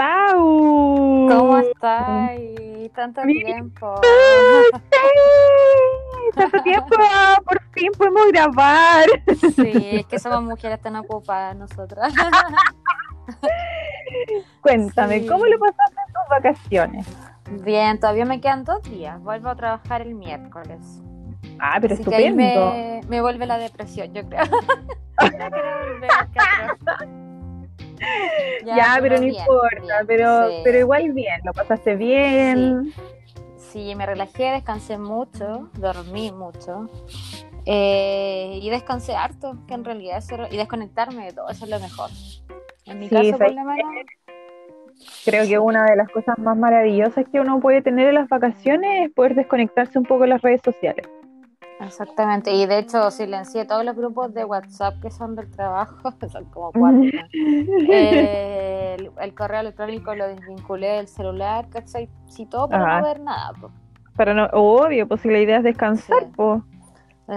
Pau. 0.00 1.28
¿Cómo 1.28 1.58
estás? 1.58 2.30
Tanto 2.94 3.20
Bien. 3.26 3.44
tiempo. 3.44 4.00
Sí, 6.32 6.36
Tanto 6.36 6.62
tiempo, 6.62 6.88
por 7.44 7.60
fin 7.72 7.90
podemos 7.98 8.26
grabar. 8.32 9.04
Sí, 9.56 9.72
es 9.98 10.06
que 10.06 10.18
somos 10.18 10.42
mujeres 10.42 10.80
tan 10.80 10.96
ocupadas 10.96 11.54
nosotras. 11.56 12.14
Cuéntame, 14.62 15.20
Sí. 15.20 15.26
¿cómo 15.26 15.44
lo 15.46 15.58
pasaste 15.58 15.96
en 16.06 16.12
tus 16.14 16.28
vacaciones? 16.30 17.06
Bien, 17.64 17.98
todavía 17.98 18.24
me 18.24 18.40
quedan 18.40 18.64
dos 18.64 18.82
días. 18.84 19.20
Vuelvo 19.20 19.48
a 19.50 19.56
trabajar 19.56 20.02
el 20.02 20.14
miércoles. 20.14 21.02
Ah, 21.58 21.78
pero 21.80 21.94
Así 21.94 22.04
que 22.04 22.14
ahí 22.14 22.24
estupendo. 22.26 22.70
me, 22.72 23.00
me 23.08 23.20
vuelve 23.20 23.46
la 23.46 23.58
depresión, 23.58 24.12
yo 24.14 24.22
creo. 24.26 24.44
Ya 25.20 25.50
quiero 25.50 25.92
volver 25.92 26.10
Ya, 28.64 28.98
pero 29.00 29.18
no 29.18 29.24
bien, 29.26 29.34
importa, 29.34 29.80
bien, 29.80 30.06
pero, 30.06 30.48
sí. 30.48 30.60
pero 30.64 30.78
igual 30.78 31.12
bien, 31.12 31.40
lo 31.44 31.52
pasaste 31.52 31.96
bien. 31.96 32.94
Sí, 33.56 33.94
me 33.94 34.04
relajé, 34.06 34.50
descansé 34.52 34.98
mucho, 34.98 35.70
dormí 35.74 36.32
mucho. 36.32 36.90
eh, 37.66 38.58
y 38.62 38.70
descansé 38.70 39.14
harto, 39.14 39.56
que 39.68 39.74
en 39.74 39.84
realidad 39.84 40.18
eso 40.18 40.36
y 40.50 40.56
desconectarme 40.56 41.26
de 41.26 41.32
todo, 41.32 41.48
eso 41.50 41.64
es 41.64 41.70
lo 41.70 41.78
mejor. 41.80 42.10
En 42.86 42.98
mi 42.98 43.08
Sí, 43.08 43.14
caso, 43.14 43.38
por 43.38 43.38
¿sabes 43.38 43.54
lo 43.54 43.64
menos, 43.64 43.92
Creo 45.24 45.46
que 45.46 45.58
una 45.58 45.84
de 45.84 45.96
las 45.96 46.08
cosas 46.10 46.38
más 46.38 46.56
maravillosas 46.56 47.24
que 47.30 47.40
uno 47.40 47.60
puede 47.60 47.82
tener 47.82 48.08
en 48.08 48.14
las 48.16 48.28
vacaciones 48.28 49.06
es 49.06 49.12
poder 49.14 49.34
desconectarse 49.34 49.98
un 49.98 50.04
poco 50.04 50.22
de 50.22 50.28
las 50.28 50.42
redes 50.42 50.60
sociales. 50.64 51.06
Exactamente. 51.80 52.52
Y 52.52 52.66
de 52.66 52.78
hecho, 52.78 53.10
silencié 53.10 53.64
todos 53.64 53.84
los 53.84 53.96
grupos 53.96 54.32
de 54.34 54.44
WhatsApp 54.44 54.94
que 55.00 55.10
son 55.10 55.34
del 55.36 55.50
trabajo, 55.50 56.12
son 56.32 56.44
como 56.46 56.72
cuatro. 56.72 57.00
¿no? 57.00 57.08
Eh, 57.32 58.96
el, 58.98 59.10
el 59.20 59.34
correo 59.34 59.60
electrónico 59.60 60.14
lo 60.14 60.28
desvinculé 60.28 60.88
del 60.96 61.08
celular, 61.08 61.68
¿cachai? 61.70 62.08
Todo 62.50 62.68
para 62.68 62.84
Ajá. 62.84 63.00
no 63.00 63.06
ver 63.06 63.20
nada. 63.20 63.52
po. 63.60 63.70
Para 64.16 64.34
no, 64.34 64.46
obvio, 64.52 65.06
pues 65.08 65.20
si 65.22 65.28
la 65.30 65.38
idea 65.40 65.58
es 65.58 65.64
descansar, 65.64 66.22
Sí. 66.24 66.32
pues. 66.36 66.62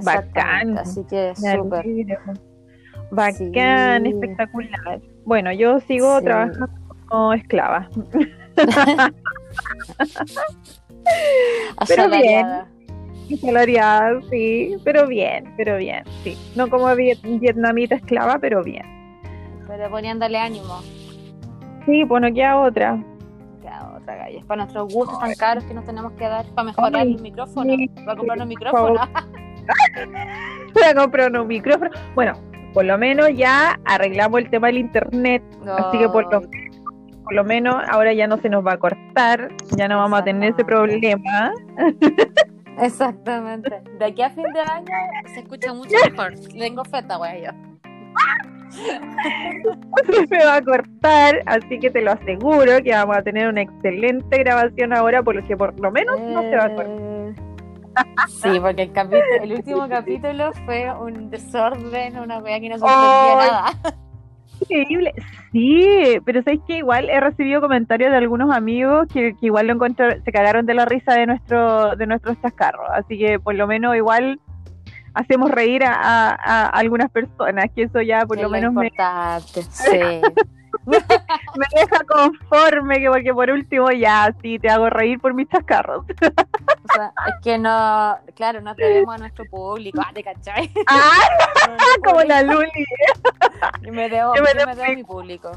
Bacán. 0.04 0.78
Así 0.80 1.04
que 1.06 1.34
súper. 1.36 1.80
alegro. 1.82 2.34
Bacán, 3.12 4.04
Sí. 4.04 4.10
espectacular. 4.10 5.02
Bueno, 5.26 5.52
yo 5.52 5.80
sigo 5.82 6.18
Sí. 6.20 6.26
trabajando 6.26 6.68
como 7.08 7.34
esclava. 7.34 7.88
Pero 11.88 12.04
Asalariada. 12.04 12.68
Salariada, 13.42 14.20
sí, 14.30 14.76
pero 14.84 15.08
bien, 15.08 15.54
pero 15.58 15.78
bien, 15.78 16.04
sí. 16.24 16.38
No 16.56 16.70
como 16.70 16.86
viet- 16.96 17.22
vietnamita 17.40 17.96
esclava, 17.96 18.38
pero 18.40 18.64
bien. 18.64 18.84
Pero 19.68 19.90
poniéndole 19.90 20.38
ánimo. 20.38 20.82
Sí, 21.86 22.06
pues 22.06 22.22
no 22.22 22.34
queda 22.34 22.60
otra. 22.60 23.04
Cada 23.64 23.98
otra 23.98 24.16
galla. 24.16 24.38
Es 24.40 24.46
para 24.46 24.64
nuestros 24.64 24.94
gustos 24.94 25.20
tan 25.20 25.34
caros 25.36 25.64
que 25.66 25.74
nos 25.74 25.86
tenemos 25.86 26.12
que 26.14 26.26
dar 26.26 26.46
para 26.54 26.66
mejorar 26.68 26.96
Ay, 26.96 27.14
el 27.16 27.22
micrófono. 27.22 27.74
sí, 27.76 27.90
Para 28.06 28.16
comprar 28.18 28.42
un 28.42 28.48
micrófono. 28.48 29.02
Voy 30.74 30.84
a 30.84 30.94
comprar 30.96 31.30
unos 31.32 31.48
micrófonos. 31.48 31.94
Bueno, 32.16 32.34
por 32.74 32.86
lo 32.86 32.98
menos 32.98 33.30
ya 33.36 33.80
arreglamos 33.86 34.42
el 34.42 34.50
tema 34.50 34.68
del 34.68 34.78
internet, 34.80 35.44
así 35.78 35.98
que 35.98 36.10
por 36.10 36.32
lo, 36.32 36.42
por 37.24 37.34
lo 37.34 37.44
menos 37.44 37.76
ahora 37.90 38.14
ya 38.14 38.28
no 38.28 38.38
se 38.38 38.50
nos 38.50 38.66
va 38.66 38.74
a 38.74 38.78
cortar, 38.78 39.50
ya 39.78 39.88
no 39.88 39.98
vamos 39.98 40.20
a 40.20 40.24
tener 40.24 40.54
ese 40.54 40.66
problema. 40.66 41.52
Exactamente. 42.80 43.82
De 44.00 44.06
aquí 44.06 44.22
a 44.22 44.30
fin 44.30 44.46
de 44.54 44.60
año 44.60 44.88
se 45.34 45.40
escucha 45.42 45.74
mucho 45.74 45.96
mejor. 46.10 46.34
Tengo 46.58 46.84
feta, 46.86 47.18
güey, 47.18 47.44
yo. 47.44 47.52
se 50.06 50.28
me 50.30 50.46
va 50.46 50.56
a 50.56 50.62
cortar, 50.62 51.42
así 51.46 51.80
que 51.80 51.92
te 51.92 52.02
lo 52.02 52.12
aseguro 52.12 52.82
que 52.84 52.92
vamos 52.92 53.18
a 53.18 53.22
tener 53.22 53.48
una 53.48 53.62
excelente 53.62 54.40
grabación 54.40 54.94
ahora, 54.94 55.22
por 55.22 55.36
lo 55.36 55.46
que 55.46 55.56
por 55.56 55.80
lo 55.80 55.92
menos 55.92 56.20
no 56.20 56.42
se 56.42 56.56
va 56.56 56.66
a 56.66 56.70
cortar. 56.76 56.88
Eh, 56.90 57.14
Sí, 58.28 58.60
porque 58.60 58.84
el, 58.84 58.92
capítulo, 58.92 59.24
el 59.42 59.54
último 59.54 59.88
capítulo 59.90 60.52
fue 60.66 60.92
un 60.92 61.30
desorden, 61.30 62.18
una 62.18 62.40
wea 62.40 62.60
que 62.60 62.70
no 62.70 62.78
se 62.78 62.86
entendía 62.86 63.40
Ay. 63.40 63.50
nada. 63.52 63.98
Increíble, 64.70 65.14
sí, 65.52 66.18
pero 66.26 66.42
sabes 66.44 66.60
que 66.68 66.78
igual 66.78 67.10
he 67.10 67.20
recibido 67.20 67.62
comentarios 67.62 68.12
de 68.12 68.18
algunos 68.18 68.56
amigos 68.56 69.08
que, 69.14 69.34
que 69.40 69.46
igual 69.48 69.68
lo 69.68 69.74
encontraron, 69.74 70.24
se 70.24 70.32
cagaron 70.32 70.66
de 70.66 70.74
la 70.74 70.86
risa 70.86 71.14
de 71.14 71.26
nuestro, 71.28 71.96
de 71.96 72.08
nuestros 72.08 72.42
chascarros, 72.42 72.88
así 72.94 73.18
que 73.18 73.40
por 73.40 73.56
lo 73.56 73.68
menos 73.68 73.96
igual 73.96 74.40
hacemos 75.14 75.52
reír 75.52 75.84
a, 75.84 75.94
a- 75.94 76.36
a 76.36 76.66
algunas 76.68 77.12
personas, 77.12 77.66
que 77.76 77.84
eso 77.84 78.02
ya 78.02 78.26
por 78.26 78.38
Es 78.38 78.44
lo 78.44 78.50
menos 78.50 78.74
me, 78.74 78.90
sí. 79.70 79.98
me 80.86 81.66
deja 81.76 82.04
conforme, 82.08 83.00
que 83.00 83.08
porque 83.10 83.34
por 83.34 83.50
último 83.50 83.92
ya 83.92 84.34
sí 84.42 84.60
te 84.60 84.70
hago 84.70 84.90
reír 84.90 85.20
por 85.20 85.34
mis 85.34 85.48
chascarros. 85.50 86.06
O 86.06 86.94
sea, 86.94 87.12
es 87.28 87.34
que 87.44 87.58
no, 87.58 88.18
claro, 88.36 88.62
no 88.62 88.76
tenemos 88.76 89.16
a 89.16 89.18
nuestro 89.18 89.46
público, 89.46 90.02
ah, 90.06 90.12
¿te 90.14 90.24
cachai? 90.24 90.70
Ah, 90.88 91.20
como 92.04 92.22
la 92.24 92.44
Luli. 92.44 92.86
Yo 93.82 93.94
me 93.94 94.10
debo, 94.10 94.36
Yo 94.36 94.44
me 94.44 94.50
yo 94.50 94.66
me 94.66 94.72
debo- 94.72 94.76
debo 94.76 94.92
a 94.92 94.96
mi 94.96 95.04
público. 95.04 95.52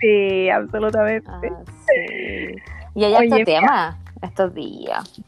Sí, 0.00 0.48
absolutamente. 0.48 1.28
Ah, 1.30 1.40
sí. 1.86 2.56
Y 2.94 3.04
hay 3.04 3.28
mira. 3.28 3.44
temas 3.44 3.96
estos 4.22 4.54
días. 4.54 5.20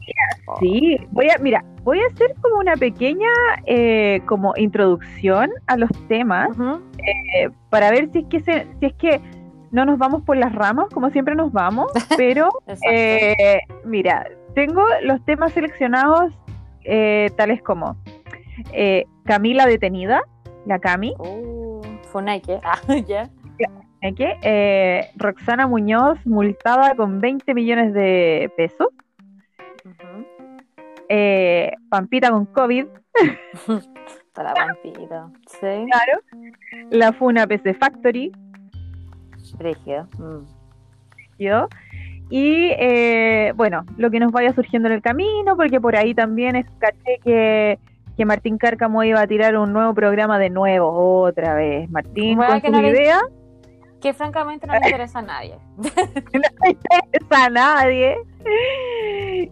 Sí, 0.59 0.97
voy 1.11 1.29
a, 1.29 1.37
mira, 1.39 1.63
voy 1.83 1.99
a 1.99 2.07
hacer 2.13 2.33
como 2.41 2.57
una 2.57 2.75
pequeña 2.75 3.27
eh, 3.65 4.21
como 4.25 4.53
introducción 4.57 5.51
a 5.67 5.77
los 5.77 5.89
temas 6.07 6.49
eh, 6.97 7.49
para 7.69 7.91
ver 7.91 8.09
si 8.11 8.19
es 8.19 8.25
que 8.29 8.39
se, 8.41 8.67
si 8.79 8.85
es 8.87 8.93
que 8.95 9.21
no 9.73 9.85
nos 9.85 9.97
vamos 9.97 10.21
por 10.21 10.37
las 10.37 10.53
ramas 10.53 10.87
como 10.93 11.09
siempre 11.09 11.35
nos 11.35 11.51
vamos, 11.51 11.91
pero 12.17 12.47
eh, 12.89 13.59
mira, 13.83 14.29
tengo 14.55 14.85
los 15.01 15.25
temas 15.25 15.51
seleccionados 15.51 16.31
eh, 16.85 17.31
tales 17.35 17.61
como 17.61 17.97
eh, 18.71 19.05
Camila 19.25 19.65
detenida, 19.65 20.21
la 20.65 20.79
Cami, 20.79 21.15
Uh, 21.17 21.81
Funake. 22.11 22.59
Ah, 22.63 22.79
ya. 23.07 23.29
¿eh, 24.01 24.13
que, 24.13 24.37
eh, 24.43 25.09
Roxana 25.15 25.65
Muñoz 25.65 26.23
multada 26.25 26.95
con 26.95 27.19
20 27.19 27.53
millones 27.53 27.93
de 27.93 28.51
pesos, 28.55 28.89
Pampita 31.89 32.29
con 32.31 32.45
COVID, 32.45 32.85
Está 34.33 34.43
la 34.43 34.53
vampiro. 34.53 35.31
Sí. 35.45 35.59
Claro. 35.61 36.49
La 36.89 37.13
Funa 37.13 37.45
PC 37.45 37.75
Factory, 37.75 38.31
Brígido. 39.57 40.07
Mm. 40.17 40.45
yo. 41.39 41.67
Y 42.29 42.71
eh, 42.79 43.53
bueno, 43.55 43.85
lo 43.97 44.09
que 44.09 44.19
nos 44.19 44.31
vaya 44.31 44.53
surgiendo 44.53 44.87
en 44.87 44.95
el 44.95 45.01
camino, 45.01 45.55
porque 45.55 45.79
por 45.79 45.95
ahí 45.95 46.15
también 46.15 46.55
escaché 46.55 47.19
que, 47.23 47.77
que 48.17 48.25
Martín 48.25 48.57
Cárcamo 48.57 49.03
iba 49.03 49.21
a 49.21 49.27
tirar 49.27 49.55
un 49.57 49.71
nuevo 49.73 49.93
programa 49.93 50.39
de 50.39 50.49
nuevo, 50.49 51.21
otra 51.21 51.53
vez. 51.53 51.89
Martín 51.91 52.37
con 52.37 52.61
que 52.61 52.67
sus 52.67 52.71
no 52.75 52.81
le- 52.81 52.89
ideas, 52.89 53.21
Que 54.01 54.13
francamente 54.13 54.65
no 54.65 54.73
le 54.73 54.79
interesa 54.83 55.19
a 55.19 55.21
nadie. 55.21 55.55
no 55.77 56.39
le 56.63 56.69
interesa 56.71 57.45
a 57.45 57.49
nadie. 57.49 58.15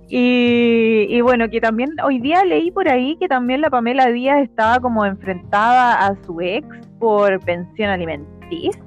Y, 0.10 1.06
y 1.10 1.22
bueno, 1.22 1.50
que 1.50 1.62
también 1.62 1.90
hoy 2.04 2.20
día 2.20 2.44
leí 2.44 2.72
por 2.72 2.88
ahí 2.90 3.16
que 3.18 3.28
también 3.28 3.62
la 3.62 3.70
Pamela 3.70 4.08
Díaz 4.08 4.42
estaba 4.42 4.80
como 4.80 5.06
enfrentada 5.06 6.06
a 6.08 6.16
su 6.26 6.42
ex 6.42 6.66
por 7.00 7.40
pensión 7.46 7.90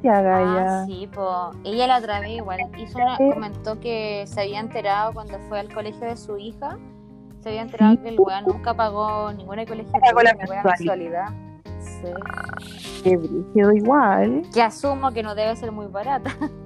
Gaya. 0.02 0.82
Ah, 0.82 0.84
sí, 0.86 1.08
po. 1.12 1.50
Ella 1.64 1.86
la 1.86 1.98
otra 1.98 2.20
vez 2.20 2.30
igual 2.30 2.60
hizo 2.78 2.98
una, 2.98 3.16
comentó 3.16 3.80
que 3.80 4.24
se 4.26 4.40
había 4.42 4.60
enterado 4.60 5.12
cuando 5.12 5.38
fue 5.48 5.60
al 5.60 5.72
colegio 5.72 6.06
de 6.06 6.16
su 6.16 6.36
hija. 6.38 6.78
Se 7.40 7.48
había 7.50 7.62
enterado 7.62 7.92
Sí. 7.92 7.98
que 7.98 8.08
el 8.10 8.20
weón 8.20 8.44
nunca 8.46 8.74
pagó 8.74 9.32
ninguna 9.32 9.64
Pagó 9.64 9.76
colegiatura 9.76 10.22
la 10.22 10.34
mensualidad. 10.62 11.26
Sí. 11.80 13.02
Qué 13.02 13.16
brígido 13.16 13.72
igual. 13.72 14.42
Que 14.52 14.62
asumo 14.62 15.10
que 15.12 15.22
no 15.22 15.34
debe 15.34 15.54
ser 15.56 15.72
muy 15.72 15.86
barata. 15.86 16.30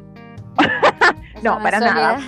No, 1.43 1.57
para 1.63 1.79
nada. 1.79 2.19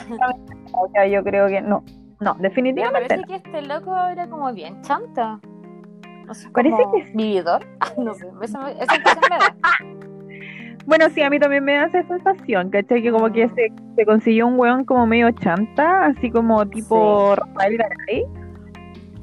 O 0.72 0.88
sea, 0.93 1.05
yo 1.06 1.25
creo 1.25 1.49
que 1.49 1.61
no. 1.61 1.82
No, 2.20 2.34
Me 2.37 2.43
definitivamente 2.43 3.08
parece 3.08 3.22
no. 3.22 3.26
que 3.26 3.34
este 3.37 3.62
loco 3.62 3.96
era 4.06 4.28
como 4.28 4.52
bien 4.52 4.81
chanta. 4.82 5.40
Parece 6.52 6.76
como 6.82 6.93
que 6.94 7.06
sí. 7.06 7.12
vividor. 7.14 7.67
no 7.99 8.14
sé, 8.14 8.28
esa, 8.43 8.70
esa 8.70 8.94
impresión 8.94 9.25
me 9.31 9.38
da. 9.38 9.56
Bueno, 10.87 11.06
sí, 11.15 11.23
a 11.23 11.31
mí 11.31 11.38
también 11.38 11.65
me 11.65 11.75
da 11.75 11.85
esa 11.85 12.03
sensación, 12.05 12.71
¿cachai? 12.71 13.03
Que 13.03 13.11
como 13.12 13.31
que 13.31 13.49
se, 13.50 13.73
se 13.97 14.06
consiguió 14.06 14.47
un 14.47 14.59
weón 14.59 14.85
como 14.85 15.06
medio 15.06 15.31
chanta, 15.32 16.06
así 16.06 16.31
como 16.31 16.67
tipo 16.67 17.35
Rafael 17.37 17.77
Garay. 17.77 18.25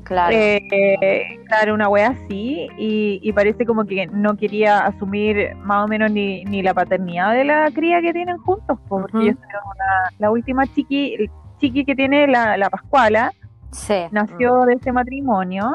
Claro. 0.04 0.33
Eh, 0.33 1.21
claro, 1.48 1.74
una 1.74 1.89
wea 1.89 2.09
así, 2.12 2.69
y, 2.77 3.19
y 3.21 3.33
parece 3.33 3.65
como 3.65 3.83
que 3.83 4.07
no 4.07 4.38
quería 4.38 4.86
asumir 4.86 5.54
más 5.57 5.83
o 5.83 5.88
menos 5.89 6.09
ni, 6.12 6.45
ni 6.45 6.62
la 6.62 6.74
paternidad 6.74 7.33
de 7.33 7.44
la 7.44 7.69
cría 7.74 8.00
que 8.01 8.13
tienen 8.13 8.38
juntos, 8.38 8.80
po, 8.88 9.01
porque 9.01 9.18
ellos 9.18 9.36
tuvieron 9.36 9.63
una- 9.65 10.09
la 10.19 10.31
última 10.31 10.65
chiqui, 10.68 11.30
chiqui 11.59 11.83
que 11.83 11.94
tiene 11.94 12.25
la, 12.27 12.56
la 12.56 12.69
Pascuala, 12.69 13.33
sí. 13.71 13.95
nació 14.12 14.62
de 14.63 14.75
ese 14.75 14.94
matrimonio 14.94 15.71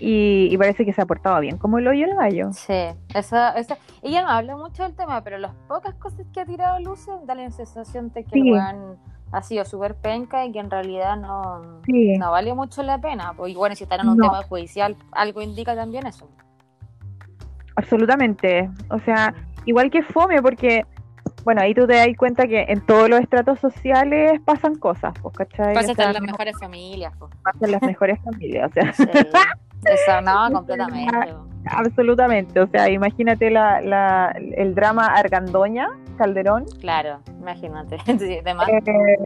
y, 0.00 0.56
parece 0.56 0.84
que 0.84 0.92
se 0.92 1.02
ha 1.02 1.06
portado 1.06 1.40
bien 1.40 1.58
como 1.58 1.78
el 1.78 1.88
hoyo 1.88 2.06
el 2.06 2.14
gallo. 2.14 2.52
Sí, 2.52 2.74
eso, 3.14 3.36
eso, 3.56 3.76
ella 4.02 4.22
no 4.22 4.28
habla 4.28 4.56
mucho 4.56 4.82
del 4.82 4.94
tema, 4.94 5.22
pero 5.22 5.38
las 5.38 5.54
pocas 5.66 5.94
cosas 5.94 6.26
que 6.32 6.40
ha 6.40 6.46
tirado 6.46 6.78
luces 6.80 7.14
dan 7.26 7.38
la 7.38 7.50
sensación 7.50 8.12
de 8.12 8.24
que 8.24 8.38
el 8.38 8.52
weón 8.52 8.98
ha 9.32 9.42
sido 9.42 9.64
súper 9.64 9.94
penca 9.94 10.44
y 10.44 10.52
que 10.52 10.58
en 10.58 10.70
realidad 10.70 11.16
no, 11.16 11.80
no 11.86 12.30
vale 12.30 12.54
mucho 12.54 12.82
la 12.82 12.98
pena. 12.98 13.34
Pues, 13.36 13.52
y 13.52 13.56
bueno, 13.56 13.74
si 13.74 13.84
están 13.84 14.00
en 14.00 14.08
un 14.08 14.18
tema 14.18 14.42
judicial, 14.42 14.96
algo 15.12 15.42
indica 15.42 15.74
también 15.74 16.06
eso. 16.06 16.28
Absolutamente. 17.76 18.70
O 18.90 18.98
sea, 19.00 19.34
igual 19.66 19.90
que 19.90 20.02
fome, 20.02 20.40
porque 20.42 20.84
bueno, 21.48 21.62
ahí 21.62 21.72
tú 21.72 21.86
te 21.86 21.94
das 21.94 22.08
cuenta 22.18 22.46
que 22.46 22.66
en 22.68 22.82
todos 22.82 23.08
los 23.08 23.20
estratos 23.20 23.58
sociales 23.58 24.38
pasan 24.44 24.74
cosas, 24.74 25.14
pues, 25.22 25.34
¿cachai? 25.34 25.72
Pasan 25.72 25.94
en 25.98 26.12
las 26.12 26.20
mejores 26.20 26.58
familias, 26.60 27.14
pues. 27.18 27.32
Pasan 27.42 27.70
las 27.70 27.80
mejores 27.80 28.20
familias, 28.22 28.70
o 28.70 28.74
sea. 28.74 28.90
Eso, 28.90 30.20
no, 30.20 30.52
completamente. 30.52 31.34
Absolutamente, 31.64 32.60
o 32.60 32.66
sea, 32.66 32.90
imagínate 32.90 33.48
la, 33.48 33.80
la, 33.80 34.36
el 34.58 34.74
drama 34.74 35.06
Argandoña, 35.06 35.88
Calderón. 36.18 36.66
Claro, 36.82 37.20
imagínate. 37.40 37.96
Eh, 38.06 39.16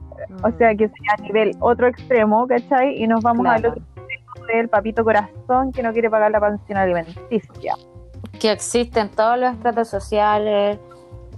o 0.45 0.51
sea, 0.59 0.77
que 0.77 0.87
sea 0.87 1.15
a 1.19 1.23
nivel 1.23 1.57
otro 1.59 1.89
extremo, 1.89 2.47
¿cachai? 2.47 3.03
Y 3.03 3.09
nos 3.09 3.21
vamos 3.21 3.49
al 3.49 3.67
otro 3.67 3.83
extremo 3.83 4.47
del 4.47 4.69
papito 4.69 5.03
corazón 5.03 5.73
que 5.73 5.83
no 5.83 5.93
quiere 5.93 6.09
pagar 6.09 6.31
la 6.31 6.41
pensión 6.41 6.79
alimenticia. 6.79 7.75
Que 8.39 8.53
existen 8.53 9.09
todos 9.09 9.37
los 9.41 9.55
estratos 9.55 9.89
sociales, 9.89 10.79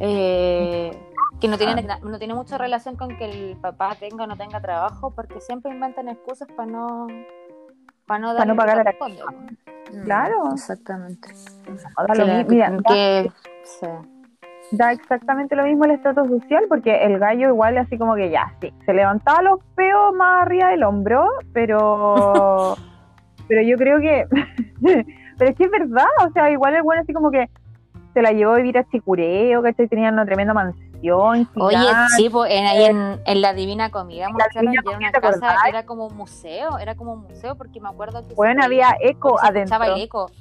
eh, 0.01 0.97
que 1.41 1.49
no 1.49 1.59
tiene, 1.59 1.87
no 2.03 2.19
tiene 2.19 2.35
mucha 2.35 2.59
relación 2.59 2.97
con 2.97 3.17
que 3.17 3.25
el 3.25 3.57
papá 3.57 3.97
tenga 3.99 4.25
o 4.25 4.27
no 4.27 4.37
tenga 4.37 4.61
trabajo, 4.61 5.11
porque 5.11 5.41
siempre 5.41 5.73
inventan 5.73 6.09
excusas 6.09 6.49
para 6.57 6.71
no 6.71 7.07
para 8.07 8.21
no, 8.21 8.35
para 8.35 8.45
no 8.45 8.57
pagar 8.57 8.81
a 8.81 8.85
la 8.85 8.93
mm, 8.93 10.05
Claro. 10.05 10.53
Exactamente. 10.53 11.29
da, 14.73 14.93
exactamente 14.93 15.57
lo 15.57 15.65
mismo 15.65 15.85
el 15.85 15.93
estatus 15.93 16.29
social, 16.29 16.65
porque 16.69 17.05
el 17.05 17.19
gallo 17.19 17.49
igual 17.49 17.79
así 17.79 17.99
como 17.99 18.15
que 18.15 18.31
ya, 18.31 18.53
sí, 18.61 18.73
se 18.85 18.95
levantaba 18.95 19.43
los 19.43 19.61
peos 19.75 20.15
más 20.15 20.43
arriba 20.43 20.71
del 20.71 20.83
hombro, 20.85 21.29
pero 21.53 22.75
pero 23.49 23.63
yo 23.63 23.77
creo 23.77 24.01
que 24.01 24.27
pero 25.39 25.51
es 25.51 25.57
que 25.57 25.65
es 25.65 25.71
verdad, 25.71 26.07
o 26.27 26.33
sea, 26.33 26.51
igual 26.51 26.75
el 26.75 26.83
bueno 26.83 27.03
así 27.03 27.13
como 27.13 27.31
que 27.31 27.49
se 28.15 28.23
la 28.23 28.31
llevó 28.31 28.53
a 28.53 28.57
vivir 28.57 28.79
a 28.79 28.89
Chicureo, 28.89 29.63
¿cachai? 29.63 29.89
Tenían 29.89 30.15
una 30.15 30.25
tremenda 30.25 30.55
mansión. 30.55 31.49
Oye, 31.57 31.77
sí, 32.17 32.31
pues 32.31 32.51
en, 32.51 32.65
ahí 32.65 32.85
en, 32.85 33.43
la 33.43 33.53
Divina 33.53 33.91
Comida, 33.91 34.29
era 34.55 34.97
una 34.97 35.13
casa, 35.13 35.57
era 35.69 35.85
como 35.85 36.07
un 36.07 36.17
museo, 36.17 36.79
era 36.79 36.95
como 36.95 37.13
un 37.13 37.23
museo, 37.25 37.57
porque 37.57 37.81
me 37.81 37.89
acuerdo 37.89 38.27
que... 38.27 38.35
Bueno, 38.35 38.65
había 38.65 38.97
eco 39.01 39.39
adentro. 39.43 39.83
el 39.83 40.01
eco. 40.03 40.31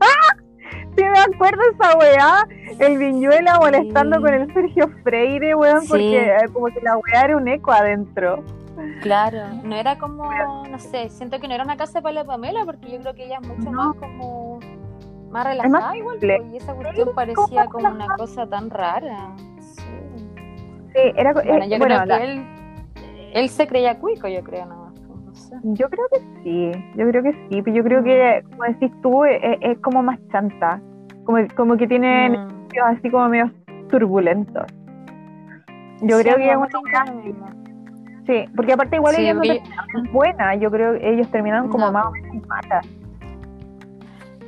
Sí, 0.96 1.04
me 1.04 1.18
acuerdo 1.20 1.62
esa 1.72 1.96
weá, 1.96 2.46
el 2.78 2.98
Viñuela 2.98 3.58
molestando 3.58 4.20
con 4.20 4.34
el 4.34 4.52
Sergio 4.52 4.88
Freire, 5.02 5.54
weón, 5.54 5.86
porque 5.86 6.26
eh, 6.26 6.48
como 6.52 6.66
que 6.66 6.80
la 6.80 6.96
weá 6.96 7.24
era 7.24 7.36
un 7.36 7.46
eco 7.46 7.72
adentro. 7.72 8.44
Claro, 9.00 9.46
no 9.62 9.76
era 9.76 9.98
como, 9.98 10.30
no 10.68 10.78
sé, 10.78 11.08
siento 11.10 11.38
que 11.38 11.48
no 11.48 11.54
era 11.54 11.64
una 11.64 11.76
casa 11.76 12.02
para 12.02 12.14
la 12.14 12.24
Pamela, 12.24 12.64
porque 12.64 12.90
yo 12.90 13.00
creo 13.00 13.14
que 13.14 13.26
ella 13.26 13.38
es 13.40 13.48
mucho 13.48 13.70
más 13.70 13.94
como 13.96 14.58
más 15.30 15.46
relajada 15.46 15.96
igual, 15.96 16.18
pues, 16.18 16.42
y 16.52 16.56
esa 16.56 16.74
cuestión 16.74 17.08
parecía 17.14 17.64
como 17.66 17.88
una 17.88 18.16
cosa 18.16 18.46
tan 18.46 18.70
rara. 18.70 19.30
Sí, 20.92 21.00
era 21.16 21.32
bueno, 21.32 21.66
yo 21.66 21.78
creo 21.78 22.04
que 22.04 22.24
él, 22.24 22.44
él 23.32 23.48
se 23.48 23.66
creía 23.66 23.98
cuico, 23.98 24.28
yo 24.28 24.42
creo, 24.42 24.66
no. 24.66 24.90
Yo 25.62 25.88
creo 25.88 26.06
que 26.12 26.20
sí, 26.42 26.72
yo 26.96 27.08
creo 27.08 27.22
que 27.22 27.32
sí, 27.32 27.62
pero 27.62 27.76
yo 27.76 27.84
creo 27.84 28.02
que, 28.02 28.44
como 28.50 28.64
decís 28.64 28.90
tú, 29.02 29.24
es, 29.24 29.78
como 29.80 30.02
más 30.02 30.18
chanta, 30.30 30.80
como, 31.24 31.38
como 31.56 31.76
que 31.76 31.86
tienen 31.86 32.32
mm. 32.32 32.68
así 32.84 33.10
como 33.10 33.28
medio 33.28 33.50
turbulentos. 33.88 34.66
Yo 36.02 36.18
creo 36.20 36.36
que 36.36 36.50
es 36.50 36.56
una 36.56 36.70
Sí, 38.26 38.44
porque 38.54 38.72
aparte 38.72 38.96
igual 38.96 39.16
ellos 39.18 39.36
no 39.36 39.42
terminaron 39.42 40.12
buena, 40.12 40.54
yo 40.54 40.70
creo 40.70 40.92
que 40.92 41.12
ellos 41.12 41.28
terminaron 41.30 41.68
como 41.68 41.90
más 41.90 42.06
o 42.06 42.10
menos 42.12 42.46
malas. 42.46 42.86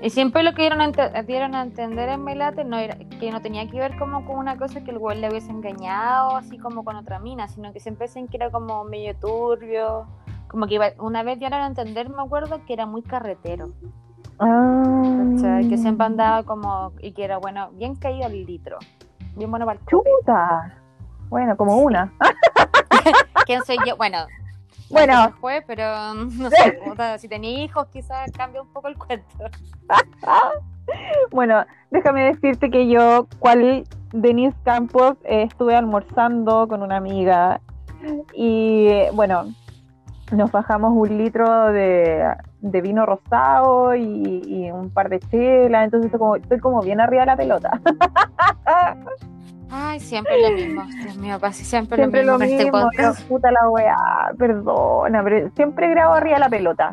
Y 0.03 0.11
siempre 0.11 0.43
lo 0.43 0.53
que 0.53 0.63
dieron 0.63 0.81
a, 0.81 1.23
dieron 1.23 1.55
a 1.55 1.63
entender 1.63 2.09
en 2.09 2.25
Melate 2.25 2.65
no 2.65 2.77
era, 2.77 2.97
que 2.97 3.31
no 3.31 3.41
tenía 3.41 3.71
que 3.71 3.79
ver 3.79 3.97
como 3.97 4.25
con 4.27 4.37
una 4.37 4.59
cosa 4.59 4.83
que 4.83 4.91
el 4.91 4.99
güey 4.99 5.21
le 5.21 5.29
hubiese 5.29 5.53
engañado, 5.53 6.37
así 6.37 6.59
como 6.59 6.85
con 6.85 6.97
otra 6.97 7.21
mina, 7.21 7.47
sino 7.47 7.73
que 7.73 7.79
siempre 7.79 8.09
decían 8.09 8.27
que 8.27 8.37
era 8.37 8.51
como 8.51 8.83
medio 8.83 9.15
turbio. 9.15 10.09
Como 10.49 10.67
que 10.67 10.81
una 10.99 11.23
vez 11.23 11.39
dieron 11.39 11.61
a 11.61 11.69
entender, 11.69 12.11
me 12.11 12.21
acuerdo, 12.21 12.65
que 12.67 12.73
era 12.73 12.85
muy 12.85 13.03
carretero. 13.03 13.71
Ah. 14.41 15.61
que 15.69 15.79
siempre 15.79 16.05
andaba 16.05 16.43
como, 16.43 16.93
y 17.01 17.13
que 17.13 17.23
era 17.23 17.39
bueno, 17.39 17.71
bien 17.75 17.95
caído 17.95 18.27
al 18.27 18.33
litro. 18.45 18.79
Bien 19.37 19.51
bueno 19.51 19.67
para 19.67 19.79
el 19.79 19.87
Chuta. 19.87 20.75
Bueno, 21.29 21.57
como 21.57 21.77
una. 21.77 22.13
¿Quién 23.47 23.65
soy 23.65 23.79
yo? 23.87 23.97
Bueno, 23.97 24.19
bueno. 24.93 25.33
Fue, 25.41 25.65
pero 25.67 26.15
no 26.15 26.51
sé, 26.51 26.79
si 27.19 27.29
tenía 27.29 27.65
hijos 27.65 27.87
quizás 27.89 28.31
cambia 28.33 28.63
un 28.63 28.73
poco 28.73 28.89
el 28.89 28.97
cuento. 28.97 29.27
bueno, 31.31 31.65
déjame 31.91 32.25
decirte 32.25 32.71
que 32.71 32.89
yo, 32.89 33.27
cual 33.39 33.85
Denise 34.13 34.57
Campos, 34.65 35.17
eh, 35.25 35.45
estuve 35.45 35.75
almorzando 35.75 36.69
con 36.69 36.83
una 36.83 36.97
amiga 36.97 37.61
y 38.35 38.89
bueno, 39.15 39.45
nos 40.33 40.51
bajamos 40.51 40.93
un 40.95 41.19
litro 41.19 41.73
de, 41.73 42.35
vino 42.61 43.07
rosado 43.07 43.95
y, 43.95 44.71
un 44.73 44.91
par 44.91 45.09
de 45.09 45.21
chelas, 45.21 45.85
entonces 45.85 46.07
estoy 46.07 46.19
como, 46.19 46.37
estoy 46.37 46.59
como 46.59 46.83
bien 46.83 47.01
arriba 47.01 47.23
de 47.23 47.27
la 47.27 47.37
pelota. 47.37 47.81
Ay, 49.75 50.01
siempre 50.01 50.39
lo 50.39 50.51
mismo, 50.51 50.83
Dios 51.03 51.17
mío, 51.17 51.41
casi 51.41 51.65
siempre, 51.65 51.97
siempre 51.97 52.25
lo 52.25 52.39
mismo. 52.39 52.59
Lo 52.59 52.89
mismo 52.89 52.91
este 52.91 53.25
puta 53.25 53.51
la 53.51 53.71
weá, 53.71 53.97
perdona, 54.39 55.25
pero 55.25 55.51
siempre 55.57 55.89
grabo 55.89 56.13
arriba 56.13 56.39
la 56.39 56.51
pelota. 56.51 56.93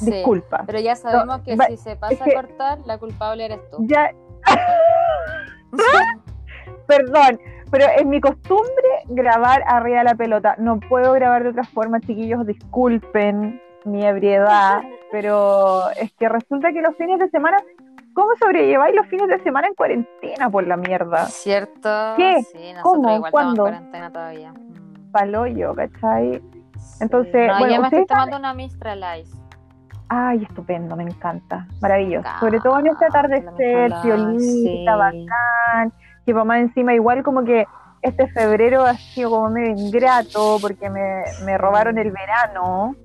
Disculpa. 0.00 0.64
Pero 0.66 0.80
ya 0.80 0.96
sabemos 0.96 1.42
que 1.42 1.58
si 1.68 1.76
se 1.76 1.96
pasa 1.96 2.24
a 2.24 2.32
cortar, 2.32 2.78
la 2.86 2.96
culpable 2.96 3.44
eres 3.44 3.60
tú. 3.70 3.84
Ya. 3.86 4.14
Perdón, 6.86 7.38
pero 7.70 7.84
es 7.98 8.06
mi 8.06 8.18
costumbre 8.18 8.88
grabar 9.08 9.62
arriba 9.66 10.02
la 10.04 10.14
pelota. 10.14 10.54
No 10.58 10.80
puedo 10.80 11.12
grabar 11.12 11.42
de 11.42 11.50
otra 11.50 11.64
forma, 11.64 12.00
chiquillos, 12.00 12.46
disculpen 12.46 13.60
mi 13.84 14.06
ebriedad, 14.06 14.80
pero 15.12 15.90
es 15.90 16.10
que 16.14 16.30
resulta 16.30 16.72
que 16.72 16.80
los 16.80 16.96
fines 16.96 17.18
de 17.18 17.28
semana 17.28 17.58
¿Cómo 18.18 18.34
sobrelleváis 18.34 18.96
los 18.96 19.06
fines 19.06 19.28
de 19.28 19.38
semana 19.44 19.68
en 19.68 19.74
cuarentena 19.74 20.50
por 20.50 20.66
la 20.66 20.76
mierda? 20.76 21.26
¿Cierto? 21.26 21.88
¿Qué? 22.16 22.42
Sí, 22.50 22.74
¿Cómo? 22.82 23.14
Igual 23.14 23.30
¿Cuándo? 23.30 23.68
En 23.68 23.72
cuarentena 23.74 24.10
todavía. 24.10 24.52
Mm. 24.52 25.12
Paloyo, 25.12 25.74
¿cachai? 25.76 26.42
Entonces, 26.98 27.46
no, 27.46 27.58
bueno, 27.60 27.74
yo 27.76 27.80
me 27.80 27.86
estoy 27.86 28.06
tomando 28.06 28.36
una 28.36 28.54
Mistral 28.54 29.20
Ice. 29.20 29.38
Ay, 30.08 30.42
estupendo, 30.42 30.96
me 30.96 31.04
encanta. 31.04 31.68
Maravilloso. 31.80 32.28
Sobre 32.40 32.58
todo 32.58 32.80
en 32.80 32.88
este 32.88 33.04
atardecer, 33.04 33.92
violita, 34.02 34.96
bacán. 34.96 35.92
Que 36.26 36.34
mamá 36.34 36.58
encima 36.58 36.94
igual 36.94 37.22
como 37.22 37.44
que 37.44 37.68
este 38.02 38.26
febrero 38.32 38.84
ha 38.84 38.94
sido 38.94 39.30
como 39.30 39.50
medio 39.50 39.76
ingrato 39.76 40.58
porque 40.60 40.90
me, 40.90 41.22
me 41.44 41.56
robaron 41.56 41.98
el 41.98 42.10
verano. 42.10 42.96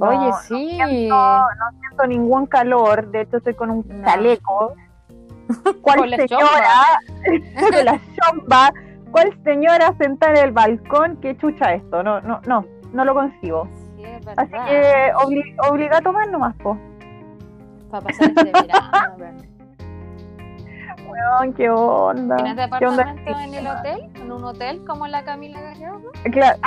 Oye, 0.00 0.32
sí. 0.46 0.78
No 1.08 1.46
siento, 1.80 2.06
ningún 2.06 2.46
calor, 2.46 3.10
de 3.10 3.22
hecho 3.22 3.38
estoy 3.38 3.54
con 3.54 3.70
un 3.70 4.04
chaleco. 4.04 4.74
¿Cuál 5.82 6.10
señora? 6.10 7.00
con 7.60 7.84
la 7.84 8.00
chompa. 8.16 8.72
¿Cuál 9.10 9.36
señora 9.42 9.94
sentada 9.98 10.32
en 10.34 10.44
el 10.48 10.52
balcón? 10.52 11.16
¿Qué 11.16 11.36
chucha 11.38 11.72
esto? 11.72 12.02
No, 12.02 12.20
no, 12.20 12.40
no, 12.46 12.66
no 12.92 13.04
lo 13.04 13.14
consigo. 13.14 13.66
Sí, 13.96 14.04
Así 14.36 14.52
que 14.52 15.12
obli 15.24 15.56
obliga 15.68 15.98
a 15.98 16.02
tomar 16.02 16.28
nomás, 16.28 16.54
po. 16.56 16.76
Para 17.90 18.04
pasar 18.04 18.28
este 18.28 18.44
verano, 18.44 19.16
Weón, 21.08 21.54
qué 21.54 21.70
onda. 21.70 22.36
¿Tienes 22.36 22.56
departamento 22.56 23.38
en 23.38 23.54
el 23.54 23.66
hotel? 23.66 24.10
¿En 24.14 24.30
un 24.30 24.44
hotel 24.44 24.84
como 24.86 25.06
la 25.08 25.24
Camila 25.24 25.60
Gallardo? 25.60 26.10
Claro. 26.30 26.58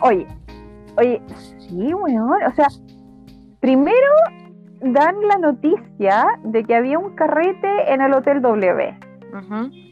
Oye, 0.00 0.26
Oye, 0.96 1.22
sí, 1.58 1.92
weón. 1.94 2.42
O 2.46 2.54
sea, 2.54 2.68
primero 3.60 4.08
dan 4.80 5.16
la 5.28 5.38
noticia 5.38 6.26
de 6.44 6.64
que 6.64 6.74
había 6.74 6.98
un 6.98 7.14
carrete 7.14 7.92
en 7.92 8.00
el 8.00 8.12
Hotel 8.12 8.40
W. 8.42 8.98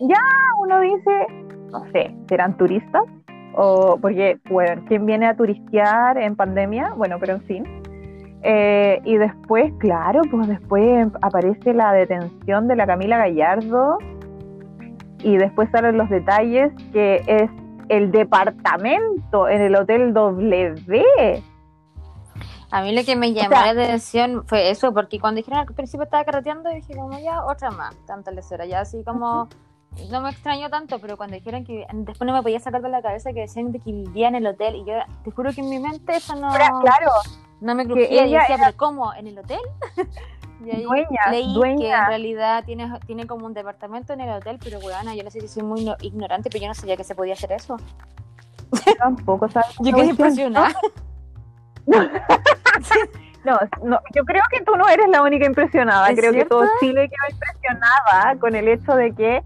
Ya 0.00 0.21
uno 0.62 0.80
dice, 0.80 1.26
no 1.73 1.85
sé, 1.92 2.14
¿serán 2.28 2.56
turistas? 2.56 3.02
O 3.54 3.99
porque, 4.00 4.38
bueno, 4.50 4.82
¿quién 4.87 5.04
viene 5.04 5.26
a 5.26 5.37
turistear 5.37 6.16
en 6.16 6.37
pandemia? 6.37 6.94
Bueno, 6.97 7.16
pero 7.18 7.35
en 7.35 7.42
fin. 7.42 7.64
Eh, 8.44 9.00
y 9.04 9.16
después, 9.16 9.73
claro, 9.78 10.21
pues 10.30 10.49
después 10.49 11.09
aparece 11.23 11.75
la 11.75 11.92
detención 11.92 12.68
de 12.68 12.76
la 12.76 12.87
Camila 12.87 13.18
Gallardo 13.18 13.99
y 15.23 15.37
después 15.37 15.71
salen 15.71 15.97
los 15.97 16.09
detalles 16.09 16.73
que 16.92 17.23
es 17.26 17.50
el 17.92 18.11
departamento 18.11 19.49
en 19.49 19.61
el 19.61 19.76
Hotel 19.76 20.14
W. 20.14 21.42
A 22.70 22.80
mí 22.80 22.94
lo 22.94 23.04
que 23.04 23.16
me 23.16 23.34
llamó 23.34 23.50
la 23.50 23.70
atención 23.70 24.44
fue 24.46 24.70
eso, 24.70 24.94
porque 24.94 25.20
cuando 25.20 25.37
dijeron 25.37 25.61
al 25.61 25.66
principio 25.66 26.04
estaba 26.04 26.25
carreteando, 26.25 26.70
dije 26.70 26.94
como 26.96 27.18
ya, 27.18 27.44
otra 27.44 27.70
más, 27.70 27.94
tanta 28.06 28.30
lecera, 28.30 28.64
ya 28.64 28.80
así 28.80 29.04
como... 29.04 29.49
No 30.11 30.22
me 30.22 30.30
extrañó 30.30 30.70
tanto, 30.70 30.99
pero 31.00 31.18
cuando 31.18 31.37
dijeron 31.37 31.64
que 31.64 31.87
después 31.92 32.26
no 32.26 32.32
me 32.32 32.40
podía 32.40 32.58
sacar 32.61 32.80
de 32.80 32.88
la 32.88 33.02
cabeza 33.02 33.34
que 33.34 33.40
decían 33.40 33.72
que 33.72 33.92
vivía 33.92 34.28
en 34.28 34.37
el 34.37 34.46
hotel, 34.46 34.76
y 34.76 34.87
yo 34.87 34.94
te 35.22 35.30
juro 35.30 35.52
que 35.52 35.61
en 35.61 35.68
mi 35.68 35.78
mente 35.78 36.16
eso 36.16 36.34
no... 36.34 36.50
claro. 36.50 37.11
No 37.61 37.75
me 37.75 37.84
crujía 37.84 38.26
y 38.26 38.32
decía, 38.32 38.56
pero 38.58 38.75
¿cómo? 38.75 39.12
¿En 39.12 39.26
el 39.26 39.38
hotel? 39.38 39.61
y 40.64 40.71
ahí 40.71 40.85
leí 41.31 41.76
que 41.78 41.90
en 41.90 42.07
realidad 42.07 42.64
tiene, 42.64 42.90
tiene 43.07 43.26
como 43.26 43.47
un 43.47 43.54
departamento 43.54 44.12
en 44.12 44.21
el 44.21 44.31
hotel, 44.31 44.59
pero 44.62 44.78
weona, 44.78 45.14
yo 45.14 45.25
no 45.25 45.31
sé 45.31 45.40
si 45.40 45.49
soy 45.49 45.62
muy 45.62 45.90
ignorante, 46.00 46.50
pero 46.50 46.62
yo 46.62 46.69
no 46.69 46.75
sabía 46.75 46.97
que 46.97 47.04
se 47.04 47.14
podía 47.14 47.35
hacer 47.35 47.52
eso. 47.52 47.76
Tampoco 48.99 49.49
sabes. 49.49 49.75
yo 49.81 49.95
quedé 49.95 50.07
impresionada. 50.07 50.73
No, 53.45 53.59
no, 53.83 53.99
yo 54.14 54.25
creo 54.25 54.42
que 54.52 54.62
tú 54.62 54.76
no 54.76 54.88
eres 54.88 55.09
la 55.09 55.21
única 55.21 55.45
impresionada. 55.45 56.14
Creo 56.14 56.33
que 56.33 56.45
todo 56.45 56.64
Chile 56.78 57.09
quedó 57.09 57.35
impresionada 57.35 58.38
con 58.38 58.54
el 58.54 58.69
hecho 58.69 58.95
de 58.95 59.12
que 59.12 59.42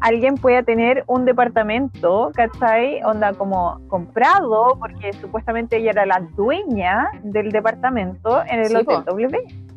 alguien 0.00 0.36
pueda 0.36 0.62
tener 0.62 1.04
un 1.06 1.24
departamento, 1.24 2.30
¿cachai? 2.34 3.02
Onda 3.02 3.34
como 3.34 3.80
comprado, 3.88 4.78
porque 4.78 5.12
supuestamente 5.14 5.76
ella 5.76 5.90
era 5.90 6.06
la 6.06 6.20
dueña 6.36 7.10
del 7.22 7.50
departamento 7.50 8.42
en 8.46 8.60
el 8.60 8.76
Hotel 8.76 9.04
W. 9.04 9.67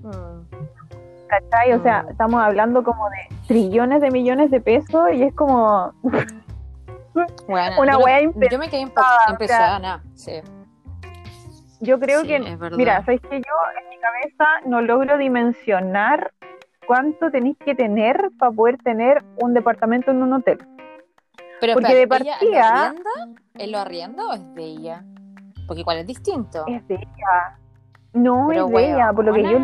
¿Cachai? 1.31 1.71
O 1.71 1.81
sea, 1.81 2.03
mm. 2.03 2.09
estamos 2.09 2.41
hablando 2.41 2.83
como 2.83 3.09
de 3.09 3.35
trillones 3.47 4.01
de 4.01 4.11
millones 4.11 4.51
de 4.51 4.59
pesos 4.59 5.13
y 5.13 5.23
es 5.23 5.33
como 5.33 5.93
una 7.47 7.97
wea 7.97 8.21
Yo 8.21 8.59
me 8.59 8.69
quedé 8.69 8.81
impresionada, 8.81 10.03
sí. 10.13 10.41
Yo 11.79 11.99
creo 11.99 12.23
que, 12.23 12.39
mira, 12.75 12.99
sabéis 13.05 13.21
que 13.21 13.37
yo 13.37 13.53
en 13.81 13.89
mi 13.89 13.97
cabeza 13.97 14.45
no 14.65 14.81
logro 14.81 15.17
dimensionar 15.17 16.31
cuánto 16.85 17.31
tenéis 17.31 17.57
que 17.57 17.73
tener 17.75 18.29
para 18.37 18.51
poder 18.51 18.77
tener 18.79 19.23
un 19.41 19.53
departamento 19.53 20.11
en 20.11 20.21
un 20.21 20.33
hotel. 20.33 20.59
Pero 21.59 21.73
Porque 21.73 21.95
de 21.95 22.07
partida. 22.07 22.35
¿Él 22.41 22.51
lo 22.51 22.59
arrienda? 22.59 23.09
¿Él 23.55 23.71
lo 23.71 23.79
arrienda 23.79 24.27
o 24.27 24.33
es 24.33 24.53
de 24.53 24.63
ella? 24.63 25.05
Porque 25.65 25.81
igual 25.81 25.97
es 25.99 26.07
distinto. 26.07 26.65
Es 26.67 26.85
de 26.87 26.95
ella. 26.95 27.57
No 28.13 28.51
es 28.51 28.69
de 28.69 28.91
ella, 28.91 29.13
por 29.13 29.25
lo 29.25 29.33
que 29.33 29.43
yo 29.43 29.59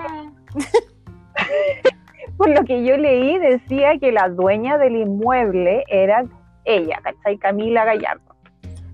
por 2.38 2.50
lo 2.50 2.64
que 2.66 2.84
yo 2.84 2.98
leí 2.98 3.38
decía 3.40 3.98
que 4.00 4.12
la 4.12 4.30
dueña 4.30 4.78
del 4.78 4.96
inmueble 4.96 5.84
era 5.88 6.26
ella, 6.66 7.00
¿cachai? 7.04 7.38
Camila 7.38 7.86
Gallardo. 7.86 8.36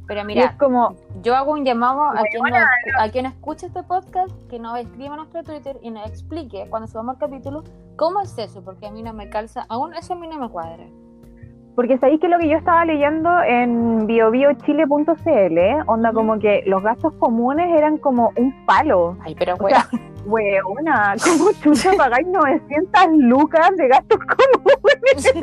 Pero 0.07 0.25
mira, 0.25 0.57
como, 0.57 0.95
yo 1.21 1.33
hago 1.35 1.53
un 1.53 1.63
llamado 1.63 2.03
a 2.03 2.23
quien, 2.23 2.53
a 2.99 3.09
quien 3.09 3.25
escuche 3.25 3.67
este 3.67 3.83
podcast 3.83 4.31
que 4.49 4.59
nos 4.59 4.77
escriba 4.77 5.13
a 5.13 5.17
nuestro 5.17 5.43
Twitter 5.43 5.77
y 5.81 5.91
nos 5.91 6.07
explique 6.07 6.67
cuando 6.69 6.87
subamos 6.87 7.15
el 7.15 7.19
capítulo 7.19 7.63
cómo 7.95 8.21
es 8.21 8.37
eso, 8.37 8.63
porque 8.63 8.85
a 8.85 8.91
mí 8.91 9.01
no 9.01 9.13
me 9.13 9.29
calza, 9.29 9.65
aún 9.69 9.93
eso 9.93 10.13
a 10.13 10.15
mí 10.17 10.27
no 10.27 10.37
me 10.37 10.49
cuadra. 10.49 10.85
Porque 11.75 11.97
sabéis 11.97 12.19
que 12.19 12.27
lo 12.27 12.37
que 12.37 12.49
yo 12.49 12.57
estaba 12.57 12.85
leyendo 12.85 13.29
en 13.41 14.05
biobiochile.cl, 14.05 15.59
onda 15.87 16.13
como 16.13 16.37
que 16.37 16.63
los 16.67 16.83
gastos 16.83 17.13
comunes 17.13 17.75
eran 17.75 17.97
como 17.97 18.31
un 18.37 18.53
palo. 18.65 19.17
Ay, 19.21 19.35
pero 19.37 19.55
o 19.59 19.67
sea, 19.67 19.87
weona, 20.25 21.15
¿cómo 21.23 21.51
chucha 21.63 21.91
pagáis 21.97 22.27
900 22.27 23.01
lucas 23.13 23.71
de 23.75 23.87
gastos 23.87 24.19
comunes? 24.19 25.33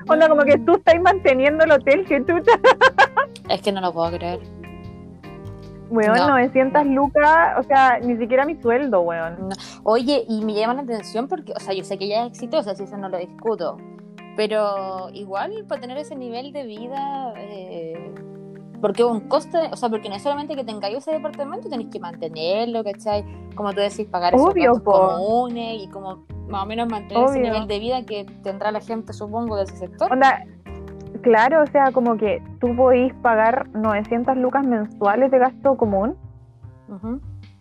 Onda 0.08 0.28
como 0.28 0.42
que 0.42 0.58
tú 0.58 0.74
estás 0.74 1.00
manteniendo 1.00 1.64
el 1.64 1.72
hotel 1.72 2.04
que 2.04 2.20
tú... 2.20 2.34
es 3.48 3.62
que 3.62 3.72
no 3.72 3.80
lo 3.80 3.92
puedo 3.92 4.16
creer. 4.16 4.40
Weón, 5.90 6.16
900 6.16 6.86
lucas, 6.86 7.58
o 7.58 7.64
sea, 7.64 7.98
ni 7.98 8.16
siquiera 8.16 8.44
mi 8.44 8.54
sueldo, 8.60 9.00
weón. 9.00 9.48
Oye, 9.82 10.24
y 10.28 10.44
me 10.44 10.54
llama 10.54 10.74
la 10.74 10.82
atención 10.82 11.26
porque, 11.26 11.52
o 11.52 11.58
sea, 11.60 11.74
yo 11.74 11.82
sé 11.82 11.98
que 11.98 12.04
ella 12.04 12.26
es 12.26 12.32
exitosa, 12.32 12.76
si 12.76 12.84
eso 12.84 12.96
no 12.96 13.08
lo 13.08 13.18
discuto, 13.18 13.76
pero 14.40 15.10
igual 15.12 15.66
para 15.68 15.82
tener 15.82 15.98
ese 15.98 16.16
nivel 16.16 16.50
de 16.54 16.64
vida, 16.64 17.34
eh, 17.36 18.10
porque 18.80 19.04
un 19.04 19.28
coste, 19.28 19.58
o 19.70 19.76
sea, 19.76 19.90
porque 19.90 20.08
no 20.08 20.14
es 20.14 20.22
solamente 20.22 20.56
que 20.56 20.64
tengáis 20.64 20.96
ese 20.96 21.10
departamento, 21.10 21.68
tenéis 21.68 21.90
que 21.90 22.00
mantenerlo, 22.00 22.82
¿cachai? 22.82 23.22
Como 23.54 23.74
tú 23.74 23.80
decís, 23.80 24.06
pagar 24.06 24.34
esos 24.34 24.54
gastos 24.54 24.82
comunes 24.82 25.82
y 25.82 25.88
como 25.88 26.24
más 26.48 26.62
o 26.62 26.66
menos 26.66 26.88
mantener 26.88 27.22
ese 27.22 27.38
nivel 27.38 27.66
de 27.66 27.78
vida 27.80 28.06
que 28.06 28.24
tendrá 28.42 28.72
la 28.72 28.80
gente, 28.80 29.12
supongo, 29.12 29.56
de 29.56 29.64
ese 29.64 29.76
sector. 29.76 30.10
Onda, 30.10 30.42
claro, 31.20 31.62
o 31.62 31.66
sea, 31.66 31.92
como 31.92 32.16
que 32.16 32.42
tú 32.62 32.74
podís 32.74 33.12
pagar 33.16 33.68
900 33.74 34.38
lucas 34.38 34.64
mensuales 34.64 35.30
de 35.30 35.38
gasto 35.38 35.76
común. 35.76 36.16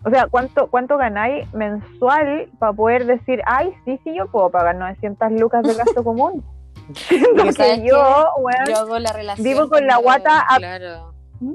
O 0.06 0.10
sea, 0.10 0.28
¿cuánto, 0.28 0.68
cuánto 0.68 0.98
ganáis 0.98 1.54
mensual 1.54 2.48
para 2.58 2.72
poder 2.72 3.06
decir, 3.06 3.42
ay, 3.46 3.74
sí, 3.84 4.00
sí, 4.06 4.16
yo 4.16 4.32
puedo 4.32 4.50
pagar 4.50 4.78
900 4.78 5.34
lucas 5.34 5.64
de 5.64 5.74
gasto 5.74 6.04
común? 6.06 6.42
Porque 7.38 7.84
yo, 7.86 8.02
hago 8.02 9.00
la 9.00 9.14
relación 9.14 9.44
vivo 9.44 9.70
con 9.70 9.86
la 9.86 9.98
guata. 9.98 10.46
Claro. 10.58 11.14
¿Mm? 11.40 11.54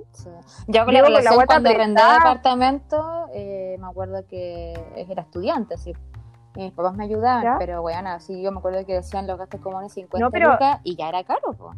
Yo 0.68 0.80
hago 0.80 0.90
la 0.92 1.02
relación 1.02 1.36
la 1.36 1.46
cuando 1.46 1.70
arrendaba 1.70 2.14
departamento, 2.14 3.26
eh, 3.34 3.76
me 3.78 3.86
acuerdo 3.86 4.26
que 4.26 4.72
era 4.96 5.22
estudiante, 5.22 5.76
sí 5.76 5.92
mis 6.56 6.72
papás 6.72 6.94
me 6.96 7.04
ayudaban, 7.04 7.58
pero 7.58 7.82
bueno, 7.82 8.10
así 8.10 8.40
yo 8.42 8.52
me 8.52 8.58
acuerdo 8.58 8.84
que 8.86 8.94
decían 8.94 9.26
los 9.26 9.38
gastos 9.38 9.60
comunes 9.60 9.92
50 9.92 10.38
lucas 10.38 10.80
y 10.84 10.96
ya 10.96 11.08
era 11.08 11.24
caro, 11.24 11.52
po. 11.52 11.72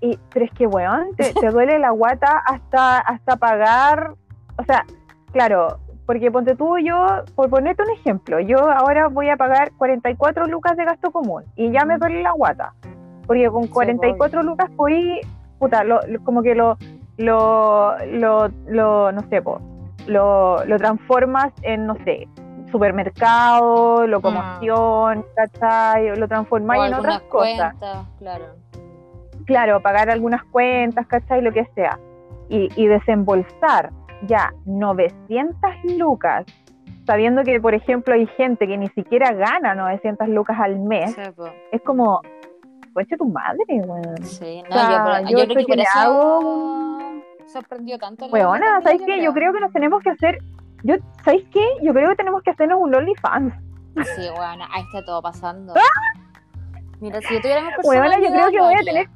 Y, 0.00 0.18
pero 0.30 0.44
es 0.44 0.50
que, 0.52 0.66
weón, 0.66 1.14
te, 1.16 1.32
duele 1.50 1.78
la 1.78 1.90
guata 1.90 2.38
hasta, 2.38 2.98
hasta 2.98 3.36
pagar, 3.36 4.14
o 4.58 4.64
sea, 4.64 4.84
claro, 5.32 5.78
porque 6.06 6.30
ponte 6.30 6.54
tú, 6.54 6.78
yo, 6.78 7.24
por 7.34 7.50
ponerte 7.50 7.82
un 7.82 7.90
ejemplo, 7.90 8.38
yo 8.40 8.58
ahora 8.70 9.08
voy 9.08 9.28
a 9.28 9.36
pagar 9.36 9.72
44 9.76 10.46
lucas 10.46 10.76
de 10.76 10.84
gasto 10.84 11.10
común 11.10 11.42
y 11.56 11.72
ya 11.72 11.84
me 11.84 11.98
duele 11.98 12.22
la 12.22 12.32
guata, 12.32 12.74
porque 13.26 13.48
con 13.50 13.66
44 13.66 14.42
lucas 14.44 14.70
fui, 14.76 15.20
puta, 15.58 15.82
lo, 15.82 16.00
como 16.24 16.42
que 16.42 16.54
lo, 16.54 16.78
lo, 17.16 17.98
lo, 18.06 18.48
lo 18.68 19.12
no 19.12 19.20
sé, 19.28 19.42
po, 19.42 19.60
lo, 20.06 20.64
lo 20.64 20.78
transformas 20.78 21.52
en, 21.62 21.86
no 21.86 21.96
sé, 22.04 22.28
supermercado, 22.70 24.06
locomoción, 24.06 25.24
ah. 25.26 25.32
¿cachai? 25.34 26.16
Lo 26.16 26.28
transformáis 26.28 26.86
en 26.86 26.94
otras 26.94 27.20
cosas. 27.22 27.74
claro. 28.18 28.44
Claro, 29.44 29.80
pagar 29.80 30.10
algunas 30.10 30.42
cuentas, 30.44 31.06
¿cachai? 31.06 31.40
Lo 31.40 31.52
que 31.52 31.64
sea. 31.76 32.00
Y, 32.48 32.68
y 32.74 32.88
desembolsar 32.88 33.92
ya 34.22 34.52
900 34.64 35.56
lucas, 35.98 36.46
sabiendo 37.06 37.42
que, 37.42 37.60
por 37.60 37.74
ejemplo, 37.74 38.14
hay 38.14 38.26
gente 38.36 38.66
que 38.66 38.76
ni 38.76 38.88
siquiera 38.88 39.32
gana 39.32 39.74
900 39.74 40.28
lucas 40.28 40.58
al 40.60 40.78
mes, 40.78 41.16
es 41.72 41.82
como, 41.82 42.20
coche 42.94 43.16
tu 43.16 43.28
madre, 43.28 43.64
weón. 43.68 44.16
Sí, 44.22 44.62
no, 44.70 45.20
yo, 45.22 45.38
yo, 45.38 45.46
creo 45.46 45.66
que, 45.66 45.82
eso 45.82 47.22
sorprendió 47.46 47.98
tanto. 47.98 48.26
Weona, 48.26 48.80
¿sabes 48.82 49.02
qué? 49.06 49.22
Yo 49.22 49.32
creo 49.32 49.52
que 49.52 49.60
nos 49.60 49.72
tenemos 49.72 50.02
que 50.02 50.10
hacer 50.10 50.38
yo, 50.82 50.94
¿sabéis 51.24 51.44
qué? 51.52 51.66
Yo 51.82 51.92
creo 51.92 52.10
que 52.10 52.16
tenemos 52.16 52.42
que 52.42 52.50
hacernos 52.50 52.78
un 52.80 52.94
OnlyFans. 52.94 53.54
Sí, 54.14 54.28
bueno, 54.36 54.64
ahí 54.70 54.82
está 54.82 55.04
todo 55.04 55.22
pasando. 55.22 55.74
Mira, 57.00 57.20
si 57.22 57.34
yo 57.34 57.40
tuviera 57.40 57.62
más 57.62 57.74
Bueno, 57.82 58.18
yo 58.20 58.30
creo 58.30 58.50
que 58.50 58.60
voy 58.60 58.74
a 58.74 58.84
tener. 58.84 59.08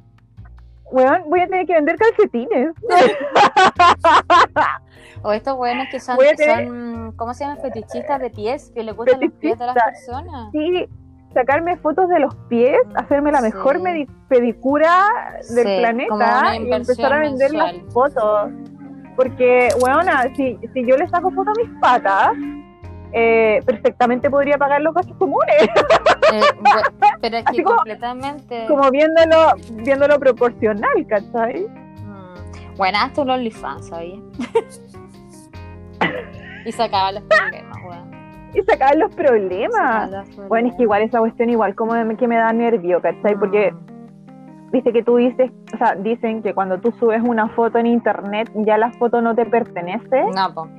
Weón, 0.91 1.23
voy 1.29 1.41
a 1.41 1.47
tener 1.47 1.65
que 1.65 1.73
vender 1.73 1.97
calcetines. 1.97 2.73
o 5.23 5.31
estos 5.31 5.57
weones 5.57 5.89
que 5.89 5.99
son, 5.99 6.17
son, 6.17 7.13
¿cómo 7.15 7.33
se 7.33 7.45
llaman? 7.45 7.61
Fetichistas 7.61 8.19
de 8.19 8.29
pies, 8.29 8.71
que 8.75 8.83
le 8.83 8.91
gustan 8.91 9.21
los 9.21 9.31
pies 9.33 9.57
de 9.57 9.65
las 9.65 9.75
personas. 9.75 10.51
Sí, 10.51 10.85
sacarme 11.33 11.77
fotos 11.77 12.09
de 12.09 12.19
los 12.19 12.35
pies, 12.49 12.77
hacerme 12.95 13.31
la 13.31 13.41
mejor 13.41 13.81
pedicura 14.27 15.07
del 15.49 15.79
planeta 15.79 16.57
y 16.57 16.71
empezar 16.71 17.13
a 17.13 17.19
vender 17.19 17.53
las 17.53 17.73
fotos. 17.93 18.51
Porque, 19.15 19.69
bueno, 19.79 20.01
si, 20.35 20.59
si 20.73 20.85
yo 20.85 20.97
le 20.97 21.07
saco 21.07 21.31
foto 21.31 21.51
a 21.51 21.53
mis 21.53 21.69
patas, 21.79 22.31
eh, 23.13 23.59
perfectamente 23.65 24.29
podría 24.29 24.57
pagar 24.57 24.81
los 24.81 24.93
gastos 24.93 25.15
comunes. 25.17 25.55
Eh, 26.31 26.31
pero 27.21 27.37
es 27.37 27.45
que 27.45 27.63
completamente. 27.63 28.65
Como, 28.67 28.89
viéndolo, 28.89 29.53
viéndolo 29.83 30.19
proporcional, 30.19 31.05
¿cachai? 31.07 31.67
Mm. 31.67 32.75
Bueno, 32.77 32.97
hasta 33.01 33.21
un 33.21 33.29
OnlyFans, 33.29 33.87
¿sabías? 33.87 34.19
y 36.65 36.71
sacaba 36.71 37.11
los 37.11 37.23
problemas, 37.23 37.77
weón. 37.83 38.11
Y 38.53 38.61
sacaba 38.63 38.93
los 38.95 39.15
problemas. 39.15 40.11
Bueno, 40.47 40.69
es 40.69 40.75
que 40.75 40.83
igual 40.83 41.03
esa 41.03 41.19
cuestión, 41.19 41.49
igual 41.49 41.75
como 41.75 41.93
que 42.17 42.27
me 42.27 42.37
da 42.37 42.51
nervio, 42.53 43.01
¿cachai? 43.01 43.35
Porque 43.35 43.71
mm 43.71 43.91
viste 44.71 44.93
que 44.93 45.03
tú 45.03 45.17
dices, 45.17 45.51
o 45.73 45.77
sea, 45.77 45.95
dicen 45.95 46.41
que 46.41 46.53
cuando 46.53 46.79
tú 46.79 46.91
subes 46.93 47.21
una 47.21 47.49
foto 47.49 47.77
en 47.77 47.87
internet 47.87 48.49
ya 48.55 48.77
la 48.77 48.91
foto 48.93 49.21
no 49.21 49.35
te 49.35 49.45
pertenece. 49.45 50.23
No, 50.35 50.53
pues. 50.53 50.69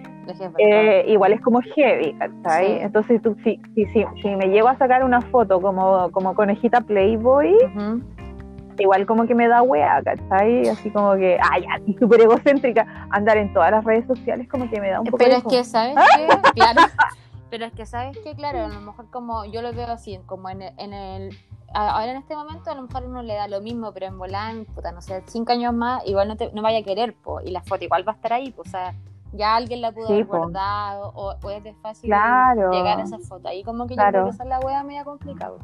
Eh, 0.59 1.05
igual 1.09 1.33
es 1.33 1.41
como 1.41 1.61
heavy, 1.61 2.14
¿cachai? 2.14 2.81
Entonces, 2.83 3.21
tú, 3.23 3.37
si, 3.43 3.61
si, 3.75 3.87
si, 3.87 4.05
si, 4.21 4.37
me 4.37 4.49
llego 4.49 4.69
a 4.69 4.76
sacar 4.76 5.05
una 5.05 5.21
foto 5.21 5.61
como, 5.61 6.11
como 6.12 6.35
conejita 6.35 6.81
Playboy, 6.81 7.57
igual 8.79 9.07
como 9.07 9.26
que 9.26 9.35
me 9.35 9.49
da 9.49 9.62
wea, 9.62 10.02
¿cachai? 10.02 10.69
Así 10.69 10.91
como 10.91 11.14
que, 11.14 11.38
ay, 11.50 11.64
y 11.87 11.95
súper 11.99 12.23
egocéntrica, 12.23 12.87
andar 13.11 13.37
en 13.37 13.52
todas 13.52 13.71
las 13.71 13.85
redes 13.85 14.07
sociales 14.07 14.49
como 14.49 14.69
que 14.71 14.81
me 14.81 14.91
da 14.91 15.00
un 15.00 15.07
poco 15.07 15.19
Pero 15.19 15.31
de 15.31 15.38
es 15.38 15.45
que, 15.45 15.64
¿sabes 15.64 15.97
qué? 16.17 16.52
Claro. 16.55 16.81
Pero 17.50 17.67
es 17.67 17.73
que, 17.75 17.85
¿sabes 17.85 18.17
qué? 18.25 18.35
Claro, 18.35 18.64
a 18.64 18.69
lo 18.69 18.81
mejor 18.81 19.11
como 19.11 19.45
yo 19.45 19.61
lo 19.61 19.75
veo 19.75 19.87
así, 19.88 20.19
como 20.25 20.49
en 20.49 20.62
el, 20.62 20.73
en 20.79 20.95
el 20.95 21.38
ahora 21.75 22.11
en 22.12 22.17
este 22.17 22.35
momento 22.35 22.71
a 22.71 22.75
lo 22.75 22.83
mejor 22.83 23.05
uno 23.05 23.23
le 23.23 23.35
da 23.35 23.47
lo 23.47 23.61
mismo, 23.61 23.93
pero 23.93 24.07
en 24.07 24.19
volán, 24.19 24.64
puta, 24.75 24.93
no 24.93 25.02
sé, 25.02 25.23
cinco 25.26 25.52
años 25.52 25.75
más, 25.75 26.02
igual 26.07 26.29
no, 26.29 26.37
te, 26.37 26.50
no 26.52 26.62
vaya 26.62 26.79
a 26.79 26.83
querer, 26.83 27.14
po, 27.14 27.41
y 27.41 27.50
la 27.50 27.62
foto 27.62 27.85
igual 27.85 28.07
va 28.07 28.12
a 28.12 28.14
estar 28.14 28.33
ahí, 28.33 28.52
pues, 28.52 28.69
o 28.69 28.71
sea, 28.71 28.95
ya 29.33 29.57
alguien 29.57 29.81
la 29.81 29.93
pudo 29.93 30.07
Sí, 30.09 30.12
haber 30.15 30.27
guardado, 30.27 31.12
o, 31.15 31.35
o 31.43 31.51
es 31.51 31.62
de 31.65 31.75
fácil 31.75 32.09
Claro. 32.09 32.71
llegar 32.71 33.01
a 33.01 33.03
esa 33.03 33.19
foto. 33.19 33.49
Ahí 33.49 33.62
como 33.65 33.87
que 33.87 33.97
yo 33.97 34.03
creo 34.03 34.25
que 34.25 34.31
esa 34.31 34.43
es 34.45 34.49
la 34.49 34.61
wea 34.61 34.83
media 34.85 35.05
complicada. 35.05 35.55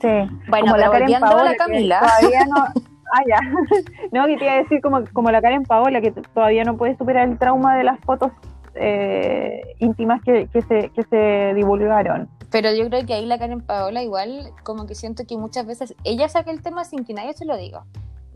Sí. 0.00 0.08
Bueno, 0.48 0.66
como 0.72 0.76
pero 0.76 0.90
Karen 0.92 1.14
a 1.16 1.20
Paola, 1.20 1.44
la 1.44 1.56
Camila. 1.56 2.00
Todavía 2.00 2.44
no. 2.46 2.64
Ah, 3.12 3.22
ya. 3.28 3.40
No, 4.12 4.24
que 4.26 4.36
te 4.36 4.44
iba 4.44 4.52
a 4.52 4.56
decir 4.58 4.80
como, 4.80 5.00
como 5.12 5.32
la 5.32 5.42
Karen 5.42 5.64
Paola, 5.64 6.00
que 6.00 6.12
todavía 6.12 6.62
no 6.62 6.76
puede 6.76 6.96
superar 6.96 7.28
el 7.28 7.38
trauma 7.38 7.76
de 7.76 7.82
las 7.82 7.98
fotos 8.00 8.30
eh, 8.76 9.62
íntimas 9.80 10.22
que, 10.22 10.46
que, 10.46 10.62
se, 10.62 10.90
que 10.90 11.02
se 11.02 11.52
divulgaron. 11.54 12.28
Pero 12.52 12.72
yo 12.72 12.86
creo 12.88 13.04
que 13.04 13.14
ahí 13.14 13.26
la 13.26 13.38
Karen 13.38 13.62
Paola 13.62 14.02
igual, 14.04 14.52
como 14.62 14.86
que 14.86 14.94
siento 14.94 15.24
que 15.26 15.36
muchas 15.36 15.66
veces 15.66 15.94
ella 16.04 16.28
saca 16.28 16.52
el 16.52 16.62
tema 16.62 16.84
sin 16.84 17.04
que 17.04 17.12
nadie 17.12 17.32
se 17.34 17.44
lo 17.46 17.56
diga. 17.56 17.84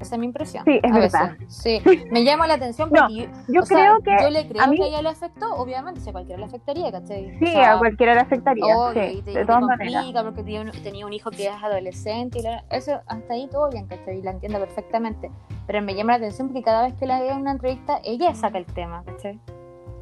Esa 0.01 0.17
es 0.17 0.19
mi 0.19 0.27
impresión. 0.27 0.65
Sí, 0.65 0.81
es 0.83 0.93
a 0.93 0.99
verdad. 0.99 1.31
veces. 1.39 1.55
Sí, 1.57 1.81
me 2.11 2.25
llama 2.25 2.47
la 2.47 2.55
atención 2.55 2.91
No, 2.93 3.01
porque 3.03 3.15
yo, 3.15 3.27
Yo 3.49 3.61
o 3.61 3.65
sea, 3.65 3.79
creo 3.79 3.99
que 4.01 4.23
yo 4.25 4.31
le 4.31 4.49
creo 4.49 4.63
a 4.63 4.67
mí- 4.67 4.77
que 4.77 4.83
a 4.83 4.87
ella 4.89 5.03
le 5.03 5.09
afectó, 5.09 5.55
obviamente, 5.55 6.01
si 6.01 6.11
a 6.11 6.13
cualquiera 6.13 6.39
le 6.41 6.47
afectaría, 6.47 6.91
¿cachai? 6.93 7.39
sí, 7.39 7.45
O 7.45 7.49
sea, 7.53 7.73
a 7.75 7.79
cualquiera 7.79 8.15
le 8.15 8.21
afectaría. 8.21 8.65
obvio, 8.77 9.03
sí, 9.09 9.19
y 9.19 9.23
te, 9.23 9.31
de 9.31 9.31
y 9.31 9.35
te 9.35 9.45
todas 9.47 9.63
maneras. 9.63 10.05
porque 10.25 10.43
tenía 10.43 10.61
un, 10.63 10.71
tenía 10.83 11.07
un 11.07 11.13
hijo 11.13 11.31
que 11.31 11.47
es 11.47 11.53
adolescente 11.63 12.41
y 12.41 12.43
la- 12.43 12.65
eso 12.71 13.01
hasta 13.07 13.35
ahí 13.35 13.49
todo 13.51 13.71
bien, 13.71 13.87
¿cachai? 13.87 14.21
La 14.21 14.33
entiendo 14.33 14.59
perfectamente. 14.59 15.31
Pero 15.67 15.81
me 15.81 15.95
llama 15.95 16.13
la 16.13 16.17
atención 16.19 16.49
porque 16.49 16.63
cada 16.63 16.83
vez 16.83 16.95
que 16.95 17.07
la 17.07 17.21
veo 17.21 17.33
en 17.33 17.41
una 17.41 17.53
entrevista, 17.53 18.01
ella 18.05 18.35
saca 18.35 18.59
el 18.59 18.67
tema, 18.67 19.05
¿cachai? 19.07 19.39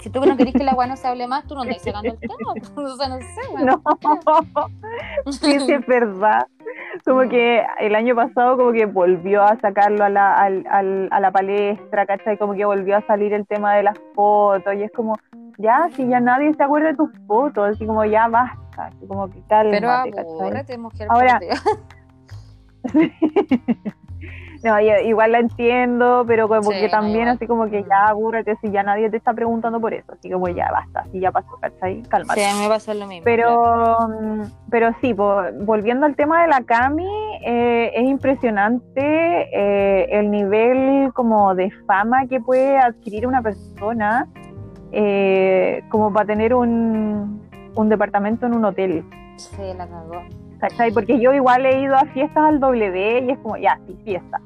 Si 0.01 0.11
tú 0.11 0.25
no 0.27 0.37
querés 0.37 0.55
que 0.55 0.65
la 0.65 0.73
agua 0.73 0.89
no 0.89 0.97
se 0.97 1.07
hable 1.07 1.29
más, 1.29 1.47
tú 1.47 1.55
no 1.55 1.63
estás 1.63 1.83
sacando 1.83 2.13
el 2.13 2.19
tema. 2.19 2.35
O 2.77 2.97
sea, 2.97 3.09
no 3.09 3.19
sé. 3.21 3.65
No, 3.65 3.83
sí, 5.31 5.61
sí, 5.61 5.73
es 5.73 5.87
verdad. 5.87 6.47
Como 7.05 7.29
que 7.29 7.63
el 7.81 7.95
año 7.97 8.15
pasado 8.15 8.57
como 8.57 8.73
que 8.73 8.87
volvió 8.87 9.43
a 9.43 9.57
sacarlo 9.61 10.05
a 10.05 10.09
la, 10.09 10.35
al, 10.35 10.65
al- 10.71 11.09
a 11.11 11.19
la 11.21 11.31
palestra, 11.33 12.07
¿cachai? 12.07 12.39
Como 12.39 12.55
que 12.55 12.65
volvió 12.65 12.97
a 12.97 13.01
salir 13.07 13.33
el 13.33 13.47
tema 13.47 13.75
de 13.75 13.83
las 13.83 13.99
fotos 14.15 14.75
y 14.75 14.83
es 14.85 14.93
como, 14.93 15.17
ya, 15.59 15.89
si 15.97 16.07
ya 16.09 16.21
nadie 16.21 16.55
se 16.55 16.63
acuerda 16.63 16.89
de 16.89 16.95
tus 16.97 17.11
fotos, 17.27 17.71
así 17.75 17.87
como 17.87 18.05
ya 18.05 18.29
basta, 18.29 18.87
así 18.87 19.07
como 19.09 19.29
que 19.29 19.43
cálmate, 19.49 19.81
Pero 19.81 19.89
¿cachai? 19.89 20.23
abúrrete, 20.41 20.79
mujer. 20.79 21.09
Ahora- 21.11 21.39
Dios. 21.41 21.63
No, 24.63 24.81
yo 24.81 24.93
igual 25.05 25.33
la 25.33 25.41
entiendo, 25.41 26.25
pero 26.25 26.47
como 26.47 26.71
Sí, 26.71 26.81
que 26.81 26.89
también 26.89 27.27
así 27.27 27.49
como 27.49 27.69
que 27.69 27.83
ya 27.83 28.07
abúrrate 28.07 28.57
si 28.61 28.71
ya 28.71 28.85
nadie 28.85 29.11
te 29.11 29.17
está 29.17 29.35
preguntando 29.35 29.81
por 29.81 29.93
eso, 29.93 30.13
así 30.13 30.31
como 30.31 30.49
ya 30.49 30.71
basta, 30.71 31.01
así 31.01 31.19
ya 31.19 31.33
pasó, 31.33 31.59
¿cachai? 31.61 32.03
Cálmate. 32.03 32.41
Sí, 32.41 32.47
a 32.49 32.55
mí 32.55 32.61
me 32.63 32.69
pasa 32.69 32.95
lo 32.95 33.09
mismo. 33.09 33.25
Pero, 33.25 33.99
mm, 34.09 34.43
pero 34.71 34.91
sí, 35.01 35.15
volviendo 35.15 36.07
al 36.07 36.15
tema 36.15 36.43
de 36.43 36.49
la 36.49 36.61
Cami, 36.61 37.09
eh, 37.45 37.91
es 37.93 38.05
impresionante 38.05 39.01
eh, 39.03 40.07
el 40.13 40.31
nivel 40.31 41.13
como 41.13 41.57
de 41.57 41.73
fama 41.89 42.27
que 42.29 42.41
puede 42.41 42.79
adquirir 42.79 43.27
una 43.27 43.43
persona 43.43 44.29
eh, 44.93 45.83
como 45.89 46.13
para 46.13 46.27
tener 46.27 46.55
un, 46.55 47.43
un 47.75 47.89
departamento 47.89 48.47
en 48.47 48.55
un 48.55 48.65
hotel. 48.65 49.05
Sí, 49.37 49.63
la 49.77 49.89
cagó. 49.89 50.23
¿Cachai? 50.61 50.93
Porque 50.93 51.19
yo 51.19 51.33
igual 51.33 51.67
he 51.67 51.81
ido 51.81 51.97
a 51.97 52.05
fiestas 52.05 52.45
al 52.45 52.61
W 52.61 53.25
y 53.27 53.31
es 53.33 53.39
como, 53.41 53.57
ya, 53.57 53.81
sí, 53.85 53.99
fiesta. 54.05 54.41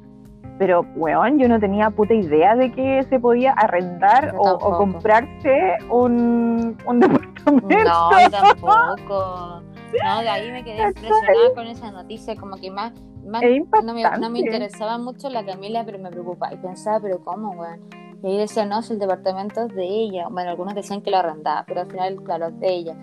Pero, 0.57 0.85
weón, 0.95 1.37
yo 1.37 1.47
no 1.47 1.59
tenía 1.59 1.89
puta 1.91 2.13
idea 2.13 2.55
de 2.55 2.71
que 2.71 3.03
se 3.09 3.19
podía 3.19 3.51
arrendar 3.53 4.33
o, 4.37 4.57
comprarse 4.77 5.77
un, 5.89 6.77
un 6.85 6.99
departamento. 6.99 7.83
No, 7.83 8.09
tampoco. 8.31 9.61
No, 10.03 10.21
de 10.21 10.29
ahí 10.29 10.51
me 10.51 10.63
quedé 10.63 10.87
impresionada 10.87 11.53
con 11.55 11.67
esa 11.67 11.91
noticia, 11.91 12.35
como 12.35 12.57
que 12.57 12.71
más, 12.71 12.93
más 13.25 13.43
no, 13.83 13.93
me, 13.93 14.03
no 14.19 14.29
me 14.29 14.39
interesaba 14.39 14.97
mucho 14.97 15.29
la 15.29 15.45
Camila, 15.45 15.83
pero 15.85 15.99
me 15.99 16.09
preocupaba 16.09 16.53
y 16.53 16.57
pensaba, 16.57 16.99
pero 16.99 17.19
¿cómo, 17.23 17.51
weón? 17.51 17.79
Y 18.23 18.27
ahí 18.27 18.37
decía, 18.37 18.65
no, 18.65 18.81
si 18.81 18.93
el 18.93 18.99
departamento 18.99 19.61
es 19.65 19.75
de 19.75 19.85
ella. 19.85 20.27
Bueno, 20.29 20.49
algunos 20.49 20.73
decían 20.73 21.01
que 21.01 21.11
lo 21.11 21.17
arrendaba, 21.17 21.63
pero 21.67 21.81
al 21.81 21.87
final, 21.87 22.15
claro, 22.23 22.47
es 22.47 22.59
de 22.59 22.73
ella. 22.73 22.95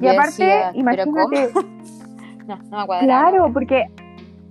Y 0.00 0.06
aparte, 0.06 0.44
decía, 0.44 0.72
¿pero 0.72 1.04
cómo? 1.06 1.28
imagínate, 1.32 1.52
No, 2.46 2.56
no 2.56 2.78
me 2.80 2.86
cuadraba. 2.86 3.30
claro, 3.30 3.52
porque 3.52 3.86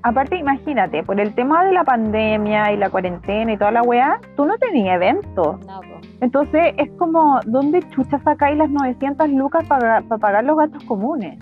aparte, 0.04 0.38
imagínate, 0.38 1.04
por 1.04 1.20
el 1.20 1.34
tema 1.36 1.64
de 1.64 1.74
la 1.74 1.84
pandemia 1.84 2.72
y 2.72 2.78
la 2.78 2.90
cuarentena 2.90 3.54
y 3.54 3.58
toda 3.58 3.72
la 3.72 3.82
weá, 3.84 4.20
tú 4.36 4.46
no 4.46 4.58
tenías 4.58 4.96
eventos. 4.96 5.66
No. 5.66 5.82
Entonces, 6.22 6.74
es 6.78 6.90
como, 6.98 7.40
¿dónde 7.46 7.82
chucha 7.90 8.20
sacáis 8.20 8.58
las 8.58 8.70
900 8.70 9.30
lucas 9.30 9.66
para, 9.68 10.02
para 10.02 10.20
pagar 10.20 10.44
los 10.44 10.58
gastos 10.58 10.84
comunes? 10.84 11.40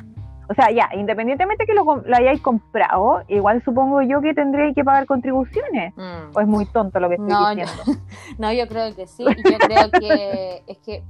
O 0.49 0.53
sea, 0.53 0.71
ya, 0.71 0.87
independientemente 0.95 1.65
que 1.65 1.73
lo, 1.73 1.83
lo 1.83 2.15
hayáis 2.15 2.41
comprado, 2.41 3.21
igual 3.27 3.61
supongo 3.65 4.01
yo 4.01 4.21
que 4.21 4.33
tendréis 4.33 4.73
que 4.75 4.83
pagar 4.83 5.05
contribuciones. 5.05 5.93
Mm. 5.97 6.35
O 6.35 6.39
es 6.39 6.47
muy 6.47 6.65
tonto 6.67 6.99
lo 6.99 7.09
que 7.09 7.15
estoy 7.15 7.29
No, 7.29 7.49
diciendo. 7.49 8.01
no, 8.37 8.53
yo 8.53 8.67
creo 8.67 8.95
que 8.95 9.07
sí. 9.07 9.25
Yo 9.25 9.57
creo 9.57 9.91
que 9.99 10.63
es 10.67 10.77
que 10.79 11.03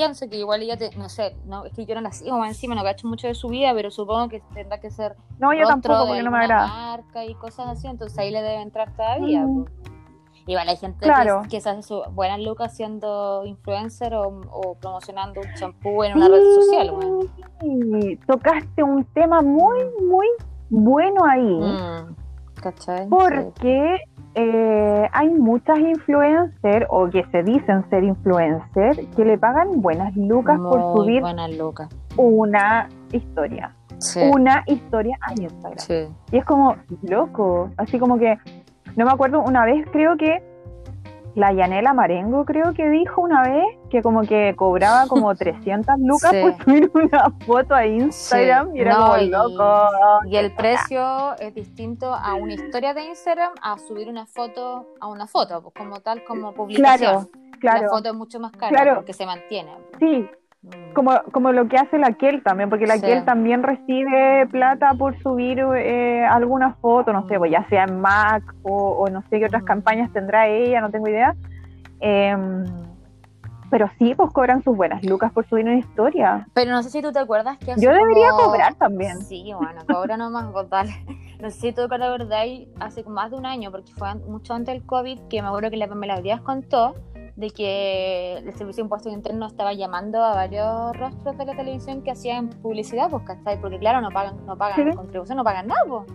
pienso 0.00 0.30
que 0.30 0.38
igual 0.38 0.62
ella, 0.62 0.78
te, 0.78 0.96
no 0.96 1.10
sé, 1.10 1.36
no, 1.44 1.66
es 1.66 1.74
que 1.74 1.84
yo 1.84 1.94
no 1.94 2.00
la 2.00 2.10
sigo 2.10 2.38
más 2.38 2.48
encima, 2.48 2.74
no 2.74 2.82
cacho 2.82 3.06
mucho 3.06 3.26
de 3.26 3.34
su 3.34 3.48
vida, 3.48 3.72
pero 3.74 3.90
supongo 3.90 4.28
que 4.30 4.40
tendrá 4.54 4.80
que 4.80 4.90
ser 4.90 5.14
No, 5.38 5.52
yo 5.52 5.66
tampoco, 5.66 6.06
porque 6.06 6.22
no 6.22 6.30
me 6.30 6.38
agrada. 6.38 6.66
marca 6.68 7.24
y 7.26 7.34
cosas 7.34 7.68
así, 7.68 7.86
entonces 7.86 8.18
ahí 8.18 8.30
le 8.30 8.40
debe 8.40 8.62
entrar 8.62 8.94
todavía. 8.96 9.42
Mm. 9.42 9.64
po. 9.64 9.70
Igual 10.46 10.68
hay 10.70 10.76
gente 10.78 11.00
Claro. 11.00 11.42
que, 11.42 11.48
que 11.50 11.60
se 11.60 11.68
hace 11.68 11.82
su 11.82 12.02
buenas 12.12 12.40
lucas 12.40 12.74
siendo 12.74 13.44
influencer 13.44 14.14
o, 14.14 14.40
o 14.50 14.74
promocionando 14.80 15.42
un 15.42 15.54
champú 15.54 16.02
en 16.02 16.16
una 16.16 16.28
red 16.28 16.42
social. 16.54 16.94
Sí, 17.60 18.18
tocaste 18.26 18.82
un 18.82 19.04
tema 19.04 19.42
muy, 19.42 19.80
muy 20.00 20.26
bueno 20.70 21.24
ahí. 21.28 21.42
Mm, 21.42 22.16
¿Cachai? 22.62 23.00
Sí. 23.04 23.06
Porque 23.10 23.98
eh, 24.34 25.08
hay 25.12 25.28
muchas 25.30 25.78
influencers 25.78 26.86
o 26.88 27.08
que 27.10 27.24
se 27.32 27.42
dicen 27.42 27.88
ser 27.90 28.04
influencers 28.04 28.98
que 29.16 29.24
le 29.24 29.36
pagan 29.38 29.80
buenas 29.80 30.16
lucas 30.16 30.58
por 30.58 30.96
subir 30.96 31.22
lucas. 31.58 31.88
una 32.16 32.88
historia. 33.12 33.74
Sí. 33.98 34.20
Una 34.32 34.62
historia 34.66 35.18
a 35.20 35.32
Instagram. 35.32 35.78
sí. 35.78 36.08
Y 36.32 36.38
es 36.38 36.44
como 36.44 36.76
loco. 37.02 37.70
Así 37.76 37.98
como 37.98 38.18
que, 38.18 38.38
no 38.96 39.04
me 39.04 39.10
acuerdo, 39.10 39.42
una 39.42 39.64
vez 39.64 39.86
creo 39.92 40.16
que 40.16 40.42
la 41.34 41.52
Yanela 41.52 41.94
Marengo 41.94 42.44
creo 42.44 42.72
que 42.74 42.88
dijo 42.88 43.22
una 43.22 43.42
vez 43.42 43.64
que 43.88 44.02
como 44.02 44.22
que 44.22 44.54
cobraba 44.56 45.06
como 45.08 45.34
300 45.36 45.94
lucas 45.98 46.30
Sí. 46.32 46.40
por 46.42 46.64
subir 46.64 46.90
una 46.94 47.30
foto 47.46 47.74
a 47.74 47.86
Instagram 47.86 48.70
Sí. 48.72 48.78
y 48.78 48.80
era 48.80 48.94
No, 48.94 49.06
como 49.06 49.16
y- 49.18 49.28
loco. 49.28 49.84
Y 50.26 50.36
el 50.36 50.54
precio 50.54 51.36
es 51.38 51.54
distinto 51.54 52.12
a 52.14 52.34
una 52.34 52.54
historia 52.54 52.94
de 52.94 53.04
Instagram 53.04 53.52
a 53.62 53.78
subir 53.78 54.08
una 54.08 54.26
foto 54.26 54.86
a 55.00 55.06
una 55.08 55.26
foto, 55.26 55.62
pues, 55.62 55.74
como 55.74 56.00
tal, 56.00 56.24
como 56.24 56.52
publicación. 56.52 57.26
Claro, 57.26 57.28
claro. 57.60 57.82
La 57.82 57.88
foto 57.88 58.08
es 58.10 58.14
mucho 58.14 58.40
más 58.40 58.52
cara 58.52 58.68
Claro. 58.70 58.94
porque 58.96 59.12
se 59.12 59.26
mantiene. 59.26 59.72
Sí, 59.98 60.06
Mm. 60.06 60.28
Como, 60.94 61.12
como 61.32 61.52
lo 61.52 61.68
que 61.68 61.76
hace 61.76 61.98
la 61.98 62.12
Kiel 62.12 62.42
también, 62.42 62.68
porque 62.68 62.86
la 62.86 62.96
Sí. 62.96 63.02
Kiel 63.02 63.24
también 63.24 63.62
recibe 63.62 64.46
plata 64.50 64.92
por 64.98 65.18
subir 65.22 65.58
eh, 65.76 66.24
alguna 66.26 66.74
foto, 66.74 67.12
no 67.12 67.26
sé, 67.28 67.38
pues 67.38 67.50
ya 67.50 67.66
sea 67.68 67.84
en 67.84 68.00
Mac 68.00 68.42
o, 68.62 68.90
o 68.92 69.08
no 69.08 69.22
sé 69.30 69.38
qué 69.38 69.46
otras 69.46 69.62
Mm. 69.62 69.66
campañas 69.66 70.12
tendrá 70.12 70.48
ella, 70.48 70.80
no 70.80 70.90
tengo 70.90 71.08
idea. 71.08 71.34
Em, 72.00 72.64
pero 73.70 73.88
sí, 73.98 74.14
pues 74.14 74.30
cobran 74.32 74.62
sus 74.64 74.76
buenas 74.76 75.02
lucas 75.04 75.32
por 75.32 75.46
subir 75.48 75.64
una 75.64 75.78
historia. 75.78 76.46
Pero 76.54 76.72
no 76.72 76.82
sé 76.82 76.90
si 76.90 77.00
tú 77.02 77.12
te 77.12 77.20
acuerdas 77.20 77.56
que 77.58 77.74
Yo 77.78 77.92
debería 77.92 78.30
como- 78.30 78.46
cobrar 78.50 78.74
también. 78.74 79.20
Sí, 79.22 79.52
bueno, 79.56 79.82
cobra 79.88 80.16
nomás, 80.16 80.50
pues, 80.52 80.68
dale. 80.68 80.90
No 81.40 81.48
sé 81.50 81.58
si 81.60 81.72
tú 81.72 81.88
te 81.88 81.94
acuerdas 81.94 82.46
hace 82.80 83.02
más 83.04 83.30
de 83.30 83.36
un 83.38 83.46
año, 83.46 83.70
porque 83.70 83.92
fue 83.96 84.14
mucho 84.16 84.52
antes 84.54 84.74
del 84.74 84.84
COVID, 84.84 85.20
que 85.30 85.40
me 85.40 85.48
acuerdo 85.48 85.70
que 85.70 85.76
la 85.78 85.86
Pamela 85.88 86.20
Díaz 86.20 86.40
contó 86.42 86.94
de 87.36 87.50
que 87.50 88.34
el 88.38 88.44
Servicio 88.56 88.82
de 88.82 88.86
Impuestos 88.86 89.12
Internos 89.12 89.52
estaba 89.52 89.72
llamando 89.72 90.22
a 90.24 90.34
varios 90.34 90.96
rostros 90.96 91.36
de 91.38 91.44
la 91.46 91.54
televisión 91.56 92.02
que 92.02 92.10
hacían 92.10 92.48
publicidad, 92.50 93.08
pues, 93.10 93.22
¿cachai? 93.24 93.60
Porque 93.60 93.78
claro, 93.78 94.00
no 94.00 94.10
pagan, 94.10 94.44
no 94.46 94.56
pagan 94.56 94.90
Sí. 94.90 94.96
contribución, 94.96 95.36
no 95.38 95.44
pagan 95.44 95.66
nada, 95.68 95.80
pues. 95.88 96.06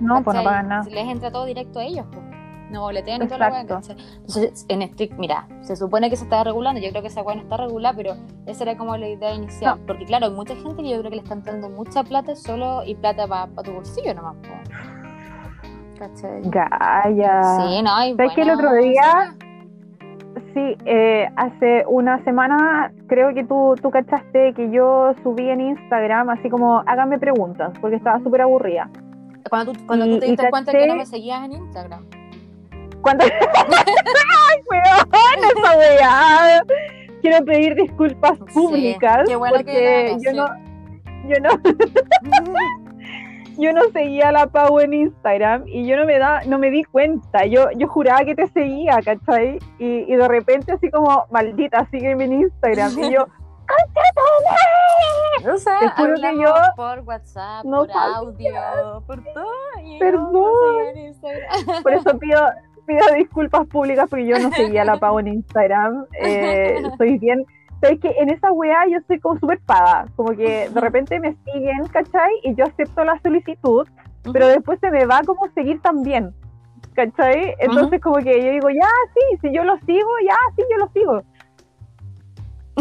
No, 0.00 0.22
pues 0.22 0.36
no 0.36 0.44
pagan 0.44 0.68
nada. 0.68 0.84
Si 0.84 0.90
les 0.90 1.06
entra 1.08 1.30
todo 1.30 1.44
directo 1.46 1.78
a 1.80 1.84
ellos, 1.84 2.06
pues. 2.12 2.24
No 2.70 2.80
boletean 2.82 3.22
y 3.22 3.24
Exacto. 3.26 3.44
¿cachai? 3.44 3.60
Entonces, 3.60 4.66
en 4.68 4.82
este, 4.82 5.08
mira, 5.16 5.46
se 5.60 5.76
supone 5.76 6.10
que 6.10 6.16
se 6.16 6.24
estaba 6.24 6.42
regulando, 6.44 6.80
yo 6.80 6.90
creo 6.90 7.00
que 7.00 7.08
esa 7.08 7.22
weá 7.22 7.36
no 7.36 7.42
está 7.42 7.56
regulada, 7.56 7.96
pero 7.96 8.14
esa 8.46 8.64
era 8.64 8.76
como 8.76 8.96
la 8.96 9.08
idea 9.08 9.32
inicial. 9.34 9.78
Porque 9.86 10.04
claro, 10.04 10.26
hay 10.26 10.32
mucha 10.32 10.56
gente 10.56 10.82
que 10.82 10.88
yo 10.90 10.98
creo 10.98 11.10
que 11.10 11.16
le 11.16 11.22
están 11.22 11.42
dando 11.44 11.70
mucha 11.70 12.02
plata 12.02 12.34
solo 12.34 12.82
y 12.84 12.96
plata 12.96 13.26
para 13.28 13.46
tu 13.62 13.72
bolsillo 13.72 14.12
nomás, 14.14 14.34
po. 14.36 14.52
¿Cachai? 15.98 16.42
Gaya. 16.50 17.42
Sí, 17.56 17.82
no, 17.82 18.04
y 18.04 18.14
¿Sabes 18.16 18.32
que 18.34 18.42
el 18.42 18.48
bueno, 18.48 18.54
otro 18.54 18.72
día- 18.82 19.34
Sí, 20.56 20.74
eh, 20.86 21.28
hace 21.36 21.84
una 21.86 22.24
semana 22.24 22.90
creo 23.08 23.34
que 23.34 23.44
tú, 23.44 23.74
tú 23.82 23.90
cachaste 23.90 24.54
que 24.54 24.70
yo 24.70 25.14
subí 25.22 25.50
en 25.50 25.60
Instagram 25.60 26.30
así 26.30 26.48
como 26.48 26.82
háganme 26.86 27.18
preguntas, 27.18 27.74
porque 27.78 27.96
estaba 27.96 28.20
súper 28.20 28.40
aburrida. 28.40 28.88
Cuando 29.50 29.72
tú, 29.72 29.86
cuando 29.86 30.06
tú 30.06 30.18
te 30.18 30.26
diste 30.28 30.48
cuenta 30.48 30.72
que 30.72 30.86
no 30.86 30.96
me 30.96 31.04
seguías 31.04 31.44
en 31.44 31.52
Instagram. 31.52 32.06
Cuando... 33.02 33.24
¡Ay, 33.54 34.62
weón! 34.70 35.58
Esa 35.58 35.76
weá. 35.76 36.62
Quiero 37.20 37.44
pedir 37.44 37.74
disculpas 37.74 38.38
Sí, 38.38 38.54
públicas 38.54 39.24
qué 39.26 39.36
bueno 39.36 39.58
que 39.58 39.62
porque 39.62 40.16
yo 40.24 40.32
no, 40.32 40.46
yo 41.28 41.38
no, 41.38 41.50
yo 43.58 43.72
no 43.72 43.82
seguía 43.92 44.28
a 44.28 44.32
la 44.32 44.46
Pau 44.46 44.78
en 44.80 44.94
Instagram 44.94 45.64
y 45.66 45.86
yo 45.86 45.96
no 45.96 46.04
me 46.04 46.18
da, 46.18 46.42
no 46.46 46.58
me 46.58 46.70
di 46.70 46.84
cuenta. 46.84 47.44
Yo, 47.46 47.70
yo 47.76 47.88
juraba 47.88 48.24
que 48.24 48.34
te 48.34 48.46
seguía, 48.48 48.98
¿cachai? 49.04 49.58
Y, 49.78 50.12
y 50.12 50.16
de 50.16 50.28
repente 50.28 50.72
así 50.72 50.90
como, 50.90 51.26
maldita, 51.30 51.86
sígueme 51.90 52.24
en 52.24 52.32
Instagram. 52.42 52.92
Y 52.98 53.12
yo, 53.12 53.26
O 55.52 55.56
sea, 55.58 55.78
Te 55.80 55.88
juro 55.90 56.14
que 56.14 56.42
yo 56.42 56.54
por 56.76 57.00
WhatsApp, 57.00 57.64
no 57.64 57.84
por 57.84 57.90
audio, 57.96 59.02
por 59.06 59.22
todo. 59.22 59.44
y 59.82 59.98
Perdón. 59.98 60.32
no 60.32 61.82
por 61.82 61.92
eso 61.92 62.18
pido, 62.18 62.42
pido 62.86 63.04
disculpas 63.16 63.66
públicas 63.66 64.06
porque 64.08 64.26
yo 64.26 64.38
no 64.38 64.50
seguía 64.52 64.82
a 64.82 64.84
la 64.84 64.98
Pau 64.98 65.18
en 65.18 65.28
Instagram. 65.28 66.06
Eh, 66.20 66.82
soy 66.98 67.18
bien. 67.18 67.44
Sabes 67.86 68.00
que 68.00 68.10
en 68.18 68.30
esa 68.30 68.50
weá 68.52 68.86
yo 68.90 68.98
soy 69.06 69.20
como 69.20 69.38
súper 69.38 69.60
paga, 69.60 70.06
como 70.16 70.30
que 70.30 70.68
de 70.68 70.80
repente 70.80 71.20
me 71.20 71.34
siguen, 71.44 71.86
¿cachai? 71.92 72.30
Y 72.42 72.54
yo 72.54 72.64
acepto 72.64 73.04
la 73.04 73.18
solicitud, 73.22 73.86
pero 74.32 74.48
después 74.48 74.78
se 74.80 74.90
me 74.90 75.04
va 75.06 75.20
como 75.24 75.48
seguir 75.54 75.80
también, 75.82 76.34
¿cachai? 76.94 77.54
Entonces 77.60 78.00
como 78.00 78.16
que 78.16 78.42
yo 78.44 78.50
digo, 78.52 78.70
ya, 78.70 78.88
sí, 79.14 79.38
si 79.40 79.54
yo 79.54 79.62
lo 79.64 79.76
sigo, 79.86 80.10
ya, 80.26 80.36
sí, 80.56 80.62
yo 80.70 80.78
lo 80.78 80.88
sigo. 80.92 81.22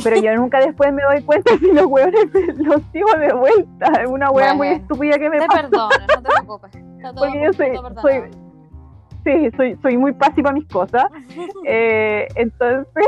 Pero 0.04 0.18
yo 0.18 0.36
nunca 0.36 0.60
después 0.60 0.92
me 0.92 1.04
doy 1.04 1.22
cuenta 1.24 1.58
si 1.58 1.72
los 1.72 1.86
hueones 1.86 2.26
los 2.58 2.82
sigo 2.92 3.10
de 3.18 3.32
vuelta. 3.34 4.02
Es 4.02 4.10
una 4.10 4.30
hueá 4.30 4.54
muy 4.54 4.68
Bueno, 4.68 4.82
estúpida 4.82 5.18
que 5.18 5.30
me 5.30 5.40
Te 5.40 5.48
pasa. 5.48 5.62
perdono, 5.62 5.90
no 6.16 6.22
te 6.22 6.30
preocupes. 6.32 6.76
Está 6.76 7.14
todo, 7.14 7.26
Porque 7.26 7.44
yo 7.44 7.54
soy- 7.54 8.32
Sí, 9.26 9.50
soy, 9.58 9.78
soy 9.82 9.98
muy 9.98 10.14
pasiva 10.14 10.52
a 10.52 10.54
mis 10.54 10.68
cosas. 10.68 11.06
Eh, 11.68 12.28
entonces, 12.36 13.06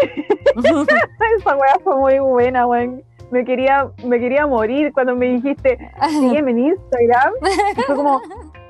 esa 1.38 1.56
hueá 1.56 1.80
fue 1.84 1.96
muy 1.96 2.20
buena, 2.20 2.66
weón. 2.66 3.04
Me 3.30 3.46
quería, 3.46 3.92
me 4.04 4.20
quería 4.20 4.48
morir 4.48 4.92
cuando 4.94 5.16
me 5.16 5.28
dijiste, 5.28 5.78
sígueme 6.10 6.52
en 6.52 6.60
Instagram. 6.60 7.34
Y 7.78 7.82
fue 7.82 7.96
como, 7.96 8.22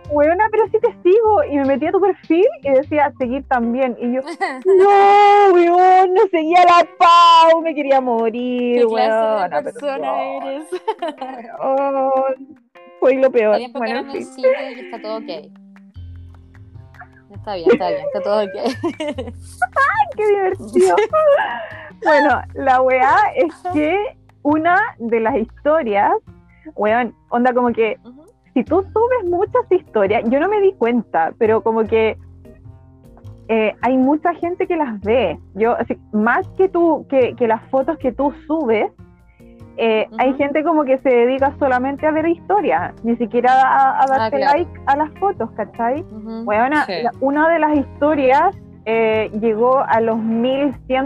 weona, 0.10 0.48
pero 0.52 0.66
sí 0.68 0.78
te 0.82 0.94
sigo. 1.04 1.44
Y 1.50 1.56
me 1.58 1.66
metí 1.66 1.86
a 1.86 1.92
tu 1.92 2.02
perfil 2.02 2.46
y 2.64 2.70
decía, 2.72 3.14
seguir 3.18 3.48
también. 3.48 3.96
Y 4.00 4.14
yo, 4.14 4.22
no, 4.66 5.54
weón, 5.54 6.14
no 6.14 6.22
seguía 6.32 6.64
la 6.66 6.86
Pau, 6.98 7.62
me 7.62 7.74
quería 7.74 8.02
morir, 8.02 8.82
¿Qué 8.82 8.88
clase 8.88 9.10
weona, 9.10 9.62
de 9.62 9.64
persona 9.64 9.96
perdón. 9.98 10.44
eres? 10.44 10.68
Oh, 11.62 12.24
fue 13.00 13.14
lo 13.16 13.32
peor. 13.32 13.60
Bueno, 13.74 14.04
no 14.04 14.12
fin. 14.12 14.26
sigue 14.26 14.74
y 14.76 14.80
está 14.82 15.02
todo 15.02 15.18
ok. 15.18 15.67
Está 17.38 17.56
bien, 17.56 17.72
está 17.72 17.90
bien, 17.90 18.02
está 18.06 18.22
todo 18.22 18.44
ok. 18.44 18.52
qué 20.16 20.28
divertido. 20.28 20.96
bueno, 22.04 22.42
la 22.56 22.82
weá 22.82 23.16
es 23.36 23.54
que 23.74 24.18
una 24.44 24.78
de 24.98 25.20
las 25.20 25.36
historias, 25.38 26.12
weón, 26.76 27.16
onda 27.30 27.54
como 27.54 27.72
que 27.72 27.98
si 28.54 28.64
tú 28.64 28.82
subes 28.82 29.30
muchas 29.30 29.72
historias, 29.72 30.24
yo 30.30 30.40
no 30.40 30.50
me 30.50 30.60
di 30.62 30.74
cuenta, 30.74 31.34
pero 31.38 31.62
como 31.62 31.84
que 31.84 32.18
eh, 33.50 33.76
hay 33.82 33.98
mucha 33.98 34.34
gente 34.36 34.68
que 34.68 34.76
las 34.76 35.00
ve. 35.02 35.40
Yo, 35.54 35.74
así, 35.78 35.98
más 36.12 36.48
que 36.58 36.68
tú, 36.68 37.06
que, 37.10 37.36
que 37.36 37.48
las 37.48 37.64
fotos 37.70 37.98
que 37.98 38.12
tú 38.12 38.34
subes, 38.48 38.92
eh, 39.78 40.08
hay 40.18 40.34
gente 40.36 40.64
como 40.64 40.84
que 40.84 40.98
se 41.00 41.10
dedica 41.10 41.54
solamente 41.60 42.06
a 42.08 42.12
ver 42.12 42.28
historias, 42.28 42.94
ni 43.04 43.16
siquiera 43.18 43.52
a, 43.54 44.04
a 44.04 44.06
darte 44.08 44.38
claro. 44.38 44.58
like 44.58 44.72
a 44.88 44.98
las 44.98 45.12
fotos, 45.20 45.50
¿cachai? 45.52 46.04
Sí. 46.86 46.94
la- 47.04 47.12
una 47.22 47.48
de 47.50 47.60
las 47.60 47.78
historias 47.78 48.56
eh, 48.86 49.30
llegó 49.40 49.80
a 49.80 50.00
los 50.02 50.18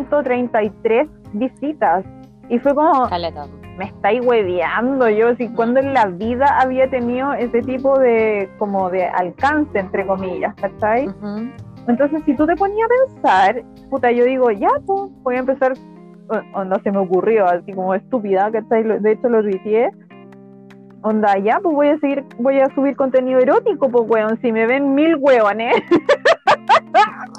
1133 0.10 1.08
visitas. 1.34 2.06
Y 2.50 2.60
fue 2.60 2.76
como, 2.76 3.08
Caleta. 3.08 3.46
me 3.78 3.86
estáis 3.86 4.26
hueveando. 4.26 5.10
Yo, 5.10 5.30
así, 5.30 5.48
cuando 5.50 5.80
en 5.80 5.94
la 5.94 6.06
vida 6.06 6.46
había 6.60 6.90
tenido 6.90 7.34
ese 7.34 7.62
tipo 7.62 7.98
de, 7.98 8.50
como 8.58 8.90
de 8.90 9.06
alcance, 9.06 9.80
entre 9.80 10.06
comillas, 10.06 10.54
¿cachai? 10.56 11.08
Entonces, 11.88 12.22
si 12.26 12.36
tú 12.36 12.46
te 12.46 12.56
ponías 12.56 12.88
a 12.88 13.06
pensar, 13.16 13.64
puta, 13.90 14.12
yo 14.12 14.26
digo, 14.26 14.52
ya, 14.52 14.68
pues, 14.86 15.10
voy 15.24 15.36
a 15.38 15.40
empezar, 15.40 15.74
onda, 16.54 16.80
se 16.84 16.92
me 16.92 17.00
ocurrió, 17.00 17.46
así 17.48 17.74
como 17.74 17.94
estúpida, 17.94 18.52
¿cachai? 18.52 18.84
De 18.84 19.12
hecho, 19.12 19.30
lo 19.30 19.42
tuiteé. 19.42 19.90
Onda, 21.04 21.38
ya, 21.40 21.60
pues 21.62 21.76
voy 21.76 21.88
a 21.88 21.98
seguir, 22.00 22.24
voy 22.38 22.60
a 22.60 22.74
subir 22.76 22.96
contenido 22.96 23.40
erótico, 23.40 23.90
pues, 23.90 24.06
weón, 24.08 24.40
si 24.42 24.52
me 24.52 24.68
ven 24.68 24.94
mil 24.96 25.16
hueones. 25.18 25.76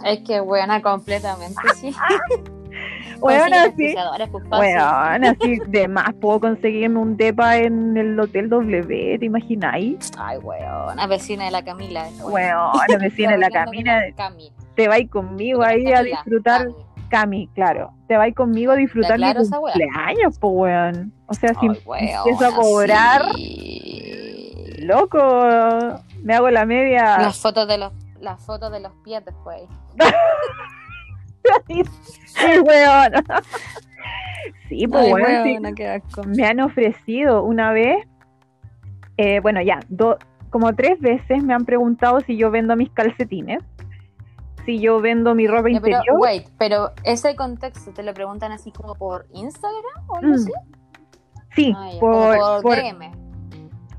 Es 0.04 0.20
que 0.26 0.40
buena 0.40 0.82
completamente, 0.82 1.60
sí. 1.76 1.94
Weona, 3.20 3.40
Consigue 3.44 3.60
sí. 3.60 3.64
auspiciadores, 3.66 4.28
pues, 4.30 4.48
fácil. 4.48 4.66
Weón, 4.66 5.24
así 5.24 5.58
de 5.68 5.88
más 5.88 6.12
puedo 6.14 6.40
conseguirme 6.40 6.98
un 6.98 7.16
depa 7.16 7.56
en 7.58 7.96
el 7.96 8.18
Hotel 8.18 8.48
W, 8.48 9.18
¿te 9.18 9.24
imagináis? 9.24 10.10
Ay, 10.18 10.38
weón. 10.38 10.96
La 10.96 11.06
vecina 11.06 11.44
de 11.44 11.52
la 11.52 11.62
Camila. 11.62 12.08
Weón, 12.24 12.72
la 12.88 12.98
vecina 12.98 13.32
de 13.32 13.38
la 13.38 13.46
Hablando 13.46 13.70
con 13.70 13.84
camina, 13.84 14.00
Cami. 14.16 14.52
te 14.74 14.88
vais 14.88 15.08
conmigo 15.08 15.62
ahí 15.62 15.86
a 15.86 15.98
Camila, 15.98 16.16
disfrutar. 16.16 16.66
Cami, 17.12 17.46
claro, 17.54 17.92
te 18.08 18.16
vais 18.16 18.34
conmigo 18.34 18.72
a 18.72 18.76
disfrutar 18.76 19.18
mi 19.18 19.24
claro 19.24 19.42
weá? 19.42 19.74
cumpleaños, 19.74 20.38
pues 20.38 20.52
weón. 20.56 21.12
O 21.26 21.34
sea, 21.34 21.50
si 21.60 21.66
empiezo 21.66 22.46
a 22.46 22.54
cobrar, 22.56 23.22
sí. 23.34 24.54
loco, 24.78 25.18
me 26.22 26.34
hago 26.34 26.48
la 26.50 26.64
media. 26.64 27.18
Las 27.18 27.38
fotos 27.38 27.68
de 27.68 27.76
los 27.76 27.92
las 28.18 28.42
fotos 28.46 28.72
de 28.72 28.80
los 28.80 28.92
pies 29.04 29.22
después. 29.26 29.60
sí, 31.68 31.82
weón. 32.64 33.12
sí, 34.70 34.86
pues 34.86 35.04
Ay, 35.06 35.12
weón, 35.12 35.74
sí. 35.74 36.24
me 36.28 36.46
han 36.46 36.60
ofrecido 36.60 37.42
una 37.42 37.72
vez, 37.72 38.06
eh, 39.18 39.40
bueno, 39.40 39.60
ya, 39.60 39.80
do- 39.88 40.16
como 40.50 40.72
tres 40.74 40.98
veces 41.00 41.42
me 41.42 41.52
han 41.54 41.64
preguntado 41.66 42.20
si 42.20 42.36
yo 42.36 42.50
vendo 42.50 42.74
mis 42.76 42.90
calcetines, 42.90 43.62
si 44.64 44.80
yo 44.80 45.00
vendo 45.00 45.34
mi 45.34 45.46
ropa 45.46 45.68
Ya, 45.70 45.80
pero, 45.80 45.96
interior. 45.98 46.20
wait, 46.20 46.46
pero 46.58 46.90
ese 47.04 47.34
contexto 47.36 47.92
te 47.92 48.02
lo 48.02 48.12
preguntan 48.14 48.52
así 48.52 48.70
como 48.72 48.94
por 48.94 49.26
Instagram 49.32 50.08
o 50.08 50.16
algo 50.16 50.30
Mm, 50.30 50.34
así? 50.34 50.52
sí, 51.54 51.72
Ah, 51.76 51.90
por, 52.00 52.36
por, 52.36 52.62
por, 52.62 52.76
DM. 52.76 53.12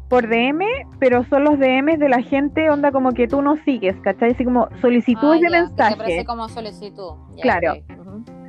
por 0.10 0.28
DM, 0.28 0.66
pero 1.00 1.24
son 1.26 1.44
los 1.44 1.58
DMs 1.60 1.98
de 2.00 2.10
la 2.10 2.22
gente, 2.22 2.70
onda 2.70 2.92
como 2.92 3.12
que 3.14 3.28
tú 3.28 3.42
no 3.42 3.56
sigues, 3.66 3.96
¿cachai? 4.02 4.32
Así 4.32 4.44
como 4.46 4.68
solicitudes 4.82 5.42
Ah, 5.44 5.46
de 5.46 5.52
ya, 5.52 5.90
que 5.90 5.96
te 5.96 6.04
mensaje. 6.04 6.26
como 6.26 6.50
solicitud. 6.50 7.14
Ya, 7.36 7.42
Claro. 7.42 7.74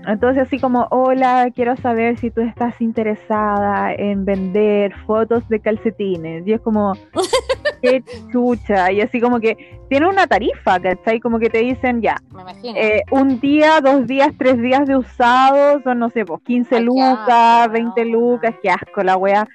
Entonces 0.07 0.43
así 0.43 0.59
como, 0.59 0.87
hola, 0.91 1.49
quiero 1.55 1.77
saber 1.77 2.19
si 2.19 2.31
tú 2.31 2.41
estás 2.41 2.81
interesada 2.81 3.93
en 3.95 4.25
vender 4.25 4.95
fotos 5.07 5.49
de 5.49 5.61
calcetines. 5.61 6.47
Y 6.47 6.53
es 6.53 6.61
como, 6.61 6.93
qué 7.83 8.03
chucha. 8.33 8.93
Y 8.93 9.01
así 9.01 9.21
como 9.21 9.41
que 9.41 9.79
tiene 9.89 10.09
una 10.09 10.27
tarifa, 10.27 10.81
¿cachai? 10.81 11.21
Como 11.21 11.39
que 11.39 11.51
te 11.51 11.59
dicen, 11.59 12.03
ya, 12.03 12.17
eh, 12.63 13.03
un 13.11 13.41
día, 13.41 13.81
dos 13.81 14.07
días, 14.07 14.33
tres 14.39 14.61
días 14.61 14.87
de 14.87 14.97
usados, 14.97 15.83
son 15.83 15.99
no 15.99 16.11
sé, 16.11 16.25
pues 16.25 16.41
15 16.43 16.75
Ay, 16.75 16.81
qué 16.81 16.85
lucas, 16.85 17.29
asco, 17.29 17.73
20 17.73 18.01
weona. 18.01 18.13
lucas, 18.13 18.55
qué 18.63 18.71
asco 18.71 19.03
la 19.03 19.17
wea. 19.17 19.47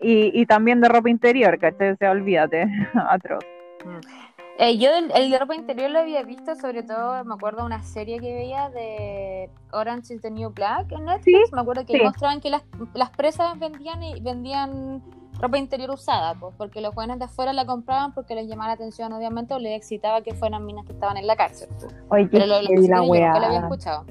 Y, 0.00 0.40
y 0.40 0.46
también 0.46 0.80
de 0.80 0.88
ropa 0.88 1.10
interior, 1.10 1.58
¿cachai? 1.58 1.90
O 1.90 1.96
sea, 1.96 2.10
olvídate, 2.10 2.66
atroz. 3.08 3.44
Eh, 4.58 4.76
yo 4.78 4.90
el, 4.94 5.10
el 5.14 5.30
de 5.30 5.38
ropa 5.38 5.54
interior 5.54 5.90
lo 5.90 6.00
había 6.00 6.22
visto, 6.22 6.54
sobre 6.54 6.82
todo 6.82 7.24
me 7.24 7.34
acuerdo 7.34 7.60
de 7.60 7.66
una 7.66 7.82
serie 7.82 8.20
que 8.20 8.34
veía 8.34 8.68
de 8.68 9.50
Orange 9.72 10.14
is 10.14 10.20
the 10.20 10.30
New 10.30 10.50
Black 10.50 10.92
en 10.92 11.06
Netflix. 11.06 11.48
Sí, 11.48 11.54
me 11.54 11.62
acuerdo 11.62 11.86
que 11.86 11.94
sí. 11.94 12.02
mostraban 12.02 12.40
que 12.40 12.50
las, 12.50 12.62
las 12.94 13.10
presas 13.10 13.58
vendían 13.58 14.02
y 14.02 14.20
vendían 14.20 15.02
ropa 15.40 15.58
interior 15.58 15.90
usada, 15.90 16.34
pues, 16.34 16.54
porque 16.56 16.80
los 16.80 16.94
jóvenes 16.94 17.18
de 17.18 17.24
afuera 17.24 17.52
la 17.52 17.64
compraban 17.64 18.12
porque 18.12 18.34
les 18.34 18.46
llamaba 18.46 18.68
la 18.68 18.74
atención, 18.74 19.12
obviamente, 19.12 19.54
o 19.54 19.58
les 19.58 19.76
excitaba 19.76 20.20
que 20.22 20.34
fueran 20.34 20.64
minas 20.64 20.84
que 20.86 20.92
estaban 20.92 21.16
en 21.16 21.26
la 21.26 21.34
cárcel. 21.34 21.68
pues. 21.80 21.94
Oye, 22.10 22.28
Pero 22.30 22.46
lo 22.46 22.60
heavy 22.60 22.88
la 22.88 22.98
nunca 22.98 23.40
lo 23.40 23.46
había 23.46 23.60
escuchado. 23.60 24.04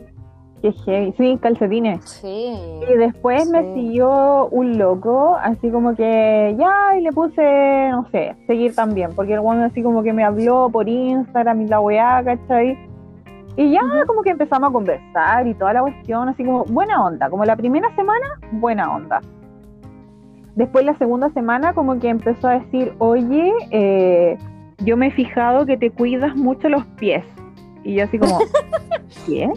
Qué 0.62 0.72
heavy. 0.72 1.14
Sí, 1.18 1.40
calcetines. 1.42 2.08
Sí. 2.08 2.56
Y 2.88 2.94
después 2.98 3.50
me 3.50 3.74
siguió 3.74 4.48
un 4.50 4.78
loco, 4.78 5.36
así 5.42 5.72
como 5.72 5.96
que 5.96 6.56
ya, 6.60 6.98
y 6.98 7.02
le 7.02 7.12
puse, 7.12 7.90
no 7.90 8.08
sé, 8.12 8.36
seguir 8.46 8.76
también, 8.76 9.12
porque 9.16 9.34
el 9.34 9.40
bueno 9.40 9.64
así 9.64 9.82
como 9.82 10.04
que 10.04 10.14
me 10.14 10.24
habló 10.24 10.70
por 10.70 10.88
Instagram 10.88 11.62
y 11.62 11.68
la 11.68 11.80
weá, 11.80 12.24
¿cachai? 12.24 12.78
Y 13.58 13.72
ya 13.72 13.82
como 14.06 14.22
que 14.22 14.30
empezamos 14.30 14.70
a 14.70 14.74
conversar 14.74 15.48
y 15.48 15.54
toda 15.56 15.74
la 15.74 15.82
cuestión, 15.82 16.30
así 16.30 16.44
como 16.44 16.64
buena 16.66 17.04
onda, 17.04 17.30
como 17.30 17.44
la 17.44 17.56
primera 17.56 17.94
semana, 17.96 18.40
buena 18.52 18.96
onda. 18.96 19.20
Después 20.56 20.86
la 20.86 20.98
segunda 20.98 21.30
semana 21.32 21.74
como 21.74 22.00
que 22.00 22.10
empezó 22.10 22.48
a 22.48 22.60
decir, 22.60 22.94
oye, 23.00 23.52
eh, 23.72 24.38
yo 24.80 24.96
me 24.96 25.08
he 25.08 25.12
fijado 25.12 25.66
que 25.66 25.78
te 25.78 25.92
cuidas 25.92 26.36
mucho 26.36 26.70
los 26.70 26.86
pies. 26.98 27.26
Y 27.84 27.96
yo 27.96 28.04
así 28.04 28.20
como, 28.20 28.40
¿qué? 29.26 29.50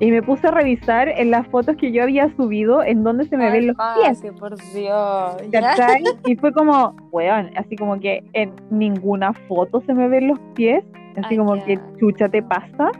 Y 0.00 0.12
me 0.12 0.22
puse 0.22 0.46
a 0.46 0.50
revisar 0.52 1.08
en 1.08 1.32
las 1.32 1.46
fotos 1.48 1.76
que 1.76 1.90
yo 1.90 2.04
había 2.04 2.28
subido 2.36 2.84
en 2.84 3.02
donde 3.02 3.24
se 3.24 3.36
me 3.36 3.46
Ay, 3.46 3.52
ven 3.52 3.66
los 3.68 3.76
pies. 3.76 4.20
Pase, 4.20 4.32
por 4.32 4.56
Dios. 4.72 5.36
Y 6.26 6.36
fue 6.36 6.52
como, 6.52 6.94
weón, 7.10 7.50
así 7.56 7.74
como 7.74 7.98
que 7.98 8.22
en 8.32 8.52
ninguna 8.70 9.32
foto 9.48 9.80
se 9.86 9.94
me 9.94 10.08
ven 10.08 10.28
los 10.28 10.38
pies. 10.54 10.84
Así 11.16 11.26
Ay, 11.30 11.36
como 11.38 11.64
que 11.64 11.78
chucha 11.98 12.28
te 12.28 12.42
pasa. 12.42 12.92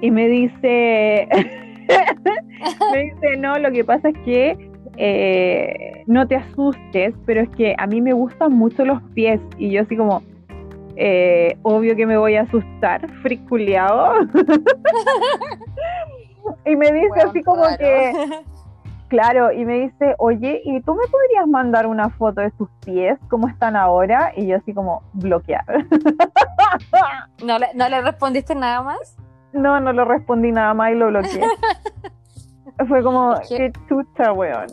Y 0.00 0.10
me 0.10 0.28
dice, 0.28 1.28
me 2.92 3.02
dice, 3.02 3.36
no, 3.38 3.58
lo 3.58 3.72
que 3.72 3.84
pasa 3.84 4.10
es 4.10 4.18
que 4.24 4.70
eh, 4.96 6.02
no 6.06 6.26
te 6.28 6.36
asustes, 6.36 7.14
pero 7.26 7.40
es 7.40 7.48
que 7.50 7.74
a 7.78 7.86
mí 7.86 8.00
me 8.00 8.12
gustan 8.12 8.52
mucho 8.52 8.84
los 8.84 9.02
pies. 9.14 9.40
Y 9.58 9.70
yo 9.70 9.82
así 9.82 9.96
como, 9.96 10.22
eh, 11.04 11.58
obvio 11.62 11.96
que 11.96 12.06
me 12.06 12.16
voy 12.16 12.36
a 12.36 12.42
asustar, 12.42 13.10
friculeado. 13.22 14.20
y 16.64 16.76
me 16.76 16.92
dice 16.92 17.20
así 17.26 17.42
como 17.42 17.62
claro. 17.62 17.76
que, 17.76 18.44
claro, 19.08 19.50
y 19.50 19.64
me 19.64 19.80
dice, 19.80 20.14
oye, 20.18 20.62
¿y 20.64 20.80
tú 20.82 20.94
me 20.94 21.04
podrías 21.08 21.48
mandar 21.48 21.88
una 21.88 22.08
foto 22.10 22.40
de 22.40 22.52
tus 22.52 22.68
pies? 22.86 23.18
¿Cómo 23.28 23.48
están 23.48 23.74
ahora? 23.74 24.32
Y 24.36 24.46
yo 24.46 24.58
así 24.58 24.72
como, 24.72 25.02
bloquear. 25.14 25.64
¿No 27.44 27.58
le, 27.58 27.74
¿No 27.74 27.88
le 27.88 28.00
respondiste 28.00 28.54
nada 28.54 28.82
más? 28.82 29.16
No, 29.52 29.80
no 29.80 29.92
lo 29.92 30.04
respondí 30.04 30.52
nada 30.52 30.72
más 30.72 30.92
y 30.92 30.94
lo 30.94 31.08
bloqueé. 31.08 31.48
Fue 32.86 33.02
como, 33.02 33.34
qué 33.48 33.72
chucha, 33.88 34.32
weón. 34.32 34.68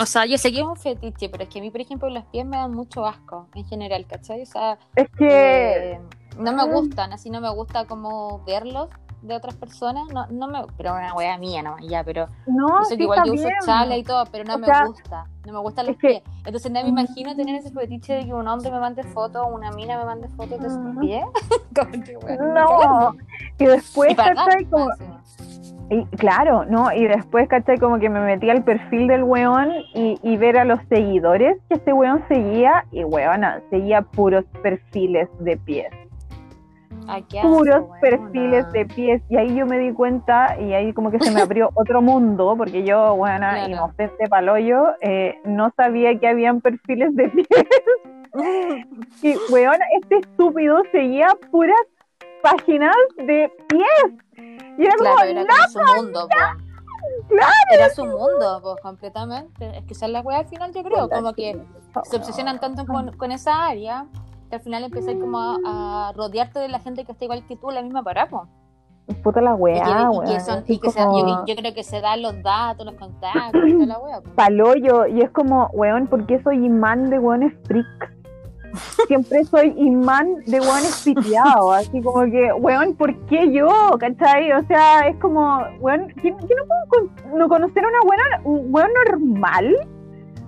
O 0.00 0.06
sea, 0.06 0.26
yo 0.26 0.36
sé 0.38 0.50
que 0.50 0.58
es 0.60 0.64
un 0.64 0.76
fetiche, 0.76 1.28
pero 1.28 1.44
es 1.44 1.48
que 1.48 1.58
a 1.60 1.62
mí, 1.62 1.70
por 1.70 1.80
ejemplo, 1.80 2.08
los 2.10 2.24
pies 2.26 2.44
me 2.44 2.56
dan 2.56 2.72
mucho 2.72 3.06
asco 3.06 3.48
en 3.54 3.64
general, 3.66 4.06
¿cachai? 4.06 4.42
O 4.42 4.46
sea, 4.46 4.78
Es 4.96 5.08
que, 5.16 5.92
eh, 5.92 6.00
no 6.38 6.52
me 6.52 6.64
mm. 6.66 6.70
gustan, 6.72 7.12
así 7.12 7.30
no 7.30 7.40
me 7.40 7.48
gusta 7.50 7.84
como 7.86 8.42
verlos 8.44 8.88
de 9.22 9.34
otras 9.36 9.54
personas, 9.54 10.06
no, 10.12 10.26
no 10.26 10.48
me, 10.48 10.60
pero 10.76 10.92
una 10.92 11.14
wea 11.14 11.38
mía 11.38 11.62
nomás, 11.62 11.82
ya, 11.88 12.04
pero 12.04 12.26
no, 12.46 12.80
yo 12.80 12.84
sé 12.84 12.90
sí 12.90 12.96
que 12.98 13.02
igual 13.04 13.22
yo 13.24 13.32
uso 13.32 13.48
chala 13.64 13.96
y 13.96 14.02
todo, 14.02 14.24
pero 14.30 14.44
no 14.44 14.56
O 14.56 14.58
me 14.58 14.66
sea, 14.66 14.84
gusta, 14.84 15.26
no 15.46 15.52
me 15.54 15.58
gustan 15.60 15.86
los 15.86 15.96
que- 15.96 16.08
pies. 16.08 16.22
Entonces 16.44 16.70
no 16.70 16.80
me 16.82 16.84
Mm. 16.90 16.98
imagino 16.98 17.34
tener 17.36 17.54
ese 17.56 17.70
fetiche 17.70 18.12
de 18.14 18.24
que 18.26 18.34
un 18.34 18.46
hombre 18.48 18.70
me 18.70 18.80
mande 18.80 19.02
fotos 19.04 19.42
o 19.42 19.46
una 19.46 19.70
mina 19.70 19.96
me 19.96 20.04
mande 20.04 20.28
fotos 20.28 20.60
de 20.60 20.68
sus 20.68 20.76
Ujú. 20.78 21.00
pies. 21.00 21.24
No, 22.38 23.14
y 23.58 23.64
después, 23.64 24.10
Y 24.10 24.20
encima. 24.20 25.22
Y, 25.90 26.04
claro, 26.16 26.64
¿no? 26.64 26.92
Y 26.92 27.06
después, 27.06 27.48
¿cachai? 27.48 27.78
Como 27.78 27.98
que 27.98 28.08
me 28.08 28.20
metí 28.20 28.48
al 28.50 28.64
perfil 28.64 29.06
del 29.06 29.22
weón 29.22 29.70
y, 29.94 30.18
y 30.22 30.36
ver 30.36 30.58
a 30.58 30.64
los 30.64 30.80
seguidores 30.88 31.56
que 31.68 31.74
este 31.74 31.92
weón 31.92 32.24
seguía, 32.28 32.86
y 32.90 33.04
weona, 33.04 33.60
seguía 33.70 34.02
puros 34.02 34.44
perfiles 34.62 35.28
de 35.40 35.56
pies. 35.58 35.92
Asco, 37.06 37.42
puros 37.42 37.84
perfiles 38.00 38.70
de 38.72 38.86
pies 38.86 39.20
y 39.28 39.36
ahí 39.36 39.54
yo 39.54 39.66
me 39.66 39.78
di 39.78 39.92
cuenta 39.92 40.58
y 40.58 40.72
ahí 40.72 40.94
como 40.94 41.10
que 41.10 41.18
se 41.20 41.30
me 41.32 41.42
abrió 41.42 41.68
otro 41.74 42.00
mundo 42.00 42.54
porque 42.56 42.82
yo, 42.82 43.14
bueno, 43.16 43.46
Claro. 43.50 43.68
inocente 43.70 44.26
paloyo, 44.28 44.86
eh, 45.02 45.38
no 45.44 45.70
sabía 45.76 46.18
que 46.18 46.28
habían 46.28 46.62
perfiles 46.62 47.14
de 47.14 47.28
pies 47.28 47.46
y 49.22 49.36
weón, 49.52 49.76
este 50.00 50.16
estúpido 50.18 50.82
seguía 50.92 51.28
puras 51.50 51.76
páginas 52.42 52.96
de 53.18 53.50
pies 53.68 54.23
y 54.78 54.82
era 54.82 54.94
Claro, 54.96 55.16
como, 55.16 55.24
era 55.24 55.42
no, 55.42 55.48
como 55.48 55.68
su 55.68 56.02
mundo. 56.02 56.28
Claro. 57.28 57.52
Era 57.72 57.90
su 57.90 58.04
mundo, 58.04 58.60
pues, 58.62 58.76
completamente. 58.82 59.78
Es 59.78 59.84
que 59.84 59.92
esa 59.92 60.06
es 60.06 60.12
la 60.12 60.20
wea 60.20 60.38
al 60.38 60.46
final, 60.46 60.72
yo 60.72 60.82
creo, 60.82 61.08
como 61.08 61.32
que 61.34 61.60
se 62.04 62.16
obsesionan 62.16 62.60
tanto 62.60 62.86
con, 62.86 63.16
con 63.16 63.32
esa 63.32 63.66
área 63.66 64.06
que 64.50 64.56
al 64.56 64.62
final 64.62 64.84
empiezas 64.84 65.14
como 65.14 65.38
a, 65.38 66.08
a 66.08 66.12
rodearte 66.12 66.58
de 66.60 66.68
la 66.68 66.80
gente 66.80 67.04
que 67.04 67.12
está 67.12 67.24
igual 67.24 67.46
que 67.46 67.56
tú 67.56 67.70
la 67.70 67.82
misma 67.82 68.02
parada, 68.02 68.46
puta 69.22 69.40
la 69.40 69.52
Y 69.52 69.56
que, 69.56 69.60
weá, 69.60 70.10
y 70.24 70.32
que 70.32 70.40
son, 70.40 70.64
y 70.66 70.78
que 70.78 70.88
yo, 70.90 71.44
yo 71.46 71.56
creo 71.56 71.74
que 71.74 71.82
se 71.82 72.00
dan 72.00 72.22
los 72.22 72.42
datos, 72.42 72.86
los 72.86 72.94
contactos, 72.94 73.52
toda 73.52 73.86
la 73.86 74.20
paloyo 74.34 75.06
y 75.06 75.20
es 75.20 75.30
como, 75.30 75.68
weón, 75.72 76.06
¿por 76.06 76.26
qué 76.26 76.42
soy 76.42 76.64
imán 76.64 77.10
de 77.10 77.18
weones 77.18 77.52
freaks? 77.66 78.13
Siempre 79.06 79.44
soy 79.44 79.72
imán 79.76 80.36
de 80.46 80.60
weones 80.60 81.02
piteados, 81.04 81.76
así 81.76 82.02
como 82.02 82.22
que, 82.24 82.52
weón, 82.54 82.94
¿por 82.94 83.14
qué 83.26 83.52
yo? 83.52 83.68
¿Cachai? 83.98 84.52
O 84.52 84.62
sea, 84.66 85.06
es 85.08 85.16
como, 85.18 85.58
weón, 85.80 86.12
¿quién, 86.20 86.34
no 86.36 86.40
puede 86.46 86.88
con- 86.88 87.38
no 87.38 87.48
conocer 87.48 87.84
a 87.84 87.88
una 87.88 88.00
buena, 88.04 88.22
un 88.44 88.74
weón 88.74 88.90
normal? 89.06 89.76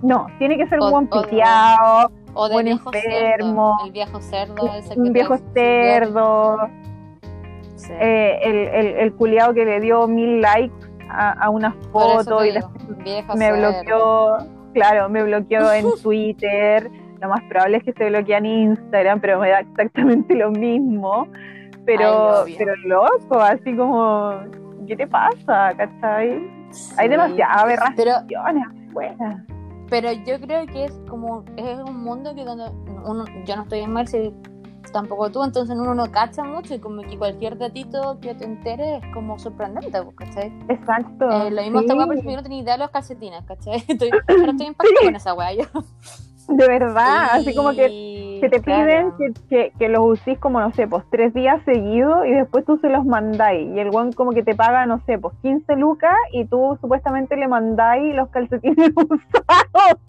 No, 0.01 0.27
tiene 0.39 0.57
que 0.57 0.67
ser 0.67 0.79
un 0.79 0.93
o- 0.93 1.09
piteado, 1.09 2.11
O 2.33 2.47
de 2.47 2.53
Buen 2.53 2.65
viejo 2.65 2.91
enfermo. 2.93 3.75
cerdo, 3.79 3.85
el 3.85 3.91
viejo 3.91 4.21
cerdo, 4.21 4.73
ese 4.75 4.93
que 4.93 4.99
un 4.99 5.13
viejo 5.13 5.37
cerdo, 5.55 6.57
Sí. 7.75 7.93
eh, 7.99 8.39
el, 8.43 8.55
el, 8.55 8.87
el 8.97 9.13
culiao 9.13 9.53
que 9.53 9.65
le 9.65 9.79
dio 9.79 10.07
mil 10.07 10.41
likes 10.41 10.75
a, 11.09 11.31
a 11.31 11.49
una 11.49 11.71
foto 11.91 12.43
y 12.45 12.51
digo, 12.51 12.69
me 13.35 13.45
cerdo. 13.47 13.57
bloqueó, 13.71 14.37
claro, 14.73 15.09
me 15.09 15.23
bloqueó 15.23 15.71
en 15.73 15.85
Twitter. 16.03 16.91
Lo 17.21 17.29
más 17.29 17.41
probable 17.49 17.77
es 17.77 17.83
que 17.83 17.93
se 17.93 18.09
bloquee 18.09 18.35
en 18.37 18.45
Instagram, 18.45 19.19
pero 19.19 19.39
me 19.39 19.49
da 19.49 19.59
exactamente 19.61 20.35
lo 20.35 20.51
mismo. 20.51 21.27
Pero, 21.85 22.43
Ay, 22.43 22.55
pero 22.57 22.75
loco, 22.85 23.39
así 23.39 23.75
como, 23.75 24.33
¿qué 24.87 24.95
te 24.95 25.07
pasa? 25.07 25.73
¿Cachai? 25.77 26.31
Hay 26.97 27.05
Sí. 27.05 27.09
demasiadas 27.09 27.63
Pero 27.95 28.11
aberraciones 28.11 28.63
afuera. 28.89 29.45
Pero 29.89 30.11
yo 30.11 30.39
creo 30.41 30.65
que 30.65 30.85
es 30.85 30.99
como 31.09 31.45
es 31.55 31.79
un 31.79 32.03
mundo 32.03 32.35
que 32.35 32.43
donde 32.43 32.65
uno, 33.05 33.23
yo 33.45 33.55
no 33.55 33.61
estoy 33.63 33.79
en 33.79 33.93
Mercy, 33.93 34.33
tampoco 34.91 35.29
tú, 35.31 35.43
entonces 35.43 35.77
uno 35.77 35.95
no 35.95 36.11
cacha 36.11 36.43
mucho 36.43 36.73
y 36.75 36.79
como 36.79 37.01
que 37.03 37.17
cualquier 37.17 37.57
datito 37.57 38.19
que 38.19 38.33
te 38.35 38.43
entere 38.45 38.97
es 38.97 39.03
como 39.13 39.39
sorprendente, 39.39 40.01
pues, 40.01 40.15
¿cachai? 40.15 40.51
Exacto. 40.67 41.29
Eh, 41.29 41.51
lo 41.51 41.61
mismo 41.61 41.79
sí, 41.79 41.85
esta 41.85 41.95
weá, 41.95 42.05
ejemplo, 42.05 42.31
yo 42.31 42.37
no 42.37 42.43
tenía 42.43 42.61
idea 42.61 42.73
de 42.73 42.79
los 42.79 42.89
calcetines, 42.91 43.43
¿cachai? 43.45 43.83
Estoy, 43.87 44.09
ahora 44.11 44.51
estoy 44.51 44.67
impactada 44.67 45.05
con 45.05 45.15
esa 45.15 45.33
weá 45.33 45.53
yo. 45.53 45.63
De 46.47 46.67
verdad, 46.67 47.29
así 47.31 47.53
como 47.55 47.71
que 47.71 48.15
que 48.39 48.49
te 48.49 48.61
piden 48.61 49.09
claro. 49.11 49.17
que, 49.17 49.33
que, 49.49 49.73
que 49.79 49.89
los 49.89 50.05
usís 50.05 50.37
como, 50.37 50.59
no 50.59 50.71
sé, 50.73 50.87
pues 50.87 51.03
tres 51.09 51.33
días 51.33 51.59
seguidos 51.65 52.25
y 52.27 52.31
después 52.33 52.63
tú 52.65 52.77
se 52.77 52.87
los 52.89 53.03
mandáis. 53.03 53.67
Y 53.75 53.79
el 53.79 53.89
guan 53.89 54.13
como 54.13 54.31
que 54.31 54.43
te 54.43 54.53
paga, 54.53 54.85
no 54.85 54.99
sé, 55.07 55.17
pues 55.17 55.33
15 55.41 55.75
lucas 55.75 56.15
y 56.31 56.45
tú 56.45 56.77
supuestamente 56.79 57.35
le 57.35 57.47
mandáis 57.47 58.13
los 58.15 58.29
calcetines 58.29 58.91
usados. 58.95 59.99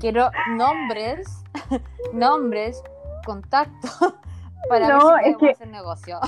Quiero 0.00 0.30
nombres, 0.56 1.26
nombres, 2.12 2.82
contactos 3.24 4.14
para 4.68 4.88
No, 4.88 5.12
ver 5.14 5.24
si 5.24 5.30
es 5.30 5.36
que- 5.36 5.50
hacer 5.50 5.68
negocio. 5.68 6.18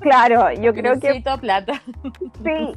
Claro, 0.00 0.52
yo 0.52 0.72
creo 0.72 0.98
que 1.00 1.22
plata. 1.40 1.74
sí. 2.44 2.76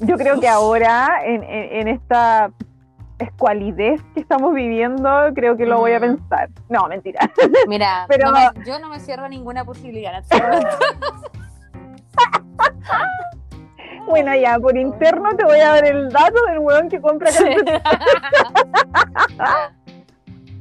Yo 0.00 0.16
creo 0.16 0.38
que 0.38 0.48
ahora, 0.48 1.22
en, 1.24 1.42
en, 1.42 1.80
en 1.80 1.88
esta 1.88 2.50
escualidez 3.18 4.00
que 4.14 4.20
estamos 4.20 4.54
viviendo, 4.54 5.08
creo 5.34 5.56
que 5.56 5.66
lo 5.66 5.78
voy 5.78 5.92
a 5.92 6.00
pensar. 6.00 6.48
No, 6.68 6.86
mentira. 6.88 7.20
Mira, 7.68 8.04
Pero- 8.08 8.30
no 8.30 8.32
me- 8.32 8.64
yo 8.64 8.78
no 8.78 8.88
me 8.88 9.00
cierro 9.00 9.28
ninguna 9.28 9.64
posibilidad. 9.64 10.22
Bueno, 14.06 14.34
ya, 14.34 14.58
por 14.58 14.74
interno 14.78 15.36
te 15.36 15.44
voy 15.44 15.58
a 15.60 15.68
dar 15.68 15.84
el 15.84 16.08
dato 16.08 16.42
del 16.46 16.60
weón 16.60 16.88
que 16.88 16.98
compra. 16.98 17.30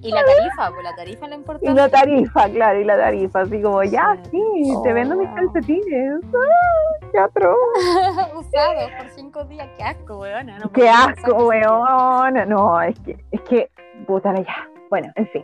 Y 0.08 0.12
la 0.12 0.24
tarifa, 0.26 0.70
pues 0.72 0.84
la 0.84 0.96
tarifa 0.96 1.26
es 1.26 1.32
Y 1.32 1.36
importante. 1.36 1.74
la 1.74 1.89
tarifa, 1.89 2.50
claro, 2.50 2.80
y 2.80 2.84
la 2.84 2.98
tarifa, 2.98 3.41
así 3.41 3.62
como, 3.62 3.84
ya, 3.84 4.17
Sí. 4.24 4.32
sí, 4.32 4.74
te 4.84 4.91
Oh, 4.91 4.93
vendo 4.93 5.15
mis 5.15 5.28
wow. 5.30 5.36
calcetines. 5.36 6.22
¡Ah, 6.34 7.08
qué 7.12 7.17
atroz! 7.20 7.58
Usados 8.36 8.91
por 8.98 9.10
cinco 9.10 9.43
días, 9.46 9.67
qué 9.78 9.84
asco, 9.84 10.20
weona. 10.20 10.58
no 10.60 10.72
¡Qué 10.72 10.89
asco, 10.89 11.48
weón! 11.48 12.50
No, 12.50 12.82
es 12.82 13.00
que, 13.02 13.17
es 13.32 13.41
que, 13.41 13.70
puta 14.06 14.32
la 14.34 14.41
ya. 14.41 14.67
Bueno, 14.89 15.12
en 15.15 15.28
fin. 15.28 15.43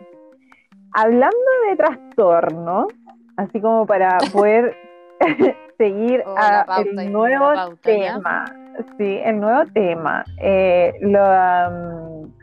Hablando 0.93 1.35
de 1.69 1.75
trastornos, 1.75 2.87
así 3.37 3.59
como 3.61 3.85
para 3.85 4.17
poder 4.33 4.75
seguir 5.77 6.23
Oh, 6.25 6.35
la 6.35 6.61
a 6.61 6.65
pauta, 6.65 7.01
el 7.01 7.11
nuevo 7.11 7.53
pauta, 7.53 7.91
¿ya? 7.91 8.13
tema. 8.15 8.45
Sí, 8.97 9.19
el 9.23 9.39
nuevo 9.39 9.63
tema. 9.73 10.23
Eh, 10.39 10.93
la, 11.01 11.69
mm, 11.71 12.42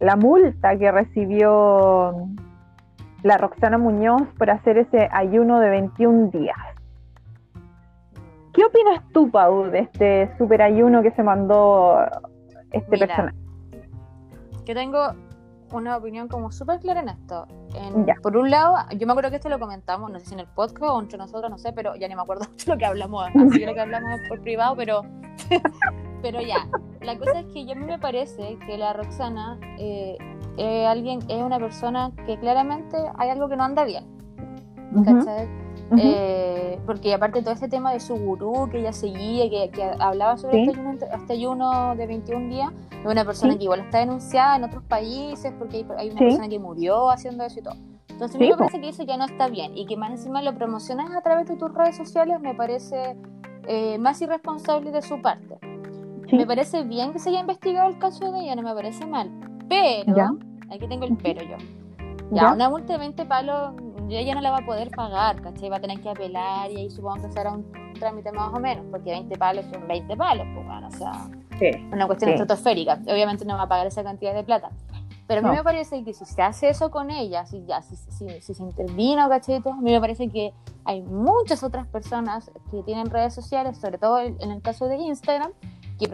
la 0.00 0.16
multa 0.16 0.76
que 0.76 0.90
recibió 0.90 2.14
la 3.22 3.36
Roxana 3.36 3.78
Muñoz 3.78 4.22
por 4.38 4.50
hacer 4.50 4.78
ese 4.78 5.08
ayuno 5.12 5.60
de 5.60 5.68
21 5.68 6.30
días. 6.30 6.56
¿Qué 8.52 8.64
opinas 8.64 9.02
tú, 9.12 9.30
Pau, 9.30 9.64
de 9.64 9.80
este 9.80 10.36
super 10.38 10.62
ayuno 10.62 11.02
que 11.02 11.12
se 11.12 11.22
mandó 11.22 11.98
este 12.72 12.90
Mira, 12.92 13.06
personaje? 13.06 13.36
Yo 14.64 14.74
tengo 14.74 15.14
una 15.72 15.96
opinión 15.96 16.28
como 16.28 16.50
súper 16.50 16.80
clara 16.80 17.00
en 17.00 17.10
esto. 17.10 17.46
En-. 17.74 18.06
Por 18.22 18.36
un 18.36 18.50
lado, 18.50 18.76
yo 18.96 19.06
me 19.06 19.12
acuerdo 19.12 19.30
que 19.30 19.36
esto 19.36 19.48
lo 19.48 19.58
comentamos, 19.58 20.10
no 20.10 20.18
sé 20.18 20.26
si 20.26 20.34
en 20.34 20.40
el 20.40 20.46
podcast 20.48 20.92
o 20.92 21.00
entre 21.00 21.18
nosotros, 21.18 21.50
no 21.50 21.58
sé, 21.58 21.72
pero 21.72 21.94
ya 21.94 22.08
ni 22.08 22.16
me 22.16 22.22
acuerdo 22.22 22.46
mucho 22.50 22.72
lo 22.72 22.78
que 22.78 22.86
hablamos, 22.86 23.28
así 23.28 23.60
que 23.60 23.66
lo 23.66 23.74
que 23.74 23.80
hablamos 23.80 24.20
por 24.28 24.40
privado, 24.40 24.74
pero, 24.76 25.02
pero 26.22 26.40
ya. 26.40 26.68
La 27.00 27.18
cosa 27.18 27.40
es 27.40 27.46
que 27.46 27.64
yo 27.64 27.72
a 27.72 27.74
mí 27.74 27.86
me 27.86 27.98
parece 27.98 28.58
que 28.66 28.76
la 28.76 28.92
Roxana 28.92 29.58
eh, 29.78 30.18
es 30.56 30.86
alguien, 30.86 31.20
es 31.28 31.42
una 31.42 31.58
persona 31.58 32.12
que 32.26 32.38
claramente 32.38 32.96
hay 33.16 33.30
algo 33.30 33.48
que 33.48 33.56
no 33.56 33.64
anda 33.64 33.84
bien. 33.84 34.04
¿cachai? 35.04 35.48
eh, 35.98 36.78
porque 36.86 37.14
aparte 37.14 37.42
todo 37.42 37.52
este 37.52 37.68
tema 37.68 37.92
de 37.92 38.00
su 38.00 38.16
gurú 38.16 38.68
que 38.70 38.78
ella 38.78 38.92
seguía, 38.92 39.48
que, 39.50 39.70
que 39.70 39.82
hablaba 39.98 40.36
sobre 40.36 40.62
este, 40.62 40.78
ayuno, 40.78 40.92
este, 40.92 41.32
ayuno, 41.32 41.96
de 41.96 42.06
21 42.06 42.48
días, 42.48 42.70
de 42.90 43.08
una 43.08 43.24
persona 43.24 43.56
que 43.56 43.64
igual 43.64 43.80
está 43.80 43.98
denunciada 43.98 44.56
en 44.56 44.64
otros 44.64 44.84
países 44.84 45.52
porque 45.58 45.84
hay, 45.96 46.10
una 46.10 46.18
persona 46.18 46.48
que 46.48 46.58
murió 46.58 47.10
haciendo 47.10 47.44
eso 47.44 47.60
y 47.60 47.62
todo. 47.62 47.76
Entonces 48.08 48.38
me 48.38 48.54
parece 48.54 48.80
que 48.80 48.88
eso 48.90 49.02
ya 49.02 49.16
no 49.16 49.24
está 49.24 49.48
bien 49.48 49.76
y 49.76 49.86
que 49.86 49.96
más 49.96 50.10
encima 50.10 50.42
lo 50.42 50.54
promocionas 50.54 51.10
a 51.14 51.22
través 51.22 51.48
de 51.48 51.56
tus 51.56 51.72
redes 51.72 51.96
sociales 51.96 52.38
me 52.40 52.54
parece 52.54 53.16
eh, 53.66 53.98
más 53.98 54.20
irresponsable 54.20 54.90
de 54.90 55.00
su 55.00 55.22
parte. 55.22 55.58
Me 56.32 56.46
parece 56.46 56.84
bien 56.84 57.12
que 57.12 57.18
se 57.18 57.30
haya 57.30 57.40
investigado 57.40 57.88
el 57.88 57.98
caso 57.98 58.32
de 58.32 58.40
ella, 58.40 58.56
no 58.56 58.62
me 58.62 58.74
parece 58.74 59.06
mal, 59.06 59.30
pero, 59.68 60.38
aquí 60.70 60.86
tengo 60.88 61.04
el 61.04 61.16
pero 61.16 61.42
yo. 61.42 61.56
Ya, 62.32 62.52
una 62.52 62.68
multa 62.68 62.92
de 62.92 62.98
20 63.00 63.24
palos 63.26 63.72
ella 64.18 64.34
no 64.34 64.40
la 64.40 64.50
va 64.50 64.58
a 64.58 64.66
poder 64.66 64.90
pagar, 64.90 65.40
¿cachai? 65.40 65.68
Va 65.68 65.76
a 65.76 65.80
tener 65.80 66.00
que 66.00 66.08
apelar 66.08 66.70
y 66.70 66.76
ahí 66.76 66.90
supongo 66.90 67.22
que 67.22 67.32
será 67.32 67.52
un, 67.52 67.70
trámite 67.98 68.32
más 68.32 68.52
o 68.52 68.58
menos, 68.58 68.86
porque 68.90 69.10
20 69.10 69.36
palos 69.36 69.64
son 69.70 69.86
20 69.86 70.16
palos, 70.16 70.46
pues 70.54 70.66
bueno, 70.66 70.88
o 70.88 70.90
sea, 70.90 71.28
una 71.92 72.06
cuestión 72.06 72.30
estratosférica. 72.30 72.98
Obviamente 73.06 73.44
no 73.44 73.56
va 73.56 73.64
a 73.64 73.68
pagar 73.68 73.86
esa 73.86 74.02
cantidad 74.02 74.34
de 74.34 74.42
plata. 74.42 74.70
Pero 75.26 75.46
a 75.46 75.50
mí 75.50 75.56
me 75.56 75.62
parece 75.62 76.02
que 76.02 76.12
si 76.12 76.24
se 76.24 76.42
hace 76.42 76.70
eso 76.70 76.90
con 76.90 77.10
ella, 77.10 77.46
si, 77.46 77.64
ya, 77.64 77.82
si, 77.82 77.94
si, 78.40 78.54
se 78.54 78.62
intervino, 78.62 79.28
¿cachai? 79.28 79.56
a 79.64 79.80
mí 79.80 79.92
me 79.92 80.00
parece 80.00 80.28
que 80.28 80.52
hay 80.84 81.02
muchas 81.02 81.62
otras 81.62 81.86
personas 81.86 82.50
que 82.70 82.82
tienen 82.82 83.10
redes 83.10 83.32
sociales, 83.32 83.78
sobre 83.78 83.98
todo 83.98 84.18
en 84.18 84.50
el 84.50 84.60
caso 84.60 84.86
de 84.86 84.96
Instagram, 84.96 85.52
que 86.00 86.08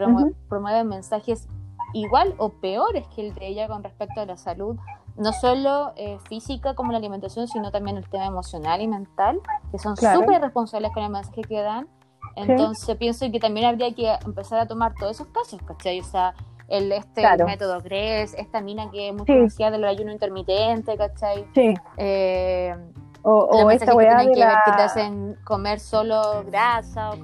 promueven 0.49 0.87
mensajes 0.87 1.47
igual 1.93 2.35
o 2.37 2.49
peores 2.49 3.07
que 3.15 3.27
el 3.27 3.33
de 3.33 3.47
ella 3.47 3.67
con 3.67 3.83
respecto 3.83 4.21
a 4.21 4.25
la 4.25 4.37
salud 4.37 4.77
no 5.17 5.33
solo 5.33 5.93
eh, 5.95 6.19
física 6.29 6.75
como 6.75 6.91
la 6.91 6.99
alimentación, 6.99 7.47
sino 7.47 7.71
también 7.71 7.97
el 7.97 8.07
tema 8.07 8.25
emocional 8.25 8.81
y 8.81 8.87
mental, 8.87 9.39
que 9.71 9.79
son 9.79 9.97
súper 9.97 10.41
responsables 10.41 10.91
con 10.93 11.03
el 11.03 11.09
mensaje 11.09 11.41
que 11.41 11.61
dan. 11.61 11.87
Entonces 12.35 12.95
pienso 12.97 13.29
que 13.31 13.39
también 13.39 13.65
habría 13.65 13.93
que 13.95 14.15
empezar 14.23 14.59
a 14.59 14.67
tomar 14.67 14.93
todos 14.93 15.13
esos 15.13 15.27
casos, 15.27 15.59
¿cachai? 15.63 15.99
O 15.99 16.03
sea, 16.03 16.35
el, 16.67 16.91
este 16.91 17.23
método 17.45 17.81
GRES, 17.81 18.35
esta 18.35 18.61
mina 18.61 18.91
que 18.91 19.09
es 19.09 19.15
muy 19.15 19.25
conocida 19.25 19.71
del 19.71 19.85
ayuno 19.85 20.11
intermitente, 20.11 20.95
¿cachai? 20.97 21.47
Sí. 21.55 21.73
Eh, 21.97 22.75
o, 23.23 23.31
o 23.31 23.71
esta 23.71 23.91
que, 23.91 23.97
que, 23.97 24.33
que 24.33 24.71
te 24.75 24.81
hacen 24.83 25.35
comer 25.43 25.79
solo 25.79 26.43
grasa. 26.45 27.11
O, 27.11 27.15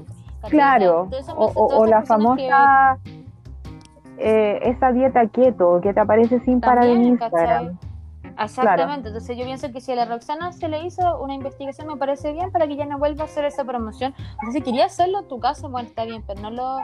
claro, 0.49 1.09
o, 1.35 1.85
la 1.85 2.03
famosa... 2.03 2.97
Eh, 4.15 4.59
esa 4.69 4.91
dieta 4.91 5.27
keto 5.27 5.81
que 5.81 5.91
te 5.91 5.99
aparece 5.99 6.39
sin 6.41 6.61
parar 6.61 6.85
en 6.85 7.03
Instagram. 7.03 7.77
Exactamente, 8.39 9.09
entonces 9.09 9.37
yo 9.37 9.43
pienso 9.43 9.71
que 9.71 9.81
si 9.81 9.91
a 9.91 9.95
la 9.95 10.05
Roxana 10.05 10.51
se 10.51 10.67
le 10.67 10.85
hizo 10.85 11.19
una 11.19 11.33
investigación 11.33 11.87
me 11.87 11.97
parece 11.97 12.31
bien 12.31 12.51
para 12.51 12.67
que 12.67 12.75
ya 12.75 12.85
no 12.85 12.97
vuelva 12.97 13.23
a 13.23 13.25
hacer 13.25 13.45
esa 13.45 13.63
promoción. 13.63 14.13
Entonces 14.17 14.53
si 14.53 14.61
quería 14.61 14.85
hacerlo 14.85 15.21
en 15.21 15.27
tu 15.27 15.39
casa, 15.39 15.67
bueno, 15.67 15.87
está 15.87 16.05
bien, 16.05 16.23
pero 16.25 16.41
no 16.41 16.51
lo 16.51 16.77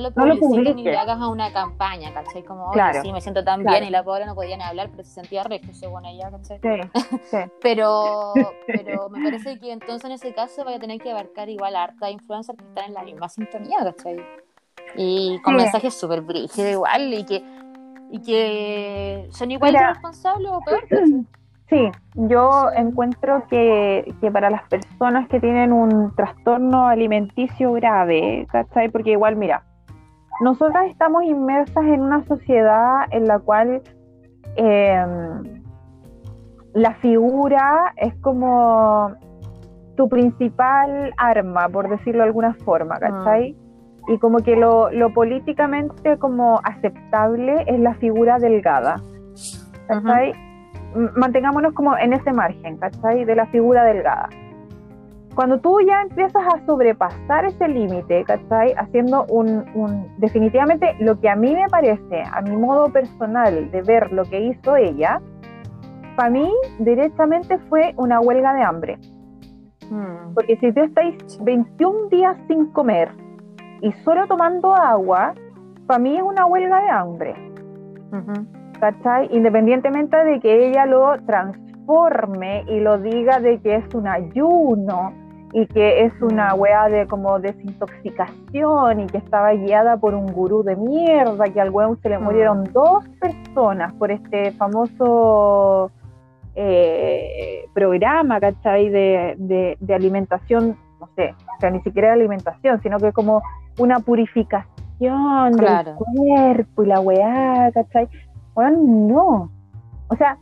no 0.00 0.26
lo 0.26 0.38
publiques 0.38 0.74
ni 0.74 0.84
le 0.84 0.96
hagas 0.96 1.20
a 1.20 1.28
una 1.28 1.52
campaña, 1.52 2.12
¿cachai? 2.12 2.42
Como, 2.42 2.70
oye, 2.70 2.82
sí, 3.02 3.12
me 3.12 3.20
siento 3.20 3.44
tan 3.44 3.64
bien 3.64 3.84
y 3.84 3.90
la 3.90 4.02
pobre 4.02 4.26
no 4.26 4.34
podía 4.34 4.56
ni 4.56 4.62
hablar, 4.62 4.90
pero 4.90 5.04
se 5.04 5.10
sentía 5.10 5.42
recto 5.44 5.72
según 5.72 6.04
ella, 6.04 6.30
¿cachai? 6.30 6.60
Sí, 6.60 7.38
pero, 7.62 8.32
pero 8.66 9.08
me 9.08 9.22
parece 9.22 9.58
que 9.58 9.72
entonces 9.72 10.04
en 10.04 10.12
ese 10.12 10.34
caso 10.34 10.64
vaya 10.64 10.76
a 10.76 10.80
tener 10.80 11.00
que 11.00 11.10
abarcar 11.10 11.48
igual 11.48 11.76
a 11.76 11.84
harta 11.84 12.10
influencers 12.10 12.58
que 12.58 12.64
están 12.64 12.84
en 12.86 12.94
la 12.94 13.02
misma 13.02 13.28
sintonía, 13.28 13.78
¿cachai? 13.82 14.16
Y 14.96 15.40
con 15.42 15.56
mensajes 15.56 15.94
súper 15.94 16.20
brígidos 16.20 16.70
igual 16.70 17.12
y 17.14 17.24
que, 17.24 17.44
y 18.10 18.22
que 18.22 19.28
son 19.30 19.50
igual 19.50 19.72
de 19.72 19.86
responsables 19.86 20.50
o 20.52 20.60
peor. 20.60 20.84
Sí, 21.70 21.90
yo 22.14 22.70
encuentro 22.76 23.46
que, 23.48 24.14
que, 24.20 24.30
para 24.30 24.50
las 24.50 24.68
personas 24.68 25.28
que 25.28 25.40
tienen 25.40 25.72
un 25.72 26.14
trastorno 26.14 26.86
alimenticio 26.86 27.72
grave, 27.72 28.46
¿cachai? 28.52 28.90
Porque 28.90 29.12
igual, 29.12 29.36
mira, 29.36 29.64
nosotras 30.40 30.86
estamos 30.90 31.24
inmersas 31.24 31.84
en 31.84 32.02
una 32.02 32.24
sociedad 32.24 33.06
en 33.10 33.26
la 33.26 33.38
cual 33.38 33.82
em, 34.56 35.62
la 36.72 36.94
figura 36.96 37.92
es 37.96 38.14
como 38.16 39.14
tu 39.96 40.08
principal 40.08 41.12
arma, 41.16 41.68
por 41.68 41.88
decirlo 41.88 42.22
de 42.22 42.28
alguna 42.28 42.54
forma, 42.54 42.98
¿cachai? 42.98 43.56
y 44.06 44.18
como 44.18 44.38
que 44.38 44.56
lo, 44.56 44.90
lo, 44.90 45.12
políticamente 45.12 46.18
como 46.18 46.60
aceptable 46.62 47.64
es 47.66 47.80
la 47.80 47.94
figura 47.94 48.38
delgada. 48.38 48.96
¿Cachai? 49.86 50.32
Mantengámonos 51.16 51.72
como 51.74 51.96
en 51.96 52.12
ese 52.12 52.32
margen, 52.32 52.76
¿cachai? 52.76 53.24
De 53.24 53.34
la 53.34 53.46
figura 53.46 53.84
delgada. 53.84 54.28
Cuando 55.34 55.58
tú 55.58 55.80
ya 55.80 56.02
empiezas 56.02 56.42
a 56.46 56.64
sobrepasar 56.64 57.44
ese 57.46 57.66
límite, 57.68 58.24
¿cachai? 58.24 58.72
Haciendo 58.76 59.24
un, 59.28 59.64
un, 59.74 60.08
definitivamente 60.18 60.94
lo 61.00 61.18
que 61.18 61.28
a 61.28 61.34
mí 61.34 61.52
me 61.54 61.68
parece, 61.68 62.22
a 62.32 62.40
mi 62.42 62.56
modo 62.56 62.92
personal 62.92 63.70
de 63.70 63.82
ver 63.82 64.12
lo 64.12 64.24
que 64.24 64.40
hizo 64.40 64.76
ella, 64.76 65.20
para 66.16 66.30
mí 66.30 66.48
directamente 66.78 67.58
fue 67.68 67.94
una 67.96 68.20
huelga 68.20 68.54
de 68.54 68.62
hambre. 68.62 68.98
Mm. 69.90 70.34
Porque 70.34 70.56
si 70.58 70.72
tú 70.72 70.82
estáis 70.82 71.16
21 71.42 72.08
días 72.10 72.36
sin 72.46 72.66
comer, 72.66 73.10
y 73.80 73.92
solo 74.04 74.26
tomando 74.26 74.74
agua, 74.74 75.34
para 75.86 75.98
mí 75.98 76.16
es 76.16 76.22
una 76.22 76.46
huelga 76.46 76.80
de 76.80 76.90
hambre. 76.90 77.34
¿Cachai? 78.78 79.28
Independientemente 79.32 80.16
de 80.16 80.40
que 80.40 80.68
ella 80.68 80.86
lo 80.86 81.20
transforme 81.26 82.64
y 82.68 82.80
lo 82.80 82.98
diga 82.98 83.40
de 83.40 83.60
que 83.60 83.76
es 83.76 83.94
un 83.94 84.06
ayuno 84.06 85.23
y 85.54 85.68
que 85.68 86.04
es 86.04 86.12
una 86.20 86.52
wea 86.54 86.88
de 86.88 87.06
como 87.06 87.38
desintoxicación 87.38 89.00
y 89.00 89.06
que 89.06 89.18
estaba 89.18 89.52
guiada 89.52 89.96
por 89.96 90.12
un 90.12 90.26
gurú 90.26 90.64
de 90.64 90.74
mierda, 90.74 91.44
que 91.44 91.60
al 91.60 91.70
weón 91.70 91.96
se 92.02 92.08
le 92.08 92.18
mm. 92.18 92.24
murieron 92.24 92.64
dos 92.72 93.08
personas 93.20 93.94
por 93.94 94.10
este 94.10 94.50
famoso 94.50 95.92
eh, 96.56 97.68
programa, 97.72 98.40
¿cachai? 98.40 98.88
De, 98.88 99.76
de, 99.78 99.94
alimentación, 99.94 100.76
no 100.98 101.08
sé, 101.14 101.36
o 101.56 101.60
sea, 101.60 101.70
ni 101.70 101.80
siquiera 101.82 102.08
de 102.08 102.14
alimentación, 102.14 102.82
sino 102.82 102.98
que 102.98 103.12
como 103.12 103.40
una 103.78 104.00
purificación 104.00 105.52
del 105.52 105.94
cuerpo 105.94 106.82
y 106.82 106.86
la 106.86 106.98
weá, 106.98 107.70
¿cachai? 107.72 108.08
Bueno, 108.54 108.78
no. 108.82 109.50
O 110.08 110.16
sea, 110.16 110.36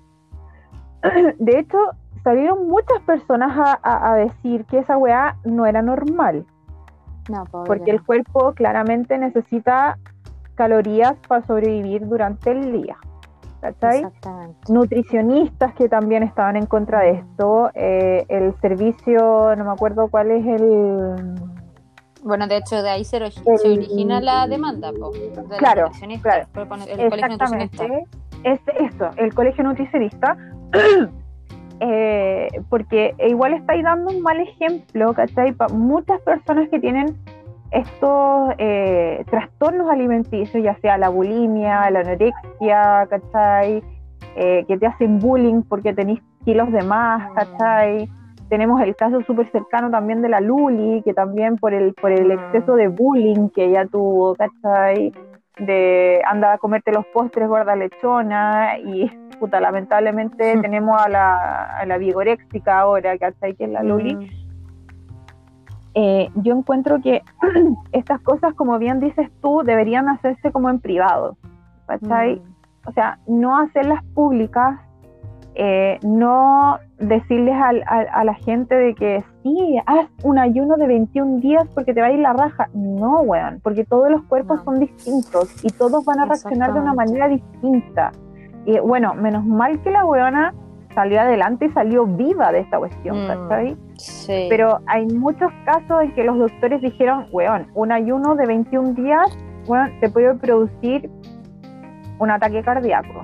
de 1.38 1.58
hecho, 1.58 1.76
salieron 2.22 2.68
muchas 2.68 3.00
personas 3.02 3.78
a, 3.82 4.14
decir 4.16 4.64
que 4.66 4.78
esa 4.78 4.96
weá 4.96 5.36
no 5.44 5.66
era 5.66 5.82
normal. 5.82 6.46
No, 7.30 7.44
porque 7.66 7.90
el 7.90 8.02
cuerpo 8.02 8.52
claramente 8.52 9.16
necesita 9.16 9.98
calorías 10.54 11.14
para 11.28 11.46
sobrevivir 11.46 12.06
durante 12.06 12.50
el 12.50 12.72
día. 12.72 12.96
¿cachai? 13.60 14.04
Nutricionistas 14.68 15.72
que 15.74 15.88
también 15.88 16.24
estaban 16.24 16.56
en 16.56 16.66
contra 16.66 17.00
de 17.00 17.10
esto. 17.12 17.70
Eh, 17.74 18.24
el 18.28 18.54
servicio, 18.60 19.54
no 19.56 19.64
me 19.64 19.70
acuerdo 19.70 20.08
cuál 20.08 20.32
es 20.32 20.44
el 20.44 21.36
bueno, 22.22 22.46
de 22.46 22.58
hecho, 22.58 22.82
de 22.82 22.88
ahí 22.88 23.04
se, 23.04 23.16
origina 23.16 24.20
la 24.20 24.46
demanda, 24.46 24.92
claro, 25.58 25.90
claro. 26.22 26.46
el 26.86 27.10
colegio 27.10 27.28
nutricionista. 27.28 27.84
Es 28.44 28.60
esto, 28.78 29.10
el 29.16 29.34
colegio 29.34 29.64
nutricionista, 29.64 30.36
eh, 31.84 32.48
porque 32.68 33.12
igual 33.26 33.54
estáis 33.54 33.82
dando 33.82 34.12
un 34.12 34.22
mal 34.22 34.38
ejemplo, 34.38 35.12
¿cachai? 35.14 35.52
Para 35.52 35.74
muchas 35.74 36.20
personas 36.20 36.68
que 36.68 36.78
tienen 36.78 37.16
estos 37.72 38.54
eh, 38.58 39.24
trastornos 39.28 39.90
alimenticios, 39.90 40.62
ya 40.62 40.76
sea 40.76 40.96
la 40.96 41.08
bulimia, 41.08 41.90
la 41.90 42.00
anorexia, 42.00 43.08
¿cachai? 43.10 43.82
Eh, 44.36 44.64
que 44.68 44.78
te 44.78 44.86
hacen 44.86 45.18
bullying 45.18 45.62
porque 45.62 45.92
tenéis 45.92 46.20
kilos 46.44 46.70
de 46.70 46.82
más, 46.82 47.32
¿cachai? 47.32 48.08
tenemos 48.48 48.82
el 48.82 48.94
caso 48.94 49.22
súper 49.22 49.50
cercano 49.50 49.90
también 49.90 50.20
de 50.20 50.28
la 50.28 50.42
Luli, 50.42 51.00
que 51.02 51.14
también 51.14 51.56
por 51.56 51.72
el, 51.72 51.94
por 51.94 52.12
el 52.12 52.30
exceso 52.30 52.74
de 52.76 52.88
bullying 52.88 53.48
que 53.48 53.64
ella 53.64 53.86
tuvo, 53.86 54.34
¿cachai? 54.34 55.10
De 55.58 56.20
anda 56.26 56.52
a 56.52 56.58
comerte 56.58 56.92
los 56.92 57.06
postres 57.14 57.48
gorda 57.48 57.74
lechona 57.76 58.78
y 58.78 59.10
puta, 59.42 59.60
lamentablemente 59.60 60.56
tenemos 60.60 60.96
a 61.04 61.08
la, 61.08 61.64
a 61.64 61.84
la 61.84 61.98
vigoréxica 61.98 62.78
ahora, 62.78 63.18
¿cachai? 63.18 63.54
Que 63.56 63.64
es 63.64 63.70
la 63.70 63.82
Luli. 63.82 64.30
Eh, 65.94 66.30
yo 66.36 66.56
encuentro 66.56 67.00
que 67.00 67.22
estas 67.92 68.20
cosas, 68.20 68.54
como 68.54 68.78
bien 68.78 69.00
dices 69.00 69.32
tú, 69.40 69.62
deberían 69.64 70.08
hacerse 70.08 70.52
como 70.52 70.70
en 70.70 70.78
privado, 70.78 71.36
¿cachai? 71.86 72.40
O 72.86 72.92
sea, 72.92 73.18
no 73.26 73.58
hacerlas 73.58 74.04
públicas 74.14 74.78
eh, 75.54 75.98
no 76.02 76.78
decirles 76.98 77.54
a 77.54 78.24
la 78.24 78.34
gente 78.34 78.74
de 78.74 78.94
que 78.94 79.22
sí, 79.42 79.78
haz 79.84 80.08
un 80.22 80.38
ayuno 80.38 80.76
de 80.76 80.86
21 80.86 81.40
días 81.40 81.68
porque 81.74 81.92
te 81.92 82.00
va 82.00 82.06
a 82.06 82.12
ir 82.12 82.20
la 82.20 82.32
raja. 82.32 82.70
No, 82.72 83.20
weón, 83.20 83.60
porque 83.62 83.84
todos 83.84 84.10
los 84.10 84.22
cuerpos 84.22 84.62
son 84.64 84.78
distintos 84.80 85.52
y 85.62 85.68
todos 85.68 86.04
van 86.04 86.20
a 86.20 86.24
reaccionar 86.26 86.72
de 86.72 86.80
una 86.80 86.94
manera 86.94 87.28
distinta. 87.28 88.12
Y 88.64 88.78
bueno, 88.78 89.14
menos 89.14 89.44
mal 89.44 89.80
que 89.82 89.90
la 89.90 90.04
weona 90.04 90.54
salió 90.94 91.20
adelante 91.20 91.66
y 91.66 91.70
salió 91.70 92.06
viva 92.06 92.52
de 92.52 92.60
esta 92.60 92.78
cuestión, 92.78 93.16
mm, 93.26 93.76
Sí. 93.96 94.46
Pero 94.50 94.80
hay 94.86 95.06
muchos 95.06 95.50
casos 95.64 96.02
en 96.02 96.12
que 96.14 96.24
los 96.24 96.38
doctores 96.38 96.80
dijeron, 96.82 97.26
weón, 97.32 97.66
un 97.74 97.92
ayuno 97.92 98.34
de 98.34 98.46
21 98.46 98.92
días, 98.94 99.26
weón, 99.66 99.90
te 100.00 100.10
puede 100.10 100.34
producir 100.34 101.08
un 102.18 102.30
ataque 102.30 102.62
cardíaco. 102.62 103.22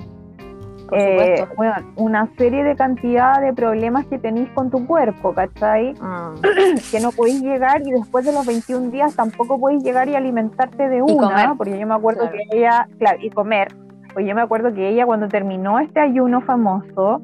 Por 0.89 0.97
Eh, 0.97 1.45
weón, 1.57 1.93
una 1.97 2.27
serie 2.37 2.63
de 2.63 2.75
cantidad 2.75 3.39
de 3.39 3.53
problemas 3.53 4.05
que 4.07 4.17
tenéis 4.17 4.49
con 4.55 4.71
tu 4.71 4.87
cuerpo, 4.87 5.33
¿cachai? 5.33 5.93
Mm. 5.93 6.41
que 6.91 6.99
no 6.99 7.11
podéis 7.11 7.41
llegar 7.43 7.81
y 7.85 7.91
después 7.91 8.25
de 8.25 8.33
los 8.33 8.45
21 8.47 8.89
días 8.89 9.15
tampoco 9.15 9.59
podéis 9.59 9.83
llegar 9.83 10.09
y 10.09 10.15
alimentarte 10.15 10.89
de 10.89 10.97
Y 10.97 11.01
una, 11.01 11.27
comer. 11.27 11.49
porque 11.57 11.77
yo 11.79 11.85
me 11.85 11.93
acuerdo 11.93 12.21
Claro. 12.21 12.37
que 12.49 12.57
ella, 12.57 12.87
claro, 12.97 13.19
y 13.21 13.29
comer, 13.29 13.67
pues 14.19 14.27
yo 14.27 14.35
me 14.35 14.41
acuerdo 14.41 14.73
que 14.73 14.89
ella 14.89 15.05
cuando 15.05 15.29
terminó 15.29 15.79
este 15.79 16.01
ayuno 16.01 16.41
famoso, 16.41 17.21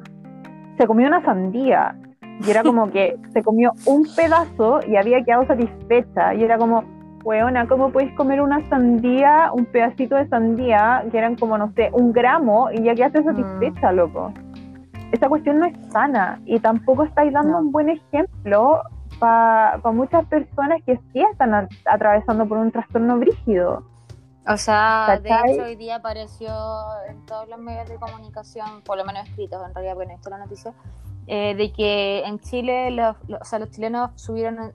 se 0.78 0.86
comió 0.86 1.06
una 1.08 1.22
sandía, 1.26 1.94
y 2.42 2.50
era 2.50 2.62
como 2.62 2.90
que 2.90 3.18
se 3.34 3.42
comió 3.42 3.72
un 3.84 4.04
pedazo 4.16 4.80
y 4.88 4.96
había 4.96 5.22
quedado 5.22 5.46
satisfecha, 5.46 6.32
y 6.32 6.42
era 6.42 6.56
como, 6.56 6.84
weona, 7.22 7.68
¿cómo 7.68 7.90
podéis 7.90 8.14
comer 8.14 8.40
una 8.40 8.66
sandía, 8.70 9.50
un 9.52 9.66
pedacito 9.66 10.16
de 10.16 10.26
sandía, 10.28 11.04
que 11.10 11.18
eran 11.18 11.36
como, 11.36 11.58
no 11.58 11.70
sé, 11.72 11.90
un 11.92 12.12
gramo, 12.14 12.70
y 12.72 12.82
ya 12.84 12.94
quedaste 12.94 13.24
satisfecha, 13.24 13.92
loco? 13.92 14.32
Esa 15.12 15.28
cuestión 15.28 15.58
no 15.58 15.66
es 15.66 15.76
sana, 15.90 16.40
y 16.46 16.58
tampoco 16.60 17.02
estáis 17.04 17.30
dando 17.30 17.50
No. 17.50 17.58
un 17.58 17.72
buen 17.72 17.90
ejemplo 17.90 18.80
para 19.18 19.78
muchas 19.92 20.24
personas 20.28 20.80
que 20.86 20.96
sí 21.12 21.20
están 21.30 21.52
a- 21.52 21.68
atravesando 21.84 22.46
por 22.46 22.56
un 22.56 22.70
trastorno 22.70 23.18
brígido. 23.18 23.82
O 24.48 24.56
sea, 24.56 25.18
de 25.22 25.28
hecho 25.28 25.62
hoy 25.64 25.76
día 25.76 25.96
apareció 25.96 26.48
en 27.08 27.24
todos 27.26 27.48
los 27.48 27.58
medios 27.58 27.88
de 27.88 27.96
comunicación, 27.96 28.82
por 28.82 28.96
lo 28.96 29.04
menos 29.04 29.26
escritos 29.28 29.60
en 29.66 29.74
realidad, 29.74 29.94
porque 29.94 30.06
no 30.06 30.12
he 30.12 30.16
visto 30.16 30.30
la 30.30 30.38
noticia, 30.38 30.72
eh, 31.26 31.54
de 31.56 31.72
que 31.72 32.22
en 32.24 32.38
Chile 32.38 32.90
los, 32.92 33.16
los- 33.26 33.40
o 33.40 33.44
sea, 33.44 33.58
los 33.58 33.70
chilenos 33.70 34.10
subieron 34.14 34.72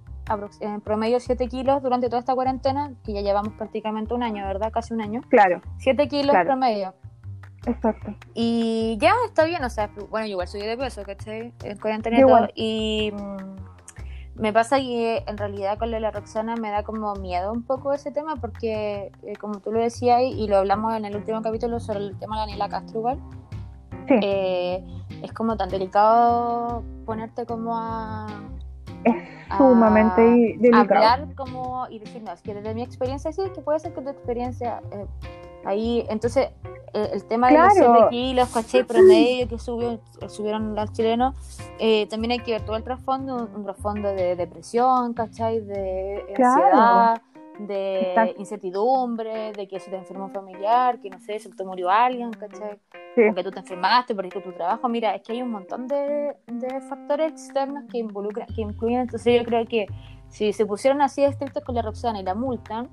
en, 0.59 0.81
promedio 0.81 1.19
7 1.19 1.47
kilos 1.47 1.81
durante 1.81 2.07
toda 2.07 2.19
esta 2.19 2.33
cuarentena, 2.35 2.93
que 3.03 3.13
ya 3.13 3.21
llevamos 3.21 3.53
prácticamente 3.53 4.13
un 4.13 4.23
año, 4.23 4.45
¿verdad? 4.45 4.71
Casi 4.71 4.93
un 4.93 5.01
año. 5.01 5.21
Claro, 5.29 5.61
7 5.77 6.07
kilos 6.07 6.31
Claro. 6.31 6.47
promedio. 6.47 6.93
exacto. 7.65 8.13
Y 8.33 8.97
ya 8.99 9.13
está 9.25 9.43
bien, 9.45 9.63
o 9.63 9.69
sea, 9.69 9.89
bueno, 10.09 10.25
yo 10.27 10.31
igual 10.31 10.47
subí 10.47 10.63
de 10.65 10.77
peso, 10.77 11.03
¿cachai? 11.03 11.53
En 11.63 11.77
cuarentena 11.77 12.17
y 12.17 12.21
todo. 12.21 12.29
igual. 12.29 12.51
Y 12.55 13.11
mm, 13.13 13.55
me 14.41 14.51
pasa 14.51 14.77
que 14.79 15.23
en 15.27 15.37
realidad 15.37 15.77
con 15.77 15.91
la 15.91 16.09
Roxana 16.09 16.55
me 16.55 16.71
da 16.71 16.81
como 16.81 17.13
miedo 17.13 17.51
un 17.53 17.61
poco 17.61 17.93
ese 17.93 18.11
tema, 18.11 18.37
porque 18.37 19.11
eh, 19.21 19.35
como 19.39 19.59
tú 19.59 19.71
lo 19.71 19.79
decías 19.79 20.23
y 20.23 20.47
lo 20.47 20.57
hablamos 20.57 20.95
en 20.95 21.05
el 21.05 21.15
último 21.15 21.43
capítulo 21.43 21.79
sobre 21.79 21.99
el 21.99 22.17
tema 22.17 22.35
de 22.37 22.39
Daniela 22.41 22.67
Castro 22.67 22.99
igual, 22.99 23.19
Sí. 24.07 24.15
eh, 24.23 24.83
es 25.21 25.31
como 25.31 25.55
tan 25.57 25.69
delicado 25.69 26.83
ponerte 27.05 27.45
como 27.45 27.77
a... 27.77 28.25
Es 29.03 29.13
a 29.51 29.57
sumamente 29.59 30.21
delicado. 30.59 30.81
hablar 30.81 31.35
como 31.35 31.85
y 31.89 31.99
decir, 31.99 32.23
no, 32.23 32.31
es 32.31 32.41
que 32.41 32.55
desde 32.55 32.73
mi 32.73 32.81
experiencia 32.81 33.31
sí, 33.31 33.43
que 33.53 33.61
puede 33.61 33.77
ser 33.79 33.93
que 33.93 34.01
tu 34.01 34.09
experiencia 34.09 34.81
eh, 34.91 35.05
ahí, 35.65 36.03
entonces 36.09 36.49
eh, 36.93 37.09
el 37.13 37.25
tema 37.25 37.47
de 37.49 37.57
los 37.57 37.73
Claro. 37.73 37.93
7 37.99 38.09
kilos, 38.09 38.49
caché 38.49 38.83
promedio 38.85 39.47
que 39.47 39.57
subió, 39.59 39.99
subieron 40.27 40.75
los 40.75 40.91
chilenos, 40.93 41.35
eh, 41.79 42.07
también 42.07 42.31
hay 42.31 42.39
que 42.39 42.51
ver 42.51 42.61
todo 42.65 42.75
el 42.75 42.83
trasfondo, 42.83 43.35
un, 43.35 43.55
un 43.55 43.63
trasfondo 43.63 44.09
de 44.09 44.35
depresión, 44.35 45.13
¿cachai? 45.13 45.59
De 45.61 46.23
Claro. 46.35 46.53
ansiedad, 46.63 47.21
de 47.59 48.01
Exacto. 48.09 48.39
incertidumbre, 48.39 49.51
de 49.53 49.67
que 49.67 49.79
se 49.79 49.89
te 49.91 49.97
enfermó 49.97 50.25
un 50.25 50.31
familiar, 50.31 50.99
que 50.99 51.09
no 51.09 51.19
sé, 51.19 51.37
se 51.39 51.49
te 51.49 51.63
murió 51.63 51.89
alguien, 51.89 52.31
¿cachai? 52.31 52.79
Sí. 53.13 53.23
o 53.29 53.35
que 53.35 53.43
tú 53.43 53.51
te 53.51 53.59
enfermaste, 53.59 54.15
perdiste 54.15 54.39
tu 54.39 54.53
trabajo. 54.53 54.87
Mira, 54.87 55.13
es 55.13 55.21
que 55.21 55.33
hay 55.33 55.41
un 55.41 55.51
montón 55.51 55.85
de, 55.87 56.33
de 56.47 56.81
factores 56.87 57.33
externos 57.33 57.83
que 57.91 57.97
involucran, 57.97 58.47
que 58.47 58.61
incluyen. 58.61 59.01
Entonces 59.01 59.37
yo 59.37 59.45
creo 59.45 59.65
que 59.65 59.85
si 60.29 60.53
se 60.53 60.65
pusieron 60.65 61.01
así 61.01 61.21
estrictos 61.21 61.61
con 61.65 61.75
la 61.75 61.81
Roxana 61.81 62.21
y 62.21 62.23
la 62.23 62.35
multan, 62.35 62.87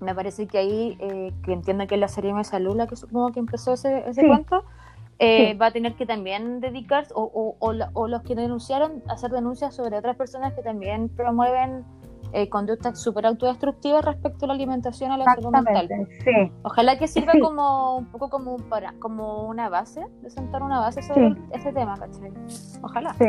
me 0.00 0.14
parece 0.14 0.46
que 0.46 0.58
ahí, 0.58 0.96
eh, 1.00 1.32
que 1.44 1.52
entiendo 1.52 1.86
que 1.86 1.94
es 1.94 2.00
la 2.00 2.08
serie 2.08 2.34
de 2.34 2.44
salud 2.44 2.76
la 2.76 2.86
que 2.86 2.96
supongo 2.96 3.32
que 3.32 3.40
empezó 3.40 3.72
ese, 3.74 4.08
ese 4.08 4.20
Sí. 4.22 4.26
cuento, 4.26 4.64
eh, 5.18 5.52
Sí. 5.52 5.58
va 5.58 5.66
a 5.66 5.70
tener 5.70 5.94
que 5.94 6.04
también 6.06 6.60
dedicarse, 6.60 7.12
o, 7.16 7.22
o, 7.22 7.56
o, 7.58 7.72
la- 7.72 7.90
o 7.94 8.06
los 8.06 8.22
que 8.22 8.34
denunciaron, 8.34 9.02
hacer 9.08 9.30
denuncias 9.30 9.74
sobre 9.74 9.96
otras 9.98 10.16
personas 10.16 10.52
que 10.54 10.62
también 10.62 11.08
promueven 11.08 11.84
eh, 12.32 12.48
conductas 12.50 13.00
súper 13.00 13.24
autodestructivas 13.24 14.04
respecto 14.04 14.44
a 14.44 14.48
la 14.48 14.54
alimentación 14.54 15.12
a 15.12 15.16
la 15.16 15.24
salud 15.26 15.52
mental. 15.52 15.88
Sí. 16.24 16.52
Ojalá 16.64 16.98
que 16.98 17.06
sirva 17.06 17.32
Sí. 17.32 17.38
como 17.40 17.96
un 17.98 18.06
poco 18.06 18.28
como, 18.28 18.56
para, 18.68 18.92
como 18.98 19.44
una 19.46 19.68
base, 19.68 20.04
de 20.22 20.28
sentar 20.28 20.62
una 20.64 20.80
base 20.80 21.02
sobre 21.02 21.34
ese 21.52 21.72
tema, 21.72 21.96
¿cachai? 21.96 22.32
Ojalá. 22.82 23.14
Sí. 23.14 23.24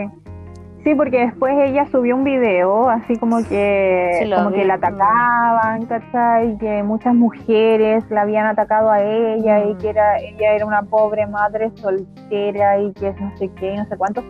Sí, 0.87 0.95
porque 0.95 1.19
después 1.25 1.53
ella 1.57 1.85
subió 1.91 2.15
un 2.15 2.23
video 2.23 2.87
así 2.89 3.17
como 3.17 3.39
que, 3.45 4.19
Sí, 4.23 4.31
como 4.33 4.51
vi. 4.51 4.59
que 4.59 4.65
la 4.65 4.75
atacaban, 4.75 5.85
¿cachai? 5.85 6.57
Que 6.59 6.81
muchas 6.81 7.13
mujeres 7.13 8.05
la 8.09 8.21
habían 8.21 8.45
atacado 8.47 8.89
a 8.89 9.01
ella 9.03 9.65
y 9.65 9.73
Mm. 9.73 9.77
que 9.79 9.89
era 9.89 10.17
ella 10.19 10.53
era 10.53 10.65
una 10.65 10.83
pobre 10.83 11.27
madre 11.27 11.71
soltera 11.75 12.79
y 12.79 12.93
que 12.93 13.11
no 13.19 13.35
sé 13.37 13.49
qué, 13.55 13.75
no 13.75 13.85
sé 13.85 13.97
cuánto. 13.97 14.23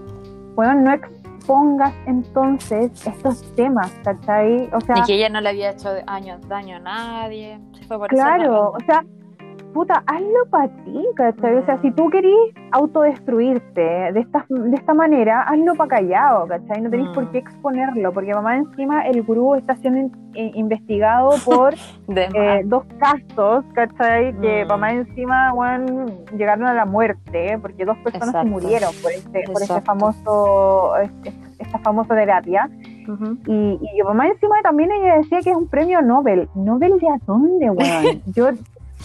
Bueno, 0.55 0.73
no 0.81 0.93
expongas 0.93 1.93
entonces 2.07 3.05
estos 3.05 3.53
temas, 3.55 3.91
¿cachai? 4.03 4.67
O 4.73 4.81
sea, 4.81 4.97
Y 4.97 5.03
que 5.03 5.13
ella 5.13 5.29
no 5.29 5.41
le 5.41 5.49
había 5.49 5.69
hecho 5.69 5.89
año, 6.07 6.39
daño 6.47 6.77
a 6.77 6.79
nadie. 6.79 7.59
se 7.77 7.85
fue 7.85 7.99
por 7.99 8.07
Claro, 8.09 8.71
o 8.71 8.79
sea, 8.87 9.03
puta, 9.77 10.01
hazlo 10.07 10.45
para 10.49 10.69
ti, 10.69 11.05
¿cachai? 11.15 11.55
O 11.57 11.65
sea, 11.65 11.79
si 11.83 11.91
tú 11.91 12.09
querís 12.09 12.33
autodestruirte 12.71 13.81
de 14.11 14.19
esta, 14.19 14.43
de 14.49 14.75
esta 14.75 14.93
manera, 14.95 15.43
hazlo 15.43 15.75
para 15.75 15.89
callado, 15.89 16.47
¿cachai? 16.47 16.81
No 16.81 16.89
tenéis 16.89 17.09
Mm. 17.09 17.13
por 17.13 17.31
qué 17.31 17.37
exponerlo, 17.37 18.11
porque 18.11 18.33
mamá 18.33 18.57
encima 18.57 19.05
el 19.07 19.21
gurú 19.21 19.53
está 19.53 19.75
siendo 19.75 19.99
in- 19.99 20.11
eh, 20.33 20.51
investigado 20.55 21.29
por 21.45 21.73
eh, 22.09 22.61
dos 22.65 22.85
casos, 22.99 23.65
¿cachai? 23.73 24.33
Que 24.41 24.65
Mm. 24.65 24.67
mamá 24.67 24.91
encima, 24.93 25.53
weón, 25.53 26.11
llegaron 26.35 26.65
a 26.65 26.73
la 26.73 26.85
muerte, 26.85 27.59
porque 27.61 27.85
dos 27.85 27.97
personas 27.99 28.29
Exacto. 28.29 28.47
se 28.47 28.51
murieron 28.51 28.89
por 29.03 29.11
este, 29.11 29.43
por 29.53 29.61
este 29.61 29.81
famoso, 29.81 30.97
este- 31.03 31.33
esta 31.59 31.77
famosa 31.79 32.15
terapia. 32.15 32.69
Y, 33.47 33.79
y 33.81 34.03
mamá 34.03 34.27
encima 34.27 34.55
también 34.63 34.91
ella 34.91 35.17
decía 35.17 35.39
que 35.41 35.51
es 35.51 35.55
un 35.55 35.67
premio 35.69 36.01
Nobel. 36.01 36.49
¿Nobel 36.55 36.99
de 36.99 37.07
a 37.09 37.17
dónde, 37.25 37.69
weón? 37.69 38.21
Yo, 38.35 38.49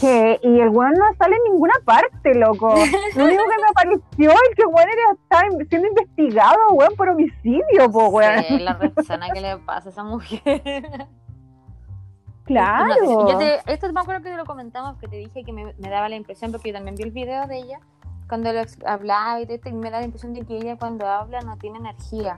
¿qué? 0.02 0.40
Y 0.42 0.60
el 0.60 0.68
weón 0.68 0.92
no 0.94 1.04
sale 1.16 1.36
en 1.36 1.52
ninguna 1.52 1.74
parte, 1.84 2.34
loco. 2.34 2.74
Lo 3.16 3.24
único 3.24 3.42
que 3.44 3.62
me 3.62 3.68
apareció 3.70 4.30
es 4.32 4.54
que 4.56 4.62
el 4.62 4.68
weón 4.68 4.88
era, 4.88 5.12
estaba 5.12 5.42
siendo 5.70 5.88
investigado, 5.88 6.58
weón, 6.72 6.94
por 6.96 7.08
homicidio, 7.08 7.90
po, 7.90 8.08
weón. 8.08 8.42
Sí, 8.42 8.58
la 8.58 8.78
persona 8.78 9.30
que 9.30 9.40
le 9.40 9.56
pasa 9.58 9.88
a 9.88 9.92
esa 9.92 10.02
mujer. 10.04 11.06
Claro. 12.44 12.94
No 13.00 13.28
yo 13.30 13.38
te- 13.38 13.60
esto 13.72 13.90
me 13.92 14.00
acuerdo 14.00 14.22
que 14.22 14.34
lo 14.36 14.44
comentamos, 14.44 14.98
que 14.98 15.06
te 15.08 15.16
dije 15.16 15.44
que 15.44 15.52
me, 15.52 15.74
me 15.78 15.88
daba 15.88 16.08
la 16.08 16.16
impresión, 16.16 16.50
porque 16.50 16.70
yo 16.70 16.74
también 16.74 16.96
vi 16.96 17.04
el 17.04 17.12
video 17.12 17.46
de 17.46 17.58
ella, 17.58 17.78
cuando 18.28 18.52
lo 18.52 18.60
hablaba 18.86 19.40
y, 19.40 19.44
esto, 19.48 19.68
y 19.68 19.72
me 19.72 19.90
da 19.90 20.00
la 20.00 20.06
impresión 20.06 20.34
de 20.34 20.42
que 20.44 20.56
ella 20.56 20.76
cuando 20.76 21.06
habla 21.06 21.40
no 21.42 21.56
tiene 21.58 21.78
energía. 21.78 22.36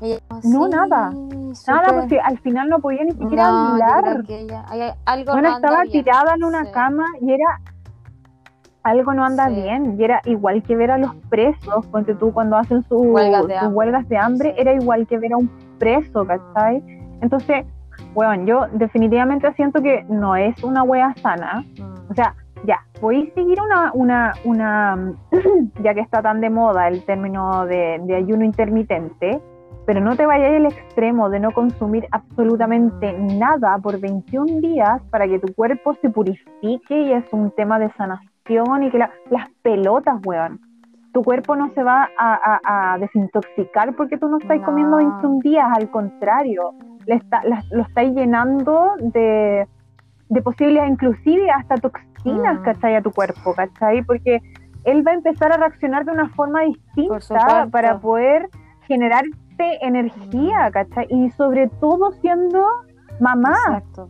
Ella, 0.00 0.18
No, 0.30 0.40
"Sí, 0.64 0.70
nada. 0.70 1.12
Nada, 1.68 2.00
porque 2.00 2.20
al 2.20 2.38
final 2.40 2.68
no 2.68 2.78
podía 2.80 3.04
ni 3.04 3.12
siquiera 3.12 3.48
No, 3.50 3.68
hablar. 3.70 4.22
ella, 4.28 4.64
hay 4.68 4.80
algo 5.06 5.32
Bueno, 5.32 5.48
no 5.50 5.54
estaba 5.56 5.82
bien. 5.82 5.92
tirada 6.04 6.34
en 6.34 6.44
una 6.44 6.64
Sí. 6.64 6.72
cama 6.72 7.04
y 7.20 7.32
era 7.32 7.60
algo 8.82 9.14
no 9.14 9.24
anda 9.24 9.48
Sí. 9.48 9.54
bien 9.54 9.96
y 9.98 10.04
era 10.04 10.20
igual 10.26 10.62
que 10.62 10.76
ver 10.76 10.90
a 10.90 10.98
los 10.98 11.14
presos, 11.30 11.86
ponte 11.86 12.14
tú 12.16 12.32
cuando 12.32 12.56
hacen 12.56 12.82
su- 12.82 12.98
Huelgas 12.98 13.46
de 13.46 13.54
sus 13.54 13.62
hambre. 13.62 13.76
huelgas 13.76 14.08
de 14.08 14.18
hambre, 14.18 14.54
era 14.58 14.72
igual 14.74 15.06
que 15.06 15.16
ver 15.18 15.32
a 15.32 15.36
un 15.38 15.50
preso, 15.78 16.26
¿cachai? 16.26 16.82
Entonces, 17.22 17.64
weón, 18.14 18.46
yo 18.46 18.66
definitivamente 18.72 19.50
siento 19.54 19.80
que 19.80 20.04
no 20.08 20.36
es 20.36 20.62
una 20.62 20.82
wea 20.82 21.14
sana, 21.22 21.64
Mm. 21.78 22.10
o 22.10 22.14
sea, 22.14 22.34
ya, 22.66 22.80
podéis 23.00 23.32
seguir 23.34 23.58
una, 23.60 23.90
una, 23.94 24.32
una, 24.44 25.12
ya 25.82 25.94
que 25.94 26.00
está 26.00 26.20
tan 26.20 26.40
de 26.42 26.50
moda 26.50 26.88
el 26.88 27.04
término 27.06 27.64
de, 27.66 28.00
de 28.04 28.16
ayuno 28.16 28.44
intermitente, 28.44 29.40
pero 29.86 30.00
no 30.00 30.16
te 30.16 30.26
vayas 30.26 30.54
al 30.54 30.66
extremo 30.66 31.28
de 31.30 31.40
no 31.40 31.52
consumir 31.52 32.06
absolutamente 32.10 33.12
nada 33.18 33.78
por 33.78 34.00
21 34.00 34.60
días 34.60 35.02
para 35.10 35.26
que 35.26 35.38
tu 35.38 35.52
cuerpo 35.54 35.94
se 36.00 36.10
purifique 36.10 37.00
y 37.02 37.12
es 37.12 37.24
un 37.32 37.50
tema 37.50 37.78
de 37.78 37.90
sanación 37.92 38.82
y 38.82 38.90
que 38.90 38.98
la- 38.98 39.10
las 39.30 39.48
pelotas, 39.62 40.16
weón. 40.24 40.60
Tu 41.12 41.22
cuerpo 41.22 41.54
no 41.54 41.70
se 41.74 41.82
va 41.82 42.08
a, 42.18 42.60
a- 42.64 42.94
a 42.94 42.98
desintoxicar 42.98 43.94
porque 43.94 44.16
tú 44.18 44.28
no 44.28 44.38
estás 44.38 44.58
No. 44.60 44.64
comiendo 44.66 44.96
21 44.96 45.40
días, 45.40 45.66
al 45.76 45.88
contrario, 45.90 46.72
le 47.06 47.16
está, 47.16 47.42
la- 47.44 47.62
lo 47.70 47.82
estáis 47.82 48.14
llenando 48.14 48.92
de, 48.98 49.66
de 50.28 50.42
posibles, 50.42 50.82
inclusive 50.88 51.50
hasta 51.50 51.76
toxinas, 51.76 52.58
Mm. 52.60 52.62
¿cachai? 52.64 52.96
A 52.96 53.02
tu 53.02 53.12
cuerpo, 53.12 53.54
¿cachai? 53.54 54.02
Porque 54.02 54.40
él 54.84 55.06
va 55.06 55.12
a 55.12 55.14
empezar 55.14 55.52
a 55.52 55.56
reaccionar 55.56 56.04
de 56.04 56.12
una 56.12 56.28
forma 56.30 56.62
distinta 56.62 57.66
para 57.70 57.98
poder 58.00 58.48
energía. 59.58 60.70
¿cachai? 60.72 61.06
Y 61.10 61.30
sobre 61.32 61.68
todo 61.80 62.12
siendo 62.20 62.66
mamá. 63.20 63.54
Exacto. 63.68 64.08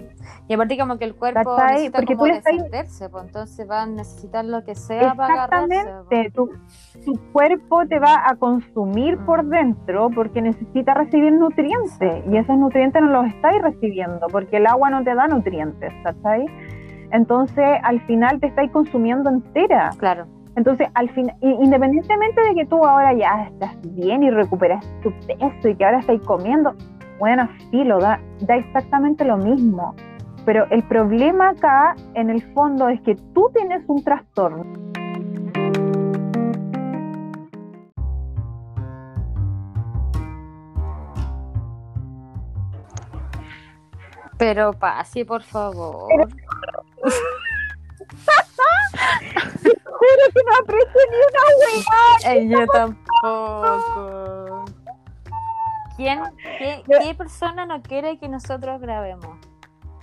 Y 0.48 0.54
aparte 0.54 0.78
como 0.78 0.96
que 0.98 1.04
el 1.04 1.14
cuerpo 1.14 1.56
¿Cachai? 1.56 1.72
necesita 1.74 1.98
Porque 1.98 2.16
como 2.16 2.26
tú 2.26 2.34
defenderse, 2.34 3.08
pues 3.08 3.24
entonces 3.24 3.70
va 3.70 3.82
a 3.82 3.86
necesitar 3.86 4.44
lo 4.44 4.64
que 4.64 4.74
sea 4.74 5.14
para 5.14 5.34
agarrarse. 5.34 5.74
Exactamente, 5.74 6.30
pues. 6.30 6.32
tu, 6.32 6.50
tu 7.12 7.32
cuerpo 7.32 7.86
te 7.86 7.98
va 7.98 8.26
a 8.26 8.34
consumir 8.36 9.18
por 9.26 9.42
Mm. 9.44 9.50
dentro 9.50 10.10
porque 10.10 10.40
necesita 10.40 10.94
recibir 10.94 11.32
nutrientes 11.32 12.24
y 12.30 12.36
esos 12.36 12.56
nutrientes 12.56 13.02
no 13.02 13.08
los 13.08 13.26
estáis 13.26 13.60
recibiendo 13.62 14.26
porque 14.28 14.56
el 14.56 14.66
agua 14.66 14.88
no 14.90 15.02
te 15.04 15.14
da 15.14 15.26
nutrientes, 15.28 15.92
¿cachai? 16.02 16.46
Entonces 17.10 17.64
al 17.82 18.00
final 18.06 18.40
te 18.40 18.46
estáis 18.46 18.70
consumiendo 18.70 19.28
entera. 19.30 19.90
Claro. 19.98 20.26
Entonces 20.56 20.88
al 20.94 21.10
final, 21.10 21.34
independientemente 21.42 22.40
de 22.42 22.54
que 22.54 22.66
tú 22.66 22.84
ahora 22.84 23.12
ya 23.12 23.48
estás 23.50 23.76
bien 23.94 24.22
y 24.22 24.30
recuperas 24.30 24.84
tu 25.02 25.12
peso 25.26 25.68
y 25.68 25.74
que 25.74 25.84
ahora 25.84 25.98
estáis 25.98 26.22
comiendo, 26.22 26.74
bueno, 27.18 27.48
filo, 27.70 27.98
da, 27.98 28.20
da 28.40 28.56
exactamente 28.56 29.24
lo 29.24 29.36
mismo. 29.36 29.94
Pero 30.44 30.66
el 30.70 30.82
problema 30.84 31.50
acá, 31.50 31.96
en 32.14 32.30
el 32.30 32.42
fondo, 32.52 32.88
es 32.88 33.00
que 33.00 33.16
tú 33.34 33.50
tienes 33.54 33.82
un 33.88 34.04
trastorno. 34.04 34.64
Pero 44.36 44.72
pase, 44.72 45.24
por 45.24 45.42
favor. 45.42 46.28
Juro 49.62 50.24
que 50.34 50.42
no 50.46 50.52
aprecio 50.60 51.00
ni 51.10 51.16
una 51.28 51.42
hueá. 51.60 52.34
Eh, 52.34 52.48
yo 52.48 52.60
tampoco. 52.66 54.64
¿Quién, 55.96 56.20
qué, 56.58 56.82
qué 56.86 57.14
persona 57.14 57.66
no 57.66 57.80
quiere 57.82 58.18
que 58.18 58.28
nosotros 58.28 58.80
grabemos? 58.80 59.38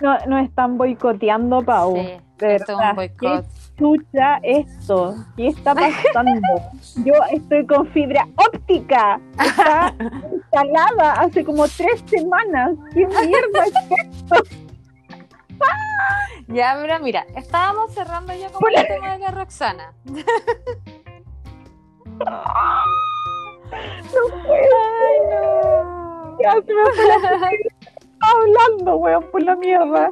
No, 0.00 0.18
nos 0.26 0.44
están 0.44 0.78
boicoteando, 0.78 1.62
Pau. 1.62 1.94
Sí, 1.94 2.18
de 2.38 2.56
esto 2.56 2.72
es 2.72 2.78
un 2.88 2.96
boicot. 2.96 3.44
Escucha 3.44 4.38
esto. 4.42 5.14
¿Qué 5.36 5.46
está 5.48 5.74
pasando? 6.12 6.48
Yo 7.04 7.14
estoy 7.30 7.64
con 7.66 7.86
fibra 7.88 8.26
óptica. 8.36 9.20
Está 9.38 9.94
instalada 10.34 11.12
hace 11.12 11.44
como 11.44 11.68
tres 11.68 12.02
semanas. 12.06 12.72
¿Qué 12.92 13.06
mierda 13.06 13.64
es 13.66 13.74
esto? 14.08 14.42
Ya, 16.48 16.76
pero 16.80 16.98
mira, 17.00 17.24
estábamos 17.36 17.94
cerrando 17.94 18.34
ya 18.34 18.50
con 18.50 18.62
el 18.74 18.86
tema 18.86 19.12
de 19.12 19.18
la 19.18 19.30
Roxana. 19.30 19.92
No 23.70 24.22
puedo. 24.44 24.76
Ay, 25.00 25.18
no. 25.30 26.36
Ya 26.40 26.52
se 26.52 26.74
me 26.74 26.84
fue 26.84 27.06
la 27.06 27.50
hablando, 28.20 28.96
weón, 28.96 29.24
por 29.30 29.42
la 29.42 29.56
mierda. 29.56 30.10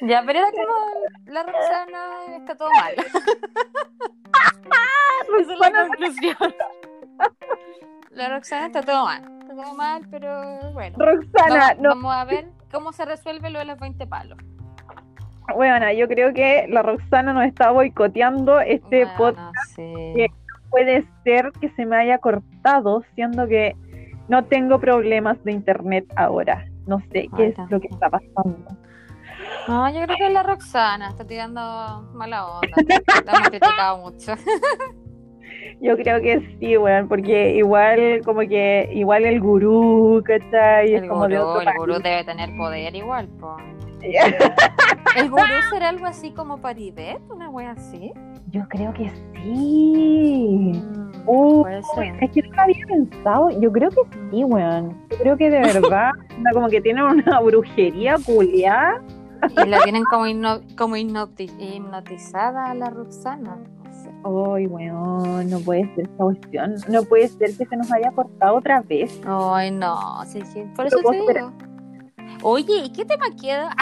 Ya, 0.00 0.22
pero 0.26 0.38
era 0.40 0.50
como 0.50 0.74
la 1.26 1.42
Roxana 1.42 2.00
está 2.36 2.54
todo 2.56 2.70
mal. 2.70 2.94
Esa 5.38 5.40
es 5.40 5.46
la 5.46 5.54
Roxana- 5.70 5.86
conclusión. 5.88 6.54
La 8.10 8.28
Roxana 8.30 8.66
está 8.66 8.82
todo 8.82 9.04
mal. 9.04 9.22
Está 9.42 9.54
todo 9.62 9.74
mal, 9.74 10.06
pero 10.10 10.72
bueno. 10.72 10.96
Roxana, 10.98 11.74
vamos, 11.76 11.78
no, 11.82 11.88
vamos 11.90 12.14
a 12.14 12.24
ver 12.24 12.48
cómo 12.70 12.92
se 12.92 13.04
resuelve 13.04 13.50
lo 13.50 13.58
de 13.58 13.64
los 13.66 13.78
20 13.78 14.06
palos. 14.06 14.38
weona, 15.54 15.92
yo 15.92 16.06
creo 16.06 16.32
que 16.32 16.66
la 16.68 16.82
Roxana 16.82 17.32
nos 17.32 17.44
está 17.44 17.70
boicoteando 17.72 18.60
este 18.60 19.04
Bueno, 19.04 19.16
podcast. 19.16 19.56
sí. 19.76 19.92
que- 20.16 20.26
Puede 20.70 21.04
ser 21.24 21.50
que 21.60 21.68
se 21.70 21.84
me 21.84 21.96
haya 21.96 22.18
cortado, 22.18 23.02
siendo 23.16 23.48
que 23.48 23.74
no 24.28 24.44
tengo 24.44 24.78
problemas 24.78 25.42
de 25.42 25.50
internet 25.50 26.06
ahora. 26.14 26.64
No 26.86 27.00
sé 27.10 27.28
qué 27.36 27.42
Ay, 27.42 27.54
es 27.58 27.70
lo 27.70 27.80
que 27.80 27.88
está 27.88 28.08
pasando. 28.08 28.76
No, 29.66 29.88
yo 29.90 30.04
creo 30.04 30.16
que 30.16 30.26
es 30.28 30.32
la 30.32 30.44
Roxana 30.44 31.08
está 31.08 31.26
tirando 31.26 31.60
mala 32.14 32.46
onda. 32.46 32.68
La 33.24 33.32
hemos 33.32 33.48
criticado 33.48 33.98
mucho. 33.98 34.34
Yo 35.80 35.96
creo 35.96 36.20
que 36.20 36.56
sí, 36.58 36.76
weón, 36.76 37.08
porque 37.08 37.54
igual, 37.56 38.20
como 38.24 38.40
que, 38.40 38.90
igual 38.92 39.24
el 39.24 39.40
gurú, 39.40 40.22
¿cachai? 40.24 40.94
Es 40.94 41.02
El 41.02 41.08
como 41.08 41.28
de 41.28 41.36
gurú, 41.38 41.48
otro 41.48 41.70
el 41.70 41.76
gurú 41.78 41.94
debe 42.02 42.24
tener 42.24 42.56
poder 42.56 42.94
igual, 42.94 43.28
po. 43.40 43.56
¿El 45.16 45.30
gurú 45.30 45.42
será 45.70 45.90
algo 45.90 46.06
así 46.06 46.30
como 46.32 46.58
Paribet? 46.60 47.18
¿Una 47.30 47.50
wea 47.50 47.72
así? 47.72 48.12
Yo 48.50 48.66
creo 48.68 48.92
que 48.94 49.10
sí. 49.10 50.72
Mm, 50.74 51.10
Uh. 51.26 51.66
Es 51.66 52.30
que 52.32 52.42
no 52.42 52.54
lo 52.56 52.62
había 52.62 52.86
pensado. 52.86 53.50
Yo 53.60 53.70
creo 53.70 53.90
que 53.90 54.00
sí, 54.30 54.42
weón. 54.42 54.96
Yo 55.10 55.18
creo 55.18 55.36
que 55.36 55.50
de 55.50 55.60
verdad, 55.82 56.12
como 56.54 56.68
que 56.68 56.80
tienen 56.80 57.04
una 57.04 57.40
brujería 57.40 58.16
culiada. 58.24 59.02
Y 59.64 59.68
la 59.68 59.80
tienen 59.82 60.02
como, 60.04 60.26
hipno- 60.26 60.62
como 60.76 60.96
hipnoti- 60.96 61.52
hipnotizada 61.58 62.70
a 62.70 62.74
la 62.74 62.88
Roxana. 62.90 63.58
Ay, 64.22 64.66
weón, 64.66 65.48
no 65.48 65.60
puede 65.60 65.94
ser 65.94 66.04
esta 66.04 66.24
cuestión. 66.24 66.74
No 66.88 67.02
puede 67.04 67.28
ser 67.28 67.56
que 67.56 67.64
se 67.64 67.76
nos 67.76 67.90
haya 67.90 68.10
cortado 68.12 68.56
otra 68.56 68.82
vez. 68.82 69.18
Ay, 69.24 69.70
no. 69.70 70.22
sí, 70.26 70.42
sí, 70.44 70.64
Por 70.76 70.86
eso 70.86 70.98
te 70.98 71.16
digo. 71.16 71.52
Oye, 72.42 72.76
¿y 72.84 72.92
qué 72.92 73.04
tema 73.04 73.26
queda? 73.40 73.74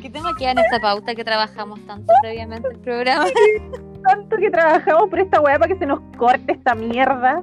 ¿Qué 0.00 0.10
tema 0.10 0.32
queda 0.36 0.50
en 0.52 0.58
esta 0.58 0.80
pauta 0.80 1.14
que 1.14 1.24
trabajamos 1.24 1.80
tanto 1.86 2.12
previamente 2.22 2.68
el 2.68 2.78
programa? 2.80 3.26
Tanto 4.02 4.36
que 4.36 4.50
trabajamos 4.50 5.08
por 5.08 5.20
esta 5.20 5.40
weá 5.40 5.60
para 5.60 5.72
que 5.72 5.78
se 5.78 5.86
nos 5.86 6.00
corte 6.18 6.54
esta 6.54 6.74
mierda. 6.74 7.40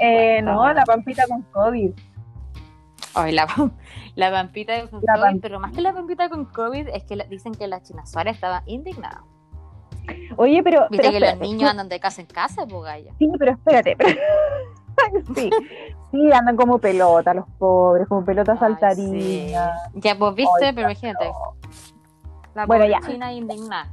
Eh, 0.00 0.40
no, 0.40 0.72
la 0.72 0.82
pampita 0.84 1.24
con 1.28 1.42
COVID. 1.42 1.92
Ay, 3.14 3.32
la, 3.32 3.46
la 4.14 4.30
pampita 4.30 4.88
con 4.88 5.00
La 5.02 5.14
COVID, 5.14 5.24
pam- 5.24 5.38
pero 5.40 5.60
más 5.60 5.72
que 5.72 5.80
la 5.80 5.92
pampita 5.92 6.28
con 6.28 6.44
COVID 6.46 6.88
es 6.88 7.04
que 7.04 7.16
la- 7.16 7.24
dicen 7.24 7.52
que 7.54 7.66
la 7.66 7.82
China 7.82 8.04
Suárez 8.06 8.34
estaba 8.36 8.62
indignada. 8.66 9.22
Oye, 10.36 10.62
pero. 10.62 10.86
Viste 10.90 11.08
pero 11.08 11.12
que 11.12 11.20
los 11.20 11.38
niños 11.38 11.70
andan 11.70 11.88
de 11.88 12.00
casa 12.00 12.20
en 12.20 12.26
casa, 12.26 12.66
pues 12.66 12.82
gaya. 12.84 13.12
Sí, 13.18 13.30
pero 13.38 13.52
espérate. 13.52 13.96
sí, 15.34 15.50
sí, 16.10 16.32
andan 16.32 16.56
como 16.56 16.78
pelota 16.78 17.34
los 17.34 17.44
pobres, 17.58 18.08
como 18.08 18.24
pelotas 18.24 18.58
Ay, 18.62 18.94
sí. 18.96 19.52
Ya, 19.94 20.16
pues 20.18 20.34
viste, 20.34 20.64
Ay, 20.66 20.72
pero 20.74 20.88
imagínate. 20.90 21.30
La 22.54 22.66
Bueno, 22.66 22.84
pobre 22.84 22.90
ya. 23.00 23.06
China 23.06 23.32
indignada. 23.32 23.92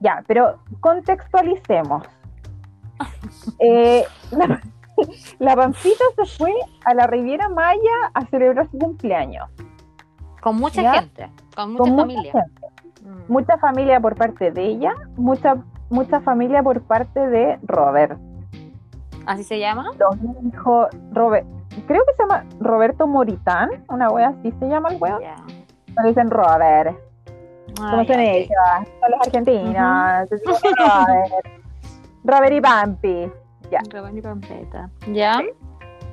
Ya, 0.00 0.22
pero 0.26 0.58
contextualicemos. 0.80 2.02
Eh, 3.58 4.04
la, 4.30 4.60
la 5.38 5.56
Pampita 5.56 6.04
se 6.16 6.26
fue 6.36 6.52
a 6.84 6.94
la 6.94 7.06
Riviera 7.06 7.48
Maya 7.48 8.10
a 8.14 8.24
celebrar 8.26 8.70
su 8.70 8.78
cumpleaños. 8.78 9.48
Con 10.40 10.56
mucha 10.56 10.82
¿Ya? 10.82 10.94
gente, 10.94 11.30
con 11.54 11.72
mucha 11.72 11.78
con 11.78 11.90
mucha 11.90 12.02
familia. 12.02 12.32
gente. 12.32 12.66
Mm. 13.02 13.32
Mucha 13.32 13.58
familia 13.58 14.00
por 14.00 14.16
parte 14.16 14.50
de 14.50 14.64
ella, 14.64 14.94
mucha, 15.16 15.56
mucha 15.90 16.20
familia 16.20 16.62
por 16.62 16.82
parte 16.82 17.20
de 17.28 17.58
Robert. 17.62 18.18
¿Así 19.26 19.44
se 19.44 19.58
llama? 19.58 19.90
Hijos, 20.52 20.88
Robert, 21.12 21.46
creo 21.86 22.04
que 22.04 22.12
se 22.14 22.22
llama 22.22 22.44
Roberto 22.60 23.06
Moritán, 23.06 23.70
una 23.88 24.08
wea 24.08 24.28
así 24.28 24.52
se 24.58 24.68
llama 24.68 24.90
el 24.90 24.98
weón. 25.00 25.22
Me 25.96 26.08
dicen 26.08 26.30
Robert. 26.30 26.96
¿Cómo 27.76 27.98
ay, 27.98 28.06
ellos? 28.10 28.48
Son 29.00 29.10
los 29.10 29.20
argentinos. 29.26 30.28
se 30.28 30.36
dicen 30.36 30.72
Robert. 30.78 31.62
Robert 32.24 32.52
y 32.52 32.60
Pampi. 32.60 33.32
Ya. 33.72 33.80
Rabani 33.90 34.20
Pampeta. 34.20 34.90
¿Ya? 35.08 35.40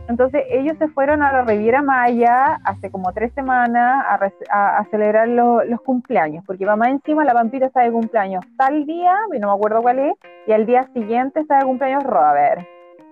Entonces 0.07 0.43
ellos 0.49 0.75
se 0.79 0.87
fueron 0.87 1.21
a 1.21 1.31
la 1.31 1.41
Riviera 1.43 1.83
Maya 1.83 2.57
hace 2.63 2.89
como 2.89 3.11
tres 3.13 3.31
semanas 3.33 4.03
a, 4.09 4.17
rece- 4.17 4.47
a- 4.49 4.77
a 4.79 4.85
celebrar 4.85 5.27
lo- 5.27 5.63
los 5.65 5.81
cumpleaños, 5.81 6.43
porque 6.47 6.65
va 6.65 6.75
más 6.75 6.87
encima 6.89 7.23
la 7.25 7.33
Pampita 7.33 7.67
está 7.67 7.81
de 7.81 7.91
cumpleaños 7.91 8.43
tal 8.57 8.85
día, 8.87 9.13
y 9.35 9.37
no 9.39 9.49
me 9.49 9.53
acuerdo 9.53 9.83
cuál 9.83 9.99
es, 9.99 10.13
y 10.47 10.51
al 10.53 10.65
día 10.65 10.89
siguiente 10.93 11.41
está 11.41 11.59
de 11.59 11.65
cumpleaños 11.65 12.03
Robert. 12.05 12.65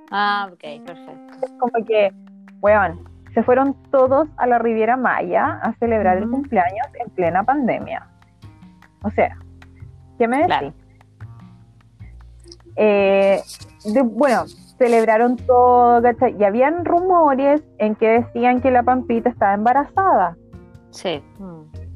Ah, 0.09 0.49
ok, 0.51 0.85
perfecto. 0.87 1.45
Es 1.45 1.51
como 1.59 1.85
que, 1.85 2.11
weón, 2.61 2.99
se 3.35 3.43
fueron 3.43 3.75
todos 3.91 4.27
a 4.37 4.47
la 4.47 4.57
Riviera 4.57 4.97
Maya 4.97 5.59
a 5.61 5.73
celebrar 5.73 6.17
el 6.17 6.27
cumpleaños 6.27 6.87
en 6.99 7.09
plena 7.11 7.43
pandemia. 7.43 8.07
O 9.03 9.11
sea, 9.11 9.37
¿qué 10.17 10.27
me 10.27 10.37
decís? 10.37 10.47
Claro. 10.47 10.73
Eh, 12.75 13.41
de- 13.85 14.01
bueno, 14.01 14.43
celebraron 14.77 15.37
todo, 15.37 16.01
¿cachai? 16.01 16.35
Y 16.39 16.43
habían 16.43 16.85
rumores 16.85 17.61
en 17.79 17.95
que 17.95 18.07
decían 18.21 18.61
que 18.61 18.71
la 18.71 18.83
Pampita 18.83 19.29
estaba 19.29 19.53
embarazada. 19.53 20.35
Sí. 20.91 21.21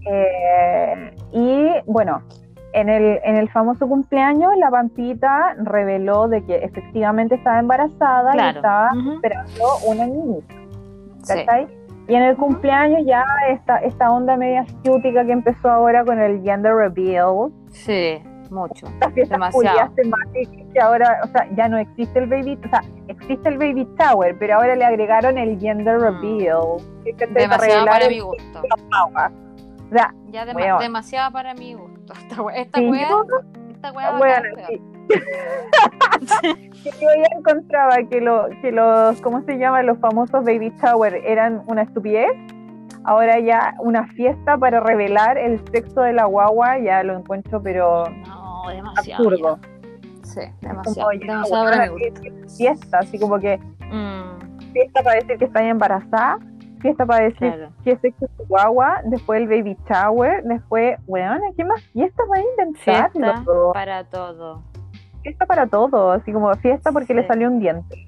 Eh, 0.08 1.16
y 1.32 1.68
bueno, 1.86 2.22
en 2.74 2.90
el, 2.90 3.20
en 3.24 3.36
el 3.36 3.50
famoso 3.50 3.88
cumpleaños, 3.88 4.52
la 4.58 4.70
Pampita 4.72 5.56
reveló 5.64 6.28
de 6.28 6.44
que 6.46 6.56
efectivamente 6.58 7.36
estaba 7.36 7.60
embarazada 7.60 8.32
y 8.36 8.56
estaba 8.56 8.90
esperando 9.14 9.64
una 9.88 10.08
niñita, 10.08 10.56
Sí. 11.24 11.34
¿cachai? 11.46 11.68
Y 12.08 12.16
en 12.16 12.24
el 12.24 12.36
cumpleaños 12.36 13.02
ya 13.06 13.24
esta, 13.50 13.78
esta 13.78 14.12
onda 14.12 14.36
media 14.36 14.66
ciútica 14.84 15.24
que 15.24 15.32
empezó 15.34 15.70
ahora 15.70 16.04
con 16.04 16.20
el 16.20 16.42
gender 16.42 16.74
reveal, 16.74 17.52
Sí. 17.70 18.22
Mucho. 18.52 18.88
Demasiado. 19.16 19.92
que 20.74 20.80
ahora, 20.80 21.22
o 21.24 21.28
sea, 21.28 21.48
ya 21.56 21.68
no 21.68 21.78
existe 21.78 22.20
el 22.20 22.28
baby, 22.28 22.60
o 22.66 22.70
sea, 22.70 22.82
existe 23.08 23.50
el 23.50 23.58
baby 23.58 23.88
shower, 24.00 24.38
pero 24.38 24.56
ahora 24.56 24.76
le 24.76 24.86
agregaron 24.86 25.38
el 25.38 25.60
gender 25.60 25.98
Mm. 25.98 26.02
reveal. 26.02 26.62
que 27.04 27.14
te 27.14 27.28
Demasiado 27.28 27.86
para 27.86 28.08
mi 28.10 28.20
gusto. 28.20 28.62
O 28.62 29.90
sea, 29.94 30.14
Ya 30.30 30.46
Weón. 30.56 30.80
demasiado 30.80 31.32
para 31.32 31.54
mi 31.54 31.74
gusto. 31.74 32.14
Esta 32.30 32.42
wea, 32.42 32.56
esta 32.58 32.80
Sí, 32.80 32.90
wea, 32.90 33.10
yo- 33.10 33.26
esta 33.72 33.92
wea 33.92 34.10
va 34.12 34.16
a 34.16 34.20
Bueno, 34.20 34.44
sí. 34.68 34.82
yo 37.02 37.08
ya 37.18 37.38
encontraba 37.38 37.98
que, 38.10 38.22
lo, 38.22 38.48
que 38.62 38.72
los, 38.72 39.20
¿cómo 39.22 39.42
se 39.44 39.58
llama? 39.58 39.82
Los 39.84 39.98
famosos 40.00 40.44
baby 40.46 40.72
shower 40.82 41.16
eran 41.26 41.64
una 41.68 41.82
estupidez. 41.84 42.30
Ahora 43.04 43.40
ya 43.40 43.74
una 43.80 44.08
fiesta 44.10 44.58
para 44.58 44.80
revelar 44.80 45.38
el 45.38 45.60
sexo 45.72 46.02
de 46.02 46.14
la 46.14 46.26
guagua, 46.26 46.78
ya 46.80 47.02
lo 47.04 47.18
encuentro, 47.18 47.62
pero 47.62 48.06
No, 48.10 48.41
demasiado. 48.70 49.24
absurdo. 49.30 49.60
ya. 49.62 50.24
Sí, 50.24 50.40
Como 50.62 50.74
demasiado. 50.74 51.12
ya, 51.14 51.20
demasiado 51.20 51.96
que- 51.98 52.14
que 52.14 52.32
fiesta, 52.58 53.00
así 53.00 53.20
como 53.20 53.40
que 53.40 53.58
Mm, 53.92 54.72
fiesta 54.72 55.02
para 55.04 55.16
decir 55.16 55.38
que 55.38 55.46
está 55.46 55.64
embarazada, 55.68 56.38
fiesta 56.80 57.06
para 57.06 57.24
decir 57.26 57.40
claro. 57.54 57.70
que 57.84 57.98
sexo 57.98 58.26
es 58.26 58.32
tu 58.38 58.46
guagua, 58.46 59.02
después 59.06 59.42
el 59.42 59.48
baby 59.48 59.76
shower, 59.90 60.44
después, 60.44 60.98
weón, 61.08 61.40
¿qué 61.58 61.66
más 61.66 61.82
fiesta 61.92 62.24
para 62.30 62.42
inventar? 62.42 63.12
Fiesta 63.12 63.44
loco? 63.44 63.74
para 63.74 64.04
todo. 64.06 64.64
Fiesta 65.24 65.46
para 65.46 65.68
todo, 65.68 66.12
así 66.12 66.32
como 66.32 66.54
fiesta 66.56 66.92
porque 66.92 67.08
Sí. 67.08 67.14
le 67.16 67.28
salió 67.28 67.48
un 67.50 67.60
diente. 67.60 68.08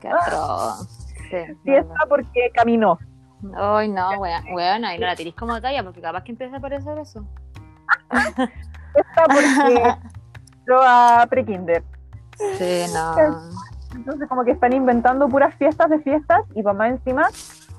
Qué. 0.00 0.10
Sí, 1.30 1.36
Fiesta 1.64 1.94
porque 2.08 2.50
caminó. 2.54 2.98
Ay, 3.56 3.88
no, 3.88 4.10
weón, 4.20 4.42
weón, 4.54 4.84
ahí 4.84 4.98
no 4.98 5.06
la 5.06 5.16
tirís 5.16 5.34
como 5.34 5.60
talla 5.60 5.82
porque 5.82 6.00
capaz 6.00 6.22
que 6.24 6.32
empieza 6.32 6.56
a 6.56 6.58
aparecer 6.58 6.98
eso. 6.98 7.24
Fiesta 8.10 9.24
porque 9.26 9.94
entró 10.58 10.82
a 10.82 11.26
prekinder. 11.28 11.82
Sí, 12.58 12.84
no. 12.92 13.14
Entonces 13.94 14.28
como 14.28 14.44
que 14.44 14.52
están 14.52 14.72
inventando 14.72 15.28
puras 15.28 15.54
fiestas 15.56 15.90
de 15.90 15.98
fiestas 16.00 16.42
y 16.54 16.62
más 16.62 16.90
encima 16.90 17.28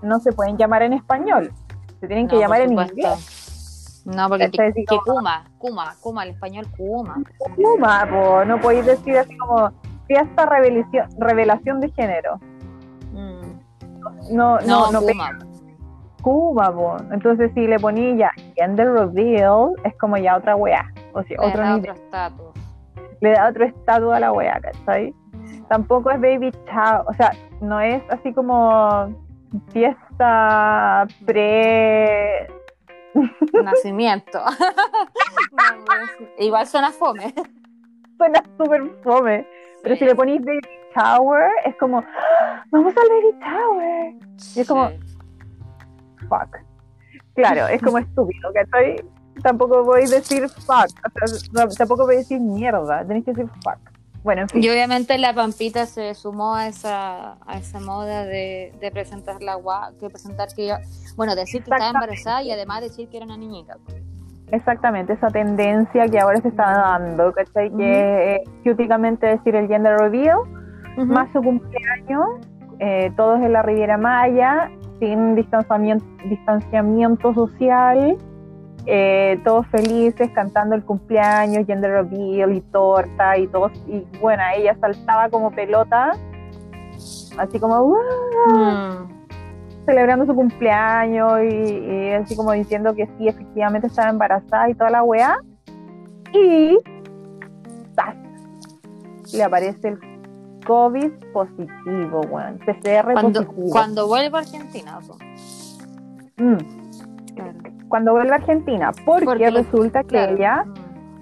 no 0.02 0.20
se 0.20 0.32
pueden 0.32 0.58
llamar 0.58 0.84
en 0.84 0.94
español. 0.94 1.52
Se 2.00 2.08
tienen 2.08 2.28
que 2.28 2.36
No, 2.36 2.42
llamar 2.42 2.62
en 2.62 2.74
inglés. 2.74 4.02
No, 4.06 4.28
porque 4.30 4.46
es 4.46 4.52
que 4.52 4.86
como- 4.86 5.02
Kuma, 5.04 5.46
Kuma, 5.58 5.96
Kuma, 6.02 6.24
el 6.24 6.30
español 6.32 6.68
Kuma. 6.78 7.16
Kuma, 7.56 8.06
po, 8.10 8.44
no 8.46 8.60
podéis 8.60 8.86
decir 8.86 9.18
así 9.18 9.36
como 9.38 9.72
fiesta 10.08 10.46
revelación, 10.46 11.08
revelación 11.18 11.80
de 11.80 11.90
género. 11.92 12.38
Mm. 13.14 13.42
No, 14.36 14.60
No, 14.60 14.60
no, 14.62 14.92
no, 14.92 15.02
Kuma. 15.02 15.40
Kuma, 16.24 16.72
po. 16.74 16.98
Entonces 17.12 17.52
si 17.54 17.68
le 17.68 17.78
ponía 17.80 18.16
ya 18.16 18.32
gender 18.56 18.92
reveal, 18.92 19.74
es 19.84 19.96
como 19.98 20.18
ya 20.18 20.38
otra 20.38 20.56
weá. 20.56 20.92
O 21.14 21.22
sea, 21.24 21.38
Le 21.40 21.48
otro 21.48 21.62
da 21.62 21.76
nivel. 21.76 21.92
otro 21.92 22.04
estatus. 22.04 22.54
le 23.22 23.32
da 23.32 23.50
otro 23.50 23.66
estatus 23.66 24.14
a 24.14 24.20
la 24.20 24.32
wea, 24.34 24.60
¿cachai? 24.62 25.14
Tampoco 25.70 26.10
es 26.12 26.20
baby 26.22 26.52
shower, 26.68 27.04
o 27.08 27.14
sea, 27.14 27.32
no 27.62 27.80
es 27.80 28.02
así 28.10 28.34
como 28.34 29.14
fiesta 29.72 31.06
pre... 31.26 32.48
Nacimiento. 33.64 34.40
No, 35.52 35.64
Igual 36.40 36.66
suena 36.68 36.90
fome. 36.92 37.34
Suena 38.18 38.44
súper 38.58 38.82
fome, 39.04 39.46
pero 39.84 39.96
si 39.96 40.06
le 40.06 40.16
ponéis 40.16 40.42
baby 40.44 40.60
shower, 40.96 41.50
es 41.66 41.76
como, 41.78 42.00
¡Ah! 42.00 42.64
vamos 42.72 42.94
al 42.98 43.10
baby 43.10 43.38
shower. 43.40 44.14
Y 44.56 44.60
es 44.62 44.68
como-. 44.68 44.90
Fuck. 46.40 46.58
Claro, 47.36 47.68
es 47.68 47.82
como 47.82 47.98
estúpido, 48.00 48.52
¿cachai? 48.54 48.96
Tampoco 49.42 49.84
podéis 49.84 50.12
decir 50.12 50.48
fuck, 50.48 50.68
o 50.68 51.28
sea, 51.28 51.40
no- 51.54 51.68
tampoco 51.70 52.04
podéis 52.04 52.22
decir 52.30 52.40
mierda, 52.40 53.04
tenéis 53.06 53.26
que 53.26 53.32
decir 53.34 53.50
fuck. 53.64 53.78
Bueno, 54.24 54.44
en 54.44 54.50
fin. 54.50 54.64
Y 54.64 54.70
obviamente 54.70 55.18
la 55.18 55.34
Pampita 55.34 55.86
se 55.86 56.14
sumó 56.14 56.56
a 56.56 56.68
esa, 56.68 57.34
a 57.46 57.58
esa 57.58 57.80
moda 57.82 58.24
de, 58.24 58.72
de 58.80 58.92
presentar 58.92 59.42
la 59.44 59.56
gua, 59.56 59.92
que 60.00 60.10
presentar 60.10 60.48
que 60.56 60.66
ella- 60.66 60.80
bueno, 61.18 61.36
decir 61.36 61.62
que 61.64 61.72
estaba 61.72 61.90
embarazada 61.90 62.42
y 62.44 62.52
además 62.52 62.82
decir 62.82 63.10
que 63.10 63.18
era 63.18 63.26
una 63.26 63.36
niñita. 63.38 63.76
Exactamente, 64.52 65.14
esa 65.14 65.28
tendencia 65.30 66.08
que 66.08 66.20
ahora 66.20 66.40
se 66.40 66.50
está 66.50 66.64
dando, 66.72 67.34
¿cachai? 67.34 67.72
Que 67.76 68.36
es 68.36 68.42
cúticamente 68.64 69.26
decir 69.26 69.56
el 69.56 69.68
gender 69.68 69.98
reveal, 69.98 70.38
más 70.98 71.32
su 71.34 71.42
cumpleaños, 71.42 72.26
eh, 72.80 73.12
todos 73.18 73.42
en 73.42 73.52
la 73.52 73.64
Riviera 73.64 73.98
Maya, 73.98 74.70
sin 75.04 75.36
distanciamiento, 75.36 76.06
distanciamiento 76.30 77.34
social, 77.34 78.18
eh, 78.86 79.38
todos 79.44 79.68
felices 79.68 80.30
cantando 80.34 80.76
el 80.76 80.84
cumpleaños, 80.86 81.66
gender 81.68 81.92
reveal 81.92 82.54
y 82.54 82.62
torta 82.62 83.38
y 83.38 83.48
todo. 83.48 83.70
Y 83.86 84.06
bueno, 84.22 84.42
ella 84.56 84.78
saltaba 84.80 85.30
como 85.30 85.52
pelota, 85.52 86.12
así 87.38 87.60
como 87.60 87.84
¡guau! 87.84 88.00
Mm. 88.48 89.26
celebrando 89.86 90.26
su 90.26 90.34
cumpleaños 90.34 91.40
y, 91.42 91.68
y 91.68 92.10
así 92.12 92.38
como 92.38 92.54
diciendo 92.54 92.96
que 92.96 93.06
sí, 93.18 93.28
efectivamente 93.28 93.88
estaba 93.88 94.10
embarazada 94.10 94.70
y 94.70 94.76
toda 94.76 94.90
la 94.90 95.04
weá. 95.04 95.38
Y 96.32 96.80
le 99.34 99.44
aparece 99.44 99.90
el 99.90 100.13
COVID 100.66 101.12
positivo, 101.34 102.22
weón. 102.30 102.60
PCR 102.60 103.14
Cuando, 103.14 103.44
positivo. 103.46 103.70
cuando 103.72 104.08
vuelva 104.08 104.40
a 104.40 104.42
Argentina. 104.42 105.00
Mm, 106.38 106.58
Claro. 107.36 107.54
cuando 107.88 108.12
vuelve 108.14 108.32
a 108.32 108.36
Argentina, 108.36 108.92
porque, 109.06 109.50
resulta 109.52 110.02
que 110.02 110.08
claro. 110.10 110.36
ella 110.36 110.64
Mm. 110.66 110.74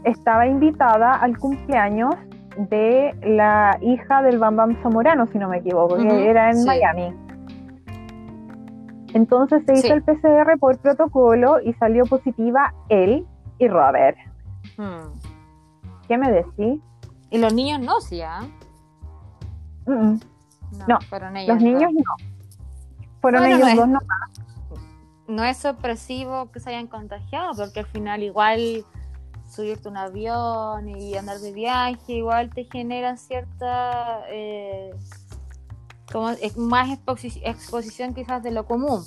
estaba 0.06 0.48
invitada 0.48 1.14
al 1.14 1.38
cumpleaños 1.38 2.16
de 2.70 3.14
la 3.24 3.78
hija 3.82 4.22
del 4.24 4.38
Bam 4.40 4.56
Bam 4.58 4.82
Zamorano, 4.84 5.26
si 5.28 5.38
no 5.38 5.48
me 5.50 5.58
equivoco, 5.58 5.96
que 5.98 6.04
Ujú, 6.04 6.16
era 6.16 6.50
en 6.50 6.58
sí. 6.58 6.66
Miami. 6.68 7.14
Entonces 9.14 9.64
se 9.66 9.74
hizo 9.74 9.88
Sí. 9.88 9.94
el 9.94 10.04
PCR 10.04 10.58
por 10.60 10.78
protocolo 10.80 11.60
y 11.62 11.74
salió 11.74 12.06
positiva 12.06 12.74
él 12.90 13.26
y 13.60 13.68
Robert. 13.68 14.18
Mm. 14.78 15.20
¿Qué 16.08 16.18
me 16.18 16.32
decís? 16.32 16.82
Y 17.30 17.38
los 17.38 17.54
niños 17.54 17.80
no, 17.82 18.00
sí, 18.02 18.22
¿ah? 18.22 18.42
Mm. 19.96 20.20
No, 20.88 21.00
fueron 21.10 21.36
ellos 21.38 21.56
Los 21.56 21.64
niños 21.64 21.82
dos. 21.82 21.94
no. 21.94 22.16
Fueron 23.22 23.42
Bueno, 23.42 23.56
ellos 23.56 23.60
no 23.68 23.70
es- 23.72 23.78
dos 23.78 23.88
no. 23.88 24.00
No 25.28 25.44
es 25.46 25.58
sorpresivo 25.58 26.52
que 26.52 26.60
se 26.60 26.70
hayan 26.72 26.88
contagiado, 26.88 27.54
porque 27.56 27.82
al 27.82 27.86
final 27.86 28.22
igual 28.24 28.84
subirte 29.50 29.88
un 29.90 29.98
avión 29.98 30.90
y 30.90 31.16
andar 31.16 31.38
de 31.40 31.52
viaje 31.54 32.14
igual 32.14 32.50
te 32.50 32.66
genera 32.66 33.16
cierta 33.18 34.22
eh, 34.30 34.94
como 36.12 36.30
es 36.32 36.58
más 36.58 36.90
exposi- 36.90 37.42
exposición 37.46 38.14
quizás 38.14 38.44
de 38.44 38.52
lo 38.52 38.66
común, 38.66 39.04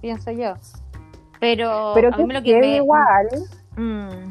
pienso 0.00 0.30
yo. 0.30 0.54
Pero, 1.40 1.92
Pero 1.94 2.14
a 2.14 2.16
mí 2.18 2.26
que 2.28 2.32
lo 2.34 2.40
que 2.40 2.44
quede 2.46 2.60
me... 2.60 2.76
igual. 2.76 3.28
Mm. 3.76 4.30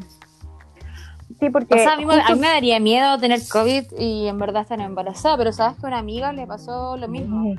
Sí, 1.40 1.50
porque 1.50 1.74
O 1.74 1.78
sea, 1.78 1.92
a 1.92 1.96
mí, 1.96 2.04
me- 2.04 2.14
a 2.14 2.18
justo- 2.18 2.34
mí 2.34 2.40
me 2.40 2.48
daría 2.48 2.80
miedo 2.80 3.18
tener 3.18 3.40
COVID 3.48 3.92
y 3.98 4.26
en 4.26 4.38
verdad 4.38 4.62
estar 4.62 4.80
embarazada, 4.80 5.36
pero 5.36 5.52
sabes 5.52 5.78
que 5.78 5.86
a 5.86 5.88
una 5.88 5.98
amiga 5.98 6.32
le 6.32 6.46
pasó 6.46 6.96
lo 6.96 7.06
mismo. 7.08 7.54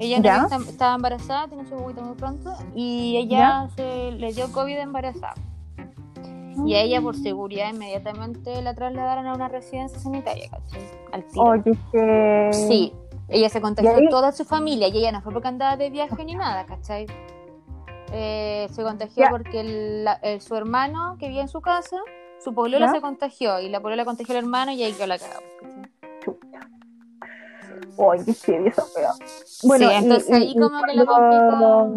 Ella 0.00 0.18
¿Ya? 0.20 0.42
está- 0.42 0.56
estaba 0.56 0.94
embarazada, 0.96 1.46
tiene 1.46 1.64
su 1.68 1.76
huevito 1.76 2.02
muy 2.02 2.16
pronto, 2.16 2.52
y 2.74 3.16
ella 3.18 3.68
se 3.76 4.10
le 4.12 4.32
dio 4.32 4.50
COVID 4.50 4.76
embarazada. 4.78 5.34
Y 6.66 6.74
a 6.74 6.80
ella, 6.82 7.00
por 7.00 7.16
seguridad, 7.16 7.72
inmediatamente 7.72 8.60
la 8.60 8.74
trasladaron 8.74 9.26
a 9.26 9.34
una 9.34 9.48
residencia 9.48 9.98
sanitaria, 9.98 10.50
¿cachai? 10.50 10.80
Al 11.12 11.24
tiro. 11.24 11.44
Oye, 11.44 11.72
que... 11.92 12.48
Sí, 12.52 12.92
ella 13.28 13.48
se 13.48 13.60
contagió 13.60 13.94
toda 14.10 14.32
su 14.32 14.44
familia 14.44 14.88
y 14.88 14.98
ella 14.98 15.12
no 15.12 15.22
fue 15.22 15.32
porque 15.32 15.48
andaba 15.48 15.76
de 15.76 15.88
viaje 15.90 16.24
ni 16.24 16.34
nada, 16.34 16.66
¿cachai? 16.66 17.06
Eh, 18.12 18.66
se 18.70 18.82
contagió 18.82 19.24
Ya. 19.24 19.30
porque 19.30 19.60
el- 19.60 20.04
la- 20.04 20.18
el- 20.22 20.40
su 20.42 20.54
hermano 20.54 21.16
que 21.18 21.28
vivía 21.28 21.42
en 21.42 21.48
su 21.48 21.60
casa, 21.62 21.96
su 22.42 22.54
polola 22.54 22.86
¿Ya? 22.86 22.92
se 22.92 23.00
contagió 23.00 23.60
y 23.60 23.68
la 23.68 23.80
polola 23.80 24.04
contagió 24.04 24.36
al 24.36 24.44
hermano 24.44 24.72
y 24.72 24.82
ahí 24.82 24.92
quedó 24.92 25.06
la 25.06 25.18
cagada. 25.18 25.40
¿cachai? 25.60 26.32
Oye, 27.96 28.24
qué 28.24 28.32
serio 28.32 28.68
esa 28.68 28.82
wea. 28.96 29.10
Bueno, 29.64 29.88
sí, 29.88 29.92
y- 29.92 29.96
entonces 29.96 30.30
y- 30.30 30.32
ahí 30.34 30.50
y 30.50 30.54
como 30.58 30.68
que 30.82 31.04
complicó. 31.04 31.16
Claro. 31.16 31.94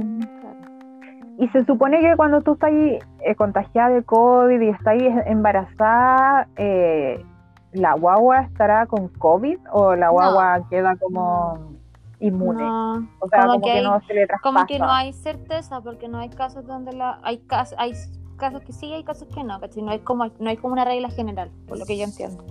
Y 1.37 1.47
se 1.49 1.65
supone 1.65 1.99
que 1.99 2.15
cuando 2.15 2.41
tú 2.41 2.53
estás 2.53 2.69
ahí, 2.69 2.99
eh, 3.25 3.35
contagiada 3.35 3.89
de 3.89 4.03
COVID 4.03 4.61
y 4.61 4.69
estás 4.69 4.87
ahí 4.87 5.05
embarazada, 5.25 6.47
eh, 6.55 7.25
¿la 7.73 7.93
guagua 7.95 8.41
estará 8.41 8.85
con 8.85 9.09
COVID 9.09 9.57
o 9.73 9.95
la 9.95 10.09
guagua 10.09 10.65
queda 10.69 10.95
como 10.95 11.73
inmune? 12.21 12.63
No, 12.63 12.93
o 13.19 13.27
sea, 13.27 13.41
como 13.41 13.53
como, 13.53 13.65
que 13.65 13.71
que, 13.71 13.77
hay- 13.79 13.83
no 13.83 14.01
se 14.07 14.13
le 14.13 14.27
traspasa. 14.27 14.53
como 14.53 14.65
que 14.65 14.79
no 14.79 14.89
hay 14.89 15.11
certeza 15.11 15.81
porque 15.81 16.07
no 16.07 16.19
hay 16.19 16.29
casos 16.29 16.65
donde 16.65 16.93
la 16.93 17.19
hay 17.23 17.39
casos 17.39 17.75
hay 17.77 17.91
casos 18.35 18.61
que 18.61 18.73
sí 18.73 18.93
hay 18.93 19.03
casos 19.03 19.27
que 19.33 19.43
no 19.43 19.59
¿cachai? 19.59 19.83
no 19.83 19.91
hay 19.91 19.99
como 19.99 20.25
no 20.39 20.49
hay 20.49 20.57
como 20.57 20.73
una 20.73 20.85
regla 20.85 21.09
general 21.09 21.51
por 21.67 21.79
lo 21.79 21.85
que 21.85 21.97
yo 21.97 22.03
entiendo 22.03 22.43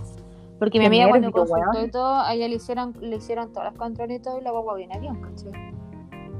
porque 0.58 0.78
mi 0.78 0.86
amiga 0.86 1.08
cuando 1.08 1.32
consultó 1.32 1.84
y 1.84 1.90
todo 1.90 2.14
a 2.14 2.32
ella 2.34 2.48
le 2.48 2.56
hicieron 2.56 2.94
le 3.00 3.16
hicieron 3.16 3.52
todas 3.52 3.72
las 3.72 3.78
controles 3.78 4.20
y 4.20 4.22
todo 4.22 4.38
y 4.38 4.42
la 4.42 4.50
guagua 4.50 4.76
viene 4.76 4.98
bien 4.98 5.20
¿cachai? 5.20 5.52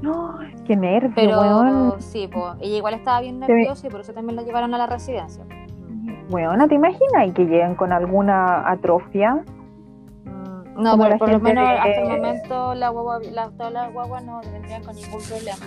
No, 0.01 0.37
qué 0.65 0.75
nervio, 0.75 1.11
pero 1.15 1.39
weón. 1.39 2.01
sí 2.01 2.27
pues 2.31 2.55
ella 2.59 2.77
igual 2.77 2.93
estaba 2.93 3.21
bien 3.21 3.39
nerviosa 3.39 3.87
y 3.87 3.89
por 3.89 4.01
eso 4.01 4.13
también 4.13 4.35
la 4.35 4.43
llevaron 4.43 4.73
a 4.73 4.77
la 4.77 4.87
residencia 4.87 5.45
Bueno, 6.29 6.67
¿te 6.67 6.75
imaginas 6.75 7.33
que 7.33 7.45
lleguen 7.45 7.75
con 7.75 7.91
alguna 7.91 8.69
atrofia? 8.69 9.43
Mm, 10.25 10.81
no, 10.81 10.97
pero 10.97 11.17
por 11.17 11.29
lo 11.29 11.39
menos 11.39 11.67
hasta 11.67 12.01
el 12.01 12.09
momento 12.09 12.75
la 12.75 12.89
guagua, 12.89 13.19
la, 13.31 13.49
todas 13.51 13.73
las 13.73 13.93
guaguas 13.93 14.23
no 14.25 14.41
vendrían 14.41 14.83
con 14.83 14.95
ningún 14.95 15.21
problema. 15.21 15.65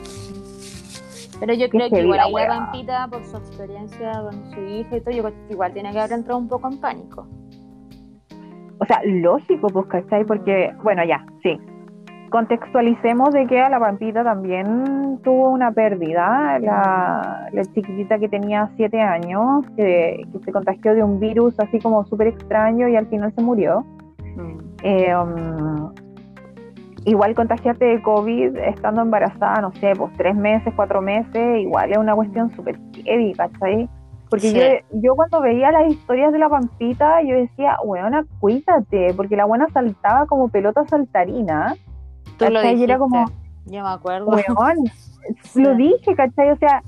Pero 1.40 1.54
yo 1.54 1.68
creo 1.68 1.88
que 1.88 2.00
igual 2.02 2.20
ahí 2.20 2.32
la 2.32 2.48
vampita, 2.48 3.08
por 3.08 3.24
su 3.24 3.36
experiencia 3.36 4.12
con 4.22 4.50
su 4.52 4.60
hija 4.60 4.96
y 4.96 5.00
todo, 5.00 5.14
yo 5.14 5.30
igual 5.50 5.72
tiene 5.72 5.92
que 5.92 5.98
haber 5.98 6.12
entrado 6.12 6.38
un 6.38 6.48
poco 6.48 6.68
en 6.70 6.80
pánico. 6.80 7.26
O 8.80 8.84
sea, 8.84 9.00
lógico, 9.04 9.68
pues, 9.68 9.86
¿cachai? 9.86 10.24
Porque, 10.24 10.72
bueno, 10.82 11.04
ya, 11.04 11.24
sí. 11.42 11.58
Contextualicemos 12.30 13.30
de 13.32 13.46
que 13.46 13.60
a 13.60 13.70
la 13.70 13.78
vampita 13.78 14.22
también 14.22 15.18
tuvo 15.24 15.48
una 15.50 15.72
pérdida, 15.72 16.58
la, 16.58 17.48
la 17.50 17.62
chiquitita 17.62 18.18
que 18.18 18.28
tenía 18.28 18.70
siete 18.76 19.00
años, 19.00 19.64
que, 19.76 20.26
se 20.44 20.52
contagió 20.52 20.94
de 20.94 21.02
un 21.02 21.18
virus 21.18 21.58
así 21.58 21.78
como 21.78 22.04
súper 22.04 22.28
extraño 22.28 22.88
y 22.88 22.96
al 22.96 23.06
final 23.06 23.32
se 23.34 23.42
murió. 23.42 23.80
Mm. 24.36 24.58
Eh, 24.82 25.16
um, 25.16 25.92
igual 27.08 27.34
contagiarte 27.34 27.84
de 27.84 28.02
COVID 28.02 28.56
estando 28.56 29.02
embarazada, 29.02 29.60
no 29.60 29.72
sé, 29.72 29.92
pues 29.96 30.12
tres 30.16 30.36
meses, 30.36 30.72
cuatro 30.76 31.00
meses, 31.00 31.60
igual 31.60 31.90
es 31.90 31.98
una 31.98 32.14
cuestión 32.14 32.50
súper 32.54 32.78
heavy, 33.04 33.32
¿cachai? 33.34 33.88
Porque 34.28 34.52
yo, 34.92 35.00
yo 35.00 35.16
cuando 35.16 35.40
veía 35.40 35.72
las 35.72 35.90
historias 35.90 36.32
de 36.32 36.38
la 36.38 36.50
Pampita, 36.50 37.22
yo 37.22 37.34
decía, 37.34 37.76
weona, 37.82 38.26
cuídate, 38.40 39.14
porque 39.14 39.36
la 39.36 39.46
buena 39.46 39.66
saltaba 39.72 40.26
como 40.26 40.48
pelota 40.48 40.84
saltarina. 40.86 41.74
Tú 42.36 42.50
lo 42.50 42.60
dijiste, 42.60 42.84
era 42.84 42.98
como, 42.98 43.24
yo 43.64 43.82
me 43.82 43.88
acuerdo. 43.88 44.26
Weón, 44.26 44.76
lo 45.54 45.74
dije, 45.76 46.14
¿cachai? 46.14 46.50
O 46.50 46.56
sea, 46.56 46.82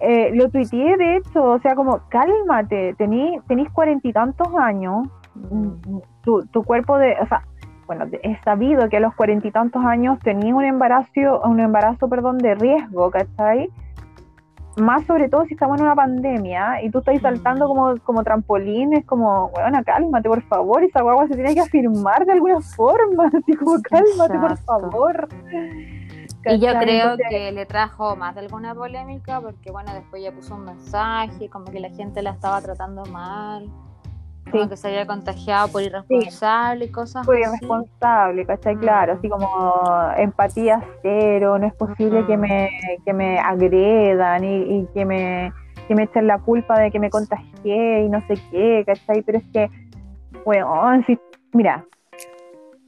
eh, 0.00 0.32
lo 0.34 0.50
tuiteé 0.50 0.98
de 0.98 1.16
hecho, 1.16 1.42
o 1.42 1.58
sea, 1.60 1.74
como, 1.74 2.00
cálmate, 2.10 2.94
tenís 2.98 3.70
cuarenta 3.72 4.06
y 4.06 4.12
tantos 4.12 4.48
años, 4.54 5.08
mm. 5.34 5.98
tu, 6.22 6.44
tu 6.46 6.62
cuerpo 6.62 6.98
de, 6.98 7.16
o 7.22 7.26
sea, 7.26 7.42
bueno, 7.94 8.10
es 8.22 8.40
sabido 8.42 8.88
que 8.88 8.96
a 8.96 9.00
los 9.00 9.14
cuarenta 9.14 9.46
y 9.46 9.50
tantos 9.50 9.84
años 9.84 10.18
tenías 10.20 10.54
un 10.54 10.64
embarazo, 10.64 11.40
un 11.44 11.60
embarazo, 11.60 12.08
perdón, 12.08 12.38
de 12.38 12.54
riesgo, 12.54 13.10
¿cachai? 13.10 13.70
Más 14.78 15.04
sobre 15.04 15.28
todo 15.28 15.44
si 15.44 15.52
estamos 15.52 15.78
en 15.78 15.84
una 15.84 15.94
pandemia 15.94 16.82
y 16.82 16.90
tú 16.90 17.00
estás 17.00 17.20
saltando 17.20 17.68
como, 17.68 17.94
como 17.98 18.24
trampolín, 18.24 18.94
es 18.94 19.04
como, 19.04 19.50
bueno, 19.50 19.84
cálmate, 19.84 20.28
por 20.28 20.42
favor, 20.44 20.82
esa 20.82 21.02
guagua 21.02 21.28
se 21.28 21.34
tiene 21.34 21.54
que 21.54 21.60
afirmar 21.60 22.24
de 22.24 22.32
alguna 22.32 22.60
forma, 22.60 23.26
así 23.38 23.52
como, 23.54 23.82
cálmate, 23.82 24.38
por 24.38 24.56
favor. 24.58 25.28
Y 26.46 26.58
yo 26.58 26.72
creo 26.78 27.16
que 27.28 27.52
le 27.52 27.66
trajo 27.66 28.16
más 28.16 28.34
de 28.34 28.40
alguna 28.40 28.74
polémica 28.74 29.40
porque, 29.42 29.70
bueno, 29.70 29.92
después 29.92 30.22
ya 30.22 30.32
puso 30.32 30.54
un 30.54 30.64
mensaje, 30.64 31.50
como 31.50 31.66
que 31.66 31.78
la 31.78 31.90
gente 31.90 32.22
la 32.22 32.30
estaba 32.30 32.62
tratando 32.62 33.04
mal 33.04 33.70
como 34.52 34.68
que 34.68 34.76
se 34.76 34.88
había 34.88 35.06
contagiado 35.06 35.68
por 35.68 35.82
irresponsable 35.82 36.84
y 36.84 36.90
cosas 36.90 37.26
por 37.26 37.38
irresponsable, 37.38 38.46
¿cachai? 38.46 38.76
Claro, 38.76 39.14
así 39.14 39.28
como 39.28 39.48
empatía 40.16 40.82
cero, 41.02 41.58
no 41.58 41.66
es 41.66 41.74
posible 41.74 42.24
que, 42.26 42.36
me, 42.36 42.70
que 43.04 43.12
me 43.12 43.38
agredan 43.38 44.44
y, 44.44 44.86
que 44.94 45.04
me 45.04 45.52
que 45.88 45.96
me 45.96 46.04
echen 46.04 46.28
la 46.28 46.38
culpa 46.38 46.78
de 46.78 46.92
que 46.92 47.00
me 47.00 47.10
contagié 47.10 48.04
y 48.04 48.08
no 48.08 48.20
sé 48.28 48.34
qué, 48.52 48.84
¿cachai? 48.86 49.22
Pero 49.22 49.38
es 49.38 49.44
que, 49.52 49.68
bueno, 50.44 50.72
mira, 51.52 51.84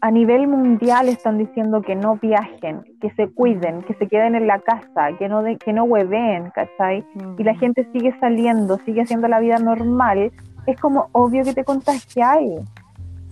a 0.01 0.11
nivel 0.11 0.47
mundial 0.47 1.09
están 1.09 1.39
diciendo 1.39 1.83
que 1.83 1.97
no 1.97 2.17
viajen, 2.17 2.85
que 3.01 3.11
se 3.13 3.27
cuiden, 3.33 3.83
que 3.83 3.95
se 3.95 4.07
queden 4.07 4.35
en 4.35 4.47
la 4.47 4.61
casa, 4.61 5.17
que 5.19 5.29
no 5.29 5.43
de, 5.43 5.57
que 5.57 5.73
no 5.73 5.85
hueven, 5.85 6.51
¿cachai? 6.51 7.05
Y 7.39 7.43
la 7.43 7.55
gente 7.55 7.89
sigue 7.93 8.15
saliendo, 8.21 8.79
sigue 8.85 9.01
haciendo 9.03 9.29
la 9.29 9.41
vida 9.41 9.57
normal 9.59 10.31
es 10.67 10.81
como 10.81 11.09
obvio 11.13 11.45
que 11.45 11.55
te 11.55 11.65
contagiáis. 11.65 12.61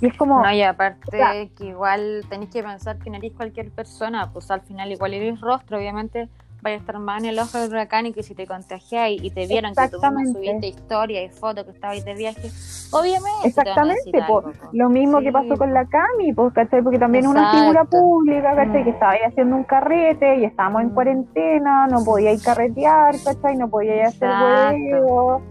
Y 0.01 0.07
es 0.07 0.17
como. 0.17 0.43
No, 0.43 0.53
y 0.53 0.63
aparte 0.63 1.53
que 1.57 1.67
igual 1.67 2.25
tenéis 2.29 2.51
que 2.51 2.63
pensar 2.63 2.99
que 2.99 3.11
no 3.11 3.17
eres 3.17 3.33
cualquier 3.33 3.71
persona, 3.71 4.31
pues 4.33 4.51
al 4.51 4.63
final 4.63 4.91
igual 4.91 5.15
eres 5.15 5.41
rostro, 5.41 5.79
obviamente 5.79 6.29
vaya 6.63 6.77
a 6.77 6.79
estar 6.79 6.99
más 6.99 7.23
en 7.23 7.31
el 7.31 7.39
ojo 7.39 7.59
del 7.59 7.71
huracán 7.71 8.07
y 8.07 8.13
que 8.13 8.23
si 8.23 8.35
te 8.35 8.47
contagiáis 8.47 9.23
y 9.23 9.31
te 9.31 9.47
vieron 9.47 9.75
que 9.75 9.89
tú 9.89 9.99
subiste 10.33 10.69
historia 10.69 11.23
y 11.25 11.29
fotos 11.29 11.65
que 11.65 11.73
estabais 11.73 12.05
de 12.05 12.15
viaje, 12.15 12.51
obviamente. 12.93 13.49
Exactamente, 13.49 14.25
lo 14.73 14.89
mismo 14.89 15.21
que 15.21 15.33
pasó 15.33 15.57
con 15.57 15.75
la 15.75 15.85
Cami, 15.87 16.33
pues, 16.33 16.53
¿cachai? 16.55 16.83
Porque 16.83 16.99
también 16.99 17.27
una 17.27 17.53
figura 17.53 17.85
pública, 17.85 18.55
¿cachai? 18.55 18.85
Que 18.85 18.91
estaba 18.91 19.13
ahí 19.13 19.21
haciendo 19.27 19.57
un 19.57 19.65
carrete 19.65 20.39
y 20.39 20.45
estábamos 20.45 20.83
en 20.83 20.89
mm. 20.89 20.95
cuarentena, 20.95 21.87
no 21.89 22.05
podía 22.05 22.33
ir 22.33 22.41
carretear, 22.41 23.17
¿cachai? 23.25 23.57
No 23.57 23.69
podía 23.69 23.97
ir 23.97 24.03
a 24.03 24.09
hacer 24.09 24.29
huevos 24.29 25.43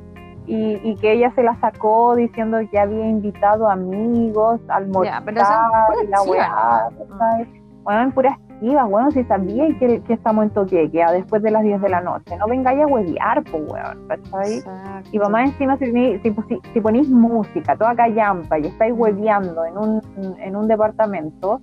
y, 0.47 0.95
que 0.97 1.13
ella 1.13 1.31
se 1.35 1.43
la 1.43 1.59
sacó 1.59 2.15
diciendo 2.15 2.57
que 2.69 2.79
había 2.79 3.07
invitado 3.07 3.69
amigos 3.69 4.59
al 4.67 4.83
almorzar 4.83 5.23
y 6.03 6.07
la 6.07 6.21
weá, 6.23 6.89
Bueno, 7.83 8.01
en 8.01 8.11
puras 8.11 8.37
chivas, 8.59 8.89
bueno, 8.89 9.11
si 9.11 9.23
sabía 9.23 9.67
que, 9.79 10.01
que 10.01 10.13
estamos 10.13 10.45
en 10.45 10.49
toque 10.51 10.89
queda 10.91 11.11
después 11.11 11.41
de 11.41 11.51
las 11.51 11.63
10 11.63 11.81
de 11.81 11.89
la 11.89 12.01
noche, 12.01 12.37
no 12.37 12.47
vengáis 12.47 12.81
a 12.81 12.87
huevear, 12.87 13.43
pues 13.43 13.63
weón, 13.67 14.07
¿cachai? 14.07 14.63
Y 15.11 15.19
mamá 15.19 15.43
encima 15.43 15.77
si, 15.77 15.85
si, 15.91 16.35
si, 16.73 16.81
ponís 16.81 17.09
música, 17.09 17.75
toda 17.75 17.95
callampa 17.95 18.59
y 18.59 18.67
estáis 18.67 18.93
hueveando 18.95 19.65
en 19.65 19.77
un, 19.77 20.01
en 20.39 20.55
un 20.55 20.67
departamento, 20.67 21.61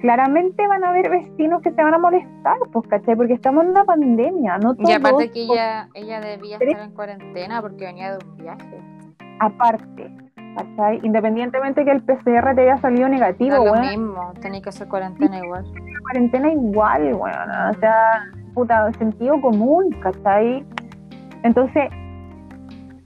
claramente 0.00 0.66
van 0.66 0.84
a 0.84 0.90
haber 0.90 1.10
vecinos 1.10 1.62
que 1.62 1.70
se 1.72 1.82
van 1.82 1.94
a 1.94 1.98
molestar, 1.98 2.56
pues, 2.72 2.86
¿cachai? 2.88 3.16
Porque 3.16 3.34
estamos 3.34 3.64
en 3.64 3.70
una 3.70 3.84
pandemia, 3.84 4.58
¿no? 4.58 4.74
y 4.78 4.92
aparte 4.92 5.30
que 5.30 5.44
ella, 5.44 5.88
ella 5.94 6.20
debía 6.20 6.58
estar 6.58 6.82
en 6.84 6.90
cuarentena 6.92 7.60
porque 7.60 7.84
venía 7.84 8.16
de 8.16 8.24
un 8.24 8.36
viaje. 8.36 8.80
Aparte, 9.40 10.14
¿cachai? 10.56 11.00
Independientemente 11.02 11.84
que 11.84 11.90
el 11.90 12.02
PCR 12.02 12.54
te 12.54 12.62
haya 12.62 12.78
salido 12.78 13.08
negativo, 13.08 13.56
no, 13.56 13.64
lo 13.64 13.80
mismo, 13.80 14.32
tenés 14.40 14.62
que 14.62 14.68
hacer 14.70 14.88
cuarentena 14.88 15.38
igual. 15.38 15.64
Cuarentena 16.02 16.52
igual, 16.52 17.14
bueno, 17.14 17.38
o 17.70 17.74
sea, 17.74 18.24
puta, 18.54 18.92
sentido 18.94 19.40
común, 19.40 19.90
¿cachai? 20.02 20.64
Entonces, 21.42 21.90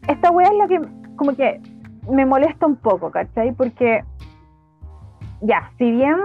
esta 0.08 0.30
weá 0.30 0.48
es 0.48 0.54
la 0.56 0.68
que, 0.68 0.80
como 1.16 1.34
que, 1.34 1.60
me 2.10 2.24
molesta 2.26 2.66
un 2.66 2.76
poco, 2.76 3.10
¿cachai? 3.10 3.52
Porque, 3.52 4.02
ya, 5.42 5.70
si 5.78 5.90
bien 5.90 6.16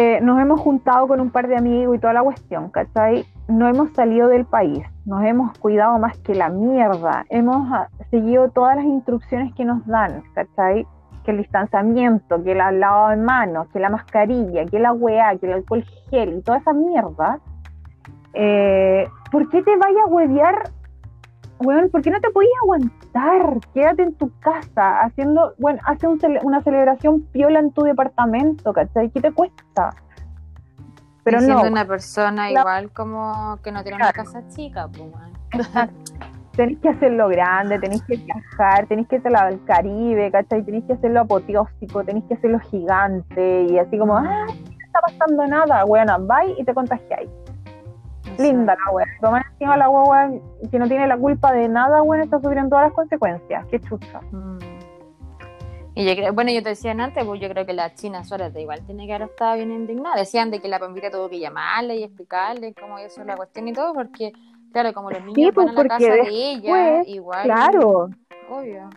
eh, 0.00 0.20
nos 0.20 0.38
hemos 0.40 0.60
juntado 0.60 1.08
con 1.08 1.20
un 1.20 1.30
par 1.30 1.48
de 1.48 1.56
amigos 1.56 1.96
y 1.96 1.98
toda 1.98 2.12
la 2.12 2.22
cuestión, 2.22 2.70
¿cachai? 2.70 3.26
No 3.48 3.66
hemos 3.66 3.90
salido 3.94 4.28
del 4.28 4.44
país, 4.44 4.86
nos 5.04 5.24
hemos 5.24 5.58
cuidado 5.58 5.98
más 5.98 6.16
que 6.18 6.36
la 6.36 6.50
mierda, 6.50 7.26
hemos 7.30 7.66
ah, 7.72 7.88
seguido 8.08 8.48
todas 8.50 8.76
las 8.76 8.84
instrucciones 8.84 9.52
que 9.56 9.64
nos 9.64 9.84
dan, 9.88 10.22
¿cachai? 10.36 10.86
Que 11.24 11.32
el 11.32 11.38
distanciamiento, 11.38 12.44
que 12.44 12.52
el 12.52 12.58
lavado 12.58 13.08
de 13.08 13.16
manos, 13.16 13.66
que 13.72 13.80
la 13.80 13.90
mascarilla, 13.90 14.66
que 14.66 14.78
la 14.78 14.92
weá, 14.92 15.36
que 15.36 15.46
el 15.46 15.54
alcohol 15.54 15.84
gel 16.10 16.34
y 16.34 16.42
toda 16.42 16.58
esa 16.58 16.72
mierda. 16.72 17.40
Eh, 18.34 19.08
¿Por 19.32 19.48
qué 19.48 19.64
te 19.64 19.76
vaya 19.78 20.04
a 20.04 20.10
huevear 20.10 20.62
bueno, 21.60 21.88
¿por 21.88 22.02
qué 22.02 22.10
no 22.10 22.20
te 22.20 22.30
podías 22.30 22.52
aguantar? 22.62 23.58
Quédate 23.74 24.02
en 24.02 24.14
tu 24.14 24.30
casa 24.38 25.00
haciendo, 25.00 25.54
bueno, 25.58 25.80
hace 25.84 26.06
una 26.06 26.62
celebración 26.62 27.22
piola 27.32 27.60
en 27.60 27.72
tu 27.72 27.82
departamento, 27.82 28.72
¿cachai? 28.72 29.10
¿Qué 29.10 29.20
te 29.20 29.32
cuesta? 29.32 29.94
Pero 31.24 31.40
no. 31.40 31.62
una 31.62 31.84
persona 31.84 32.50
igual 32.50 32.90
como 32.92 33.58
que 33.62 33.70
no 33.70 33.82
tiene 33.82 33.96
una 33.96 34.12
casa 34.12 34.46
chica, 34.48 34.88
pues, 34.88 35.68
Tenés 36.56 36.78
que 36.80 36.88
hacerlo 36.88 37.28
grande, 37.28 37.78
tenés 37.78 38.02
que 38.02 38.16
viajar, 38.16 38.86
tenés 38.86 39.06
que 39.06 39.16
hacerlo 39.16 39.38
al 39.38 39.64
Caribe, 39.64 40.30
¿cachai? 40.32 40.64
Tenés 40.64 40.84
que 40.84 40.94
hacerlo 40.94 41.20
apoteósico, 41.20 42.02
tenés 42.02 42.24
que 42.24 42.34
hacerlo 42.34 42.58
gigante 42.58 43.62
y 43.70 43.78
así 43.78 43.96
como, 43.96 44.16
ah, 44.16 44.46
no 44.46 44.86
está 44.86 45.00
pasando 45.00 45.46
nada, 45.46 45.84
bueno, 45.84 46.16
bye 46.20 46.56
y 46.58 46.64
te 46.64 46.74
contagiáis 46.74 47.30
linda 48.38 48.76
la 48.84 48.92
wea. 48.92 49.06
Tomar 49.20 49.44
encima 49.52 49.76
la 49.76 49.88
guagua 49.88 50.30
que 50.70 50.78
no 50.78 50.88
tiene 50.88 51.06
la 51.06 51.16
culpa 51.16 51.52
de 51.52 51.68
nada, 51.68 52.00
bueno, 52.00 52.24
está 52.24 52.40
sufriendo 52.40 52.70
todas 52.70 52.86
las 52.86 52.94
consecuencias. 52.94 53.66
Qué 53.70 53.80
chucha. 53.80 54.20
Mm. 54.30 54.58
Y 55.94 56.06
yo 56.06 56.14
creo, 56.14 56.32
bueno, 56.32 56.52
yo 56.52 56.62
te 56.62 56.68
decía 56.68 56.92
antes, 56.92 57.24
pues 57.24 57.40
yo 57.40 57.48
creo 57.48 57.66
que 57.66 57.72
la 57.72 57.92
China 57.92 58.22
Suárez 58.22 58.54
igual 58.56 58.86
tiene 58.86 59.06
que 59.06 59.14
haber 59.14 59.30
estado 59.30 59.56
bien 59.56 59.72
indignada. 59.72 60.14
Decían 60.14 60.48
de 60.50 60.60
que 60.60 60.68
la 60.68 60.78
Pampita 60.78 61.10
tuvo 61.10 61.28
que 61.28 61.40
llamarle 61.40 61.96
y 61.96 62.04
explicarle 62.04 62.72
cómo 62.80 62.98
eso 62.98 63.20
es 63.20 63.26
la 63.26 63.36
cuestión 63.36 63.66
y 63.66 63.72
todo, 63.72 63.92
porque, 63.94 64.32
claro, 64.72 64.92
como 64.92 65.10
los 65.10 65.24
niños 65.24 65.50
pues, 65.52 65.66
van 65.66 65.76
a 65.76 65.82
la 65.82 65.88
casa 65.88 66.12
de 66.12 66.28
ella, 66.28 67.02
igual. 67.02 67.42
Claro. 67.42 68.10
Obvio. 68.48 68.88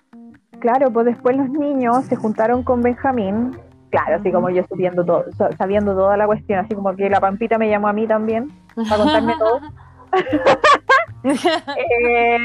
Claro, 0.59 0.91
pues 0.91 1.07
después 1.07 1.35
los 1.35 1.49
niños 1.49 2.05
se 2.05 2.15
juntaron 2.15 2.61
con 2.61 2.83
Benjamín 2.83 3.57
claro, 3.91 4.15
así 4.15 4.31
como 4.31 4.49
yo 4.49 4.63
subiendo 4.67 5.05
todo, 5.05 5.25
sabiendo 5.57 5.93
toda 5.93 6.17
la 6.17 6.25
cuestión, 6.25 6.59
así 6.59 6.73
como 6.73 6.95
que 6.95 7.09
la 7.09 7.19
Pampita 7.19 7.57
me 7.57 7.69
llamó 7.69 7.87
a 7.87 7.93
mí 7.93 8.07
también 8.07 8.47
para 8.75 8.97
contarme 8.97 9.35
todo. 9.37 9.59
Eh, 11.23 12.37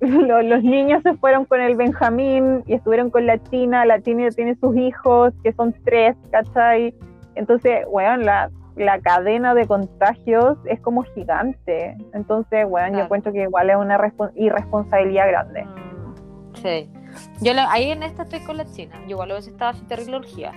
los 0.00 0.62
niños 0.62 1.02
se 1.02 1.14
fueron 1.14 1.44
con 1.44 1.60
el 1.60 1.76
Benjamín 1.76 2.62
y 2.66 2.74
estuvieron 2.74 3.10
con 3.10 3.26
la 3.26 3.42
China, 3.44 3.84
la 3.84 4.00
China 4.00 4.28
tiene 4.34 4.54
sus 4.56 4.76
hijos, 4.76 5.32
que 5.42 5.52
son 5.52 5.74
tres, 5.84 6.16
¿cachai? 6.30 6.94
Entonces, 7.34 7.84
bueno, 7.90 8.16
la, 8.18 8.50
la 8.76 9.00
cadena 9.00 9.54
de 9.54 9.66
contagios 9.66 10.58
es 10.66 10.80
como 10.80 11.02
gigante. 11.02 11.96
Entonces, 12.14 12.68
bueno, 12.68 12.98
yo 12.98 13.04
encuentro 13.04 13.32
que 13.32 13.42
igual 13.42 13.70
es 13.70 13.76
una 13.76 13.98
irresponsabilidad 14.36 15.28
grande. 15.28 15.64
Mm, 15.64 16.54
sí. 16.54 16.90
Yo 17.40 17.54
lo- 17.54 17.68
ahí 17.68 17.90
en 17.90 18.02
esta 18.02 18.22
estoy 18.24 18.40
con 18.40 18.56
la 18.56 18.64
china. 18.66 18.96
Yo 19.04 19.10
igual 19.10 19.30
a 19.32 19.34
veces 19.34 19.52
estaba 19.52 19.70
así 19.72 19.82
terrible 19.84 20.16
urgida. 20.18 20.52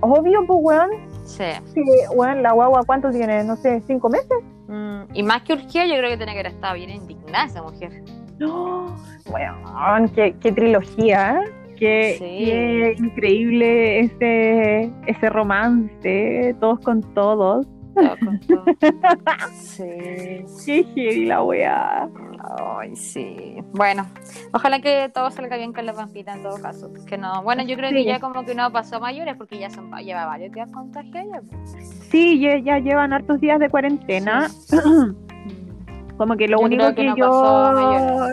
Obvio, 0.00 0.44
pues, 0.46 0.58
weón. 0.62 0.90
Sí. 1.24 1.44
Sí, 1.74 1.80
weón, 2.14 2.42
la 2.42 2.52
guagua, 2.52 2.82
¿cuánto 2.84 3.10
tiene? 3.10 3.44
No 3.44 3.56
sé, 3.56 3.80
¿cinco 3.86 4.08
meses? 4.08 4.28
Mm, 4.68 5.02
y 5.14 5.22
más 5.22 5.42
que 5.42 5.52
urgida, 5.54 5.84
yo 5.86 5.96
creo 5.96 6.10
que 6.10 6.16
tenía 6.16 6.34
que 6.34 6.40
haber 6.40 6.52
estado 6.54 6.74
bien 6.74 6.90
indignada 6.90 7.44
esa 7.46 7.62
mujer. 7.62 8.02
No, 8.38 8.96
weón, 9.30 10.08
qué, 10.14 10.34
qué 10.40 10.50
trilogía, 10.52 11.40
¿eh? 11.40 11.50
Qué, 11.78 12.14
Sí. 12.18 12.44
qué 12.44 12.94
increíble 12.98 14.00
ese, 14.00 14.90
ese 15.06 15.30
romance, 15.30 16.54
todos 16.60 16.78
con 16.80 17.02
todos. 17.14 17.66
Todo 17.94 18.16
con 18.24 18.40
todo. 18.40 18.64
Sí. 19.52 19.84
Qué 20.64 20.84
heavy 20.94 21.26
la 21.26 21.42
weá. 21.42 22.08
Ay, 22.78 22.96
sí. 22.96 23.56
Bueno, 23.72 24.06
ojalá 24.52 24.80
que 24.80 25.10
todo 25.14 25.30
salga 25.30 25.56
bien 25.56 25.72
con 25.72 25.86
la 25.86 25.92
pampita 25.92 26.34
en 26.34 26.42
todo 26.42 26.60
caso. 26.60 26.90
Que 27.06 27.16
no. 27.18 27.42
Bueno, 27.42 27.62
yo 27.62 27.76
creo 27.76 27.90
Sí. 27.90 27.96
que 27.96 28.04
ya 28.04 28.20
como 28.20 28.44
que 28.44 28.54
no 28.54 28.70
pasó 28.72 28.96
a 28.96 29.00
mayores 29.00 29.36
porque 29.36 29.58
ya 29.58 29.70
son 29.70 29.90
lleva 30.02 30.26
varios 30.26 30.52
días 30.52 30.70
contagiados 30.72 31.44
pues. 31.50 31.70
Sí, 32.10 32.40
ya, 32.40 32.58
ya 32.58 32.78
llevan 32.78 33.12
hartos 33.12 33.40
días 33.40 33.58
de 33.60 33.68
cuarentena. 33.70 34.48
Como 36.18 36.36
que 36.36 36.46
lo 36.46 36.58
Yo 36.58 36.64
único 36.66 36.82
creo 36.82 36.94
que, 36.94 37.04
no 37.04 37.16
yo... 37.16 38.26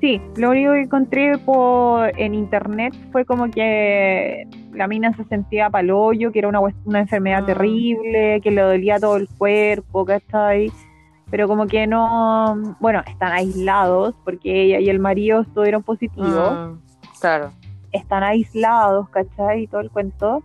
Sí, 0.00 0.20
lo 0.36 0.50
único 0.50 0.72
que 0.72 0.80
encontré 0.80 1.36
por, 1.38 2.10
en 2.18 2.34
internet 2.34 2.94
fue 3.12 3.26
como 3.26 3.50
que 3.50 4.46
la 4.72 4.86
mina 4.88 5.12
se 5.14 5.24
sentía 5.24 5.68
palollo, 5.68 6.32
que 6.32 6.38
era 6.38 6.48
una, 6.48 6.60
una 6.84 7.00
enfermedad 7.00 7.42
Mm. 7.42 7.46
terrible, 7.46 8.40
que 8.42 8.50
le 8.50 8.62
dolía 8.62 8.98
todo 8.98 9.16
el 9.16 9.28
cuerpo, 9.36 10.06
¿cachai? 10.06 10.72
Pero 11.30 11.46
como 11.48 11.66
que 11.66 11.86
no, 11.86 12.76
bueno, 12.80 13.02
están 13.06 13.32
aislados 13.32 14.14
porque 14.24 14.62
ella 14.64 14.80
y 14.80 14.88
el 14.88 14.98
marido 15.00 15.42
estuvieron 15.42 15.82
positivos, 15.82 16.54
Mm, 16.58 16.78
claro. 17.20 17.50
están 17.92 18.22
aislados, 18.22 19.08
¿cachai? 19.10 19.64
Y 19.64 19.66
todo 19.66 19.82
el 19.82 19.90
cuento. 19.90 20.42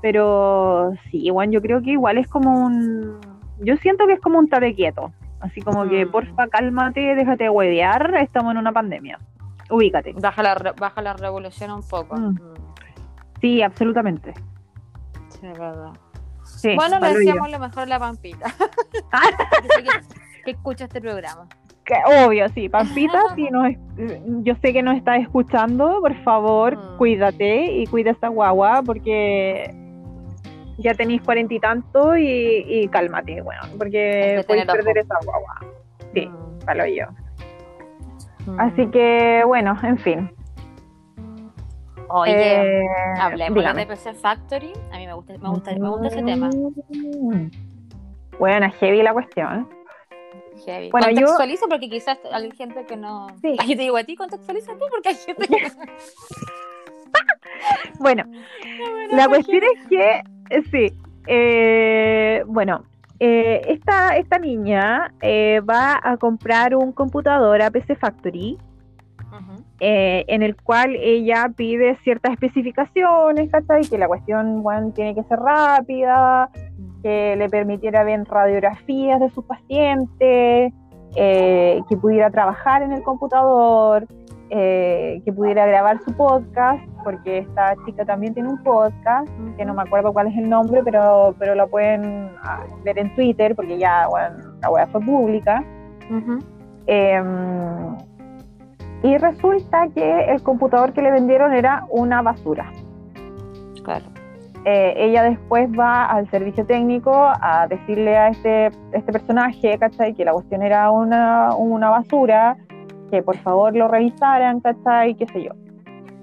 Pero 0.00 0.92
sí, 1.10 1.24
igual 1.26 1.50
yo 1.50 1.60
creo 1.62 1.82
que 1.82 1.90
igual 1.92 2.18
es 2.18 2.26
como 2.28 2.58
un, 2.64 3.18
yo 3.60 3.76
siento 3.76 4.06
que 4.06 4.14
es 4.14 4.20
como 4.20 4.38
un 4.38 4.48
tate 4.48 4.74
quieto. 4.74 5.12
Así 5.44 5.60
como 5.60 5.86
que, 5.88 6.06
Mm. 6.06 6.10
porfa, 6.10 6.48
cálmate, 6.48 7.14
déjate 7.14 7.48
huevear, 7.50 8.14
estamos 8.16 8.52
en 8.52 8.58
una 8.58 8.72
pandemia. 8.72 9.18
Ubícate. 9.70 10.12
Baja 10.14 10.42
la, 10.42 10.54
re- 10.54 10.72
baja 10.72 11.02
la 11.02 11.12
revolución 11.14 11.70
un 11.70 11.86
poco. 11.86 12.16
Mm. 12.16 12.28
Mm, 12.34 12.38
Sí, 13.40 13.60
absolutamente. 13.62 14.32
Sí, 15.28 15.46
es 15.46 15.58
verdad. 15.58 15.90
Sí, 16.44 16.74
bueno, 16.76 16.98
le 16.98 17.12
decíamos 17.14 17.50
lo 17.50 17.58
mejor 17.58 17.82
a 17.82 17.86
la 17.86 17.98
pampita. 17.98 18.46
Ah. 19.12 19.20
que, 20.44 20.50
escucha 20.52 20.84
este 20.84 21.00
programa. 21.00 21.46
Que 21.84 21.94
obvio, 22.24 22.48
sí. 22.50 22.68
Pampita, 22.70 23.20
si 23.36 23.50
nos, 23.50 23.66
es- 23.68 23.78
yo 24.42 24.54
sé 24.62 24.72
que 24.72 24.82
nos 24.82 24.96
estás 24.96 25.20
escuchando, 25.20 26.00
por 26.00 26.14
favor, 26.22 26.76
Mm. 26.76 26.96
cuídate 26.96 27.72
y 27.72 27.86
cuida 27.86 28.10
a 28.10 28.12
esta 28.14 28.28
guagua 28.28 28.82
porque 28.84 29.70
ya 30.78 30.94
tenéis 30.94 31.22
cuarenta 31.22 31.54
y 31.54 31.60
tanto 31.60 32.16
y, 32.16 32.64
y 32.66 32.88
cálmate, 32.88 33.40
bueno, 33.42 33.62
porque 33.78 34.36
que 34.38 34.44
podéis 34.46 34.66
perder 34.66 34.98
esa 34.98 35.14
guagua. 35.24 35.60
Sí, 36.14 36.26
Mm. 36.26 36.58
palo 36.64 36.86
yo. 36.86 37.06
Mm. 38.46 38.60
Así 38.60 38.86
que, 38.88 39.42
bueno, 39.46 39.76
en 39.82 39.98
fin. 39.98 40.30
Oye, 42.08 42.82
Eh, 42.82 42.86
hablemos 43.18 43.58
dígame. 43.58 43.80
de 43.82 43.86
PC 43.86 44.14
Factory. 44.14 44.72
A 44.92 44.98
mí 44.98 45.06
me 45.06 45.14
gusta, 45.14 45.32
me 45.38 45.48
gusta, 45.48 45.72
me 45.72 45.88
gusta 45.88 46.06
ese 46.08 46.22
tema. 46.22 46.50
Bueno, 48.38 48.70
heavy 48.80 49.02
la 49.02 49.12
cuestión. 49.12 49.68
Heavy. 50.64 50.90
Bueno, 50.90 51.08
yo- 51.10 51.14
contextualiza 51.16 51.66
porque 51.68 51.88
quizás 51.88 52.18
hay 52.32 52.50
gente 52.52 52.84
que 52.86 52.96
no. 52.96 53.26
Sí. 53.40 53.56
Ay, 53.58 53.68
yo 53.70 53.76
te 53.76 53.82
digo 53.82 53.96
a 53.96 54.04
ti, 54.04 54.14
contextualiza 54.16 54.72
tú 54.74 54.84
porque 54.90 55.08
hay 55.10 55.14
gente 55.16 55.46
que. 55.48 55.56
Bueno, 58.00 58.24
la 59.12 59.28
cuestión 59.28 59.62
es 59.62 59.86
que, 59.88 60.20
sí, 60.70 60.92
eh, 61.26 62.42
bueno, 62.46 62.84
eh, 63.20 63.62
esta, 63.68 64.16
esta 64.16 64.38
niña 64.38 65.12
eh, 65.22 65.60
va 65.60 66.00
a 66.02 66.16
comprar 66.16 66.74
un 66.74 66.92
computador 66.92 67.62
a 67.62 67.70
PC 67.70 67.96
Factory, 67.96 68.58
eh, 69.80 70.24
en 70.28 70.42
el 70.42 70.56
cual 70.56 70.94
ella 70.96 71.50
pide 71.54 71.96
ciertas 72.04 72.32
especificaciones, 72.32 73.50
¿cachai? 73.50 73.82
Que 73.82 73.98
la 73.98 74.06
cuestión, 74.06 74.62
bueno, 74.62 74.92
tiene 74.92 75.14
que 75.14 75.24
ser 75.24 75.38
rápida, 75.40 76.48
que 77.02 77.34
le 77.36 77.48
permitiera 77.48 78.04
ver 78.04 78.24
radiografías 78.24 79.20
de 79.20 79.30
sus 79.30 79.44
pacientes, 79.44 80.72
eh, 81.16 81.80
que 81.88 81.96
pudiera 81.96 82.30
trabajar 82.30 82.82
en 82.82 82.92
el 82.92 83.02
computador, 83.02 84.06
eh, 84.56 85.20
que 85.24 85.32
pudiera 85.32 85.66
grabar 85.66 85.98
su 86.04 86.12
podcast, 86.12 86.80
porque 87.02 87.38
esta 87.38 87.74
chica 87.84 88.04
también 88.04 88.34
tiene 88.34 88.50
un 88.50 88.62
podcast, 88.62 89.28
que 89.56 89.64
no 89.64 89.74
me 89.74 89.82
acuerdo 89.82 90.12
cuál 90.12 90.28
es 90.28 90.36
el 90.36 90.48
nombre, 90.48 90.80
pero, 90.84 91.34
pero 91.40 91.56
lo 91.56 91.66
pueden 91.66 92.30
ah, 92.44 92.62
ver 92.84 92.96
en 92.98 93.12
Twitter, 93.16 93.56
porque 93.56 93.78
ya 93.78 94.06
bueno, 94.08 94.36
la 94.62 94.70
web 94.70 94.88
fue 94.92 95.00
pública. 95.00 95.64
Eh, 96.86 97.22
y 99.02 99.18
resulta 99.18 99.88
que 99.92 100.26
el 100.26 100.40
computador 100.44 100.92
que 100.92 101.02
le 101.02 101.10
vendieron 101.10 101.52
era 101.52 101.84
una 101.90 102.22
basura. 102.22 102.70
Claro. 103.82 104.04
Eh, 104.66 104.94
ella 104.96 105.24
después 105.24 105.68
va 105.78 106.06
al 106.06 106.30
servicio 106.30 106.64
técnico 106.64 107.12
a 107.12 107.66
decirle 107.68 108.16
a 108.16 108.28
este, 108.28 108.70
este 108.92 109.12
personaje, 109.12 109.76
¿cachai? 109.78 110.14
Que 110.14 110.24
la 110.24 110.32
cuestión 110.32 110.62
era 110.62 110.90
una, 110.90 111.54
una 111.54 111.90
basura, 111.90 112.56
que 113.10 113.22
por 113.22 113.36
favor 113.38 113.74
lo 113.76 113.88
revisaran, 113.88 114.60
¿cachai? 114.60 115.14
Qué 115.14 115.26
sé 115.26 115.44
yo. 115.44 115.50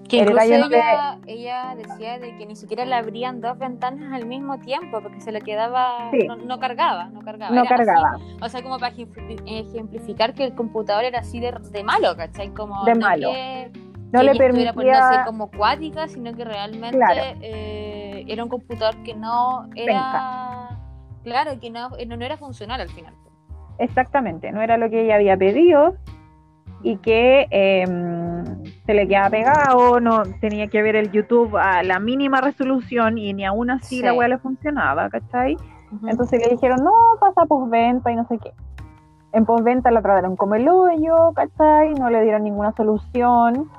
Que 0.09 0.19
El 0.19 0.31
incluso 0.31 0.43
ella, 0.43 1.19
ella 1.25 1.75
decía 1.77 2.19
de 2.19 2.35
que 2.35 2.45
ni 2.45 2.57
siquiera 2.57 2.83
le 2.83 2.95
abrían 2.95 3.39
dos 3.39 3.57
ventanas 3.57 4.11
al 4.11 4.25
mismo 4.25 4.59
tiempo 4.59 4.99
porque 5.01 5.21
se 5.21 5.31
le 5.31 5.39
quedaba. 5.39 6.11
Sí. 6.11 6.27
No, 6.27 6.35
no 6.35 6.59
cargaba, 6.59 7.05
no 7.05 7.21
cargaba. 7.21 7.55
No 7.55 7.61
así. 7.61 7.69
cargaba. 7.69 8.17
O 8.41 8.49
sea, 8.49 8.61
como 8.61 8.77
para 8.77 8.93
ejempli- 8.93 9.41
ejemplificar 9.45 10.33
que 10.33 10.43
el 10.43 10.53
computador 10.53 11.05
era 11.05 11.19
así 11.19 11.39
de, 11.39 11.53
de 11.71 11.83
malo, 11.85 12.15
¿cachai? 12.17 12.49
Como 12.49 12.83
De 12.83 12.93
no 12.93 12.99
malo. 12.99 13.29
que, 13.31 13.71
No 14.11 14.19
que 14.19 14.25
le 14.25 14.35
permitía... 14.35 15.23
como 15.25 15.49
cuática, 15.49 16.09
sino 16.09 16.33
que 16.33 16.43
realmente 16.43 16.97
Claro. 16.97 17.21
eh, 17.41 18.25
era 18.27 18.43
un 18.43 18.49
computador 18.49 19.01
que 19.03 19.13
no 19.13 19.69
era. 19.75 20.77
Claro, 21.23 21.57
que 21.61 21.69
no, 21.69 21.87
no, 22.05 22.17
no 22.17 22.25
era 22.25 22.35
funcional 22.35 22.81
al 22.81 22.89
final. 22.89 23.13
Exactamente, 23.77 24.51
no 24.51 24.61
era 24.61 24.77
lo 24.77 24.89
que 24.89 25.03
ella 25.05 25.15
había 25.15 25.37
pedido 25.37 25.95
y 26.83 26.97
que 26.97 27.47
eh, 27.51 27.85
se 28.85 28.93
le 28.93 29.07
quedaba 29.07 29.29
pegado, 29.29 29.99
no 29.99 30.23
tenía 30.39 30.67
que 30.67 30.81
ver 30.81 30.95
el 30.95 31.11
YouTube 31.11 31.55
a 31.57 31.83
la 31.83 31.99
mínima 31.99 32.41
resolución 32.41 33.17
y 33.17 33.33
ni 33.33 33.45
aún 33.45 33.69
así 33.71 33.97
Sí. 33.97 34.01
la 34.01 34.13
weá 34.13 34.27
le 34.27 34.37
funcionaba, 34.37 35.09
¿cachai? 35.09 35.57
Entonces 36.07 36.41
le 36.45 36.53
dijeron, 36.53 36.83
no, 36.83 36.91
pasa 37.19 37.45
postventa 37.45 38.11
y 38.11 38.15
no 38.15 38.25
sé 38.27 38.37
qué. 38.37 38.53
En 39.33 39.45
postventa 39.45 39.91
la 39.91 40.01
trataron 40.01 40.35
como 40.35 40.55
el 40.55 40.67
hoyo, 40.67 41.33
¿cachai? 41.35 41.93
No 41.95 42.09
le 42.09 42.21
dieron 42.23 42.43
ninguna 42.43 42.71
solución. 42.73 43.69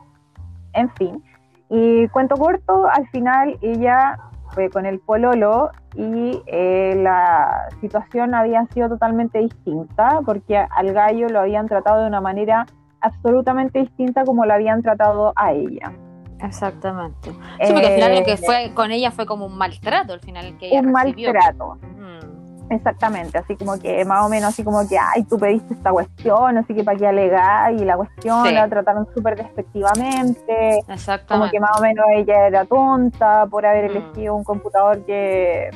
En 0.75 0.91
fin. 0.91 1.23
Y 1.71 2.07
cuento 2.09 2.37
corto, 2.37 2.87
al 2.87 3.09
final 3.09 3.59
ella 3.63 4.19
fue 4.51 4.69
con 4.69 4.85
el 4.85 5.01
pololo 5.01 5.71
y 5.95 6.43
eh, 6.47 6.95
la 7.03 7.69
situación 7.81 8.35
había 8.35 8.67
sido 8.67 8.91
totalmente 8.91 9.39
distinta 9.39 10.21
porque 10.27 10.59
al 10.59 10.93
gallo 10.93 11.29
lo 11.29 11.41
habían 11.41 11.67
tratado 11.67 12.03
de 12.03 12.09
una 12.09 12.21
manera 12.21 12.67
absolutamente 13.03 13.81
distinta 13.81 14.25
como 14.25 14.45
lo 14.47 14.55
habían 14.55 14.83
tratado 14.83 15.33
a 15.37 15.53
ella. 15.53 15.93
Exactamente. 16.41 17.31
Sí, 17.31 17.73
porque 17.73 17.87
al 17.87 17.95
final 17.95 18.15
lo 18.15 18.21
Eh, 18.21 18.25
que 18.25 18.37
fue 18.37 18.73
con 18.75 18.91
ella 18.91 19.11
fue 19.11 19.27
como 19.27 19.47
un 19.47 19.57
maltrato, 19.57 20.13
al 20.13 20.21
final 20.21 20.57
que 20.59 20.69
ella 20.69 20.81
un 20.81 20.95
recibió. 20.95 21.33
maltrato. 21.33 21.79
Mm. 21.99 22.73
Exactamente, 22.73 23.37
así 23.39 23.55
como 23.57 23.79
que 23.79 24.03
más 24.07 24.25
o 24.25 24.29
menos 24.31 24.49
así 24.49 24.65
como 24.65 24.89
que, 24.89 24.97
ay, 24.99 25.25
tú 25.25 25.39
pediste 25.39 25.75
esta 25.75 25.91
cuestión, 25.91 26.57
así 26.57 26.75
que 26.75 26.83
para 26.83 26.97
qué 26.97 27.07
alegar, 27.07 27.73
y 27.75 27.85
la 27.85 27.97
cuestión 27.97 28.47
Sí. 28.47 28.55
la 28.55 28.67
trataron 28.69 29.07
súper 29.15 29.37
despectivamente, 29.37 30.81
como 30.83 30.95
Exactamente. 30.95 31.51
que 31.53 31.61
más 31.61 31.79
o 31.79 31.83
menos 31.83 32.07
ella 32.17 32.47
era 32.47 32.65
tonta 32.65 33.47
por 33.47 33.67
haber 33.67 33.91
Mm. 33.91 33.97
elegido 33.97 34.35
un 34.35 34.43
computador 34.45 35.05
que, 35.05 35.69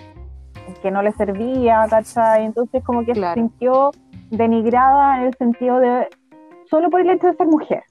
que 0.83 0.91
no 0.91 1.03
le 1.03 1.13
servía, 1.13 1.87
¿cachai? 1.91 2.45
Entonces 2.47 2.83
como 2.83 3.05
que 3.05 3.13
Claro. 3.13 3.35
se 3.35 3.41
sintió 3.41 3.91
denigrada 4.31 5.19
en 5.19 5.27
el 5.27 5.35
sentido 5.35 5.79
de, 5.81 6.09
solo 6.69 6.91
por 6.91 7.01
el 7.01 7.11
hecho 7.11 7.27
de 7.29 7.35
ser 7.35 7.47
mujer. 7.47 7.83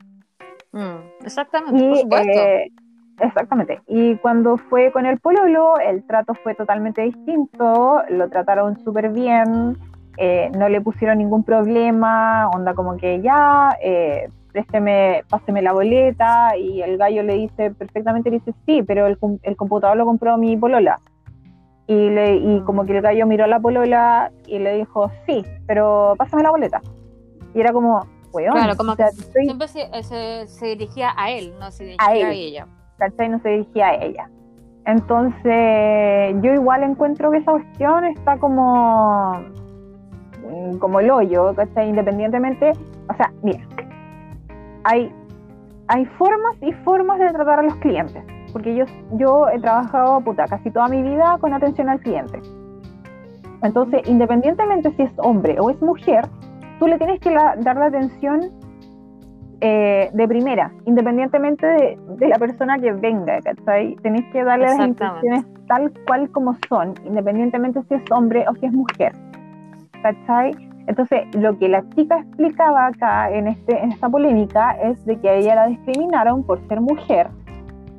Mm, 0.71 1.23
Exactamente, 1.25 1.71
por 1.87 1.97
Y, 1.97 2.01
supuesto. 2.01 2.39
eh, 2.39 2.71
exactamente. 3.19 3.81
Y 3.87 4.15
cuando 4.17 4.57
fue 4.57 4.91
con 4.91 5.05
el 5.05 5.19
pololo, 5.19 5.79
el 5.79 6.05
trato 6.05 6.33
fue 6.43 6.55
totalmente 6.55 7.01
distinto, 7.01 8.01
lo 8.09 8.29
trataron 8.29 8.77
súper 8.83 9.09
bien, 9.09 9.77
eh, 10.17 10.49
no 10.57 10.69
le 10.69 10.81
pusieron 10.81 11.17
ningún 11.17 11.43
problema, 11.43 12.49
onda 12.49 12.73
como 12.73 12.97
que 12.97 13.21
ya, 13.21 13.77
eh, 13.81 14.29
présteme, 14.51 15.23
páseme 15.29 15.61
la 15.61 15.73
boleta, 15.73 16.55
y 16.57 16.81
el 16.81 16.97
gallo 16.97 17.23
le 17.23 17.33
dice, 17.35 17.71
perfectamente 17.71 18.29
le 18.29 18.37
dice, 18.37 18.53
sí, 18.65 18.83
pero 18.83 19.07
el, 19.07 19.17
el 19.43 19.55
computador 19.57 19.97
lo 19.97 20.05
compró 20.05 20.37
mi 20.37 20.55
polola. 20.57 20.99
Y, 21.87 22.09
le, 22.09 22.37
y 22.37 22.61
como 22.61 22.85
que 22.85 22.97
el 22.97 23.01
gallo 23.03 23.27
miró 23.27 23.43
a 23.43 23.47
la 23.47 23.59
polola 23.59 24.31
y 24.47 24.57
le 24.59 24.75
dijo, 24.77 25.11
sí, 25.27 25.45
pero 25.67 26.15
pásame 26.17 26.41
la 26.43 26.49
boleta. 26.51 26.81
Y 27.53 27.59
era 27.59 27.71
como, 27.73 28.07
weón. 28.35 28.53
Claro, 28.53 28.75
como 28.75 28.91
O 28.91 28.95
sea, 28.95 29.07
que 29.09 29.21
estoy- 29.21 29.45
siempre 29.45 29.67
se, 29.67 29.81
eh, 29.81 30.03
se, 30.03 30.47
se 30.47 30.65
dirigía 30.67 31.13
a 31.17 31.31
él, 31.31 31.53
no 31.59 31.71
se 31.71 31.83
dirigía 31.85 32.05
A 32.07 32.15
ella. 32.31 32.67
¿cachai? 32.97 33.29
No 33.29 33.39
se 33.39 33.49
dirigía 33.49 33.87
a 33.87 33.95
ella. 33.95 34.29
Entonces, 34.85 36.35
yo 36.41 36.53
igual 36.53 36.83
encuentro 36.83 37.31
que 37.31 37.37
esa 37.37 37.51
cuestión 37.51 38.05
está 38.05 38.37
como, 38.37 39.33
mm, 40.49 40.77
como 40.77 40.99
el 40.99 41.09
hoyo, 41.09 41.53
¿cachai? 41.55 41.89
Independientemente, 41.89 42.71
o 43.09 43.13
sea, 43.17 43.31
mira, 43.41 43.59
hay, 44.83 45.11
hay 45.87 46.05
formas 46.17 46.55
y 46.61 46.71
formas 46.83 47.19
de 47.19 47.31
tratar 47.31 47.59
a 47.59 47.63
los 47.63 47.75
clientes, 47.77 48.23
porque 48.53 48.75
yo, 48.75 48.85
yo 49.13 49.47
he 49.49 49.59
trabajado, 49.59 50.21
puta, 50.21 50.45
casi 50.47 50.69
toda 50.71 50.87
mi 50.87 51.01
vida 51.01 51.37
con 51.41 51.53
atención 51.53 51.89
al 51.89 51.99
cliente. 51.99 52.39
Entonces, 53.63 54.01
independientemente 54.07 54.91
si 54.95 55.01
es 55.03 55.11
hombre 55.17 55.57
o 55.59 55.69
es 55.71 55.81
mujer, 55.81 56.27
tú 56.79 56.87
le 56.87 56.97
tienes 56.97 57.19
que 57.19 57.31
la- 57.31 57.55
dar 57.57 57.75
la 57.77 57.85
atención 57.85 58.41
eh, 59.61 60.09
de 60.13 60.27
primera, 60.27 60.71
independientemente 60.85 61.65
de, 61.65 61.97
de 62.17 62.27
la 62.27 62.37
persona 62.37 62.77
que 62.77 62.91
venga, 62.91 63.39
¿cachai? 63.41 63.95
Tenés 64.03 64.25
que 64.31 64.43
darle 64.43 64.65
las 64.65 64.75
instrucciones 65.21 65.45
tal 65.67 65.91
cual 66.05 66.29
como 66.31 66.55
son, 66.69 66.93
independientemente 67.05 67.81
si 67.87 67.95
es 67.95 68.03
hombre 68.11 68.45
o 68.49 68.53
si 68.55 68.65
es 68.65 68.73
mujer, 68.73 69.13
¿cachai? 70.03 70.51
Entonces, 70.87 71.21
lo 71.35 71.57
que 71.57 71.67
la 71.69 71.83
chica 71.95 72.19
explicaba 72.19 72.87
acá 72.87 73.31
en, 73.31 73.47
este, 73.47 73.81
en 73.81 73.91
esta 73.93 74.07
polémica 74.09 74.71
es 74.73 75.03
de 75.05 75.17
que 75.19 75.29
a 75.29 75.33
ella 75.35 75.55
la 75.55 75.67
discriminaron 75.67 76.43
por 76.43 76.59
ser 76.67 76.79
mujer 76.81 77.29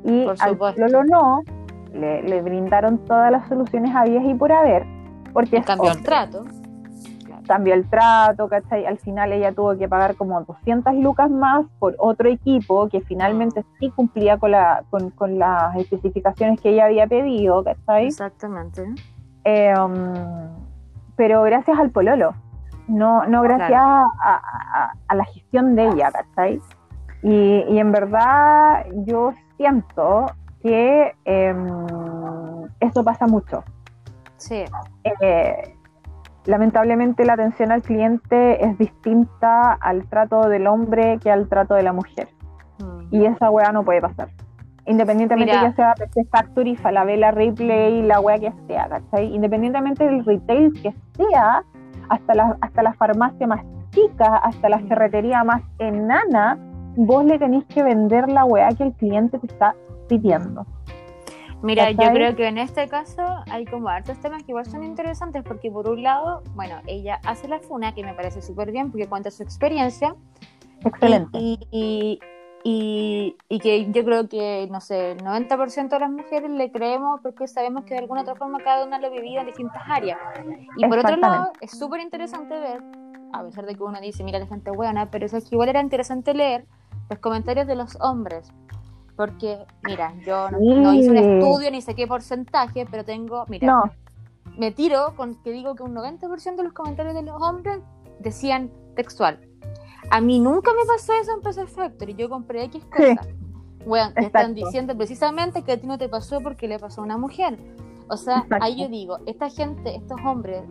y 0.05 0.25
al. 0.45 0.57
Lolo 0.79 1.05
no, 1.05 1.43
le, 1.93 2.23
le 2.23 2.43
brindaron 2.43 2.99
todas 2.99 3.33
las 3.33 3.49
soluciones 3.49 3.93
habidas 3.95 4.25
y 4.25 4.35
por 4.35 4.53
haber, 4.53 4.85
porque 5.33 5.57
es 5.57 5.67
el 5.97 6.03
trato. 6.05 6.45
Cambió 7.47 7.75
el 7.75 7.89
trato, 7.89 8.49
¿cachai? 8.49 8.85
Al 8.87 8.99
final 8.99 9.33
ella 9.33 9.53
tuvo 9.53 9.77
que 9.77 9.89
pagar 9.89 10.17
como 10.17 10.41
200 10.43 10.95
lucas 10.97 11.31
más 11.31 11.65
por 11.79 11.95
otro 11.99 12.29
equipo 12.29 12.89
que 12.89 13.01
finalmente 13.01 13.65
sí 13.79 13.91
cumplía 13.91 14.37
con, 14.39 14.51
la, 14.51 14.83
con, 14.91 15.11
con 15.11 15.39
las 15.39 15.75
especificaciones 15.77 16.61
que 16.61 16.71
ella 16.71 16.87
había 16.87 17.07
pedido, 17.07 17.63
¿cachai? 17.65 18.07
Exactamente. 18.07 18.85
Eh, 19.45 19.73
um, 19.79 20.15
pero 21.17 21.43
gracias 21.45 21.79
al 21.79 21.91
pololo, 21.91 22.35
no, 22.89 23.25
no 23.27 23.43
gracias 23.43 23.69
Claro. 23.69 24.13
a, 24.23 24.35
a- 24.35 24.93
a 25.09 25.15
la 25.15 25.25
gestión 25.25 25.75
de 25.77 25.89
ella, 25.89 26.11
¿cachai? 26.13 26.61
Y, 27.23 27.65
y 27.69 27.79
en 27.79 27.93
verdad 27.93 28.85
yo 29.07 29.33
siento 29.57 30.27
que 30.63 31.15
em, 31.25 31.67
eso 32.81 33.03
pasa 33.05 33.27
mucho. 33.27 33.65
Sí. 34.37 34.65
Eh, 35.21 35.76
lamentablemente 36.47 37.25
la 37.25 37.35
atención 37.35 37.73
al 37.73 37.83
cliente 37.83 38.65
es 38.65 38.79
distinta 38.79 39.73
al 39.73 40.07
trato 40.09 40.49
del 40.49 40.67
hombre 40.67 41.19
que 41.23 41.31
al 41.31 41.49
trato 41.49 41.75
de 41.75 41.83
la 41.83 41.93
mujer. 41.93 42.29
Mm. 42.79 43.15
Y 43.15 43.27
esa 43.27 43.51
weá 43.51 43.73
no 43.73 43.85
puede 43.85 44.01
pasar. 44.01 44.29
Independientemente 44.87 45.53
Mira. 45.53 45.69
que 45.69 45.75
sea 45.75 45.95
PC 45.95 46.25
Factory, 46.31 46.77
Falabella, 46.77 47.33
Replay, 47.33 48.03
la 48.03 48.21
weá 48.21 48.39
que 48.39 48.53
sea, 48.69 48.89
¿cachai? 48.89 49.35
Independientemente 49.35 50.05
del 50.05 50.25
retail 50.25 50.73
que 50.81 50.95
sea, 51.17 51.65
hasta 52.09 52.35
la, 52.35 52.57
hasta 52.61 52.83
la 52.83 52.93
farmacia 52.95 53.47
más 53.49 53.65
chica, 53.91 54.37
hasta 54.37 54.69
la 54.69 54.79
ferretería 54.81 55.43
más 55.43 55.63
enana, 55.79 56.57
vos 56.97 57.25
le 57.25 57.39
tenéis 57.39 57.65
que 57.65 57.83
vender 57.83 58.29
la 58.29 58.45
weá 58.45 58.69
que 58.69 58.85
el 58.85 58.93
cliente 58.93 59.39
te 59.41 59.47
está 59.47 59.75
pidiendo. 60.09 60.65
Mira, 61.63 61.91
yo 61.91 62.11
creo 62.13 62.37
que 62.37 62.47
en 62.47 62.59
este 62.59 62.89
caso 62.89 63.23
hay 63.51 63.65
como 63.65 63.89
hartos 63.89 64.19
temas 64.21 64.43
que 64.43 64.53
igual 64.53 64.67
son 64.67 64.85
interesantes 64.85 65.43
porque 65.43 65.71
por 65.71 65.89
un 65.89 66.03
lado, 66.03 66.43
bueno, 66.55 66.81
ella 66.87 67.21
hace 67.25 67.49
la 67.49 67.59
funa, 67.59 67.95
que 67.95 68.05
me 68.05 68.15
parece 68.15 68.43
súper 68.43 68.73
bien 68.73 68.91
porque 68.91 69.07
cuenta 69.07 69.31
su 69.31 69.43
experiencia. 69.43 70.15
Excelente. 70.85 71.39
Y, 71.39 71.59
y, 71.71 72.21
y, 72.63 73.37
y 73.49 73.59
que 73.61 73.91
yo 73.91 74.05
creo 74.05 74.29
que, 74.29 74.69
no 74.71 74.81
sé, 74.81 75.13
el 75.13 75.19
90% 75.19 75.89
de 75.89 75.99
las 76.01 76.11
mujeres 76.11 76.51
le 76.51 76.71
creemos 76.71 77.21
porque 77.23 77.47
sabemos 77.47 77.85
que 77.85 77.95
de 77.95 78.01
alguna 78.01 78.23
otra 78.23 78.35
forma 78.35 78.59
cada 78.59 78.85
una 78.85 78.99
lo 78.99 79.11
vivido 79.11 79.41
en 79.41 79.47
distintas 79.47 79.83
áreas. 79.89 80.19
Y 80.77 80.87
por 80.87 80.99
otro 80.99 81.17
lado, 81.17 81.53
es 81.61 81.79
súper 81.79 82.01
interesante 82.01 82.59
ver, 82.59 82.83
a 83.33 83.43
pesar 83.45 83.67
de 83.67 83.75
que 83.75 83.83
uno 83.83 84.01
dice, 84.01 84.25
mira, 84.25 84.39
la 84.39 84.47
gente 84.47 84.71
buena, 84.71 85.11
pero 85.11 85.27
eso 85.27 85.37
es 85.37 85.49
que 85.49 85.55
igual 85.55 85.69
era 85.69 85.81
interesante 85.81 86.35
leer 86.35 86.67
los 87.09 87.19
comentarios 87.21 87.67
de 87.67 87.77
los 87.77 87.97
hombres. 88.01 88.53
Porque, 89.17 89.65
mira, 89.83 90.13
yo 90.27 90.51
no, 90.51 90.59
no 90.59 90.93
hice 90.95 91.11
un 91.11 91.17
Sí. 91.17 91.25
estudio 91.25 91.71
ni 91.71 91.81
sé 91.81 91.95
qué 91.95 92.07
porcentaje, 92.07 92.87
pero 92.91 93.05
tengo, 93.05 93.45
mira, 93.49 93.67
No, 93.67 93.83
me 94.59 94.71
tiro 94.71 95.15
con 95.17 95.35
que 95.43 95.53
digo 95.53 95.75
que 95.75 95.83
un 95.83 95.95
90% 95.95 96.57
de 96.63 96.65
los 96.65 96.73
comentarios 96.73 97.15
de 97.15 97.23
los 97.23 97.41
hombres 97.41 97.81
decían 98.21 98.71
textual. 98.95 99.41
A 100.11 100.21
mí 100.21 100.39
nunca 100.39 100.71
me 100.73 100.85
pasó 100.87 101.13
eso 101.15 101.33
en 101.33 101.41
PC 101.41 101.67
Factory, 101.67 102.15
yo 102.15 102.29
compré 102.29 102.65
X 102.65 102.83
Sí. 102.83 102.89
cosas. 103.17 103.27
Bueno, 103.87 104.13
te 104.15 104.27
están 104.27 104.55
diciendo 104.55 104.97
precisamente 104.97 105.63
que 105.63 105.73
a 105.73 105.81
ti 105.81 105.87
no 105.87 105.97
te 105.97 106.09
pasó 106.09 106.41
porque 106.41 106.67
le 106.69 106.79
pasó 106.79 107.01
a 107.01 107.05
una 107.05 107.17
mujer. 107.19 107.57
O 108.09 108.17
sea, 108.17 108.39
Exacto. 108.39 108.65
ahí 108.65 108.81
yo 108.81 108.89
digo, 108.89 109.19
esta 109.27 109.49
gente, 109.49 109.95
estos 109.97 110.19
hombres 110.25 110.63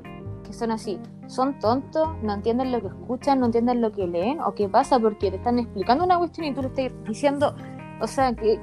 que 0.43 0.53
son 0.53 0.71
así, 0.71 0.99
son 1.27 1.57
tontos, 1.59 2.07
no 2.21 2.33
entienden 2.33 2.71
lo 2.71 2.79
que 2.81 2.87
escuchan, 2.87 3.39
no 3.39 3.47
entienden 3.47 3.81
lo 3.81 3.91
que 3.91 4.05
leen, 4.05 4.39
o 4.41 4.53
qué 4.53 4.69
pasa 4.69 4.99
porque 4.99 5.31
te 5.31 5.37
están 5.37 5.57
explicando 5.59 6.03
una 6.05 6.17
cuestión 6.19 6.45
y 6.47 6.53
tú 6.53 6.61
le 6.61 6.67
estás 6.67 6.91
diciendo, 7.07 7.55
o 8.01 8.07
sea, 8.07 8.33
que 8.33 8.59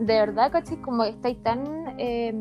de 0.00 0.14
verdad, 0.18 0.50
¿cachai? 0.52 0.76
Como 0.78 1.04
estáis 1.04 1.40
tan 1.42 1.94
eh, 1.98 2.34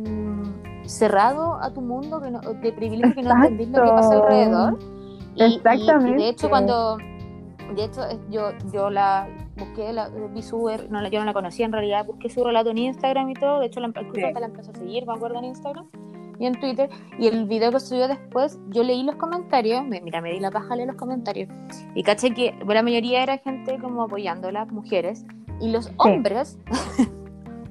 cerrado 0.85 1.55
a 1.61 1.71
tu 1.73 1.81
mundo 1.81 2.19
que 2.21 2.31
no- 2.31 2.39
de 2.41 2.71
privilegio 2.73 3.13
que 3.15 3.21
no 3.23 3.35
entendís 3.35 3.69
lo 3.69 3.83
que 3.83 3.89
pasa 3.91 4.13
alrededor. 4.15 4.79
Y, 5.35 5.43
y- 5.43 5.45
y 5.47 5.55
Exactamente. 5.55 6.23
de 6.23 6.29
hecho, 6.29 6.49
cuando. 6.49 6.97
De 7.75 7.85
hecho, 7.85 8.01
yo, 8.29 8.49
yo 8.71 8.89
la 8.89 9.27
busqué, 9.57 9.93
la, 9.93 10.09
vi 10.09 10.41
su. 10.41 10.69
No, 10.89 11.01
la- 11.01 11.09
yo 11.09 11.19
no 11.19 11.25
la 11.25 11.33
conocía 11.33 11.65
en 11.65 11.71
realidad, 11.71 12.05
busqué 12.05 12.29
su 12.29 12.43
relato 12.43 12.69
en 12.71 12.77
Instagram 12.79 13.29
y 13.29 13.33
todo. 13.35 13.59
De 13.59 13.67
hecho, 13.67 13.79
la, 13.79 13.91
Sí. 14.13 14.23
hasta 14.23 14.39
la 14.39 14.45
empecé 14.47 14.71
a 14.71 14.75
seguir, 14.75 15.05
me 15.07 15.13
acuerdo, 15.13 15.39
en 15.39 15.45
Instagram 15.45 15.85
y 16.39 16.45
en 16.45 16.59
Twitter. 16.59 16.89
Y 17.17 17.27
el 17.27 17.45
video 17.45 17.71
que 17.71 17.79
subió 17.79 18.07
después, 18.07 18.59
yo 18.69 18.83
leí 18.83 19.03
los 19.03 19.15
comentarios. 19.15 19.85
me- 19.85 20.01
mira, 20.01 20.21
me 20.21 20.31
di 20.31 20.39
la 20.39 20.51
paja 20.51 20.75
leer 20.75 20.87
los 20.89 20.97
comentarios. 20.97 21.49
Y 21.95 22.03
caché 22.03 22.33
que 22.33 22.53
la 22.67 22.83
mayoría 22.83 23.23
era 23.23 23.37
gente 23.37 23.77
como 23.79 24.03
apoyando 24.03 24.49
a 24.49 24.51
las 24.51 24.71
mujeres. 24.71 25.25
Y 25.63 25.71
los 25.71 25.89
hombres. 25.97 26.57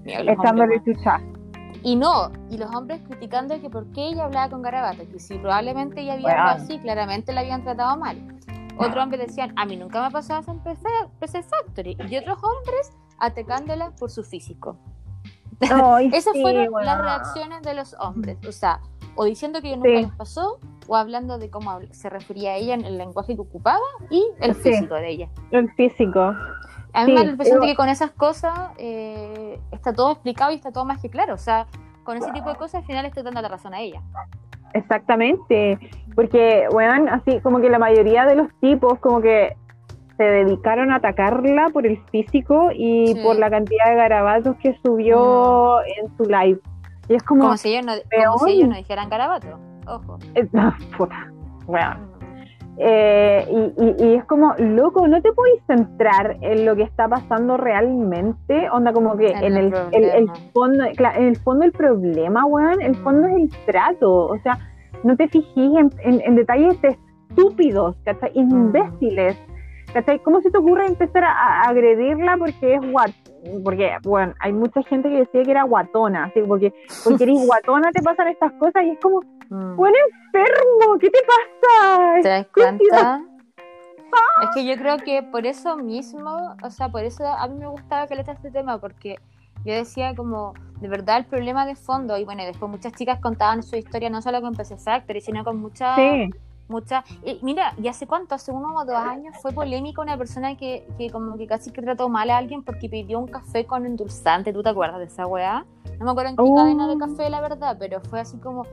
Mira, 0.04 0.22
los 0.24 0.38
hombres, 0.38 0.82
chucha. 0.84 1.20
y 1.82 1.94
no, 1.96 2.30
y 2.50 2.56
los 2.58 2.74
hombres 2.74 3.00
criticando 3.06 3.60
que 3.60 3.68
por 3.70 3.86
qué 3.92 4.08
ella 4.08 4.24
hablaba 4.24 4.48
con 4.50 4.62
garabatos, 4.62 5.06
que 5.08 5.18
si 5.20 5.36
probablemente 5.38 6.00
ella 6.00 6.14
había 6.14 6.30
hablado 6.30 6.56
Weón. 6.56 6.62
así, 6.62 6.78
claramente 6.78 7.32
la 7.32 7.40
habían 7.42 7.62
tratado 7.62 7.96
mal. 7.98 8.16
Otros 8.78 8.96
hombres 8.96 9.26
decían, 9.26 9.52
a 9.56 9.66
mí 9.66 9.76
nunca 9.76 10.00
me 10.00 10.06
ha 10.06 10.10
pasado 10.10 10.40
eso 10.40 10.50
en 10.52 10.58
PC, 10.60 10.88
PC 11.20 11.42
Factory. 11.42 11.96
Y 12.08 12.16
otros 12.16 12.38
hombres 12.42 12.92
atacándola 13.18 13.90
por 13.90 14.10
su 14.10 14.24
físico. 14.24 14.76
Esas 15.60 16.32
sí, 16.34 16.40
fueron 16.42 16.72
weón. 16.72 16.86
las 16.86 16.98
reacciones 16.98 17.62
de 17.62 17.74
los 17.74 17.94
hombres. 18.00 18.38
O 18.48 18.52
sea, 18.52 18.80
o 19.14 19.24
diciendo 19.24 19.60
que 19.60 19.76
nunca 19.76 19.88
Sí. 19.90 20.02
les 20.02 20.12
pasó, 20.12 20.58
o 20.88 20.96
hablando 20.96 21.38
de 21.38 21.50
cómo 21.50 21.78
se 21.92 22.08
refería 22.10 22.52
a 22.52 22.56
ella 22.56 22.74
en 22.74 22.84
el 22.84 22.96
lenguaje 22.98 23.34
que 23.36 23.42
ocupaba 23.42 23.78
y 24.10 24.24
el 24.40 24.54
Sí. 24.56 24.62
físico 24.72 24.94
de 24.94 25.10
ella. 25.10 25.28
El 25.52 25.70
físico. 25.74 26.34
A 26.94 27.04
mí 27.04 27.06
Sí, 27.06 27.12
me 27.12 27.18
da 27.20 27.24
la 27.24 27.30
impresión 27.32 27.60
de 27.60 27.66
que 27.68 27.74
con 27.76 27.88
esas 27.88 28.10
cosas 28.10 28.70
eh, 28.78 29.58
está 29.70 29.92
todo 29.92 30.12
explicado 30.12 30.52
y 30.52 30.56
está 30.56 30.70
todo 30.72 30.84
más 30.84 31.00
que 31.00 31.08
claro. 31.10 31.34
O 31.34 31.38
sea, 31.38 31.66
con 32.04 32.16
ese 32.16 32.30
tipo 32.32 32.48
de 32.48 32.56
cosas 32.56 32.80
al 32.82 32.84
final 32.86 33.04
estoy 33.06 33.22
dando 33.22 33.40
la 33.40 33.48
razón 33.48 33.72
a 33.74 33.80
ella. 33.80 34.00
Exactamente. 34.74 35.78
Porque, 36.14 36.66
weón, 36.72 37.08
así 37.08 37.40
como 37.40 37.60
que 37.60 37.70
la 37.70 37.78
mayoría 37.78 38.26
de 38.26 38.34
los 38.34 38.48
tipos 38.60 38.98
como 38.98 39.20
que 39.20 39.56
se 40.16 40.24
dedicaron 40.24 40.90
a 40.92 40.96
atacarla 40.96 41.70
por 41.72 41.86
el 41.86 41.98
físico 42.10 42.70
y 42.74 43.14
Sí. 43.14 43.22
por 43.22 43.36
la 43.36 43.48
cantidad 43.50 43.86
de 43.88 43.96
garabatos 43.96 44.56
que 44.56 44.76
subió 44.84 45.80
en 45.82 46.14
su 46.16 46.24
live. 46.24 46.60
Y 47.08 47.14
es 47.14 47.22
como, 47.22 47.42
Como 47.44 47.56
si 47.56 47.74
ellos 47.74 47.86
no, 47.86 47.92
como 47.92 48.38
si 48.38 48.44
peor. 48.44 48.48
ellos 48.50 48.68
no 48.68 48.76
dijeran 48.76 49.08
garabato. 49.08 49.58
Ojo. 49.86 50.18
eh, 50.34 50.46
no, 50.52 50.74
puta, 50.98 51.30
weón. 51.66 52.11
Eh, 52.78 53.46
y, 53.50 53.84
y- 53.84 54.06
y 54.08 54.14
es 54.14 54.24
como, 54.24 54.54
loco, 54.58 55.06
no 55.06 55.20
te 55.20 55.32
podéis 55.32 55.60
centrar 55.66 56.38
en 56.40 56.64
lo 56.64 56.74
que 56.74 56.82
está 56.82 57.06
pasando 57.06 57.56
realmente, 57.58 58.68
onda 58.70 58.92
como 58.92 59.16
que 59.16 59.28
En 59.30 59.44
en, 59.92 60.04
el 60.04 60.30
fondo, 60.54 60.84
en 60.84 61.24
el 61.24 61.36
fondo 61.36 61.64
el 61.64 61.72
problema, 61.72 62.46
weón, 62.46 62.80
el 62.80 62.94
fondo 62.96 63.28
es 63.28 63.34
el 63.36 63.50
trato, 63.66 64.26
o 64.26 64.38
sea, 64.42 64.58
no 65.04 65.16
te 65.16 65.28
fijís 65.28 65.76
en, 65.76 65.90
en- 66.02 66.22
en 66.24 66.34
detalles 66.34 66.78
estúpidos, 66.82 67.96
¿cachai? 68.04 68.30
Mm. 68.34 68.40
Imbéciles, 68.40 69.36
¿cachai? 69.92 70.18
¿Cómo 70.20 70.40
se 70.40 70.50
te 70.50 70.56
ocurre 70.58 70.86
empezar 70.86 71.24
a, 71.24 71.30
a 71.32 71.60
agredirla 71.68 72.36
porque 72.38 72.74
es 72.76 72.80
guat 72.90 73.10
porque, 73.64 73.96
bueno, 74.02 74.34
hay 74.40 74.52
mucha 74.52 74.82
gente 74.84 75.08
que 75.08 75.20
decía 75.20 75.42
que 75.42 75.50
era 75.50 75.64
guatona, 75.64 76.24
así 76.24 76.40
porque, 76.46 76.72
porque 77.04 77.24
eres 77.24 77.36
guatona 77.46 77.90
te 77.92 78.02
pasan 78.02 78.28
estas 78.28 78.52
cosas 78.52 78.84
y 78.84 78.90
es 78.90 78.98
como, 79.00 79.22
Mm. 79.52 79.76
bueno, 79.76 79.94
enfermo, 80.32 80.98
¿qué 80.98 81.10
te 81.10 81.18
pasa? 81.26 82.22
¿Te 82.22 82.28
das 82.28 82.46
cuenta? 82.54 83.22
Es 84.42 84.48
que 84.54 84.64
yo 84.64 84.76
creo 84.76 84.96
que 84.96 85.22
por 85.22 85.44
eso 85.44 85.76
mismo, 85.76 86.56
o 86.62 86.70
sea, 86.70 86.88
por 86.88 87.04
eso 87.04 87.26
a 87.26 87.46
mí 87.48 87.58
me 87.58 87.66
gustaba 87.66 88.06
que 88.06 88.14
le 88.14 88.22
este 88.22 88.50
tema, 88.50 88.78
porque 88.78 89.16
yo 89.66 89.74
decía 89.74 90.14
como, 90.14 90.54
de 90.80 90.88
verdad 90.88 91.18
el 91.18 91.26
problema 91.26 91.66
de 91.66 91.76
fondo, 91.76 92.16
y 92.16 92.24
bueno, 92.24 92.44
después 92.44 92.70
muchas 92.70 92.94
chicas 92.94 93.20
contaban 93.20 93.62
su 93.62 93.76
historia 93.76 94.08
no 94.08 94.22
solo 94.22 94.40
con 94.40 94.54
PC 94.54 94.78
Factory, 94.78 95.20
sino 95.20 95.44
con 95.44 95.58
muchas 95.58 95.96
Sí, 95.96 96.30
mucha 96.72 97.04
y 97.24 97.38
mira 97.42 97.74
y 97.80 97.86
hace 97.88 98.06
cuánto 98.06 98.34
hace 98.34 98.50
uno 98.50 98.74
o 98.74 98.84
dos 98.84 98.96
años 98.96 99.36
fue 99.40 99.52
polémica 99.52 100.02
una 100.02 100.16
persona 100.18 100.56
que, 100.56 100.86
que 100.98 101.10
como 101.10 101.36
que 101.36 101.46
casi 101.46 101.70
que 101.70 101.82
trató 101.82 102.08
mal 102.08 102.28
a 102.30 102.38
alguien 102.38 102.64
porque 102.64 102.88
pidió 102.88 103.18
un 103.20 103.28
café 103.28 103.64
con 103.66 103.86
endulzante 103.86 104.52
¿tú 104.52 104.62
te 104.62 104.70
acuerdas 104.70 104.98
de 104.98 105.04
esa 105.04 105.26
weá? 105.26 105.64
no 105.98 106.04
me 106.06 106.10
acuerdo 106.10 106.30
en 106.30 106.36
qué 106.36 106.42
Oh. 106.42 106.56
cadena 106.56 106.88
de 106.88 106.98
café 106.98 107.30
la 107.30 107.40
verdad 107.40 107.76
pero 107.78 108.00
fue 108.00 108.18
así 108.20 108.36
como 108.38 108.64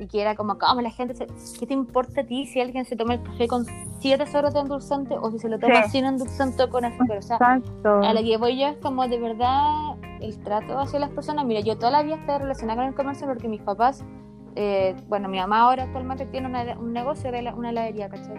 y 0.00 0.06
que 0.06 0.20
era 0.22 0.36
como 0.36 0.56
como 0.58 0.80
la 0.80 0.90
gente 0.90 1.12
se- 1.14 1.26
¿qué 1.58 1.66
te 1.66 1.74
importa 1.74 2.20
a 2.20 2.24
ti 2.24 2.46
si 2.46 2.60
alguien 2.60 2.84
se 2.84 2.94
toma 2.94 3.14
el 3.14 3.22
café 3.24 3.48
con 3.48 3.66
siete 3.98 4.26
sobres 4.28 4.54
de 4.54 4.60
endulzante 4.60 5.16
o 5.20 5.30
si 5.32 5.38
se 5.40 5.48
lo 5.48 5.58
toma 5.58 5.82
Sí. 5.84 5.90
sin 5.90 6.04
endulzante 6.04 6.62
o 6.62 6.70
con 6.70 6.84
azúcar 6.84 7.18
o 7.18 7.22
sea 7.22 7.36
Exacto. 7.36 8.00
a 8.02 8.14
lo 8.14 8.20
que 8.22 8.36
voy 8.36 8.58
yo 8.60 8.68
es 8.68 8.76
como 8.78 9.06
de 9.08 9.18
verdad 9.18 9.96
el 10.20 10.38
trato 10.42 10.78
hacia 10.78 10.98
las 10.98 11.10
personas. 11.10 11.44
Mira, 11.46 11.60
yo 11.60 11.76
toda 11.78 11.90
la 11.92 12.02
vida 12.02 12.16
estoy 12.16 12.38
relacionada 12.38 12.80
con 12.80 12.88
el 12.88 12.94
comercio 12.94 13.26
porque 13.28 13.46
mis 13.48 13.60
papás, 13.62 14.04
eh, 14.56 14.94
bueno, 15.08 15.28
mi 15.28 15.38
mamá 15.38 15.60
ahora 15.62 15.84
actualmente 15.84 16.26
tiene 16.26 16.46
una- 16.48 16.78
un 16.78 16.92
negocio 16.92 17.30
de 17.32 17.42
la- 17.42 17.54
una 17.54 17.70
heladería, 17.70 18.08
¿cachai? 18.08 18.36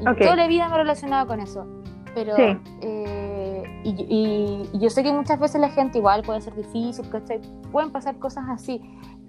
Y 0.00 0.08
Ok. 0.08 0.18
toda 0.18 0.36
la 0.36 0.46
vida 0.46 0.68
me 0.68 0.74
he 0.74 0.78
relacionado 0.78 1.26
con 1.26 1.40
eso. 1.40 1.66
Pero, 2.14 2.34
Sí. 2.36 2.42
eh, 2.82 3.62
y, 3.84 3.90
y- 3.90 4.68
y 4.72 4.78
yo 4.80 4.90
sé 4.90 5.02
que 5.02 5.12
muchas 5.12 5.38
veces 5.38 5.60
la 5.60 5.68
gente 5.68 5.98
igual 5.98 6.22
puede 6.22 6.40
ser 6.40 6.54
difícil, 6.56 7.08
¿cachai? 7.08 7.40
Pueden 7.70 7.92
pasar 7.92 8.18
cosas 8.18 8.44
así. 8.48 8.80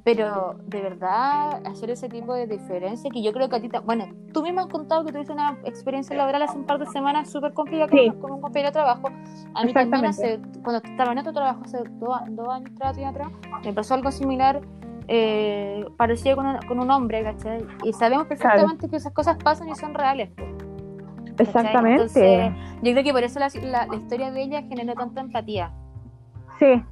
Pero 0.03 0.55
de 0.65 0.81
verdad, 0.81 1.61
hacer 1.67 1.91
ese 1.91 2.09
tipo 2.09 2.33
de 2.33 2.47
diferencia 2.47 3.11
que 3.11 3.21
yo 3.21 3.31
creo 3.33 3.49
que 3.49 3.57
a 3.57 3.61
ti, 3.61 3.69
bueno, 3.85 4.05
tú 4.33 4.41
misma 4.41 4.61
has 4.63 4.67
contado 4.67 5.05
que 5.05 5.11
tuviste 5.11 5.31
una 5.31 5.59
experiencia 5.63 6.15
laboral 6.17 6.41
hace 6.41 6.57
un 6.57 6.65
par 6.65 6.79
de 6.79 6.87
semanas 6.87 7.29
súper 7.29 7.53
complicada 7.53 7.87
con, 7.87 7.99
Sí. 7.99 8.09
con 8.19 8.31
un 8.31 8.41
compañero 8.41 8.69
de 8.69 8.73
trabajo. 8.73 9.09
A 9.53 9.63
mí 9.63 9.71
también 9.73 10.05
hace, 10.05 10.39
cuando 10.63 10.81
estaba 10.83 11.11
en 11.11 11.19
otro 11.19 11.33
trabajo, 11.33 11.61
hace 11.65 11.83
dos, 11.99 12.17
dos 12.31 12.49
años 12.49 12.71
atrás, 13.05 13.27
me 13.63 13.73
pasó 13.73 13.93
algo 13.93 14.09
similar, 14.11 14.59
eh, 15.07 15.85
parecido 15.97 16.35
con 16.37 16.45
un, 16.47 16.57
con 16.67 16.79
un 16.79 16.89
hombre, 16.91 17.23
¿cachai? 17.23 17.65
Y 17.83 17.93
sabemos 17.93 18.27
perfectamente 18.27 18.89
que 18.89 18.95
esas 18.97 19.13
cosas 19.13 19.37
pasan 19.43 19.69
y 19.69 19.75
son 19.75 19.93
reales. 19.93 20.29
¿cachai? 20.35 21.33
Exactamente. 21.39 21.91
Entonces, 21.91 22.51
yo 22.81 22.91
creo 22.91 23.03
que 23.03 23.11
por 23.13 23.23
eso 23.23 23.39
la, 23.39 23.49
la- 23.63 23.87
la 23.87 23.95
historia 23.95 24.31
de 24.31 24.41
ella 24.43 24.61
generó 24.63 24.93
tanta 24.93 25.21
empatía. 25.21 25.71
Sí, 26.59 26.83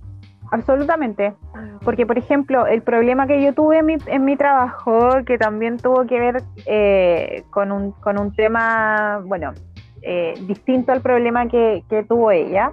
absolutamente. 0.51 1.36
Porque, 1.84 2.05
por 2.05 2.18
ejemplo, 2.18 2.66
el 2.68 2.82
problema 2.82 3.28
que 3.28 3.41
yo 3.41 3.53
tuve 3.53 3.80
en 3.80 3.86
mi, 3.86 3.97
en 4.07 4.26
mi 4.26 4.36
trabajo, 4.36 5.10
que 5.26 5.38
también 5.38 5.78
tuvo 5.78 6.05
que 6.05 6.20
ver 6.20 6.43
eh, 6.66 7.43
con, 7.51 7.72
un, 7.72 7.91
con 7.91 8.20
un 8.20 8.34
tema, 8.34 9.22
bueno, 9.26 9.53
eh, 10.01 10.34
distinto 10.47 10.91
al 10.91 11.01
problema 11.01 11.47
que, 11.47 11.84
que 11.89 12.03
tuvo 12.03 12.32
ella, 12.32 12.72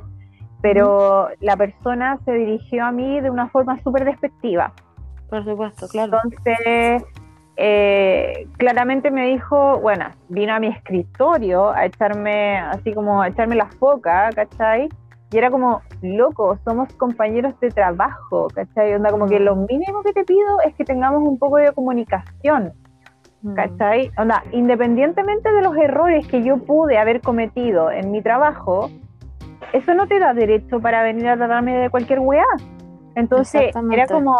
pero 0.62 1.28
la 1.40 1.56
persona 1.56 2.18
se 2.24 2.32
dirigió 2.32 2.84
a 2.86 2.92
mí 2.92 3.20
de 3.20 3.30
una 3.30 3.48
forma 3.48 3.78
súper 3.82 4.04
despectiva. 4.04 4.72
Por 5.28 5.44
supuesto, 5.44 5.88
claro. 5.88 6.18
Entonces, 6.24 7.04
eh, 7.56 8.48
claramente 8.58 9.10
me 9.10 9.26
dijo, 9.26 9.80
bueno, 9.80 10.06
vino 10.28 10.54
a 10.54 10.60
mi 10.60 10.68
escritorio 10.68 11.70
a 11.70 11.86
echarme, 11.86 12.58
así 12.58 12.92
como 12.92 13.22
a 13.22 13.28
echarme 13.28 13.56
la 13.56 13.66
foca, 13.66 14.30
¿cachai? 14.34 14.88
Y 15.32 15.38
era 15.38 15.50
como, 15.50 15.82
loco, 16.02 16.58
somos 16.64 16.92
compañeros 16.94 17.58
de 17.60 17.70
trabajo, 17.70 18.48
¿cachai? 18.54 18.94
Onda, 18.94 19.10
como 19.10 19.26
que 19.26 19.40
lo 19.40 19.56
mínimo 19.56 20.02
que 20.02 20.12
te 20.12 20.24
pido 20.24 20.60
es 20.64 20.74
que 20.74 20.84
tengamos 20.84 21.22
un 21.26 21.38
poco 21.38 21.56
de 21.56 21.72
comunicación, 21.72 22.72
Mm. 23.46 23.54
¿cachai? 23.54 24.10
Onda, 24.18 24.42
independientemente 24.52 25.52
de 25.52 25.62
los 25.62 25.76
errores 25.76 26.26
que 26.26 26.42
yo 26.42 26.58
pude 26.58 26.98
haber 26.98 27.20
cometido 27.20 27.90
en 27.90 28.10
mi 28.10 28.20
trabajo, 28.22 28.90
eso 29.72 29.94
no 29.94 30.06
te 30.06 30.18
da 30.18 30.34
derecho 30.34 30.80
para 30.80 31.02
venir 31.02 31.28
a 31.28 31.36
tratarme 31.36 31.76
de 31.76 31.90
cualquier 31.90 32.20
weá. 32.20 32.44
Entonces, 33.16 33.72
era 33.94 34.06
como, 34.06 34.36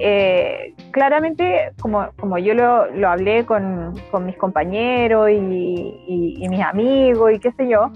eh, 0.00 0.74
claramente, 0.90 1.72
como, 1.80 2.08
como 2.18 2.36
yo 2.38 2.52
lo, 2.54 2.86
lo 2.90 3.08
hablé 3.08 3.46
con, 3.46 3.94
con 4.10 4.26
mis 4.26 4.36
compañeros 4.36 5.30
y, 5.30 5.34
y- 5.34 6.34
y 6.44 6.48
mis 6.48 6.60
amigos 6.60 7.32
y 7.32 7.38
qué 7.38 7.52
sé 7.52 7.68
yo, 7.68 7.90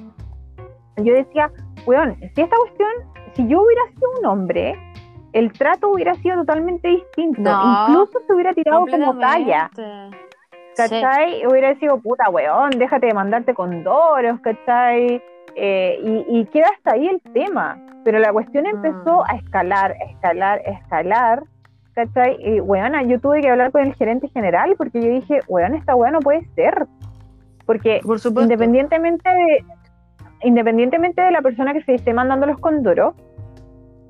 yo 0.96 1.14
decía, 1.14 1.50
weón, 1.86 2.16
si 2.34 2.40
esta 2.40 2.56
cuestión, 2.56 2.88
si 3.34 3.46
yo 3.48 3.62
hubiera 3.62 3.82
sido 3.94 4.10
un 4.20 4.26
hombre, 4.26 4.76
el 5.32 5.52
trato 5.52 5.90
hubiera 5.90 6.14
sido 6.14 6.36
totalmente 6.36 6.88
distinto. 6.88 7.40
No, 7.40 7.86
Incluso 7.88 8.20
se 8.26 8.32
hubiera 8.34 8.52
tirado 8.52 8.80
como 8.86 9.18
talla. 9.18 9.70
Sí. 9.74 9.82
¿cachai? 10.76 11.46
Hubiera 11.46 11.74
sido 11.78 11.98
puta 11.98 12.30
weón, 12.30 12.70
déjate 12.70 13.06
de 13.06 13.14
mandarte 13.14 13.52
con 13.54 13.82
doros, 13.84 14.40
¿cachai? 14.40 15.22
Eh, 15.56 15.98
y, 16.28 16.40
y 16.40 16.46
queda 16.46 16.66
hasta 16.76 16.92
ahí 16.94 17.06
el 17.08 17.20
tema. 17.32 17.78
Pero 18.04 18.18
la 18.18 18.32
cuestión 18.32 18.66
empezó 18.66 19.18
Mm. 19.18 19.24
a 19.28 19.36
escalar, 19.36 19.92
a 19.92 20.04
escalar, 20.10 20.60
a 20.66 20.70
escalar, 20.70 21.42
¿cachai? 21.94 22.36
Y 22.40 22.60
weona, 22.60 23.02
yo 23.04 23.20
tuve 23.20 23.40
que 23.42 23.50
hablar 23.50 23.70
con 23.70 23.82
el 23.82 23.94
gerente 23.94 24.28
general 24.28 24.74
porque 24.76 25.00
yo 25.00 25.08
dije, 25.08 25.40
weón, 25.48 25.74
esta 25.74 25.94
weá 25.94 26.10
no 26.10 26.20
puede 26.20 26.44
ser. 26.54 26.86
Porque 27.66 28.00
Por 28.02 28.18
independientemente 28.42 29.28
de, 29.28 29.64
independientemente 30.42 31.22
de 31.22 31.30
la 31.30 31.42
persona 31.42 31.72
que 31.72 31.82
se 31.84 31.94
esté 31.94 32.12
mandando 32.12 32.46
los 32.46 32.58
condoros, 32.58 33.14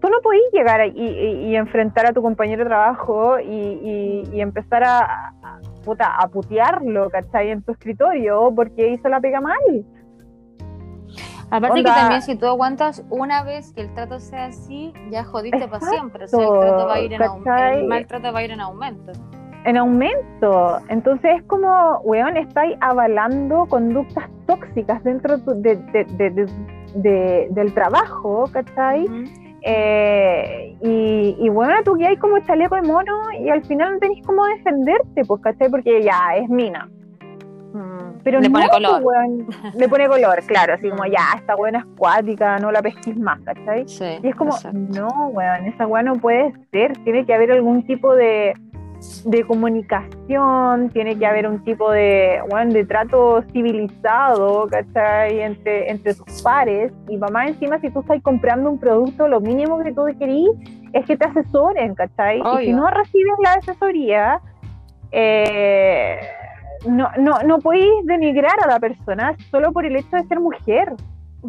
tú 0.00 0.08
no 0.08 0.16
podís 0.22 0.42
llegar 0.52 0.80
a- 0.80 0.86
y, 0.86 1.54
enfrentar 1.54 2.06
a 2.06 2.12
tu 2.12 2.22
compañero 2.22 2.64
de 2.64 2.70
trabajo 2.70 3.38
y 3.38 4.40
empezar 4.40 4.82
a, 4.84 5.00
a, 5.42 5.60
puta, 5.84 6.16
a 6.16 6.28
putearlo, 6.28 7.10
¿cachai? 7.10 7.50
En 7.50 7.62
tu 7.62 7.72
escritorio 7.72 8.50
porque 8.56 8.88
hizo 8.88 9.08
la 9.10 9.20
pega 9.20 9.40
mal. 9.40 9.58
Aparte 11.54 11.80
Onda- 11.80 11.94
que 11.94 12.00
también 12.00 12.22
si 12.22 12.34
tú 12.36 12.46
aguantas 12.46 13.04
una 13.10 13.42
vez 13.44 13.72
que 13.74 13.82
el 13.82 13.92
trato 13.92 14.18
sea 14.20 14.46
así, 14.46 14.92
ya 15.10 15.22
jodiste 15.22 15.68
para 15.68 15.80
siempre. 15.86 16.24
O 16.24 16.28
sea, 16.28 16.40
el 16.40 16.58
trato 16.60 16.86
va 16.86 16.94
a 16.94 17.00
ir 17.00 17.12
en. 17.12 17.20
El 17.22 17.88
maltrato 17.88 18.32
va 18.32 18.38
a 18.38 18.42
ir 18.44 18.50
en 18.52 18.60
aumento. 18.60 19.12
En 19.64 19.76
aumento. 19.76 20.78
Entonces 20.88 21.30
es 21.36 21.42
como, 21.42 21.98
weón, 22.04 22.38
estáis 22.38 22.76
avalando 22.80 23.66
conductas 23.66 24.24
tóxicas 24.46 25.04
dentro 25.04 25.36
de- 25.36 25.76
de- 25.76 26.04
de- 26.04 26.30
de- 26.30 26.46
de- 26.94 27.48
del 27.50 27.74
trabajo, 27.74 28.44
¿cachai? 28.50 29.04
Ujú. 29.04 29.24
Eh, 29.64 30.76
y, 30.80 31.36
y 31.38 31.48
bueno, 31.50 31.74
tú 31.84 31.94
que 31.96 32.06
hay 32.06 32.16
como 32.16 32.38
chaleco 32.40 32.74
de 32.76 32.82
mono 32.82 33.12
y 33.38 33.48
al 33.50 33.62
final 33.64 33.92
no 33.92 33.98
tenés 34.00 34.26
cómo 34.26 34.44
defenderte, 34.46 35.22
pues, 35.26 35.40
¿cachai? 35.42 35.68
Porque 35.70 36.02
ya 36.02 36.34
es 36.36 36.48
mina. 36.48 36.88
Mm. 37.72 38.20
Pero 38.22 38.40
Le 38.40 38.48
no, 38.48 38.52
pone 38.52 38.66
pues, 38.68 38.76
color. 38.76 39.02
weón, 39.02 39.46
le 39.74 39.88
pone 39.88 40.08
color, 40.08 40.42
claro, 40.46 40.74
así 40.74 40.88
como 40.90 41.06
ya, 41.06 41.24
esta 41.36 41.54
buena 41.54 41.78
es 41.80 41.84
cuática, 41.96 42.58
no 42.58 42.70
la 42.70 42.82
pesquís 42.82 43.18
más, 43.18 43.40
¿cachai? 43.40 43.88
Sí, 43.88 44.04
Y 44.22 44.28
es 44.28 44.36
como, 44.36 44.52
exacto. 44.52 44.78
no, 44.78 45.28
weón, 45.28 45.66
esa 45.66 45.86
weá 45.86 46.02
no 46.02 46.14
puede 46.14 46.52
ser, 46.70 46.92
tiene 47.04 47.24
que 47.24 47.34
haber 47.34 47.52
algún 47.52 47.84
tipo 47.86 48.14
de, 48.14 48.54
de 49.24 49.44
comunicación, 49.44 50.90
tiene 50.90 51.18
que 51.18 51.26
haber 51.26 51.48
un 51.48 51.64
tipo 51.64 51.90
de, 51.90 52.40
weón, 52.50 52.70
de 52.70 52.84
trato 52.84 53.42
civilizado, 53.52 54.68
¿cachai? 54.68 55.40
Entre, 55.40 55.90
entre 55.90 56.14
tus 56.14 56.42
pares, 56.42 56.92
y 57.08 57.16
mamá 57.16 57.46
encima 57.46 57.80
si 57.80 57.90
tú 57.90 58.00
estás 58.00 58.20
comprando 58.22 58.70
un 58.70 58.78
producto, 58.78 59.28
lo 59.28 59.40
mínimo 59.40 59.82
que 59.82 59.92
tú 59.92 60.04
querís 60.18 60.50
es 60.92 61.06
que 61.06 61.16
te 61.16 61.24
asesoren, 61.24 61.94
¿cachai? 61.94 62.40
Y 62.60 62.66
si 62.66 62.72
no 62.72 62.86
recibes 62.88 63.34
la 63.42 63.54
asesoría, 63.54 64.40
eh, 65.10 66.20
no, 66.86 67.08
no, 67.18 67.38
no 67.42 67.58
podéis 67.58 67.90
denigrar 68.04 68.58
a 68.64 68.66
la 68.68 68.80
persona 68.80 69.36
solo 69.50 69.72
por 69.72 69.84
el 69.86 69.96
hecho 69.96 70.16
de 70.16 70.24
ser 70.24 70.40
mujer. 70.40 70.94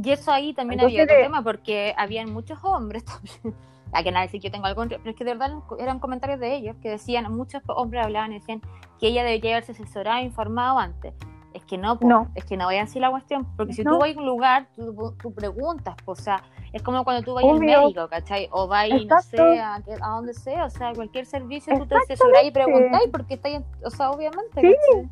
Y 0.03 0.11
eso 0.11 0.31
ahí 0.31 0.53
también 0.53 0.79
Entonces, 0.79 0.95
había 0.99 1.03
otro 1.03 1.15
de- 1.17 1.23
tema, 1.23 1.43
porque 1.43 1.93
habían 1.97 2.31
muchos 2.33 2.57
hombres 2.63 3.03
también. 3.05 3.55
A 3.95 4.01
que 4.01 4.11
nadie 4.11 4.25
decir 4.25 4.41
que 4.41 4.47
yo 4.47 4.51
tengo 4.51 4.65
algo 4.65 4.81
contra, 4.81 4.97
pero 4.97 5.11
es 5.11 5.15
que 5.15 5.23
de 5.23 5.35
verdad 5.35 5.51
eran 5.77 5.99
comentarios 5.99 6.39
de 6.39 6.55
ellos 6.55 6.75
que 6.81 6.89
decían, 6.89 7.31
muchos 7.31 7.61
hombres 7.67 8.03
hablaban 8.03 8.31
y 8.31 8.39
decían 8.39 8.59
que 8.99 9.05
ella 9.09 9.23
debería 9.23 9.51
haberse 9.51 9.73
asesorado 9.73 10.17
e 10.17 10.23
informado 10.23 10.79
antes. 10.79 11.13
Es 11.53 11.63
que 11.63 11.77
no, 11.77 11.99
po, 11.99 12.07
No. 12.07 12.27
es 12.33 12.43
que 12.45 12.57
no 12.57 12.65
vayan 12.65 12.85
así 12.85 12.99
la 12.99 13.11
cuestión, 13.11 13.45
porque 13.55 13.73
si 13.73 13.83
No. 13.83 13.91
tú 13.91 13.99
vas 13.99 14.15
a 14.15 14.19
un 14.19 14.25
lugar, 14.25 14.65
tú, 14.75 15.13
tú 15.21 15.31
preguntas, 15.31 15.95
o 16.05 16.15
sea, 16.15 16.41
es 16.71 16.81
como 16.81 17.03
cuando 17.03 17.21
tú 17.21 17.35
vas 17.35 17.43
al 17.45 17.59
médico, 17.59 18.07
¿cachai? 18.07 18.47
O 18.51 18.67
vas, 18.67 18.89
no 18.89 19.21
sé, 19.21 19.59
a, 19.59 19.75
a 19.75 20.09
donde 20.15 20.33
sea, 20.33 20.65
o 20.65 20.69
sea, 20.71 20.91
cualquier 20.93 21.27
servicio 21.27 21.77
tú 21.77 21.85
te 21.85 21.93
asesorás 21.95 22.43
y 22.45 22.49
preguntáis 22.49 23.09
porque 23.11 23.35
está 23.35 23.49
o 23.85 23.89
sea, 23.91 24.09
obviamente. 24.09 24.59
Sí. 24.59 24.73
¿cachai? 24.73 25.09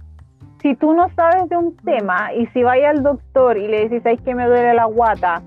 Si 0.61 0.75
tú 0.75 0.93
no 0.93 1.09
sabes 1.15 1.49
de 1.49 1.57
un 1.57 1.75
tema 1.77 2.33
y 2.33 2.45
si 2.47 2.63
vayas 2.63 2.97
al 2.97 3.03
doctor 3.03 3.57
y 3.57 3.67
le 3.67 3.83
dices, 3.83 4.03
¿sabes 4.03 4.21
que 4.21 4.35
me 4.35 4.45
duele 4.45 4.73
la 4.73 4.85
guata? 4.85 5.41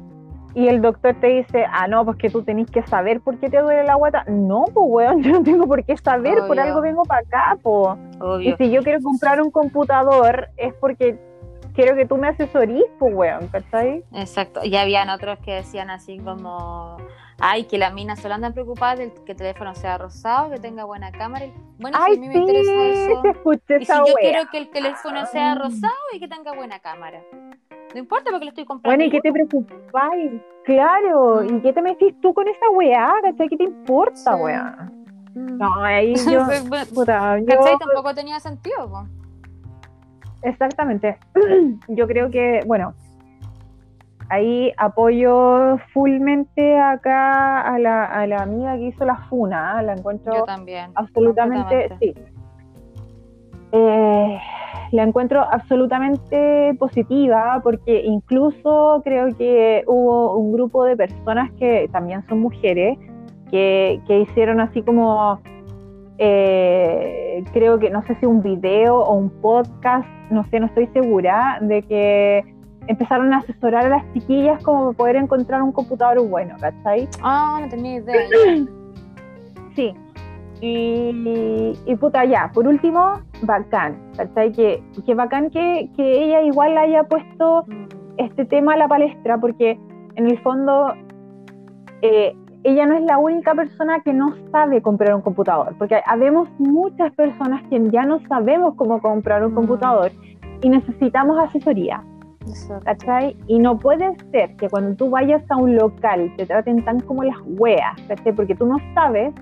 Y 0.54 0.68
el 0.68 0.80
doctor 0.80 1.16
te 1.20 1.26
dice, 1.28 1.64
ah, 1.72 1.88
no, 1.88 2.04
pues 2.04 2.16
que 2.16 2.30
tú 2.30 2.42
tenés 2.42 2.70
que 2.70 2.82
saber 2.82 3.20
por 3.20 3.38
qué 3.38 3.50
te 3.50 3.58
duele 3.58 3.84
la 3.84 3.96
guata. 3.96 4.24
No, 4.28 4.64
pues, 4.72 4.86
weón, 4.88 5.22
yo 5.22 5.32
no 5.32 5.42
tengo 5.42 5.66
por 5.66 5.84
qué 5.84 5.96
saber, 5.96 6.38
por 6.46 6.58
algo 6.60 6.80
vengo 6.80 7.02
para 7.04 7.20
acá, 7.20 7.58
pues. 7.62 7.98
Y 8.40 8.54
si 8.56 8.70
yo 8.70 8.82
quiero 8.82 9.00
comprar 9.02 9.42
un 9.42 9.50
computador 9.50 10.48
es 10.56 10.72
porque 10.74 11.18
quiero 11.74 11.94
que 11.96 12.06
tú 12.06 12.16
me 12.16 12.28
asesorís, 12.28 12.84
pues, 12.98 13.14
weón, 13.14 13.48
¿cachai? 13.48 14.04
Exacto. 14.12 14.60
Y 14.64 14.76
habían 14.76 15.10
otros 15.10 15.38
que 15.40 15.52
decían 15.54 15.90
así 15.90 16.18
como, 16.18 16.96
ay, 17.38 17.64
que 17.64 17.78
las 17.78 17.92
minas 17.92 18.20
solo 18.20 18.34
andan 18.34 18.52
preocupadas 18.54 18.98
de 18.98 19.12
que 19.26 19.32
el 19.32 19.38
teléfono 19.38 19.74
sea 19.74 19.98
rosado, 19.98 20.50
que 20.50 20.58
tenga 20.58 20.84
buena 20.84 21.10
cámara. 21.12 21.46
Bueno, 21.78 21.98
si 21.98 22.02
Ay, 22.12 22.16
a 22.16 22.20
mí 22.20 22.28
me 22.28 22.34
interesa 22.38 22.70
sí, 22.70 23.12
eso. 23.12 23.60
te 23.66 23.82
Y 23.82 23.84
si 23.84 23.92
yo 23.92 24.04
wea. 24.04 24.14
quiero 24.20 24.50
que 24.50 24.58
el 24.58 24.70
teléfono 24.70 25.26
sea 25.26 25.54
rosado 25.54 25.92
y 26.14 26.20
que 26.20 26.28
tenga 26.28 26.52
buena 26.54 26.78
cámara. 26.78 27.20
No 27.92 28.00
importa 28.00 28.30
porque 28.30 28.44
lo 28.46 28.48
estoy 28.50 28.64
comprando. 28.64 28.96
Bueno, 28.96 29.04
¿y 29.04 29.10
qué 29.10 29.20
te 29.20 29.32
preocupáis? 29.32 30.32
Claro, 30.64 31.44
¿y 31.44 31.60
qué 31.60 31.72
te 31.72 31.82
metís 31.82 32.18
tú 32.20 32.32
con 32.34 32.48
esa 32.48 32.70
weá? 32.70 33.12
¿Cachai? 33.22 33.48
¿Qué 33.48 33.56
te 33.56 33.64
importa, 33.64 34.36
Sí. 34.36 34.42
weá? 34.42 34.90
Mm. 35.34 35.58
No, 35.58 35.82
ahí 35.82 36.14
yo, 36.30 36.40
Pues, 36.68 36.88
puta, 36.92 37.38
yo... 37.38 37.46
¿Cachai? 37.46 37.76
Tampoco 37.78 38.14
tenía 38.14 38.40
sentido, 38.40 38.88
po. 38.88 39.06
Exactamente. 40.44 41.16
Yo 41.88 42.06
creo 42.06 42.30
que, 42.30 42.60
bueno, 42.66 42.94
ahí 44.28 44.72
apoyo 44.76 45.78
fullmente 45.92 46.78
acá 46.78 47.62
a 47.62 47.78
la, 47.78 48.04
a 48.04 48.26
la 48.26 48.42
amiga 48.42 48.76
que 48.76 48.88
hizo 48.88 49.04
la 49.04 49.16
funa, 49.28 49.78
¿ah? 49.78 49.82
la 49.82 49.94
encuentro 49.94 50.34
Yo 50.34 50.44
también. 50.44 50.90
absolutamente, 50.94 51.96
sí. 52.00 52.14
Eh, 53.72 54.38
la 54.92 55.02
encuentro 55.02 55.40
absolutamente 55.40 56.74
positiva 56.78 57.60
porque 57.64 58.02
incluso 58.04 59.00
creo 59.02 59.34
que 59.36 59.82
hubo 59.88 60.36
un 60.36 60.52
grupo 60.52 60.84
de 60.84 60.96
personas 60.96 61.50
que 61.58 61.88
también 61.90 62.24
son 62.28 62.40
mujeres 62.40 62.96
que, 63.50 64.00
que 64.06 64.20
hicieron 64.20 64.60
así 64.60 64.82
como 64.82 65.40
eh, 66.18 67.42
creo 67.52 67.78
que 67.78 67.90
no 67.90 68.02
sé 68.02 68.16
si 68.20 68.26
un 68.26 68.42
video 68.42 68.98
o 68.98 69.14
un 69.14 69.30
podcast, 69.40 70.08
no 70.30 70.44
sé, 70.50 70.60
no 70.60 70.66
estoy 70.66 70.86
segura, 70.88 71.58
de 71.60 71.82
que 71.82 72.44
empezaron 72.86 73.32
a 73.32 73.38
asesorar 73.38 73.86
a 73.86 73.88
las 73.88 74.12
chiquillas 74.12 74.62
como 74.62 74.92
poder 74.92 75.16
encontrar 75.16 75.62
un 75.62 75.72
computador 75.72 76.26
bueno, 76.28 76.54
¿cachai? 76.60 77.08
Ah, 77.22 77.58
no 77.60 77.68
tenía 77.68 77.96
idea. 77.96 78.16
sí. 79.76 79.94
Y, 80.60 81.72
y, 81.84 81.96
puta, 81.96 82.24
ya, 82.24 82.50
por 82.54 82.66
último, 82.66 83.20
bacán, 83.42 83.98
¿cachai? 84.16 84.52
Que, 84.52 84.82
que 85.04 85.14
bacán 85.14 85.50
que, 85.50 85.90
que 85.96 86.24
ella 86.24 86.42
igual 86.42 86.78
haya 86.78 87.02
puesto 87.04 87.66
este 88.16 88.44
tema 88.46 88.74
a 88.74 88.76
la 88.76 88.88
palestra, 88.88 89.36
porque 89.38 89.78
en 90.14 90.26
el 90.26 90.38
fondo 90.42 90.94
eh, 92.02 92.34
ella 92.64 92.86
no 92.86 92.94
es 92.96 93.02
la 93.02 93.18
única 93.18 93.54
persona 93.54 94.00
que 94.00 94.12
no 94.12 94.34
sabe 94.50 94.82
comprar 94.82 95.14
un 95.14 95.20
computador, 95.22 95.74
porque 95.78 96.00
habemos 96.06 96.48
muchas 96.58 97.12
personas 97.12 97.62
que 97.68 97.90
ya 97.90 98.04
no 98.04 98.20
sabemos 98.26 98.74
cómo 98.76 99.00
comprar 99.00 99.44
un 99.44 99.52
Mm. 99.52 99.56
computador 99.56 100.12
y 100.62 100.68
necesitamos 100.70 101.38
asesoría. 101.38 102.02
Y 103.46 103.58
no 103.58 103.78
puede 103.78 104.14
ser 104.30 104.54
que 104.56 104.68
cuando 104.68 104.94
tú 104.96 105.08
vayas 105.10 105.42
a 105.50 105.56
un 105.56 105.76
local 105.76 106.32
te 106.36 106.44
traten 106.46 106.84
tan 106.84 107.00
como 107.00 107.22
las 107.24 107.36
weas, 107.58 107.98
¿cachai? 108.08 108.32
Porque 108.34 108.54
tú 108.54 108.66
no 108.66 108.76
sabes, 108.94 109.32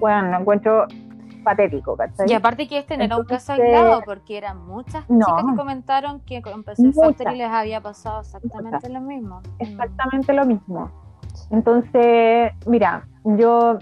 bueno, 0.00 0.30
lo 0.32 0.38
encuentro 0.38 0.86
patético, 1.44 1.96
¿cachai? 1.96 2.28
Y 2.28 2.34
aparte 2.34 2.66
que 2.66 2.78
este 2.78 2.96
no 2.96 3.04
era 3.04 3.16
un 3.16 3.24
caso 3.24 3.52
aislado, 3.52 4.02
porque 4.04 4.36
eran 4.36 4.66
muchas 4.66 5.08
no. 5.08 5.24
chicas 5.26 5.44
que 5.50 5.56
comentaron 5.56 6.20
que 6.20 6.42
con 6.42 6.64
PC. 6.64 6.92
Factory 6.92 7.36
les 7.36 7.48
había 7.50 7.80
pasado 7.80 8.20
exactamente 8.20 8.76
Muchas. 8.76 8.90
lo 8.90 9.00
mismo. 9.00 9.40
exactamente 9.60 10.32
lo 10.32 10.44
mismo. 10.44 10.90
Entonces, 11.50 12.52
mira, 12.66 13.04
yo 13.24 13.78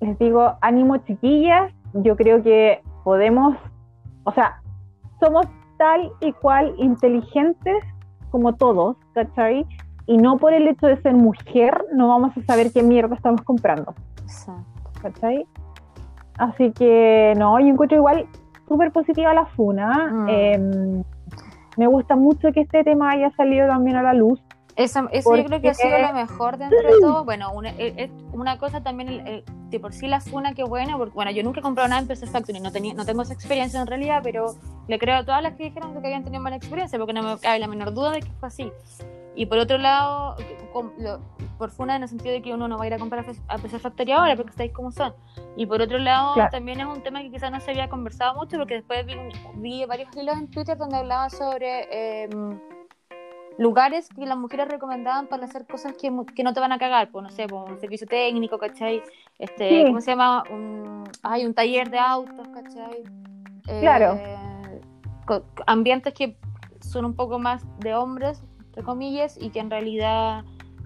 les 0.00 0.18
digo, 0.18 0.54
ánimo 0.60 0.96
chiquillas, 0.98 1.72
yo 1.94 2.16
creo 2.16 2.42
que 2.42 2.82
podemos, 3.04 3.56
o 4.24 4.32
sea, 4.32 4.60
somos 5.20 5.46
tal 5.78 6.10
y 6.20 6.32
cual 6.32 6.74
inteligentes 6.78 7.84
como 8.30 8.54
todos, 8.54 8.96
¿cachai? 9.14 9.66
Y 10.06 10.16
no 10.16 10.38
por 10.38 10.52
el 10.52 10.68
hecho 10.68 10.86
de 10.86 11.00
ser 11.00 11.14
mujer 11.14 11.84
no 11.94 12.08
vamos 12.08 12.36
a 12.36 12.42
saber 12.42 12.72
qué 12.72 12.82
mierda 12.82 13.14
estamos 13.14 13.42
comprando, 13.42 13.94
Exacto. 14.22 14.90
¿cachai? 15.00 15.46
Así 16.38 16.72
que, 16.72 17.32
no, 17.36 17.58
yo 17.60 17.66
encuentro 17.68 17.96
igual 17.96 18.26
súper 18.66 18.92
positiva 18.92 19.32
la 19.34 19.46
funa. 19.46 20.10
Mm. 20.12 20.28
em, 20.28 21.04
me 21.76 21.86
gusta 21.86 22.16
mucho 22.16 22.52
que 22.52 22.62
este 22.62 22.84
tema 22.84 23.10
haya 23.10 23.30
salido 23.36 23.68
también 23.68 23.96
a 23.96 24.02
la 24.02 24.14
luz. 24.14 24.40
Eso, 24.76 25.08
eso 25.12 25.36
yo 25.36 25.44
creo 25.44 25.60
que 25.60 25.68
ha 25.70 25.74
sido 25.74 25.96
lo 25.98 26.12
mejor 26.12 26.58
dentro 26.58 26.82
de 26.82 27.00
todo. 27.00 27.24
Bueno, 27.24 27.52
una, 27.52 27.70
es- 27.70 27.94
es 27.96 28.10
una 28.32 28.58
cosa 28.58 28.82
también, 28.82 29.08
el- 29.08 29.26
el- 29.28 29.44
de 29.70 29.78
por 29.80 29.92
sí 29.92 30.08
la 30.08 30.20
funa, 30.20 30.52
que 30.54 30.64
bueno, 30.64 30.98
porque 30.98 31.14
bueno, 31.14 31.30
yo 31.30 31.42
nunca 31.44 31.60
he 31.60 31.62
comprado 31.62 31.88
nada 31.88 32.00
en 32.02 32.08
PC 32.08 32.26
Factory, 32.26 32.58
no, 32.60 32.72
tenía, 32.72 32.92
no 32.94 33.04
tengo 33.04 33.22
esa 33.22 33.34
experiencia 33.34 33.80
en 33.80 33.86
realidad, 33.86 34.20
pero 34.22 34.54
le 34.88 34.98
creo 34.98 35.16
a 35.18 35.24
todas 35.24 35.42
las 35.42 35.54
que 35.54 35.64
dijeron 35.64 35.92
que 35.92 35.98
habían 35.98 36.24
tenido 36.24 36.42
mala 36.42 36.56
experiencia, 36.56 36.98
porque 36.98 37.12
no 37.12 37.22
me 37.22 37.38
cabe 37.38 37.58
la 37.60 37.66
menor 37.68 37.92
duda 37.94 38.10
de 38.12 38.20
que 38.20 38.30
fue 38.40 38.48
así. 38.48 38.72
Y 39.36 39.46
por 39.46 39.58
otro 39.58 39.78
lado, 39.78 40.36
com- 40.72 40.92
lo- 40.98 41.20
por 41.58 41.70
funa 41.70 41.94
en 41.96 42.02
el 42.02 42.08
sentido 42.08 42.32
de 42.32 42.42
que 42.42 42.52
uno 42.52 42.66
no 42.68 42.76
va 42.78 42.84
a 42.84 42.86
ir 42.88 42.94
a 42.94 42.98
comprar 42.98 43.24
a 43.48 43.58
PC 43.58 43.78
Factory 43.78 44.10
ahora, 44.12 44.34
porque 44.36 44.50
estáis 44.50 44.72
como 44.72 44.90
son. 44.90 45.12
Y 45.56 45.66
por 45.66 45.80
otro 45.82 45.98
lado, 45.98 46.34
Claro. 46.34 46.50
también 46.50 46.80
es 46.80 46.86
un 46.86 47.00
tema 47.02 47.20
que 47.22 47.30
quizás 47.30 47.50
no 47.52 47.60
se 47.60 47.70
había 47.70 47.88
conversado 47.88 48.34
mucho, 48.34 48.58
porque 48.58 48.74
después 48.74 49.06
vi, 49.06 49.14
vi 49.56 49.84
varios 49.86 50.08
hilos 50.16 50.36
en 50.36 50.50
Twitter 50.50 50.76
donde 50.76 50.96
hablaban 50.96 51.30
sobre... 51.30 52.24
em, 52.24 52.58
lugares 53.58 54.08
que 54.08 54.26
las 54.26 54.36
mujeres 54.36 54.68
recomendaban 54.68 55.26
para 55.28 55.44
hacer 55.44 55.66
cosas 55.66 55.94
que, 55.94 56.10
que 56.34 56.42
no 56.42 56.52
te 56.52 56.60
van 56.60 56.72
a 56.72 56.78
cagar, 56.78 57.10
pues 57.10 57.22
no 57.22 57.30
sé, 57.30 57.46
pues, 57.46 57.70
un 57.70 57.78
servicio 57.80 58.06
técnico, 58.06 58.58
¿cachai? 58.58 59.02
Este, 59.38 59.68
Sí. 59.68 59.84
¿cómo 59.86 60.00
se 60.00 60.10
llama? 60.12 60.44
Un, 60.50 61.04
hay 61.22 61.46
un 61.46 61.54
taller 61.54 61.90
de 61.90 61.98
autos, 61.98 62.48
¿cachai? 62.48 63.04
Eh, 63.68 63.80
Claro. 63.80 64.18
ambientes 65.66 66.12
que 66.14 66.36
son 66.80 67.04
un 67.04 67.14
poco 67.14 67.38
más 67.38 67.64
de 67.80 67.94
hombres, 67.94 68.42
entre 68.66 68.82
comillas, 68.82 69.36
y 69.40 69.50
que 69.50 69.60
en 69.60 69.70
realidad 69.70 70.44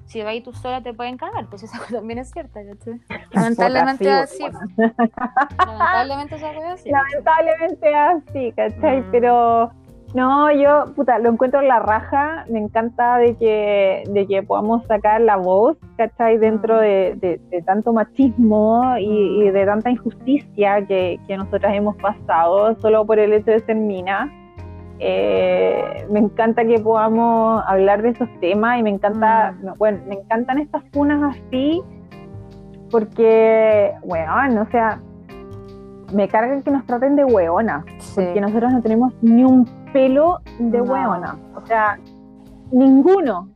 si 0.09 0.23
vas 0.23 0.43
tú 0.43 0.53
sola 0.55 0.83
te 0.83 0.95
pueden 0.95 1.19
cagar, 1.19 1.47
pues 1.51 1.63
esa 1.65 1.79
cosa 1.79 1.97
también 1.97 2.19
es 2.19 2.31
cierta, 2.31 2.61
¿cachai? 2.65 3.01
Lamentablemente 3.33 4.11
así, 4.11 4.43
lamentablemente 5.59 6.35
así. 6.37 6.91
lamentablemente 6.91 7.95
así, 7.95 8.53
¿cachai? 8.53 9.01
Mm. 9.03 9.11
Pero 9.11 9.71
no, 10.15 10.51
yo, 10.53 10.87
puta, 10.97 11.19
lo 11.19 11.29
encuentro 11.31 11.61
en 11.61 11.69
la 11.69 11.81
raja, 11.81 12.45
me 12.51 12.59
encanta 12.59 13.19
de 13.19 13.37
que, 13.37 14.05
de 14.11 14.27
que 14.27 14.43
podamos 14.43 14.85
sacar 14.87 15.21
la 15.21 15.37
voz, 15.37 15.77
¿cachai? 15.97 16.39
Dentro 16.39 16.77
Mm. 16.77 16.81
de, 16.81 17.15
de- 17.21 17.41
de 17.51 17.63
tanto 17.63 17.93
machismo 17.93 18.97
y, 18.99 19.07
Mm. 19.07 19.43
y 19.43 19.51
de 19.51 19.67
tanta 19.67 19.91
injusticia 19.91 20.87
que, 20.87 21.21
que 21.27 21.37
nosotras 21.37 21.75
hemos 21.75 21.95
pasado 21.97 22.75
solo 22.81 23.05
por 23.05 23.19
el 23.19 23.33
hecho 23.35 23.51
de 23.51 23.61
ser 23.61 23.77
mina. 23.77 24.33
Eh, 25.01 26.07
me 26.11 26.19
encanta 26.21 26.65
que 26.65 26.79
podamos 26.81 27.63
hablar 27.67 28.03
de 28.03 28.09
esos 28.09 28.29
temas 28.41 28.81
y 28.81 28.83
me 28.83 28.91
encanta, 28.91 29.53
Mm. 29.61 29.65
no, 29.67 29.75
bueno, 29.77 29.99
me 30.09 30.15
encantan 30.17 30.59
estas 30.59 30.83
funas 30.93 31.37
así 31.37 31.83
porque, 32.91 33.93
bueno, 34.05 34.63
o 34.63 34.71
sea, 34.71 34.99
me 36.15 36.27
cargan 36.27 36.63
que 36.63 36.71
nos 36.71 36.87
traten 36.87 37.17
de 37.17 37.25
hueona, 37.25 37.85
Sí. 37.99 38.15
porque 38.25 38.41
nosotros 38.41 38.73
no 38.73 38.81
tenemos 38.81 39.13
ni 39.21 39.45
un 39.45 39.67
pelo 39.93 40.41
de 40.59 40.79
No. 40.79 40.85
hueona, 40.85 41.39
o 41.55 41.67
sea, 41.67 41.99
ninguno. 42.73 43.49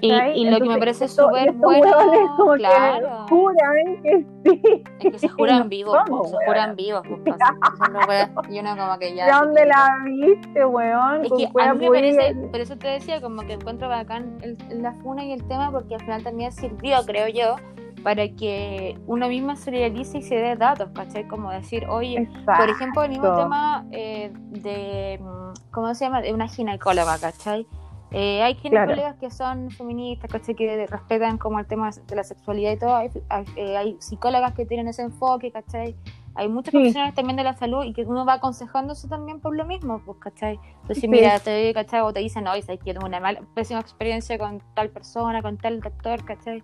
Y, 0.00 0.48
lo 0.48 0.58
que 0.58 0.68
me 0.68 0.78
parece 0.78 1.08
súper 1.08 1.52
bueno, 1.52 1.90
como 2.36 2.52
claro. 2.54 3.26
que 3.26 3.34
juran 3.34 4.02
que 4.02 4.26
sí. 4.44 4.84
Es 5.00 5.12
que 5.12 5.18
se 5.18 5.28
juran 5.28 5.68
vivos, 5.68 5.96
po, 6.06 6.24
se 6.24 6.36
juran 6.46 6.74
vivos, 6.74 7.02
pues, 7.06 7.36
pa, 7.36 7.36
sí, 7.36 7.76
son 7.78 7.92
los 7.92 8.06
weas. 8.08 8.30
Y 8.50 8.58
uno 8.58 8.76
como 8.76 8.98
que 8.98 9.14
ya. 9.14 9.26
¿De 9.26 9.32
se 9.32 9.38
dónde 9.38 9.66
la 9.66 9.98
viste, 10.04 10.64
weón? 10.64 11.24
Es 11.24 11.32
que 11.32 11.60
a 11.60 11.74
mí 11.74 11.88
me 11.88 11.90
parece, 11.90 12.34
por 12.50 12.60
eso 12.60 12.76
te 12.76 12.88
decía, 12.88 13.20
como 13.20 13.42
que 13.42 13.52
encuentro 13.52 13.88
bacán 13.88 14.38
el, 14.42 14.82
la 14.82 14.92
funa 14.94 15.24
y 15.24 15.32
el 15.32 15.46
tema, 15.46 15.70
porque 15.70 15.94
al 15.94 16.00
final 16.00 16.22
también 16.22 16.50
sirvió, 16.50 16.96
creo 17.06 17.28
yo, 17.28 17.56
para 18.04 18.28
que 18.28 18.96
uno 19.06 19.28
misma 19.28 19.56
se 19.56 19.70
realice 19.70 20.18
y 20.18 20.22
se 20.22 20.36
dé 20.36 20.54
datos, 20.56 20.90
¿cachai? 20.94 21.26
Como 21.26 21.50
decir, 21.50 21.86
oye, 21.88 22.18
Exacto. 22.18 22.52
por 22.62 22.68
ejemplo, 22.68 23.02
el 23.02 23.08
mismo 23.10 23.34
tema 23.34 23.86
eh, 23.92 24.30
de, 24.50 25.18
mm, 25.20 25.70
¿cómo 25.72 25.92
se 25.94 26.04
llama? 26.04 26.20
De 26.20 26.32
una 26.34 26.46
ginecóloga, 26.46 27.18
¿cachai? 27.18 27.66
Eh, 28.10 28.42
hay 28.42 28.54
ginecólogas 28.56 29.16
que 29.16 29.30
son 29.30 29.70
feministas, 29.70 30.30
¿cachai? 30.30 30.54
Que 30.54 30.86
respetan 30.86 31.38
como 31.38 31.58
el 31.58 31.66
tema 31.66 31.90
de 31.90 32.14
la 32.14 32.22
sexualidad 32.22 32.72
y 32.72 32.78
todo. 32.78 32.94
Hay, 32.94 33.10
hay, 33.30 33.44
eh, 33.56 33.76
hay 33.76 33.96
psicólogas 34.00 34.52
que 34.52 34.66
tienen 34.66 34.86
ese 34.86 35.02
enfoque, 35.02 35.50
¿cachai? 35.50 35.96
Hay 36.36 36.48
muchos 36.48 36.72
Sí. 36.72 36.78
profesionales 36.78 37.14
también 37.14 37.36
de 37.36 37.44
la 37.44 37.54
salud 37.54 37.84
y 37.84 37.92
que 37.92 38.02
uno 38.02 38.26
va 38.26 38.34
aconsejándose 38.34 39.08
también 39.08 39.40
por 39.40 39.56
lo 39.56 39.64
mismo, 39.64 40.00
pues, 40.04 40.18
¿cachai? 40.18 40.60
Entonces, 40.82 40.98
Sí. 41.00 41.08
mira, 41.08 41.38
te 41.40 41.72
¿cachai? 41.72 42.02
O 42.02 42.12
te 42.12 42.20
dicen, 42.20 42.46
oye, 42.48 42.60
sabes 42.60 42.80
que 42.80 42.88
yo 42.88 42.94
tengo 42.94 43.06
una 43.06 43.18
mala, 43.20 43.40
pésima 43.54 43.80
experiencia 43.80 44.36
con 44.38 44.60
tal 44.74 44.90
persona, 44.90 45.40
con 45.42 45.56
tal 45.56 45.80
doctor, 45.80 46.22
¿cachai? 46.24 46.62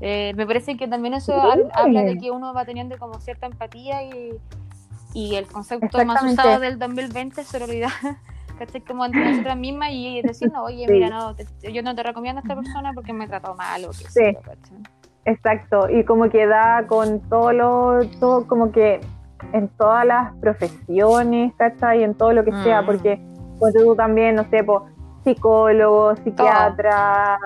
Eh, 0.00 0.32
me 0.36 0.46
parece 0.46 0.76
que 0.76 0.88
también 0.88 1.14
eso 1.14 1.32
Sí. 1.52 1.60
habla 1.74 2.02
de 2.02 2.16
que 2.18 2.30
uno 2.30 2.54
va 2.54 2.64
teniendo 2.64 2.96
como 2.98 3.20
cierta 3.20 3.46
empatía 3.46 4.02
y, 4.02 4.30
y 5.12 5.34
el 5.36 5.46
concepto 5.46 6.04
más 6.06 6.22
usado 6.22 6.58
del 6.60 6.78
2020 6.78 7.40
es 7.42 7.46
sororidad, 7.46 7.88
¿cachai? 8.58 8.80
Como 8.80 9.04
entre 9.04 9.24
nosotras 9.30 9.56
mismas 9.58 9.90
y 9.92 10.22
decirnos, 10.22 10.62
oye, 10.64 10.86
Sí. 10.86 10.92
mira, 10.92 11.08
no, 11.10 11.34
te- 11.34 11.46
yo 11.72 11.82
no 11.82 11.94
te 11.94 12.02
recomiendo 12.02 12.38
a 12.40 12.42
esta 12.42 12.54
persona 12.56 12.92
porque 12.94 13.12
me 13.12 13.26
trató 13.26 13.54
mal 13.54 13.84
o 13.84 13.90
qué 13.90 14.08
Sí. 14.08 14.36
Exacto, 15.26 15.88
y 15.90 16.04
como 16.04 16.30
que 16.30 16.46
da 16.46 16.86
con 16.86 17.20
todo 17.28 17.52
lo, 17.52 18.00
todo 18.18 18.46
como 18.46 18.72
que 18.72 19.00
en 19.52 19.68
todas 19.68 20.04
las 20.06 20.34
profesiones, 20.36 21.52
¿cachai? 21.56 22.02
En 22.02 22.14
todo 22.14 22.32
lo 22.32 22.42
que 22.44 22.52
sea, 22.62 22.82
Mm. 22.82 22.86
porque 22.86 23.20
pues 23.58 23.74
tú 23.74 23.94
también, 23.94 24.36
no 24.36 24.48
sé, 24.48 24.64
po, 24.64 24.86
psicólogo, 25.24 26.16
psiquiatra, 26.16 27.38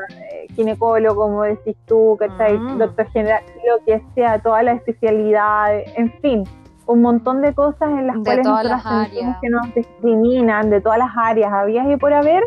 ginecólogo, 0.55 1.23
como 1.23 1.43
decís 1.43 1.77
tú, 1.87 2.17
¿cachai? 2.19 2.59
Mm. 2.59 2.79
Doctor 2.79 3.07
general, 3.11 3.43
lo 3.69 3.85
que 3.85 4.03
sea, 4.15 4.39
todas 4.41 4.65
las 4.65 4.77
especialidades, 4.77 5.91
en 5.97 6.13
fin, 6.21 6.45
un 6.87 7.01
montón 7.03 7.41
de 7.43 7.55
cosas 7.55 7.89
en 7.91 8.07
las 8.07 8.17
De 8.17 8.23
cuales 8.43 8.47
las 8.47 8.83
sentimos 8.83 9.07
áreas. 9.09 9.39
que 9.41 9.49
nos 9.49 9.75
discriminan, 9.75 10.71
de 10.71 10.81
todas 10.81 10.99
las 10.99 11.11
áreas, 11.17 11.53
habías 11.53 11.87
y 11.91 11.97
por 11.97 12.13
haber, 12.13 12.43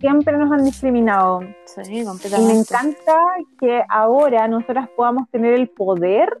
siempre 0.00 0.36
nos 0.36 0.52
han 0.52 0.64
discriminado. 0.64 1.40
Sí, 1.64 1.80
Y 1.88 1.98
me 2.00 2.04
completamente. 2.04 2.54
encanta 2.60 3.16
que 3.58 3.82
ahora 3.88 4.46
nosotras 4.48 4.88
podamos 4.96 5.28
tener 5.30 5.54
el 5.54 5.68
poder 5.70 6.36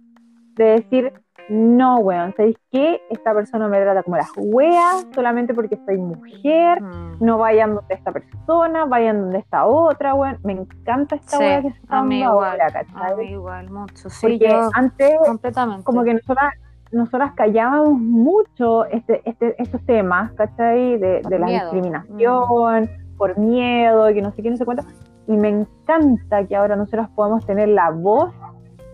de 0.54 0.64
decir, 0.64 1.12
no, 1.48 1.98
weón, 1.98 2.32
¿sabéis 2.36 2.56
qué? 2.72 3.00
Esta 3.10 3.34
persona 3.34 3.68
me 3.68 3.80
trata 3.80 4.02
como 4.02 4.16
las 4.16 4.30
weas 4.36 5.06
solamente 5.14 5.52
porque 5.54 5.78
soy 5.84 5.98
mujer, 5.98 6.80
Mm. 6.82 7.16
no 7.20 7.38
vayan 7.38 7.74
donde 7.74 7.94
esta 7.94 8.12
persona, 8.12 8.84
vayan 8.86 9.20
donde 9.20 9.38
esta 9.38 9.66
otra, 9.66 10.14
weón. 10.14 10.38
Me 10.42 10.52
encanta 10.54 11.16
esta 11.16 11.36
Sí, 11.36 11.44
wea 11.44 11.62
que 11.62 11.70
se 11.70 11.78
está 11.78 11.94
a 11.94 12.00
dando 12.00 12.14
igual, 12.14 12.32
ahora, 12.60 12.66
A 12.66 12.72
¿cachai? 12.72 13.16
mí 13.16 13.24
igual, 13.32 13.70
mucho. 13.70 14.08
Sí, 14.10 14.18
Porque 14.22 14.48
yo 14.50 14.70
antes, 14.74 15.14
completamente. 15.26 15.84
como 15.84 16.02
que 16.02 16.14
nosotras, 16.14 16.54
nosotras 16.92 17.32
callábamos 17.34 17.98
mucho 17.98 18.84
este, 18.86 19.20
este, 19.28 19.60
estos 19.60 19.84
temas, 19.84 20.32
¿cachai? 20.32 20.98
De, 20.98 21.20
de 21.28 21.38
la 21.38 21.46
miedo. 21.46 21.70
discriminación, 21.72 22.88
por 23.18 23.36
miedo, 23.38 24.10
y 24.10 24.14
que 24.14 24.22
no 24.22 24.32
sé 24.32 24.42
qué, 24.42 24.50
no 24.50 24.56
sé 24.56 24.64
cuánto. 24.64 24.84
Y 25.26 25.36
me 25.36 25.48
encanta 25.48 26.44
que 26.46 26.54
ahora 26.56 26.76
nosotros 26.76 27.08
podamos 27.14 27.46
tener 27.46 27.68
la 27.68 27.90
voz, 27.90 28.32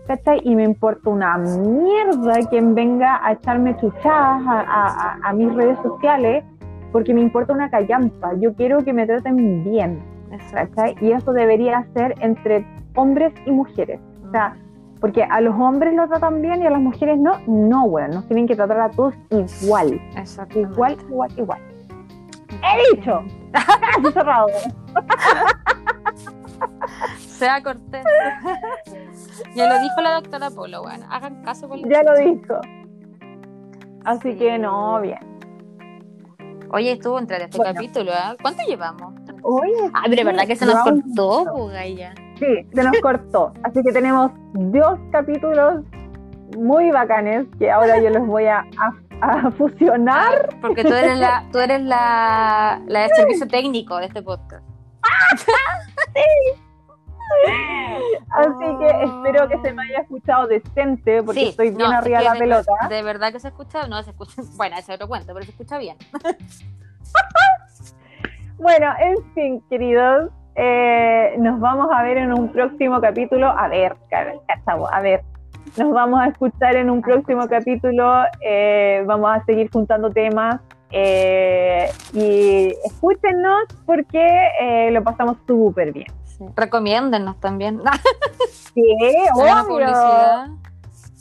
¿cachai? 0.07 0.41
Y 0.43 0.55
me 0.55 0.63
importa 0.63 1.09
una 1.09 1.37
mierda 1.37 2.33
quien 2.49 2.75
venga 2.75 3.19
a 3.25 3.33
echarme 3.33 3.75
chuchadas 3.77 4.41
a, 4.47 4.59
a- 4.61 5.19
a- 5.23 5.33
mis 5.33 5.53
redes 5.53 5.77
sociales, 5.83 6.43
porque 6.91 7.13
me 7.13 7.21
importa 7.21 7.53
una 7.53 7.69
callampa. 7.69 8.33
Yo 8.39 8.53
quiero 8.53 8.83
que 8.83 8.93
me 8.93 9.05
traten 9.05 9.63
bien. 9.63 10.03
¿cachai? 10.53 10.95
Y 11.01 11.11
eso 11.11 11.33
debería 11.33 11.85
ser 11.93 12.15
entre 12.21 12.65
hombres 12.95 13.33
y 13.45 13.51
mujeres. 13.51 13.99
O 14.27 14.31
sea, 14.31 14.55
porque 15.01 15.23
a 15.23 15.41
los 15.41 15.53
hombres 15.59 15.93
los 15.93 16.07
tratan 16.09 16.41
bien 16.41 16.61
y 16.61 16.67
a 16.67 16.69
las 16.69 16.79
mujeres 16.81 17.17
no, 17.17 17.33
no, 17.47 17.83
weón, 17.85 18.11
nos 18.11 18.25
tienen 18.27 18.47
que 18.47 18.55
tratar 18.55 18.79
a 18.79 18.89
todos 18.91 19.13
igual, 19.61 19.99
igual, 20.55 20.97
igual, 21.09 21.31
igual. 21.37 21.59
He 22.63 22.95
dicho. 22.95 23.21
Cerrado. 24.13 24.47
Sea 27.19 27.61
cortés. 27.63 28.03
ya 29.55 29.67
lo 29.67 29.79
dijo 29.81 30.01
la 30.01 30.13
doctora 30.15 30.49
Polo, 30.51 30.81
bueno, 30.83 31.05
hagan 31.09 31.41
caso 31.43 31.67
con 31.67 31.81
Ya 31.89 32.03
lo 32.03 32.15
dijo. 32.17 32.59
Así 34.05 34.31
Sí. 34.33 34.37
que 34.37 34.57
no, 34.57 34.99
bien. 35.01 35.19
Oye, 36.73 36.93
estuvo 36.93 37.19
entre 37.19 37.43
este 37.43 37.57
Bueno. 37.57 37.73
capítulo, 37.73 38.11
¿eh? 38.11 38.37
¿Cuánto 38.41 38.63
llevamos? 38.65 39.13
Oye, 39.43 39.91
Ah, 39.93 40.03
pero 40.05 40.21
es 40.21 40.25
verdad 40.25 40.47
que 40.47 40.55
se 40.55 40.65
nos 40.65 40.75
cortó, 40.75 41.45
mucho. 41.45 41.53
pues. 41.67 42.13
Sí, 42.39 42.67
se 42.73 42.83
nos 42.83 42.97
cortó. 43.01 43.53
Así 43.63 43.81
que 43.83 43.91
tenemos 43.91 44.31
dos 44.53 44.97
capítulos 45.11 45.83
muy 46.57 46.91
bacanes 46.91 47.45
que 47.59 47.69
ahora 47.69 47.99
yo 48.01 48.09
los 48.09 48.25
voy 48.25 48.45
a, 48.45 48.59
a- 48.79 48.93
a 49.21 49.51
fusionar. 49.51 50.49
Porque 50.61 50.83
tú 50.83 50.93
eres 50.93 51.19
la, 51.19 51.45
tú 51.51 51.59
eres 51.59 51.81
la, 51.83 52.81
la 52.87 53.01
de 53.01 53.09
servicio 53.15 53.47
técnico 53.47 53.97
de 53.97 54.05
este 54.05 54.21
podcast. 54.23 54.63
Así 58.29 58.77
que 58.79 59.03
espero 59.03 59.47
que 59.47 59.57
se 59.61 59.73
me 59.73 59.83
haya 59.83 59.99
escuchado 59.99 60.47
decente 60.47 61.23
porque 61.23 61.39
Sí, 61.41 61.47
estoy 61.49 61.69
bien 61.69 61.89
no, 61.89 61.97
arriba 61.97 62.19
de 62.19 62.25
la 62.25 62.33
pelota. 62.33 62.71
De 62.89 63.03
verdad 63.03 63.31
que 63.31 63.39
se 63.39 63.47
escucha, 63.49 63.87
no 63.87 64.01
se 64.03 64.11
escucha, 64.11 64.41
bueno, 64.57 64.75
ese 64.77 64.91
es 64.93 64.95
otro 64.95 65.07
cuento, 65.07 65.33
pero 65.33 65.45
se 65.45 65.51
escucha 65.51 65.77
bien. 65.77 65.97
Bueno, 68.57 68.93
en 68.99 69.15
fin, 69.33 69.63
queridos, 69.71 70.29
eh, 70.53 71.33
nos 71.39 71.59
vamos 71.59 71.89
a 71.91 72.03
ver 72.03 72.17
en 72.17 72.31
un 72.31 72.51
próximo 72.51 73.01
capítulo. 73.01 73.47
A 73.47 73.67
ver, 73.67 73.95
cachavo, 74.47 74.87
a 74.93 75.01
ver. 75.01 75.23
Nos 75.77 75.91
vamos 75.91 76.19
a 76.21 76.27
escuchar 76.27 76.75
en 76.75 76.91
un 76.91 77.01
próximo 77.01 77.47
capítulo. 77.47 78.23
eh, 78.45 79.03
vamos 79.07 79.31
a 79.35 79.43
seguir 79.45 79.67
juntando 79.71 80.11
temas. 80.11 80.59
Eh, 80.91 81.89
y 82.13 82.75
escúchenos 82.85 83.63
porque 83.85 84.19
eh, 84.61 84.91
lo 84.91 85.03
pasamos 85.03 85.37
súper 85.47 85.91
bien. 85.93 86.07
Sí. 86.25 86.45
Recomiéndennos 86.55 87.39
también. 87.39 87.81
Sí, 88.73 88.81
Hagan 89.41 89.65
obvio. 89.65 89.67
publicidad. 89.67 90.47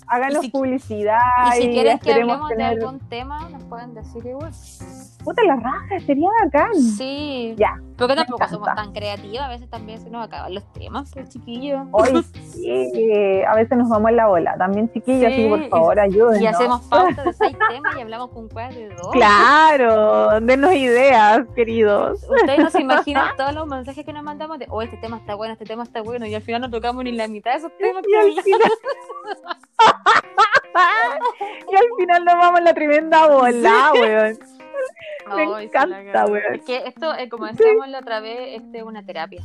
Háganos 0.06 0.38
Y 0.44 0.46
si- 0.46 0.50
publicidad. 0.52 1.18
Y 1.56 1.62
si 1.62 1.68
quieren 1.70 1.98
que 1.98 2.12
hablemos 2.12 2.48
de 2.48 2.62
algún 2.64 3.00
tema, 3.08 3.48
nos 3.48 3.64
pueden 3.64 3.92
decir 3.94 4.24
igual. 4.24 4.52
Puta 5.24 5.42
la 5.44 5.56
raja, 5.56 5.98
sería 6.06 6.28
bacán. 6.44 6.74
Sí. 6.74 7.54
Ya, 7.58 7.76
Porque 8.00 8.16
tampoco 8.16 8.48
somos 8.48 8.74
tan 8.74 8.92
creativas, 8.92 9.46
a 9.46 9.48
veces 9.48 9.68
también 9.68 10.00
se 10.00 10.08
nos 10.08 10.24
acaban 10.26 10.54
los 10.54 10.64
temas, 10.72 11.10
pues 11.12 11.28
chiquillos. 11.28 11.82
Hoy 11.92 12.24
sí, 12.50 13.12
a 13.46 13.54
veces 13.54 13.76
nos 13.76 13.90
vamos 13.90 14.10
en 14.10 14.16
la 14.16 14.26
bola. 14.26 14.56
También, 14.56 14.90
chiquillos, 14.90 15.32
Sí, 15.34 15.48
por 15.48 15.68
favor, 15.68 16.00
ayúdenos. 16.00 16.40
Y 16.40 16.46
hacemos 16.46 16.80
pautas 16.88 17.24
de 17.24 17.32
seis 17.34 17.56
temas 17.68 17.96
y 17.96 18.00
hablamos 18.00 18.30
con 18.30 18.48
cuál 18.48 18.74
de 18.74 18.88
dos. 18.88 19.10
Claro, 19.12 20.40
denos 20.40 20.72
ideas, 20.74 21.42
queridos. 21.54 22.24
Ustedes 22.28 22.58
no 22.58 22.70
se 22.70 22.80
imaginan 22.80 23.36
todos 23.36 23.54
los 23.54 23.66
mensajes 23.66 24.04
que 24.04 24.12
nos 24.12 24.22
mandamos 24.22 24.58
de, 24.58 24.66
oh, 24.70 24.80
este 24.80 24.96
tema 24.96 25.18
está 25.18 25.34
bueno, 25.34 25.52
este 25.52 25.66
tema 25.66 25.82
está 25.82 26.00
bueno, 26.00 26.24
y 26.26 26.34
al 26.34 26.42
final 26.42 26.62
no 26.62 26.70
tocamos 26.70 27.04
ni 27.04 27.12
la 27.12 27.28
mitad 27.28 27.52
de 27.52 27.58
esos 27.58 27.76
temas 27.76 28.02
Y 28.08 28.14
al 28.14 28.22
hablamos. 28.22 28.44
final, 28.44 28.60
y 31.70 31.76
al 31.76 31.86
final 31.98 32.24
nos 32.24 32.34
vamos 32.34 32.58
en 32.60 32.64
la 32.64 32.74
tremenda 32.74 33.26
bola, 33.28 33.92
weón. 33.92 34.38
Me 35.36 35.46
sí, 35.46 35.64
encanta, 35.64 36.12
cagó. 36.12 36.32
weón. 36.32 36.54
Es 36.54 36.62
que 36.62 36.76
esto, 36.86 37.14
eh, 37.14 37.28
como 37.28 37.46
decíamos 37.46 37.88
la 37.88 37.98
otra 38.00 38.20
vez, 38.20 38.60
este 38.62 38.78
es 38.78 38.84
una 38.84 39.04
terapia. 39.04 39.42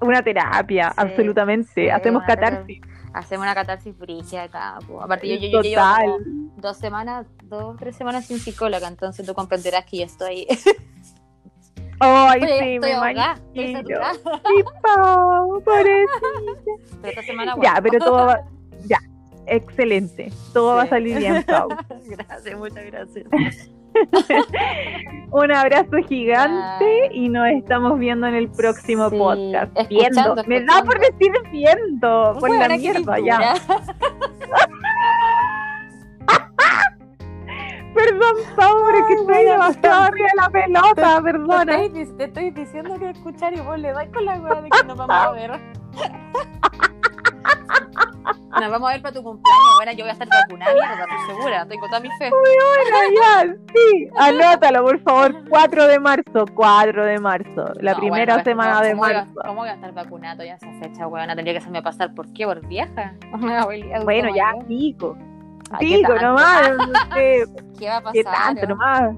Una 0.00 0.22
terapia, 0.22 0.88
Sí, 0.90 0.94
absolutamente. 0.96 1.70
sí, 1.74 1.88
Hacemos 1.88 2.22
catarsis. 2.24 2.80
Hacemos 3.14 3.44
una 3.44 3.54
catarsis 3.54 3.98
brígida 3.98 4.44
acá. 4.44 4.78
po. 4.86 5.02
Aparte, 5.02 5.26
yo, 5.28 5.34
yo, 5.36 5.48
yo 5.48 5.62
llevo 5.62 5.82
como 6.04 6.18
dos 6.56 6.76
semanas, 6.76 7.26
dos, 7.44 7.76
tres 7.78 7.96
semanas 7.96 8.26
sin 8.26 8.38
psicóloga, 8.38 8.86
entonces 8.86 9.26
tú 9.26 9.34
comprenderás 9.34 9.84
que 9.86 9.98
yo 9.98 10.04
estoy, 10.04 10.46
Ay, 12.00 12.40
sí, 12.42 12.74
estoy 12.76 12.92
saturada. 13.72 14.14
Sí, 14.14 14.22
pobrecita. 14.84 15.02
Pero 17.02 17.08
esta 17.10 17.22
semana, 17.22 17.54
Ya, 17.60 17.80
pero 17.82 17.98
todo 17.98 18.26
va. 18.26 18.40
Ya, 18.86 18.98
excelente. 19.46 20.30
Todo 20.52 20.76
va 20.76 20.82
a 20.82 20.84
Sí. 20.84 20.90
salir 20.90 21.18
bien, 21.18 21.42
Pau. 21.42 21.68
Gracias, 22.06 22.56
muchas 22.58 22.84
gracias. 22.86 23.26
Un 25.30 25.52
abrazo 25.52 25.96
gigante 26.08 27.10
y 27.12 27.28
nos 27.28 27.46
estamos 27.48 27.98
viendo 27.98 28.26
en 28.26 28.34
el 28.34 28.48
próximo 28.50 29.10
Sí, 29.10 29.18
podcast. 29.18 29.70
escuchando, 29.78 30.34
Viendo. 30.36 30.44
Me 30.46 30.60
da 30.64 30.82
por 30.82 30.98
decir 30.98 31.32
viendo. 31.52 32.36
Por 32.40 32.50
la 32.50 32.68
mierda, 32.68 33.18
ya. 33.20 33.54
Perdón, 37.94 38.36
pobre, 38.54 38.98
que 39.08 39.14
estoy 39.14 39.44
demasiado 39.44 40.02
arriba 40.04 40.28
de 40.28 40.36
la 40.36 40.48
pelota, 40.50 41.16
Te 41.16 41.22
perdona. 41.22 41.82
estoy, 41.82 42.06
te 42.16 42.24
estoy 42.24 42.50
diciendo 42.50 42.98
que 42.98 43.10
escuchar 43.10 43.54
y 43.54 43.60
vos 43.60 43.78
le 43.78 43.92
das 43.92 44.06
con 44.14 44.24
la 44.24 44.38
weá 44.38 44.60
de 44.60 44.68
que 44.70 44.84
nos 44.86 44.96
vamos 44.96 45.16
a 45.16 45.30
ver. 45.32 45.50
Nos 48.60 48.70
vamos 48.70 48.88
a 48.88 48.92
ver 48.92 49.02
para 49.02 49.14
tu 49.14 49.22
cumpleaños. 49.22 49.74
Bueno, 49.76 49.92
yo 49.92 49.98
voy 50.04 50.10
a 50.10 50.12
estar 50.12 50.28
vacunada, 50.28 50.72
mierda, 50.74 51.04
estoy 51.04 51.34
segura. 51.36 51.66
Tengo 51.66 51.86
toda 51.86 52.00
mi 52.00 52.08
fe. 52.18 52.30
Bueno, 52.30 53.20
ya, 53.20 53.54
sí. 53.74 54.08
Anótalo, 54.18 54.82
por 54.82 55.00
favor. 55.02 55.34
4 55.48 55.86
de 55.86 56.00
marzo, 56.00 56.44
4 56.54 57.04
de 57.04 57.18
marzo. 57.18 57.72
La 57.80 57.92
No, 57.92 57.98
primera 57.98 58.34
bueno, 58.34 58.44
semana 58.44 58.72
¿cómo- 58.74 58.84
de 58.84 58.90
cómo 58.92 59.02
voy 59.02 59.12
a- 59.12 59.18
marzo. 59.24 59.34
¿Cómo 59.44 59.54
voy 59.60 59.68
a 59.68 59.74
estar 59.74 59.92
vacunado 59.92 60.44
ya 60.44 60.54
esa 60.54 60.70
fecha, 60.82 61.06
weón? 61.06 61.26
Tendría 61.28 61.52
que 61.52 61.58
hacerme 61.58 61.82
pasar 61.82 62.14
por 62.14 62.32
qué, 62.32 62.46
por 62.46 62.66
vieja. 62.66 63.12
Bueno, 64.04 64.34
ya, 64.34 64.52
pico. 64.66 65.16
¿qué 65.78 65.86
Pico, 65.86 66.14
nomás. 66.14 66.70
no 66.76 67.14
sé, 67.14 67.44
¿Qué 67.78 67.88
va 67.88 67.96
a 67.98 68.00
pasar? 68.00 68.12
¿Qué 68.14 68.24
tanto, 68.24 68.66
nomás? 68.68 69.14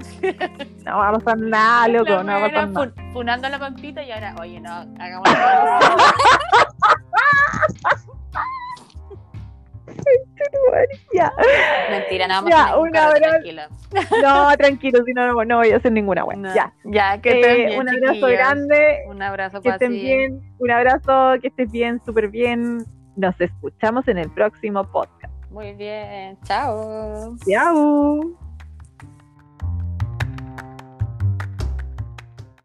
No 0.84 0.98
va 0.98 1.08
a 1.10 1.12
pasar 1.12 1.38
nada, 1.38 1.86
loco. 1.88 2.10
La 2.10 2.22
No 2.24 2.32
va 2.32 2.38
a 2.38 2.40
pasar 2.50 2.68
nada. 2.70 2.92
fun- 2.92 3.12
funando 3.12 3.48
la 3.48 3.58
pampita 3.60 4.02
y 4.02 4.10
ahora, 4.10 4.34
oye, 4.40 4.58
no, 4.60 4.72
hagamos 4.98 5.24
Ya. 11.12 11.32
Mentira, 11.90 12.26
nada 12.28 12.42
más. 12.42 12.50
Ya, 12.50 12.76
tranquila. 13.14 13.68
No, 14.22 14.56
tranquilo, 14.56 15.04
si 15.04 15.12
no, 15.12 15.44
no, 15.44 15.56
voy 15.58 15.70
a 15.70 15.76
hacer 15.76 15.92
ninguna. 15.92 16.24
No. 16.36 16.54
Ya. 16.54 16.72
Ya, 16.84 17.20
que 17.20 17.40
Eh, 17.40 17.54
bien, 17.66 17.80
un 17.80 17.88
abrazo 17.88 18.14
chiquillas. 18.14 18.30
grande. 18.32 18.98
Un 19.08 19.22
abrazo 19.22 19.60
Que 19.60 19.68
estén 19.70 19.92
bien. 19.92 20.40
Un 20.58 20.70
abrazo, 20.70 21.34
que 21.40 21.48
estés 21.48 21.70
bien, 21.70 22.00
súper 22.04 22.28
bien. 22.28 22.84
Nos 23.16 23.38
escuchamos 23.40 24.06
en 24.08 24.18
el 24.18 24.30
próximo 24.30 24.84
podcast. 24.84 25.34
Muy 25.50 25.72
bien. 25.72 26.38
Chao. 26.44 27.36
Chao. 27.46 28.39